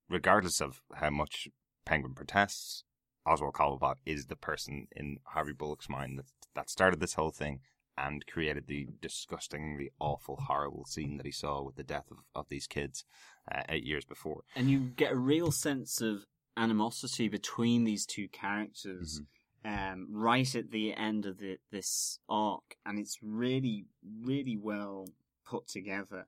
Regardless 0.09 0.59
of 0.61 0.81
how 0.95 1.09
much 1.09 1.47
Penguin 1.85 2.13
protests, 2.13 2.83
Oswald 3.25 3.53
Cobblepot 3.53 3.95
is 4.05 4.25
the 4.27 4.35
person 4.35 4.87
in 4.95 5.17
Harvey 5.25 5.53
Bullock's 5.53 5.89
mind 5.89 6.17
that, 6.19 6.25
that 6.55 6.69
started 6.69 6.99
this 6.99 7.13
whole 7.13 7.31
thing 7.31 7.61
and 7.97 8.25
created 8.25 8.67
the 8.67 8.87
disgustingly 9.01 9.91
awful, 9.99 10.37
horrible 10.47 10.85
scene 10.85 11.17
that 11.17 11.25
he 11.25 11.31
saw 11.31 11.61
with 11.61 11.75
the 11.75 11.83
death 11.83 12.09
of, 12.09 12.17
of 12.33 12.47
these 12.49 12.65
kids 12.67 13.05
uh, 13.53 13.61
eight 13.69 13.83
years 13.83 14.05
before. 14.05 14.41
and 14.55 14.69
you 14.69 14.79
get 14.79 15.11
a 15.11 15.17
real 15.17 15.51
sense 15.51 16.01
of 16.01 16.25
animosity 16.57 17.27
between 17.27 17.83
these 17.83 18.05
two 18.05 18.27
characters 18.27 19.21
um, 19.63 20.07
right 20.11 20.55
at 20.55 20.71
the 20.71 20.93
end 20.95 21.25
of 21.25 21.37
the, 21.37 21.57
this 21.71 22.19
arc, 22.27 22.77
and 22.85 22.97
it's 22.99 23.19
really, 23.21 23.85
really 24.23 24.57
well 24.57 25.07
put 25.45 25.67
together. 25.67 26.27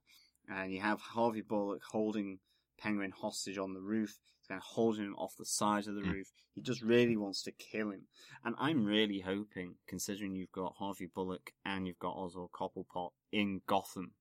And 0.49 0.71
you 0.71 0.81
have 0.81 0.99
Harvey 0.99 1.41
Bullock 1.41 1.81
holding 1.91 2.39
Penguin 2.79 3.11
hostage 3.11 3.57
on 3.57 3.73
the 3.73 3.81
roof, 3.81 4.19
he's 4.39 4.47
kind 4.47 4.59
of 4.59 4.65
holding 4.65 5.05
him 5.05 5.15
off 5.15 5.35
the 5.37 5.45
side 5.45 5.87
of 5.87 5.95
the 5.95 6.01
Mm. 6.01 6.11
roof. 6.11 6.33
He 6.53 6.61
just 6.61 6.81
really 6.81 7.15
wants 7.15 7.41
to 7.43 7.51
kill 7.51 7.91
him, 7.91 8.07
and 8.43 8.55
I'm 8.59 8.85
really 8.85 9.21
hoping, 9.21 9.75
considering 9.87 10.35
you've 10.35 10.51
got 10.51 10.75
Harvey 10.75 11.07
Bullock 11.07 11.53
and 11.65 11.87
you've 11.87 11.99
got 11.99 12.15
Oswald 12.15 12.51
Cobblepot 12.51 13.11
in 13.31 13.61
Gotham, 13.65 14.13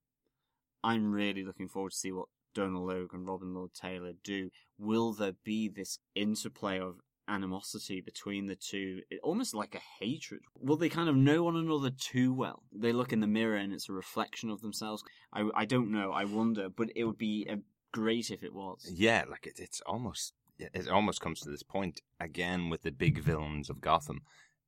I'm 0.84 1.12
really 1.12 1.44
looking 1.44 1.68
forward 1.68 1.92
to 1.92 1.98
see 1.98 2.12
what 2.12 2.28
Donal 2.54 2.86
Logue 2.86 3.14
and 3.14 3.26
Robin 3.26 3.54
Lord 3.54 3.72
Taylor 3.74 4.12
do. 4.12 4.50
Will 4.78 5.12
there 5.12 5.34
be 5.44 5.68
this 5.68 5.98
interplay 6.14 6.78
of 6.78 7.00
animosity 7.28 8.00
between 8.00 8.46
the 8.46 8.56
two? 8.56 9.02
Almost 9.22 9.54
like 9.54 9.74
a 9.74 10.04
hatred. 10.04 10.40
Well, 10.58 10.76
they 10.76 10.88
kind 10.88 11.08
of 11.08 11.16
know 11.16 11.44
one 11.44 11.56
another 11.56 11.90
too 11.90 12.32
well? 12.32 12.62
They 12.72 12.92
look 12.92 13.12
in 13.12 13.20
the 13.20 13.26
mirror 13.26 13.56
and 13.56 13.72
it's 13.72 13.88
a 13.88 13.92
reflection 13.92 14.50
of 14.50 14.60
themselves. 14.60 15.02
I, 15.32 15.48
I 15.54 15.64
don't 15.64 15.90
know. 15.90 16.12
I 16.12 16.24
wonder, 16.24 16.68
but 16.68 16.88
it 16.94 17.04
would 17.04 17.18
be 17.18 17.46
uh, 17.50 17.56
great 17.92 18.30
if 18.30 18.42
it 18.42 18.54
was. 18.54 18.90
Yeah, 18.92 19.24
like 19.28 19.46
it, 19.46 19.58
it's 19.58 19.80
almost 19.86 20.34
it 20.58 20.88
almost 20.88 21.20
comes 21.20 21.40
to 21.40 21.50
this 21.50 21.62
point 21.62 22.00
again 22.20 22.68
with 22.68 22.82
the 22.82 22.92
big 22.92 23.18
villains 23.18 23.70
of 23.70 23.80
Gotham. 23.80 24.22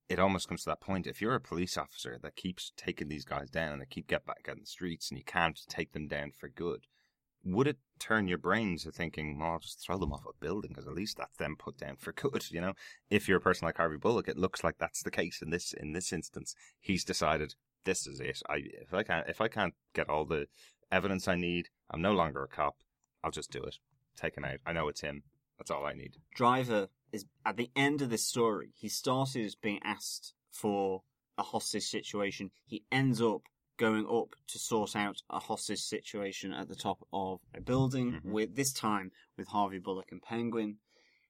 It 0.08 0.18
almost 0.18 0.48
comes 0.48 0.64
to 0.64 0.70
that 0.70 0.80
point. 0.80 1.06
If 1.06 1.20
you're 1.20 1.34
a 1.34 1.40
police 1.40 1.78
officer 1.78 2.18
that 2.22 2.36
keeps 2.36 2.72
taking 2.76 3.08
these 3.08 3.24
guys 3.24 3.48
down 3.48 3.72
and 3.72 3.82
they 3.82 3.86
keep 3.86 4.06
get 4.06 4.26
back 4.26 4.48
on 4.50 4.58
the 4.60 4.66
streets 4.66 5.10
and 5.10 5.18
you 5.18 5.24
can't 5.24 5.58
take 5.68 5.92
them 5.92 6.08
down 6.08 6.32
for 6.32 6.48
good, 6.48 6.86
would 7.44 7.66
it 7.66 7.78
turn 8.04 8.28
your 8.28 8.38
brain 8.38 8.76
to 8.78 8.92
thinking, 8.92 9.38
"Well, 9.38 9.52
I'll 9.52 9.58
just 9.58 9.80
throw 9.80 9.96
them 9.96 10.12
off 10.12 10.26
a 10.26 10.32
building 10.38 10.70
because 10.70 10.86
at 10.86 10.94
least 10.94 11.16
that's 11.16 11.36
them 11.36 11.56
put 11.56 11.78
down 11.78 11.96
for 11.96 12.12
good"? 12.12 12.50
You 12.50 12.60
know, 12.60 12.74
if 13.10 13.28
you're 13.28 13.38
a 13.38 13.40
person 13.40 13.66
like 13.66 13.78
Harvey 13.78 13.96
Bullock, 13.96 14.28
it 14.28 14.36
looks 14.36 14.62
like 14.62 14.78
that's 14.78 15.02
the 15.02 15.10
case 15.10 15.40
in 15.40 15.50
this 15.50 15.72
in 15.72 15.92
this 15.92 16.12
instance. 16.12 16.54
He's 16.80 17.04
decided 17.04 17.54
this 17.84 18.06
is 18.06 18.20
it. 18.20 18.42
I 18.48 18.62
if 18.82 18.92
I 18.92 19.02
can't 19.02 19.28
if 19.28 19.40
I 19.40 19.48
can't 19.48 19.74
get 19.94 20.08
all 20.08 20.24
the 20.24 20.46
evidence 20.92 21.28
I 21.28 21.36
need, 21.36 21.68
I'm 21.90 22.02
no 22.02 22.12
longer 22.12 22.42
a 22.42 22.48
cop. 22.48 22.76
I'll 23.22 23.30
just 23.30 23.50
do 23.50 23.62
it. 23.62 23.76
Taken 24.16 24.44
out. 24.44 24.58
I 24.66 24.72
know 24.72 24.88
it's 24.88 25.00
him. 25.00 25.22
That's 25.58 25.70
all 25.70 25.86
I 25.86 25.94
need. 25.94 26.16
Driver 26.34 26.88
is 27.12 27.24
at 27.46 27.56
the 27.56 27.70
end 27.74 28.02
of 28.02 28.10
this 28.10 28.26
story. 28.26 28.72
He 28.74 28.88
started 28.88 29.54
being 29.62 29.80
asked 29.82 30.34
for 30.50 31.02
a 31.38 31.42
hostage 31.42 31.84
situation. 31.84 32.50
He 32.66 32.84
ends 32.92 33.20
up 33.20 33.42
going 33.76 34.06
up 34.06 34.34
to 34.48 34.58
sort 34.58 34.94
out 34.94 35.22
a 35.30 35.38
hostage 35.40 35.80
situation 35.80 36.52
at 36.52 36.68
the 36.68 36.76
top 36.76 37.06
of 37.12 37.40
a 37.54 37.60
building 37.60 38.12
Mhm. 38.12 38.24
with 38.32 38.54
this 38.54 38.72
time 38.72 39.10
with 39.36 39.48
Harvey 39.48 39.78
Bullock 39.78 40.12
and 40.12 40.22
Penguin. 40.22 40.78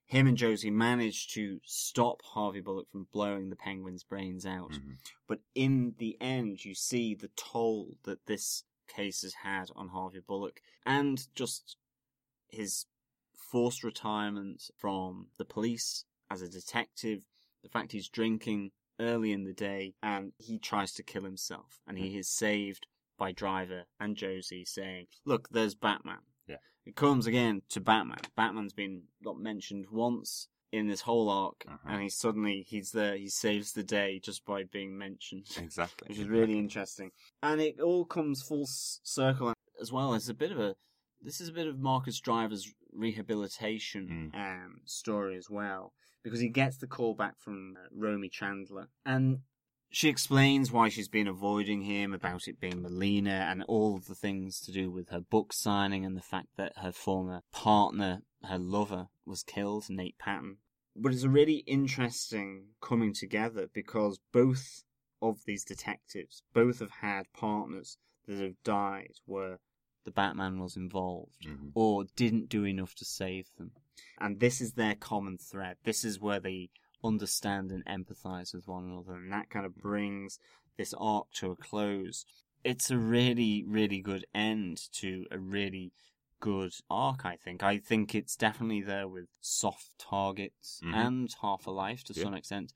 Him 0.05 0.27
and 0.27 0.37
Josie 0.37 0.69
manage 0.69 1.27
to 1.29 1.59
stop 1.65 2.21
Harvey 2.21 2.61
Bullock 2.61 2.89
from 2.91 3.05
blowing 3.05 3.49
the 3.49 3.55
Penguin's 3.55 4.03
brains 4.03 4.45
out. 4.45 4.71
Mhm. 4.71 4.97
But 5.25 5.41
in 5.55 5.95
the 5.97 6.15
end, 6.21 6.63
you 6.63 6.75
see 6.75 7.15
the 7.15 7.29
toll 7.29 7.97
that 8.03 8.25
this 8.27 8.63
case 8.87 9.23
has 9.23 9.33
had 9.35 9.71
on 9.75 9.87
Harvey 9.89 10.19
Bullock 10.19 10.61
and 10.85 11.27
just 11.33 11.77
his 12.49 12.85
forced 13.33 13.83
retirement 13.83 14.69
from 14.77 15.31
the 15.37 15.45
police 15.45 16.05
as 16.29 16.41
a 16.43 16.49
detective, 16.49 17.25
the 17.63 17.69
fact 17.69 17.91
he's 17.91 18.07
drinking 18.07 18.71
early 18.99 19.31
in 19.31 19.43
the 19.43 19.53
day 19.53 19.93
and 20.01 20.31
he 20.37 20.57
tries 20.57 20.93
to 20.93 21.03
kill 21.03 21.23
himself 21.23 21.79
and 21.87 21.97
he 21.97 22.17
is 22.17 22.29
saved 22.29 22.87
by 23.17 23.31
Driver 23.31 23.83
and 23.99 24.15
Josie 24.15 24.65
saying, 24.65 25.05
Look, 25.25 25.49
there's 25.49 25.75
Batman. 25.75 26.19
Yeah. 26.47 26.57
It 26.85 26.95
comes 26.95 27.25
again 27.27 27.61
to 27.69 27.79
Batman. 27.81 28.17
Batman's 28.35 28.73
been 28.73 29.03
not 29.21 29.37
mentioned 29.37 29.85
once 29.91 30.47
in 30.71 30.87
this 30.87 31.01
whole 31.01 31.29
arc 31.29 31.63
Uh-huh. 31.67 31.77
and 31.87 32.01
he 32.01 32.09
suddenly 32.09 32.65
he's 32.67 32.91
there, 32.91 33.15
he 33.15 33.29
saves 33.29 33.71
the 33.71 33.83
day 33.83 34.19
just 34.19 34.43
by 34.45 34.63
being 34.63 34.97
mentioned 34.97 35.45
Exactly. 35.57 36.07
which 36.09 36.19
is 36.19 36.27
really 36.27 36.57
interesting. 36.59 37.11
And 37.41 37.61
it 37.61 37.79
all 37.79 38.03
comes 38.05 38.41
full 38.41 38.65
circle 38.67 39.53
as 39.79 39.91
well 39.91 40.13
as 40.13 40.27
a 40.29 40.33
bit 40.33 40.51
of 40.51 40.59
a. 40.59 40.75
This 41.21 41.39
is 41.41 41.49
a 41.49 41.53
bit 41.53 41.67
of 41.67 41.79
Marcus 41.79 42.19
Driver's 42.19 42.71
rehabilitation 43.29 44.31
um, 44.35 44.81
story 44.85 45.37
as 45.37 45.49
well, 45.49 45.93
because 46.25 46.39
he 46.39 46.49
gets 46.49 46.77
the 46.77 46.87
call 46.87 47.13
back 47.13 47.35
from 47.39 47.77
uh, 47.77 47.87
Romy 47.95 48.29
Chandler, 48.29 48.87
and 49.05 49.41
she 49.91 50.09
explains 50.09 50.71
why 50.71 50.89
she's 50.89 51.07
been 51.07 51.27
avoiding 51.27 51.83
him 51.83 52.13
about 52.13 52.47
it 52.47 52.59
being 52.59 52.81
Molina 52.81 53.47
and 53.49 53.63
all 53.67 53.99
the 53.99 54.15
things 54.15 54.59
to 54.61 54.71
do 54.71 54.89
with 54.89 55.09
her 55.09 55.21
book 55.21 55.53
signing 55.53 56.03
and 56.03 56.17
the 56.17 56.21
fact 56.21 56.47
that 56.57 56.73
her 56.77 56.91
former 56.91 57.41
partner, 57.53 58.23
her 58.43 58.57
lover, 58.57 59.07
was 59.23 59.43
killed, 59.43 59.85
Nate 59.87 60.17
Patton. 60.17 60.57
But 60.95 61.13
it's 61.13 61.23
a 61.23 61.29
really 61.29 61.57
interesting 61.67 62.69
coming 62.81 63.13
together 63.13 63.69
because 63.71 64.19
both 64.33 64.83
of 65.21 65.41
these 65.45 65.63
detectives, 65.63 66.41
both 66.53 66.79
have 66.79 66.91
had 67.01 67.31
partners 67.33 67.97
that 68.27 68.39
have 68.39 68.63
died 68.63 69.13
where 69.25 69.59
the 70.05 70.11
Batman 70.11 70.59
was 70.59 70.75
involved 70.75 71.43
Mhm. 71.45 71.71
or 71.75 72.05
didn't 72.15 72.49
do 72.49 72.63
enough 72.65 72.95
to 72.95 73.05
save 73.05 73.49
them. 73.57 73.71
And 74.19 74.39
this 74.39 74.61
is 74.61 74.73
their 74.73 74.95
common 74.95 75.37
thread. 75.37 75.77
This 75.83 76.03
is 76.03 76.19
where 76.19 76.39
they 76.39 76.69
understand 77.03 77.71
and 77.71 77.85
empathize 77.85 78.53
with 78.53 78.67
one 78.67 78.85
another, 78.85 79.13
and 79.15 79.31
that 79.31 79.49
kind 79.49 79.65
of 79.65 79.75
brings 79.75 80.39
this 80.77 80.93
arc 80.97 81.31
to 81.33 81.51
a 81.51 81.55
close. 81.55 82.25
It's 82.63 82.89
a 82.89 82.97
really, 82.97 83.63
really 83.67 84.01
good 84.01 84.25
end 84.33 84.81
to 84.93 85.25
a 85.31 85.37
really 85.37 85.91
good 86.39 86.73
arc, 86.89 87.25
I 87.25 87.35
think. 87.37 87.63
I 87.63 87.77
think 87.77 88.15
it's 88.15 88.35
definitely 88.35 88.81
there 88.81 89.07
with 89.07 89.29
soft 89.41 89.97
targets 89.99 90.81
Mhm. 90.83 90.93
and 90.93 91.35
half 91.41 91.67
a 91.67 91.71
life 91.71 92.03
to 92.05 92.13
Yeah. 92.13 92.23
some 92.23 92.33
extent. 92.33 92.73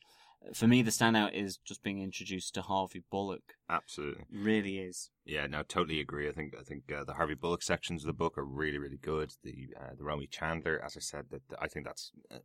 For 0.53 0.67
me, 0.67 0.81
the 0.81 0.91
standout 0.91 1.33
is 1.33 1.57
just 1.57 1.83
being 1.83 2.01
introduced 2.01 2.53
to 2.53 2.61
Harvey 2.61 3.03
Bullock. 3.11 3.55
Absolutely. 3.69 4.23
Really 4.31 4.79
is. 4.79 5.11
Yeah, 5.25 5.47
no, 5.47 5.63
totally 5.63 5.99
agree. 5.99 6.29
I 6.29 6.31
think 6.31 6.55
I 6.57 6.63
think 6.63 6.91
uh, 6.91 7.03
the 7.03 7.15
Harvey 7.15 7.35
Bullock 7.35 7.61
sections 7.61 8.03
of 8.03 8.07
the 8.07 8.13
book 8.13 8.37
are 8.37 8.45
really, 8.45 8.77
really 8.77 8.97
good. 8.97 9.33
The 9.43 9.75
uh, 9.79 9.95
the 9.97 10.03
Romy 10.03 10.27
Chandler, 10.27 10.81
as 10.83 10.95
I 10.95 11.01
said, 11.01 11.25
that 11.31 11.41
I 11.61 11.67
think 11.67 11.85
that's 11.85 12.11
uh, 12.31 12.37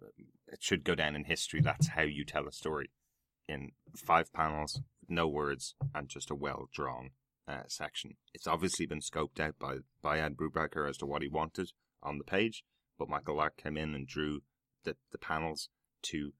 it 0.48 0.62
should 0.62 0.84
go 0.84 0.94
down 0.94 1.14
in 1.14 1.24
history. 1.24 1.60
That's 1.60 1.88
how 1.88 2.02
you 2.02 2.24
tell 2.24 2.48
a 2.48 2.52
story 2.52 2.90
in 3.48 3.72
five 3.96 4.32
panels, 4.32 4.80
no 5.08 5.28
words, 5.28 5.74
and 5.94 6.08
just 6.08 6.30
a 6.30 6.34
well 6.34 6.68
drawn 6.72 7.10
uh, 7.46 7.62
section. 7.68 8.16
It's 8.32 8.46
obviously 8.46 8.86
been 8.86 9.00
scoped 9.00 9.40
out 9.40 9.54
by 9.58 9.78
by 10.02 10.18
Ed 10.18 10.36
Brubaker 10.36 10.88
as 10.88 10.96
to 10.98 11.06
what 11.06 11.22
he 11.22 11.28
wanted 11.28 11.70
on 12.02 12.18
the 12.18 12.24
page, 12.24 12.64
but 12.98 13.08
Michael 13.08 13.36
Lark 13.36 13.56
came 13.56 13.76
in 13.76 13.94
and 13.94 14.06
drew 14.06 14.42
the 14.84 14.96
the 15.12 15.18
panels 15.18 15.68
to 16.02 16.32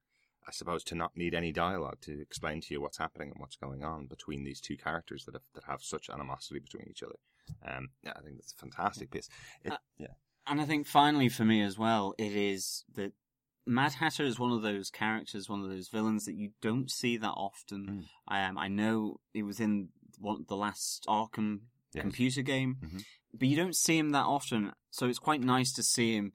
I 0.46 0.50
suppose 0.52 0.84
to 0.84 0.94
not 0.94 1.16
need 1.16 1.34
any 1.34 1.52
dialogue 1.52 1.98
to 2.02 2.20
explain 2.20 2.60
to 2.62 2.74
you 2.74 2.80
what's 2.80 2.98
happening 2.98 3.30
and 3.30 3.40
what's 3.40 3.56
going 3.56 3.82
on 3.82 4.06
between 4.06 4.44
these 4.44 4.60
two 4.60 4.76
characters 4.76 5.24
that 5.24 5.34
have, 5.34 5.42
that 5.54 5.64
have 5.64 5.82
such 5.82 6.10
animosity 6.10 6.60
between 6.60 6.86
each 6.88 7.02
other. 7.02 7.16
Um, 7.66 7.88
yeah, 8.02 8.12
I 8.16 8.20
think 8.22 8.36
that's 8.36 8.52
a 8.52 8.56
fantastic 8.56 9.10
piece. 9.10 9.28
It, 9.62 9.72
Uh, 9.72 9.76
yeah, 9.98 10.08
And 10.46 10.60
I 10.60 10.64
think 10.66 10.86
finally 10.86 11.28
for 11.28 11.44
me 11.44 11.62
as 11.62 11.78
well, 11.78 12.14
it 12.18 12.32
is 12.34 12.84
that 12.94 13.12
Mad 13.66 13.94
Hatter 13.94 14.24
is 14.24 14.38
one 14.38 14.52
of 14.52 14.60
those 14.62 14.90
characters, 14.90 15.48
one 15.48 15.62
of 15.64 15.70
those 15.70 15.88
villains 15.88 16.26
that 16.26 16.34
you 16.34 16.50
don't 16.60 16.90
see 16.90 17.16
that 17.16 17.30
often. 17.32 17.86
Mm. 17.86 18.04
I. 18.28 18.64
I 18.64 18.68
know 18.68 19.20
it 19.32 19.44
was 19.44 19.58
in 19.58 19.88
one 20.18 20.44
the 20.48 20.56
last 20.56 21.04
Arkham 21.08 21.60
Yes. 21.94 22.02
computer 22.02 22.42
game, 22.42 22.76
Mhm. 22.82 23.04
but 23.32 23.48
you 23.48 23.56
don't 23.56 23.76
see 23.76 23.96
him 23.96 24.10
that 24.10 24.26
often. 24.26 24.72
So 24.90 25.06
it's 25.08 25.18
quite 25.18 25.40
nice 25.40 25.72
to 25.74 25.82
see 25.82 26.14
him 26.16 26.32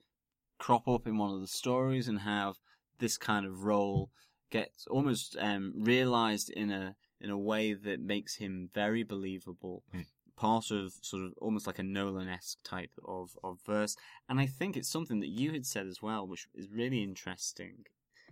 crop 0.57 0.87
up 0.87 1.05
in 1.05 1.17
one 1.17 1.33
of 1.33 1.41
the 1.41 1.47
stories 1.47 2.07
and 2.07 2.19
have 2.21 2.55
this 2.99 3.17
kind 3.17 3.45
of 3.45 3.63
role 3.63 4.11
gets 4.51 4.87
almost 4.87 5.35
um, 5.39 5.73
realized 5.75 6.49
in 6.49 6.71
a 6.71 6.95
in 7.21 7.29
a 7.29 7.37
way 7.37 7.73
that 7.73 7.99
makes 7.99 8.35
him 8.35 8.69
very 8.73 9.03
believable. 9.03 9.83
Mm. 9.93 10.05
Part 10.37 10.71
of 10.71 10.93
sort 11.01 11.23
of 11.25 11.33
almost 11.41 11.67
like 11.67 11.79
a 11.79 11.83
Nolan 11.83 12.29
esque 12.29 12.59
type 12.63 12.91
of, 13.05 13.37
of 13.43 13.59
verse. 13.65 13.97
And 14.29 14.39
I 14.39 14.45
think 14.45 14.77
it's 14.77 14.89
something 14.89 15.19
that 15.19 15.27
you 15.27 15.51
had 15.51 15.65
said 15.65 15.85
as 15.85 16.01
well, 16.01 16.25
which 16.25 16.47
is 16.55 16.69
really 16.71 17.03
interesting, 17.03 17.83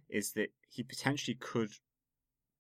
is 0.08 0.32
that 0.34 0.54
he 0.70 0.84
potentially 0.84 1.36
could 1.36 1.72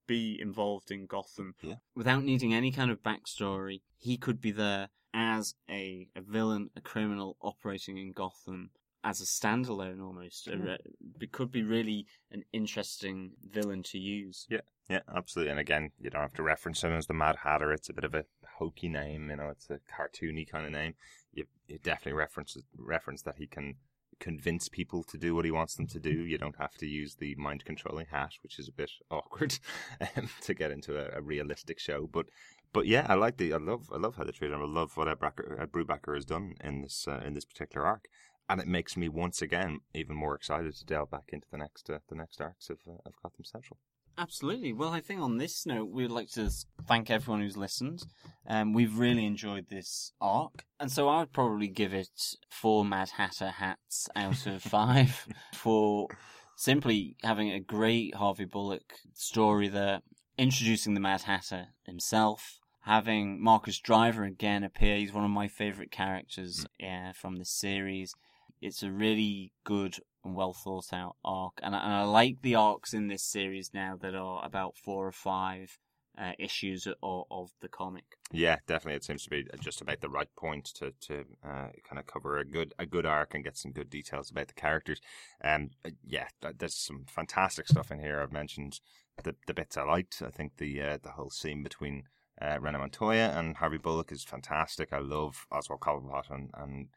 be 0.05 0.37
involved 0.41 0.91
in 0.91 1.05
Gotham 1.05 1.55
Yeah. 1.61 1.75
without 1.95 2.25
needing 2.25 2.53
any 2.53 2.71
kind 2.71 2.91
of 2.91 3.01
backstory. 3.03 3.81
He 3.97 4.17
could 4.17 4.41
be 4.41 4.51
there 4.51 4.89
as 5.13 5.55
a, 5.69 6.09
a 6.13 6.21
villain, 6.21 6.69
a 6.75 6.81
criminal 6.81 7.37
operating 7.41 7.97
in 7.97 8.11
Gotham 8.11 8.71
as 9.07 9.21
a 9.21 9.25
standalone 9.25 10.01
almost. 10.03 10.47
A 10.47 10.51
Yeah. 10.51 10.63
re- 10.63 10.77
it 11.21 11.31
could 11.31 11.51
be 11.51 11.63
really 11.63 12.05
an 12.29 12.43
interesting 12.51 13.31
villain 13.41 13.81
to 13.83 13.97
use. 13.97 14.45
Yeah, 14.49 14.65
yeah, 14.89 14.99
absolutely. 15.15 15.51
And 15.51 15.59
again, 15.61 15.91
you 15.97 16.09
don't 16.09 16.21
have 16.21 16.33
to 16.33 16.43
reference 16.43 16.83
him 16.83 16.91
as 16.91 17.07
the 17.07 17.13
Mad 17.13 17.37
Hatter. 17.43 17.71
It's 17.71 17.89
a 17.89 17.93
bit 17.93 18.03
of 18.03 18.13
a 18.13 18.25
hokey 18.57 18.89
name, 18.89 19.29
you 19.29 19.37
know. 19.37 19.49
It's 19.49 19.69
a 19.69 19.79
cartoony 19.89 20.45
kind 20.47 20.65
of 20.65 20.73
name. 20.73 20.95
You, 21.33 21.45
you 21.67 21.79
definitely 21.79 22.13
reference 22.19 22.57
reference 22.75 23.21
that 23.21 23.37
he 23.37 23.47
can 23.47 23.75
convince 24.19 24.67
people 24.67 25.03
to 25.03 25.17
do 25.17 25.35
what 25.35 25.45
he 25.45 25.51
wants 25.51 25.75
them 25.75 25.87
to 25.87 25.99
do. 25.99 26.09
You 26.09 26.37
don't 26.37 26.57
have 26.57 26.73
to 26.79 26.87
use 26.87 27.15
the 27.15 27.35
mind 27.35 27.63
controlling 27.63 28.07
hat, 28.07 28.31
which 28.43 28.59
is 28.59 28.67
a 28.67 28.71
bit 28.73 28.91
awkward 29.11 29.57
um, 30.01 30.29
to 30.41 30.53
get 30.53 30.71
into 30.71 30.97
a, 30.97 31.19
a 31.19 31.21
realistic 31.21 31.79
show. 31.79 32.07
But 32.11 32.25
but 32.73 32.87
yeah, 32.87 33.05
I 33.07 33.13
like 33.13 33.37
the 33.37 33.53
I 33.53 33.57
love 33.57 33.89
I 33.93 33.97
love 33.97 34.15
how 34.17 34.25
they 34.25 34.31
treat 34.33 34.51
him. 34.51 34.61
I 34.61 34.65
love 34.65 34.97
what 34.97 35.07
Ed, 35.07 35.19
Bracker, 35.19 35.57
Ed 35.61 35.71
Brubaker 35.71 36.15
has 36.15 36.25
done 36.25 36.55
in 36.61 36.81
this 36.81 37.07
uh, 37.07 37.21
in 37.25 37.33
this 37.35 37.45
particular 37.45 37.85
arc, 37.87 38.07
and 38.49 38.61
it 38.61 38.67
makes 38.67 38.95
me 38.95 39.09
once 39.09 39.41
again 39.41 39.79
even 39.93 40.15
more 40.15 40.35
excited 40.35 40.75
to 40.75 40.85
delve 40.85 41.11
back 41.11 41.29
into 41.29 41.47
the 41.51 41.57
next 41.57 41.89
uh, 41.89 41.99
the 42.09 42.15
next 42.15 42.41
arcs 42.41 42.69
of 42.69 42.79
uh, 42.87 42.93
of 43.05 43.13
Gotham 43.21 43.45
Central. 43.45 43.77
Absolutely. 44.19 44.73
Well, 44.73 44.89
I 44.89 44.99
think 44.99 45.21
on 45.21 45.37
this 45.37 45.65
note, 45.67 45.89
we'd 45.91 46.09
like 46.09 46.31
to 46.31 46.49
thank 46.87 47.11
everyone 47.11 47.41
who's 47.41 47.55
listened. 47.55 48.03
Um, 48.47 48.73
we've 48.73 48.97
really 48.97 49.25
enjoyed 49.25 49.67
this 49.69 50.11
arc. 50.19 50.65
And 50.79 50.91
so 50.91 51.07
I 51.07 51.19
would 51.19 51.33
probably 51.33 51.67
give 51.67 51.93
it 51.93 52.35
four 52.49 52.83
Mad 52.83 53.11
Hatter 53.11 53.49
hats 53.49 54.09
out 54.15 54.47
of 54.47 54.63
five 54.63 55.27
for 55.53 56.07
simply 56.55 57.15
having 57.23 57.51
a 57.51 57.59
great 57.59 58.15
Harvey 58.15 58.45
Bullock 58.45 58.95
story 59.13 59.67
there, 59.67 60.01
introducing 60.35 60.95
the 60.95 60.99
Mad 60.99 61.21
Hatter 61.21 61.67
himself, 61.85 62.59
having 62.81 63.39
Marcus 63.39 63.79
Driver 63.79 64.23
again 64.23 64.63
appear. 64.63 64.97
He's 64.97 65.13
one 65.13 65.25
of 65.25 65.29
my 65.29 65.47
favourite 65.47 65.91
characters 65.91 66.65
yeah, 66.79 67.11
from 67.11 67.35
the 67.35 67.45
series. 67.45 68.15
It's 68.61 68.83
a 68.83 68.91
really 68.91 69.51
good 69.63 69.97
and 70.23 70.35
well 70.35 70.53
thought 70.53 70.91
out 70.93 71.15
arc, 71.23 71.59
and 71.61 71.75
I, 71.75 71.79
and 71.83 71.93
I 71.93 72.03
like 72.03 72.41
the 72.41 72.55
arcs 72.55 72.93
in 72.93 73.07
this 73.07 73.23
series 73.23 73.71
now 73.73 73.97
that 74.01 74.15
are 74.15 74.45
about 74.45 74.77
four 74.77 75.07
or 75.07 75.11
five 75.11 75.77
uh, 76.17 76.31
issues 76.39 76.87
of, 77.03 77.23
of 77.29 77.51
the 77.61 77.67
comic. 77.67 78.17
Yeah, 78.31 78.57
definitely. 78.67 78.95
It 78.95 79.03
seems 79.03 79.23
to 79.23 79.29
be 79.29 79.45
just 79.59 79.81
about 79.81 80.01
the 80.01 80.09
right 80.09 80.33
point 80.35 80.65
to 80.75 80.91
to 81.01 81.25
uh, 81.45 81.69
kind 81.87 81.99
of 81.99 82.07
cover 82.07 82.37
a 82.37 82.45
good 82.45 82.73
a 82.79 82.85
good 82.85 83.05
arc 83.05 83.33
and 83.33 83.43
get 83.43 83.57
some 83.57 83.71
good 83.71 83.89
details 83.89 84.31
about 84.31 84.47
the 84.47 84.53
characters. 84.53 84.99
Um, 85.43 85.69
uh, 85.85 85.91
yeah, 86.03 86.27
there's 86.57 86.75
some 86.75 87.05
fantastic 87.07 87.67
stuff 87.67 87.91
in 87.91 87.99
here. 87.99 88.21
I've 88.21 88.31
mentioned 88.31 88.79
the 89.23 89.35
the 89.45 89.53
bits 89.53 89.77
I 89.77 89.83
liked. 89.83 90.21
I 90.25 90.29
think 90.29 90.57
the 90.57 90.81
uh, 90.81 90.97
the 91.01 91.11
whole 91.11 91.29
scene 91.29 91.63
between 91.63 92.03
uh, 92.41 92.57
Renee 92.59 92.79
Montoya 92.79 93.33
and 93.35 93.57
Harvey 93.57 93.77
Bullock 93.77 94.11
is 94.11 94.23
fantastic. 94.23 94.91
I 94.91 94.99
love 94.99 95.45
Oswald 95.51 95.81
Cobblepot 95.81 96.29
and 96.31 96.49
and 96.55 96.87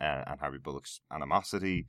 uh, 0.00 0.24
and 0.26 0.40
Harvey 0.40 0.58
Bullock's 0.58 1.00
animosity. 1.12 1.86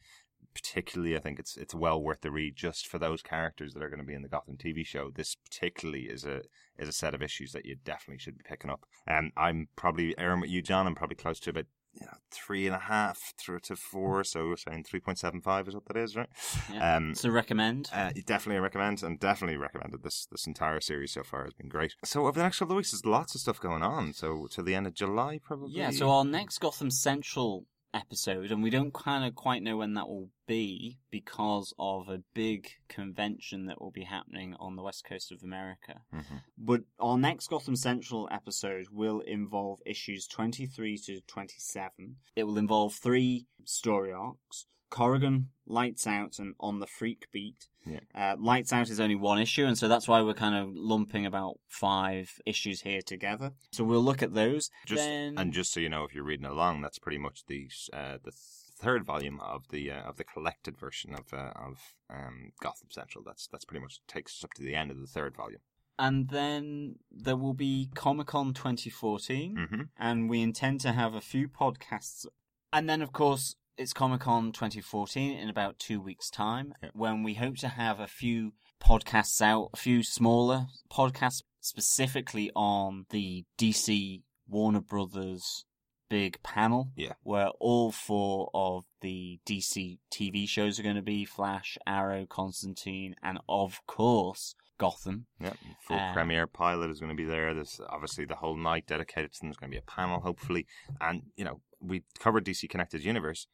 Particularly, 0.54 1.16
I 1.16 1.20
think 1.20 1.40
it's 1.40 1.56
it's 1.56 1.76
well 1.76 2.02
worth 2.02 2.22
the 2.22 2.32
read 2.32 2.56
just 2.56 2.88
for 2.88 2.98
those 2.98 3.22
characters 3.22 3.74
that 3.74 3.84
are 3.84 3.90
going 3.90 4.00
to 4.00 4.06
be 4.06 4.16
in 4.16 4.24
the 4.24 4.28
Gotham 4.28 4.58
TV 4.58 4.86
show. 4.86 5.12
This 5.14 5.36
particularly 5.36 6.04
is 6.04 6.26
a 6.26 6.42
is 6.80 6.90
a 6.90 6.94
set 6.94 7.14
of 7.14 7.22
issues 7.22 7.52
that 7.52 7.66
you 7.66 7.76
definitely 7.84 8.20
should 8.20 8.38
be 8.38 8.44
picking 8.48 8.72
up. 8.72 8.86
And 9.06 9.32
I'm 9.38 9.68
probably 9.76 10.18
Aaron 10.18 10.42
with 10.42 10.50
you, 10.50 10.62
John. 10.64 10.88
I'm 10.88 10.96
probably 10.96 11.16
close 11.16 11.40
to 11.42 11.52
about 11.52 11.66
you 12.00 12.06
know, 12.06 12.18
three 12.32 12.68
and 12.68 12.76
a 12.76 12.80
half 12.80 13.34
through 13.40 13.60
to 13.62 13.76
four, 13.76 14.24
so 14.24 14.48
we're 14.48 14.58
saying 14.58 14.84
three 14.84 15.00
point 15.00 15.18
seven 15.18 15.42
five 15.42 15.68
is 15.68 15.74
what 15.74 15.86
that 15.86 15.98
is, 15.98 16.16
right? 16.16 16.30
Yeah. 16.72 16.96
Um, 16.96 17.16
so 17.16 17.30
recommend. 17.30 17.90
uh, 17.94 18.12
definitely 18.26 18.62
recommend 18.62 19.02
and 19.04 19.20
definitely 19.20 19.58
recommended 19.58 20.04
this 20.04 20.28
this 20.32 20.46
entire 20.46 20.80
series 20.80 21.14
so 21.14 21.24
far 21.24 21.46
has 21.46 21.54
been 21.54 21.70
great. 21.70 21.94
So 22.04 22.28
over 22.28 22.40
the 22.40 22.44
next 22.44 22.60
couple 22.60 22.74
of 22.74 22.78
weeks, 22.78 22.92
there's 22.92 23.06
lots 23.06 23.36
of 23.36 23.42
stuff 23.42 23.60
going 23.60 23.84
on. 23.84 24.14
So 24.14 24.48
till 24.52 24.64
the 24.64 24.76
end 24.76 24.88
of 24.88 24.94
July, 24.94 25.40
probably. 25.44 25.74
Yeah, 25.74 25.92
so 25.92 26.10
our 26.10 26.26
next 26.26 26.60
Gotham 26.60 26.92
Central 26.92 27.66
episode, 27.98 28.52
and 28.52 28.62
we 28.62 28.70
don't 28.70 28.94
kind 28.94 29.26
of 29.26 29.36
quite 29.36 29.64
know 29.64 29.78
when 29.78 29.96
that 29.96 30.08
will 30.08 30.30
be 30.48 31.00
because 31.12 31.74
of 31.78 32.08
a 32.08 32.24
big 32.34 32.70
convention 32.88 33.66
that 33.66 33.82
will 33.82 33.92
be 33.92 34.04
happening 34.04 34.56
on 34.60 34.76
the 34.76 34.84
west 34.84 35.04
coast 35.04 35.32
of 35.32 35.44
America. 35.44 36.02
Mhm. 36.14 36.44
But 36.58 36.82
our 37.00 37.18
next 37.18 37.48
Gotham 37.48 37.76
Central 37.76 38.30
episode 38.32 38.88
will 38.92 39.20
involve 39.22 39.82
issues 39.86 40.28
23 40.28 40.98
to 41.00 41.22
27. 41.22 42.18
It 42.36 42.44
will 42.44 42.58
involve 42.58 42.94
three 42.94 43.48
story 43.66 44.14
arcs. 44.14 44.68
Corrigan, 44.90 45.50
Lights 45.66 46.08
Out, 46.08 46.40
and 46.40 46.56
On 46.60 46.80
the 46.80 46.88
Freak 46.88 47.28
Beat. 47.32 47.68
Yeah. 47.86 48.00
Uh, 48.14 48.36
Lights 48.40 48.74
Out 48.74 48.90
is 48.90 49.00
only 49.00 49.16
one 49.16 49.40
issue, 49.40 49.66
and 49.66 49.78
so 49.78 49.88
that's 49.88 50.08
why 50.08 50.22
we're 50.22 50.34
kind 50.34 50.56
of 50.56 50.70
lumping 50.74 51.26
about 51.26 51.60
five 51.68 52.40
issues 52.46 52.82
here 52.82 53.02
together. 53.02 53.52
So 53.72 53.84
we'll 53.84 54.04
look 54.04 54.22
at 54.24 54.34
those. 54.34 54.70
Just 54.86 55.04
then... 55.04 55.36
and 55.38 55.54
just 55.54 55.74
so 55.74 55.80
you 55.80 55.90
know, 55.90 56.04
if 56.04 56.14
you're 56.14 56.24
reading 56.24 56.46
along, 56.46 56.82
that's 56.82 57.00
pretty 57.00 57.18
much 57.18 57.46
the 57.48 57.70
uh, 57.94 58.18
the 58.24 58.32
third 58.80 59.04
volume 59.06 59.40
of 59.40 59.70
the 59.70 59.92
uh, 59.92 60.02
of 60.02 60.18
the 60.18 60.24
collected 60.24 60.78
version 60.78 61.14
of 61.14 61.34
uh, 61.34 61.52
of 61.56 61.80
um, 62.10 62.52
Gotham 62.62 62.90
Central. 62.92 63.24
That's 63.24 63.48
that's 63.48 63.66
pretty 63.66 63.82
much 63.82 64.00
takes 64.08 64.38
us 64.38 64.44
up 64.44 64.54
to 64.56 64.64
the 64.64 64.76
end 64.76 64.92
of 64.92 65.00
the 65.00 65.08
third 65.08 65.36
volume. 65.36 65.62
And 66.00 66.30
then 66.30 66.98
there 67.12 67.36
will 67.36 67.56
be 67.56 67.90
Comic 67.96 68.28
Con 68.28 68.54
2014, 68.54 69.56
Mm-hmm. 69.56 69.82
and 69.98 70.30
we 70.30 70.42
intend 70.42 70.80
to 70.82 70.92
have 70.92 71.16
a 71.16 71.22
few 71.22 71.48
podcasts. 71.48 72.28
And 72.72 72.88
then, 72.88 73.02
of 73.02 73.12
course, 73.14 73.56
it's 73.78 73.94
Comic 73.94 74.22
Con 74.22 74.52
2014 74.52 75.38
in 75.38 75.50
about 75.50 75.78
two 75.80 76.02
weeks' 76.02 76.30
time, 76.30 76.74
when 76.94 77.24
we 77.24 77.36
hope 77.36 77.58
to 77.58 77.68
have 77.68 78.00
a 78.00 78.08
few 78.08 78.54
podcasts 78.82 79.42
out, 79.42 79.70
a 79.74 79.78
few 79.78 80.04
smaller 80.04 80.68
podcasts 80.92 81.44
specifically 81.62 82.52
on 82.56 83.06
the 83.10 83.46
DC 83.58 84.22
Warner 84.48 84.82
Brothers 84.82 85.66
big 86.10 86.42
panel. 86.42 86.90
Yeah. 86.96 87.14
Where 87.24 87.50
all 87.60 87.92
four 87.92 88.50
of 88.54 88.86
the 89.02 89.40
DC 89.46 90.00
TV 90.12 90.48
shows 90.48 90.80
are 90.80 90.84
going 90.84 90.96
to 90.96 91.02
be 91.02 91.26
Flash, 91.26 91.78
Arrow, 91.86 92.26
Constantine, 92.28 93.16
and 93.22 93.40
of 93.48 93.82
course, 93.88 94.56
Gotham. 94.78 95.26
Yeah, 95.40 95.54
full 95.82 95.98
Uh, 95.98 96.14
premiere 96.14 96.48
pilot 96.48 96.90
is 96.90 97.00
going 97.00 97.12
to 97.12 97.16
be 97.16 97.26
there. 97.26 97.54
There's 97.54 97.82
obviously 97.90 98.26
the 98.26 98.36
whole 98.36 98.56
night 98.56 98.86
dedicated 98.88 99.34
to 99.34 99.40
them. 99.40 99.50
There's 99.50 99.58
going 99.58 99.72
to 99.72 99.76
be 99.76 99.80
a 99.80 99.92
panel, 99.92 100.22
hopefully, 100.22 100.66
and 101.02 101.24
you 101.36 101.46
know 101.46 101.62
we 101.80 102.04
covered 102.20 102.46
DC 102.46 102.70
Connected 102.70 103.04
Universe. 103.04 103.48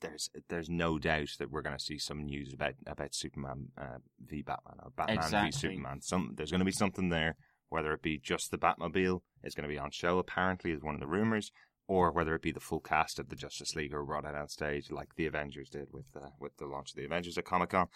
There's 0.00 0.30
there's 0.48 0.68
no 0.68 0.98
doubt 0.98 1.28
that 1.38 1.50
we're 1.50 1.62
going 1.62 1.76
to 1.76 1.84
see 1.84 1.98
some 1.98 2.24
news 2.24 2.52
about 2.52 2.74
about 2.86 3.14
Superman 3.14 3.68
uh, 3.76 3.98
v 4.24 4.42
Batman 4.42 4.76
or 4.82 4.90
Batman 4.96 5.46
v 5.46 5.50
Superman. 5.52 6.00
Some 6.02 6.34
there's 6.36 6.50
going 6.50 6.60
to 6.60 6.64
be 6.64 6.72
something 6.72 7.08
there, 7.08 7.36
whether 7.68 7.92
it 7.92 8.02
be 8.02 8.18
just 8.18 8.50
the 8.50 8.58
Batmobile 8.58 9.20
is 9.42 9.54
going 9.54 9.68
to 9.68 9.72
be 9.72 9.78
on 9.78 9.90
show. 9.90 10.18
Apparently, 10.18 10.70
is 10.72 10.82
one 10.82 10.94
of 10.94 11.00
the 11.00 11.06
rumors. 11.06 11.50
Or 11.90 12.12
whether 12.12 12.34
it 12.34 12.42
be 12.42 12.52
the 12.52 12.60
full 12.60 12.80
cast 12.80 13.18
of 13.18 13.30
the 13.30 13.34
Justice 13.34 13.74
League 13.74 13.94
or 13.94 14.04
brought 14.04 14.26
out 14.26 14.34
on 14.34 14.48
stage 14.48 14.90
like 14.90 15.14
the 15.16 15.24
Avengers 15.24 15.70
did 15.70 15.86
with 15.90 16.04
uh, 16.14 16.28
with 16.38 16.54
the 16.58 16.66
launch 16.66 16.90
of 16.90 16.96
the 16.96 17.06
Avengers 17.06 17.38
at 17.38 17.46
Comic 17.46 17.70
Con. 17.70 17.86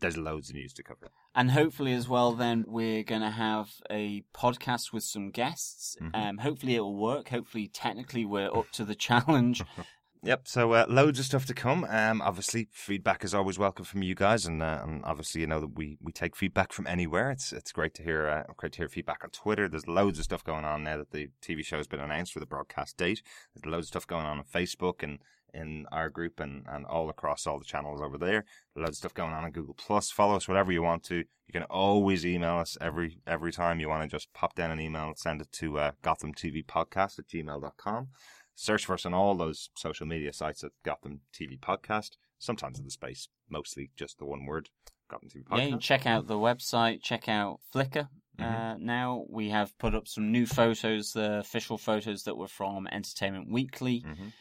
There's 0.00 0.18
loads 0.18 0.50
of 0.50 0.56
news 0.56 0.74
to 0.74 0.82
cover. 0.82 1.08
And 1.34 1.50
hopefully, 1.52 1.94
as 1.94 2.08
well, 2.10 2.32
then 2.32 2.64
we're 2.68 3.02
going 3.04 3.22
to 3.22 3.30
have 3.30 3.70
a 3.90 4.22
podcast 4.34 4.92
with 4.92 5.02
some 5.02 5.30
guests. 5.30 5.96
Mhm. 6.00 6.14
Um, 6.14 6.38
hopefully, 6.38 6.74
it 6.76 6.80
will 6.80 6.94
work. 6.96 7.30
Hopefully, 7.30 7.68
technically, 7.72 8.26
we're 8.26 8.54
up 8.54 8.70
to 8.72 8.84
the 8.84 8.94
challenge. 8.94 9.62
Yep. 10.22 10.48
So 10.48 10.72
uh, 10.72 10.86
loads 10.88 11.18
of 11.18 11.24
stuff 11.24 11.46
to 11.46 11.54
come. 11.54 11.84
Um, 11.88 12.20
obviously, 12.20 12.68
feedback 12.72 13.22
is 13.22 13.34
always 13.34 13.58
welcome 13.58 13.84
from 13.84 14.02
you 14.02 14.14
guys, 14.14 14.46
and, 14.46 14.62
uh, 14.62 14.80
and 14.82 15.04
obviously, 15.04 15.42
you 15.42 15.46
know 15.46 15.60
that 15.60 15.76
we, 15.76 15.98
we 16.00 16.10
take 16.10 16.34
feedback 16.34 16.72
from 16.72 16.86
anywhere. 16.86 17.30
It's 17.30 17.52
it's 17.52 17.72
great 17.72 17.94
to 17.94 18.02
hear 18.02 18.28
uh, 18.28 18.52
great 18.56 18.72
to 18.72 18.78
hear 18.78 18.88
feedback 18.88 19.22
on 19.22 19.30
Twitter. 19.30 19.68
There's 19.68 19.86
loads 19.86 20.18
of 20.18 20.24
stuff 20.24 20.42
going 20.42 20.64
on 20.64 20.84
now 20.84 20.96
that 20.96 21.12
the 21.12 21.28
TV 21.42 21.64
show 21.64 21.76
has 21.76 21.86
been 21.86 22.00
announced 22.00 22.32
for 22.32 22.40
the 22.40 22.46
broadcast 22.46 22.96
date. 22.96 23.22
There's 23.54 23.70
loads 23.70 23.86
of 23.86 23.88
stuff 23.88 24.06
going 24.06 24.26
on 24.26 24.38
on 24.38 24.44
Facebook 24.44 25.02
and 25.02 25.18
in 25.56 25.86
our 25.90 26.10
group 26.10 26.38
and, 26.38 26.64
and 26.68 26.84
all 26.86 27.08
across 27.08 27.46
all 27.46 27.58
the 27.58 27.64
channels 27.64 28.00
over 28.02 28.18
there. 28.18 28.44
Loads 28.76 28.90
of 28.90 28.96
stuff 28.96 29.14
going 29.14 29.32
on 29.32 29.44
on 29.44 29.50
Google 29.50 29.74
Plus. 29.74 30.10
Follow 30.10 30.36
us 30.36 30.46
whatever 30.46 30.70
you 30.70 30.82
want 30.82 31.02
to. 31.04 31.16
You 31.16 31.52
can 31.52 31.62
always 31.64 32.26
email 32.26 32.56
us 32.56 32.76
every 32.80 33.20
every 33.26 33.52
time 33.52 33.80
you 33.80 33.88
want 33.88 34.02
to 34.02 34.08
just 34.08 34.32
pop 34.34 34.54
down 34.54 34.70
an 34.70 34.80
email 34.80 35.06
and 35.06 35.18
send 35.18 35.40
it 35.40 35.52
to 35.52 35.78
uh, 35.78 35.90
Gotham 36.02 36.34
TV 36.34 36.64
Podcast 36.64 37.18
at 37.18 37.28
gmail.com. 37.28 38.08
Search 38.56 38.84
for 38.86 38.94
us 38.94 39.06
on 39.06 39.14
all 39.14 39.34
those 39.36 39.70
social 39.76 40.06
media 40.06 40.32
sites 40.32 40.64
at 40.64 40.72
Gotham 40.82 41.20
TV 41.32 41.58
Podcast. 41.60 42.12
Sometimes 42.38 42.78
in 42.78 42.84
the 42.86 42.90
space, 42.90 43.28
mostly 43.48 43.90
just 43.96 44.18
the 44.18 44.24
one 44.24 44.44
word, 44.46 44.70
Gotham 45.08 45.28
TV 45.28 45.44
yeah, 45.50 45.56
you 45.56 45.62
Podcast. 45.62 45.70
can 45.70 45.80
check 45.80 46.06
out 46.06 46.26
the 46.26 46.34
website, 46.34 47.02
check 47.02 47.28
out 47.28 47.60
Flickr. 47.72 48.08
Uh, 48.38 48.42
Mhm. 48.74 48.80
now 48.80 49.24
we 49.30 49.48
have 49.50 49.76
put 49.78 49.94
up 49.94 50.06
some 50.08 50.30
new 50.32 50.44
photos, 50.46 51.12
the 51.12 51.38
official 51.38 51.78
photos 51.78 52.24
that 52.24 52.36
were 52.36 52.48
from 52.48 52.86
Entertainment 52.88 53.48
Weekly. 53.50 54.02
Mhm. 54.02 54.32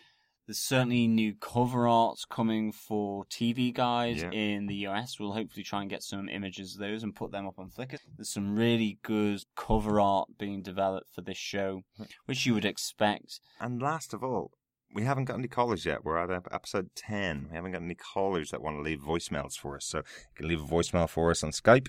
There's 0.47 0.59
certainly 0.59 1.07
new 1.07 1.33
cover 1.33 1.87
art 1.87 2.19
coming 2.29 2.71
for 2.71 3.25
TV 3.25 3.73
Guide 3.73 4.17
Yeah. 4.17 4.29
in 4.31 4.67
the 4.67 4.75
US. 4.87 5.19
We'll 5.19 5.33
hopefully 5.33 5.63
try 5.63 5.81
and 5.81 5.89
get 5.89 6.03
some 6.03 6.29
images 6.29 6.75
of 6.75 6.79
those 6.81 7.01
and 7.01 7.15
put 7.15 7.31
them 7.31 7.47
up 7.47 7.57
on 7.57 7.71
Flickr. 7.71 7.97
There's 8.15 8.31
some 8.31 8.55
really 8.55 8.99
good 9.01 9.43
cover 9.55 9.99
art 9.99 10.29
being 10.37 10.61
developed 10.61 11.09
for 11.13 11.21
this 11.21 11.37
show, 11.37 11.81
which 12.25 12.45
you 12.45 12.53
would 12.53 12.65
expect. 12.65 13.39
And 13.59 13.81
last 13.81 14.13
of 14.13 14.23
all, 14.23 14.51
we 14.93 15.03
haven't 15.03 15.25
got 15.25 15.39
any 15.39 15.47
callers 15.47 15.85
yet. 15.85 16.05
We're 16.05 16.17
at 16.17 16.43
episode 16.51 16.89
10. 16.95 17.47
We 17.49 17.55
haven't 17.55 17.71
got 17.71 17.81
any 17.81 17.95
callers 17.95 18.51
that 18.51 18.61
want 18.61 18.77
to 18.77 18.81
leave 18.83 18.99
voicemails 18.99 19.57
for 19.57 19.75
us. 19.75 19.85
So 19.85 19.97
you 19.99 20.03
can 20.35 20.47
leave 20.47 20.61
a 20.61 20.67
voicemail 20.67 21.09
for 21.09 21.31
us 21.31 21.43
on 21.43 21.51
Skype. 21.51 21.87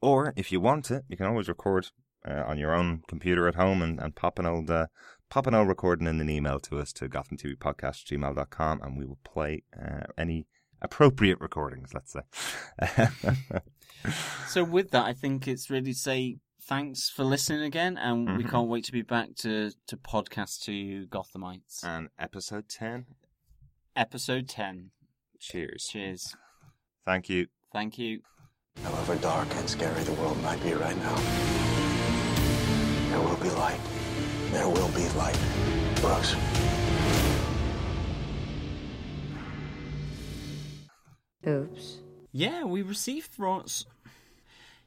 Or 0.00 0.32
if 0.36 0.50
you 0.50 0.60
want 0.60 0.90
it, 0.90 1.04
you 1.08 1.18
can 1.18 1.26
always 1.26 1.48
record 1.48 1.88
uh, 2.26 2.44
on 2.46 2.56
your 2.58 2.74
own 2.74 3.02
computer 3.08 3.46
at 3.46 3.54
home 3.56 3.82
and, 3.82 4.00
and 4.00 4.14
pop 4.16 4.38
an 4.38 4.46
old 4.46 4.70
uh, 4.70 4.86
pop 5.30 5.46
an 5.46 5.54
old 5.54 5.68
recording 5.68 6.06
in 6.06 6.20
an 6.20 6.28
email 6.28 6.58
to 6.60 6.78
us 6.78 6.92
to 6.94 7.08
gothamtvpodcast@gmail.com 7.08 8.82
and 8.82 8.96
we 8.98 9.06
will 9.06 9.18
play 9.24 9.62
uh, 9.80 10.04
any 10.18 10.46
appropriate 10.82 11.40
recordings, 11.40 11.92
let's 11.94 12.12
say. 12.12 13.08
So 14.48 14.64
with 14.64 14.92
that, 14.92 15.04
I 15.04 15.12
think 15.12 15.46
it's 15.46 15.68
really 15.68 15.92
to 15.92 15.98
say 15.98 16.38
thanks 16.62 17.10
for 17.10 17.22
listening 17.22 17.60
again, 17.62 17.98
and 17.98 18.36
we 18.38 18.44
Mhm. 18.44 18.50
can't 18.50 18.68
wait 18.68 18.84
to 18.86 18.92
be 18.92 19.02
back 19.02 19.34
to 19.42 19.72
to 19.88 19.96
podcast 19.98 20.62
to 20.64 20.72
you 20.72 21.06
Gothamites. 21.06 21.84
and 21.84 22.08
episode 22.18 22.66
10. 22.68 23.04
Episode 23.94 24.48
ten. 24.48 24.90
Cheers. 25.38 25.86
Cheers. 25.92 26.34
Thank 27.04 27.28
you. 27.28 27.48
Thank 27.72 27.98
you. 27.98 28.22
However 28.82 29.16
dark 29.16 29.48
and 29.56 29.68
scary 29.68 30.02
the 30.04 30.14
world 30.14 30.40
might 30.42 30.62
be 30.62 30.72
right 30.72 30.96
now, 30.96 31.16
there 33.10 33.20
will 33.20 33.36
be 33.36 33.50
light. 33.50 33.80
There 34.52 34.68
will 34.68 34.88
be 34.88 35.08
light. 35.10 35.38
Brooks. 36.00 36.34
Oops. 41.46 41.98
Yeah, 42.32 42.64
we 42.64 42.82
received 42.82 43.26
from. 43.26 43.64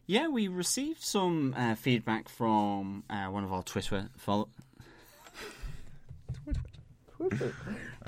Yeah, 0.06 0.27
we 0.27 0.48
received 0.48 1.02
some 1.02 1.53
uh, 1.57 1.76
feedback 1.76 2.27
from 2.27 3.03
uh, 3.10 3.27
one 3.27 3.44
of 3.44 3.53
our 3.53 3.64
Twitter 3.64 4.10
follow. 4.18 4.49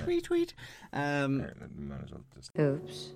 tweet 0.04 0.24
tweet. 0.24 0.54
Um, 0.92 1.38
Might 1.38 2.04
as 2.04 2.10
well 2.10 2.24
just 2.34 2.50
Oops. 2.58 3.12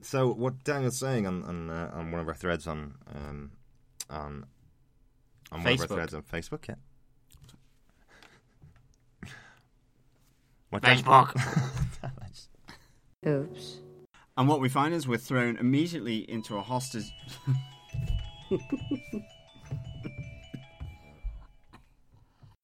So 0.00 0.32
what 0.32 0.64
Daniel's 0.64 0.98
saying 0.98 1.26
on 1.26 1.44
on, 1.44 1.70
uh, 1.70 1.90
on 1.92 2.10
one 2.10 2.20
of 2.20 2.28
our 2.28 2.34
threads 2.34 2.66
on 2.66 2.94
um, 3.14 3.50
on 4.08 4.46
on 5.52 5.62
one 5.62 5.72
of 5.74 5.80
our 5.80 5.86
Facebook. 5.86 5.94
threads 5.94 6.14
on 6.14 6.22
Facebook, 6.22 6.68
yeah. 6.68 6.76
What 10.72 10.82
Facebook. 10.82 11.36
Oops. 13.28 13.76
and 14.38 14.48
what 14.48 14.58
we 14.58 14.68
find 14.70 14.94
is 14.94 15.06
we're 15.06 15.18
thrown 15.18 15.56
immediately 15.58 16.28
into 16.30 16.56
a 16.56 16.62
hostage. 16.62 17.12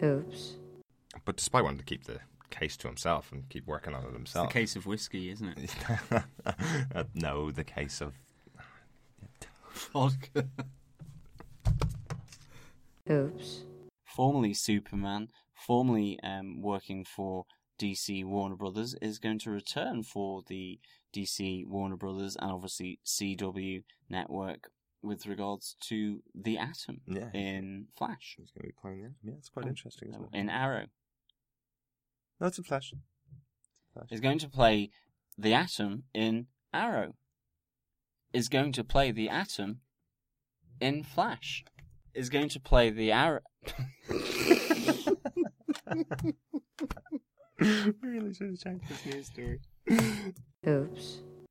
Oops. 0.03 0.57
but 1.25 1.37
despite 1.37 1.65
wanting 1.65 1.79
to 1.79 1.85
keep 1.85 2.05
the 2.05 2.21
case 2.51 2.77
to 2.79 2.87
himself 2.89 3.31
and 3.31 3.47
keep 3.51 3.67
working 3.67 3.95
on 3.95 4.05
it 4.05 4.13
himself. 4.13 4.47
It's 4.47 4.55
the 4.55 4.59
case 4.61 4.75
of 4.77 4.87
whiskey, 4.87 5.31
isn't 5.31 5.59
it? 5.59 5.75
Uh, 6.95 7.05
no, 7.15 7.51
the 7.51 7.63
case 7.63 8.01
of 8.01 8.15
Vodka. 9.93 10.49
Oops. 13.11 13.65
formerly 14.07 14.55
Superman, 14.55 15.29
formerly 15.55 16.19
um, 16.23 16.63
working 16.63 17.05
for 17.05 17.45
DC 17.79 18.25
Warner 18.25 18.57
Brothers, 18.57 18.95
is 19.01 19.19
going 19.19 19.39
to 19.41 19.51
return 19.51 20.03
for 20.03 20.43
the 20.47 20.79
DC 21.15 21.67
Warner 21.67 21.97
Brothers 21.97 22.37
and 22.41 22.51
obviously 22.51 22.99
CW 23.07 23.83
network 24.09 24.71
with 25.03 25.27
regards 25.27 25.77
to 25.81 26.23
the 26.35 26.59
Atom 26.59 27.01
yeah. 27.07 27.31
in 27.33 27.87
Flash, 27.97 28.37
He's 28.39 28.51
going 28.51 28.63
to 28.63 28.67
be 28.69 28.75
playing 28.81 29.03
that. 29.03 29.15
Yeah, 29.23 29.35
it's 29.39 29.49
quite 29.49 29.67
Oh, 29.67 29.69
interesting, 29.69 30.09
isn't 30.11 30.25
it? 30.33 30.37
in 30.37 30.51
Arrow. 30.51 30.87
No, 32.41 32.49
it's 32.49 32.59
a 32.59 32.63
flash. 32.63 32.93
Is 34.11 34.21
going 34.21 34.39
to 34.39 34.49
play 34.49 34.91
the 35.37 35.53
Atom 35.55 36.05
in 36.15 36.47
Arrow. 36.73 37.15
Is 38.33 38.49
going 38.49 38.73
to 38.73 38.85
play 38.85 39.11
the 39.13 39.29
Atom 39.29 39.81
in 40.81 41.03
Flash. 41.03 41.65
Is 42.15 42.29
going 42.29 42.49
to 42.51 42.61
play 42.61 42.91
the 42.91 43.11
Arrow. 43.11 43.41
really 48.03 48.35
should 48.35 48.51
have 48.51 48.59
changed 48.59 48.89
this 48.89 49.07
news 49.07 49.27
story. 49.27 49.61
Oops. 50.67 51.19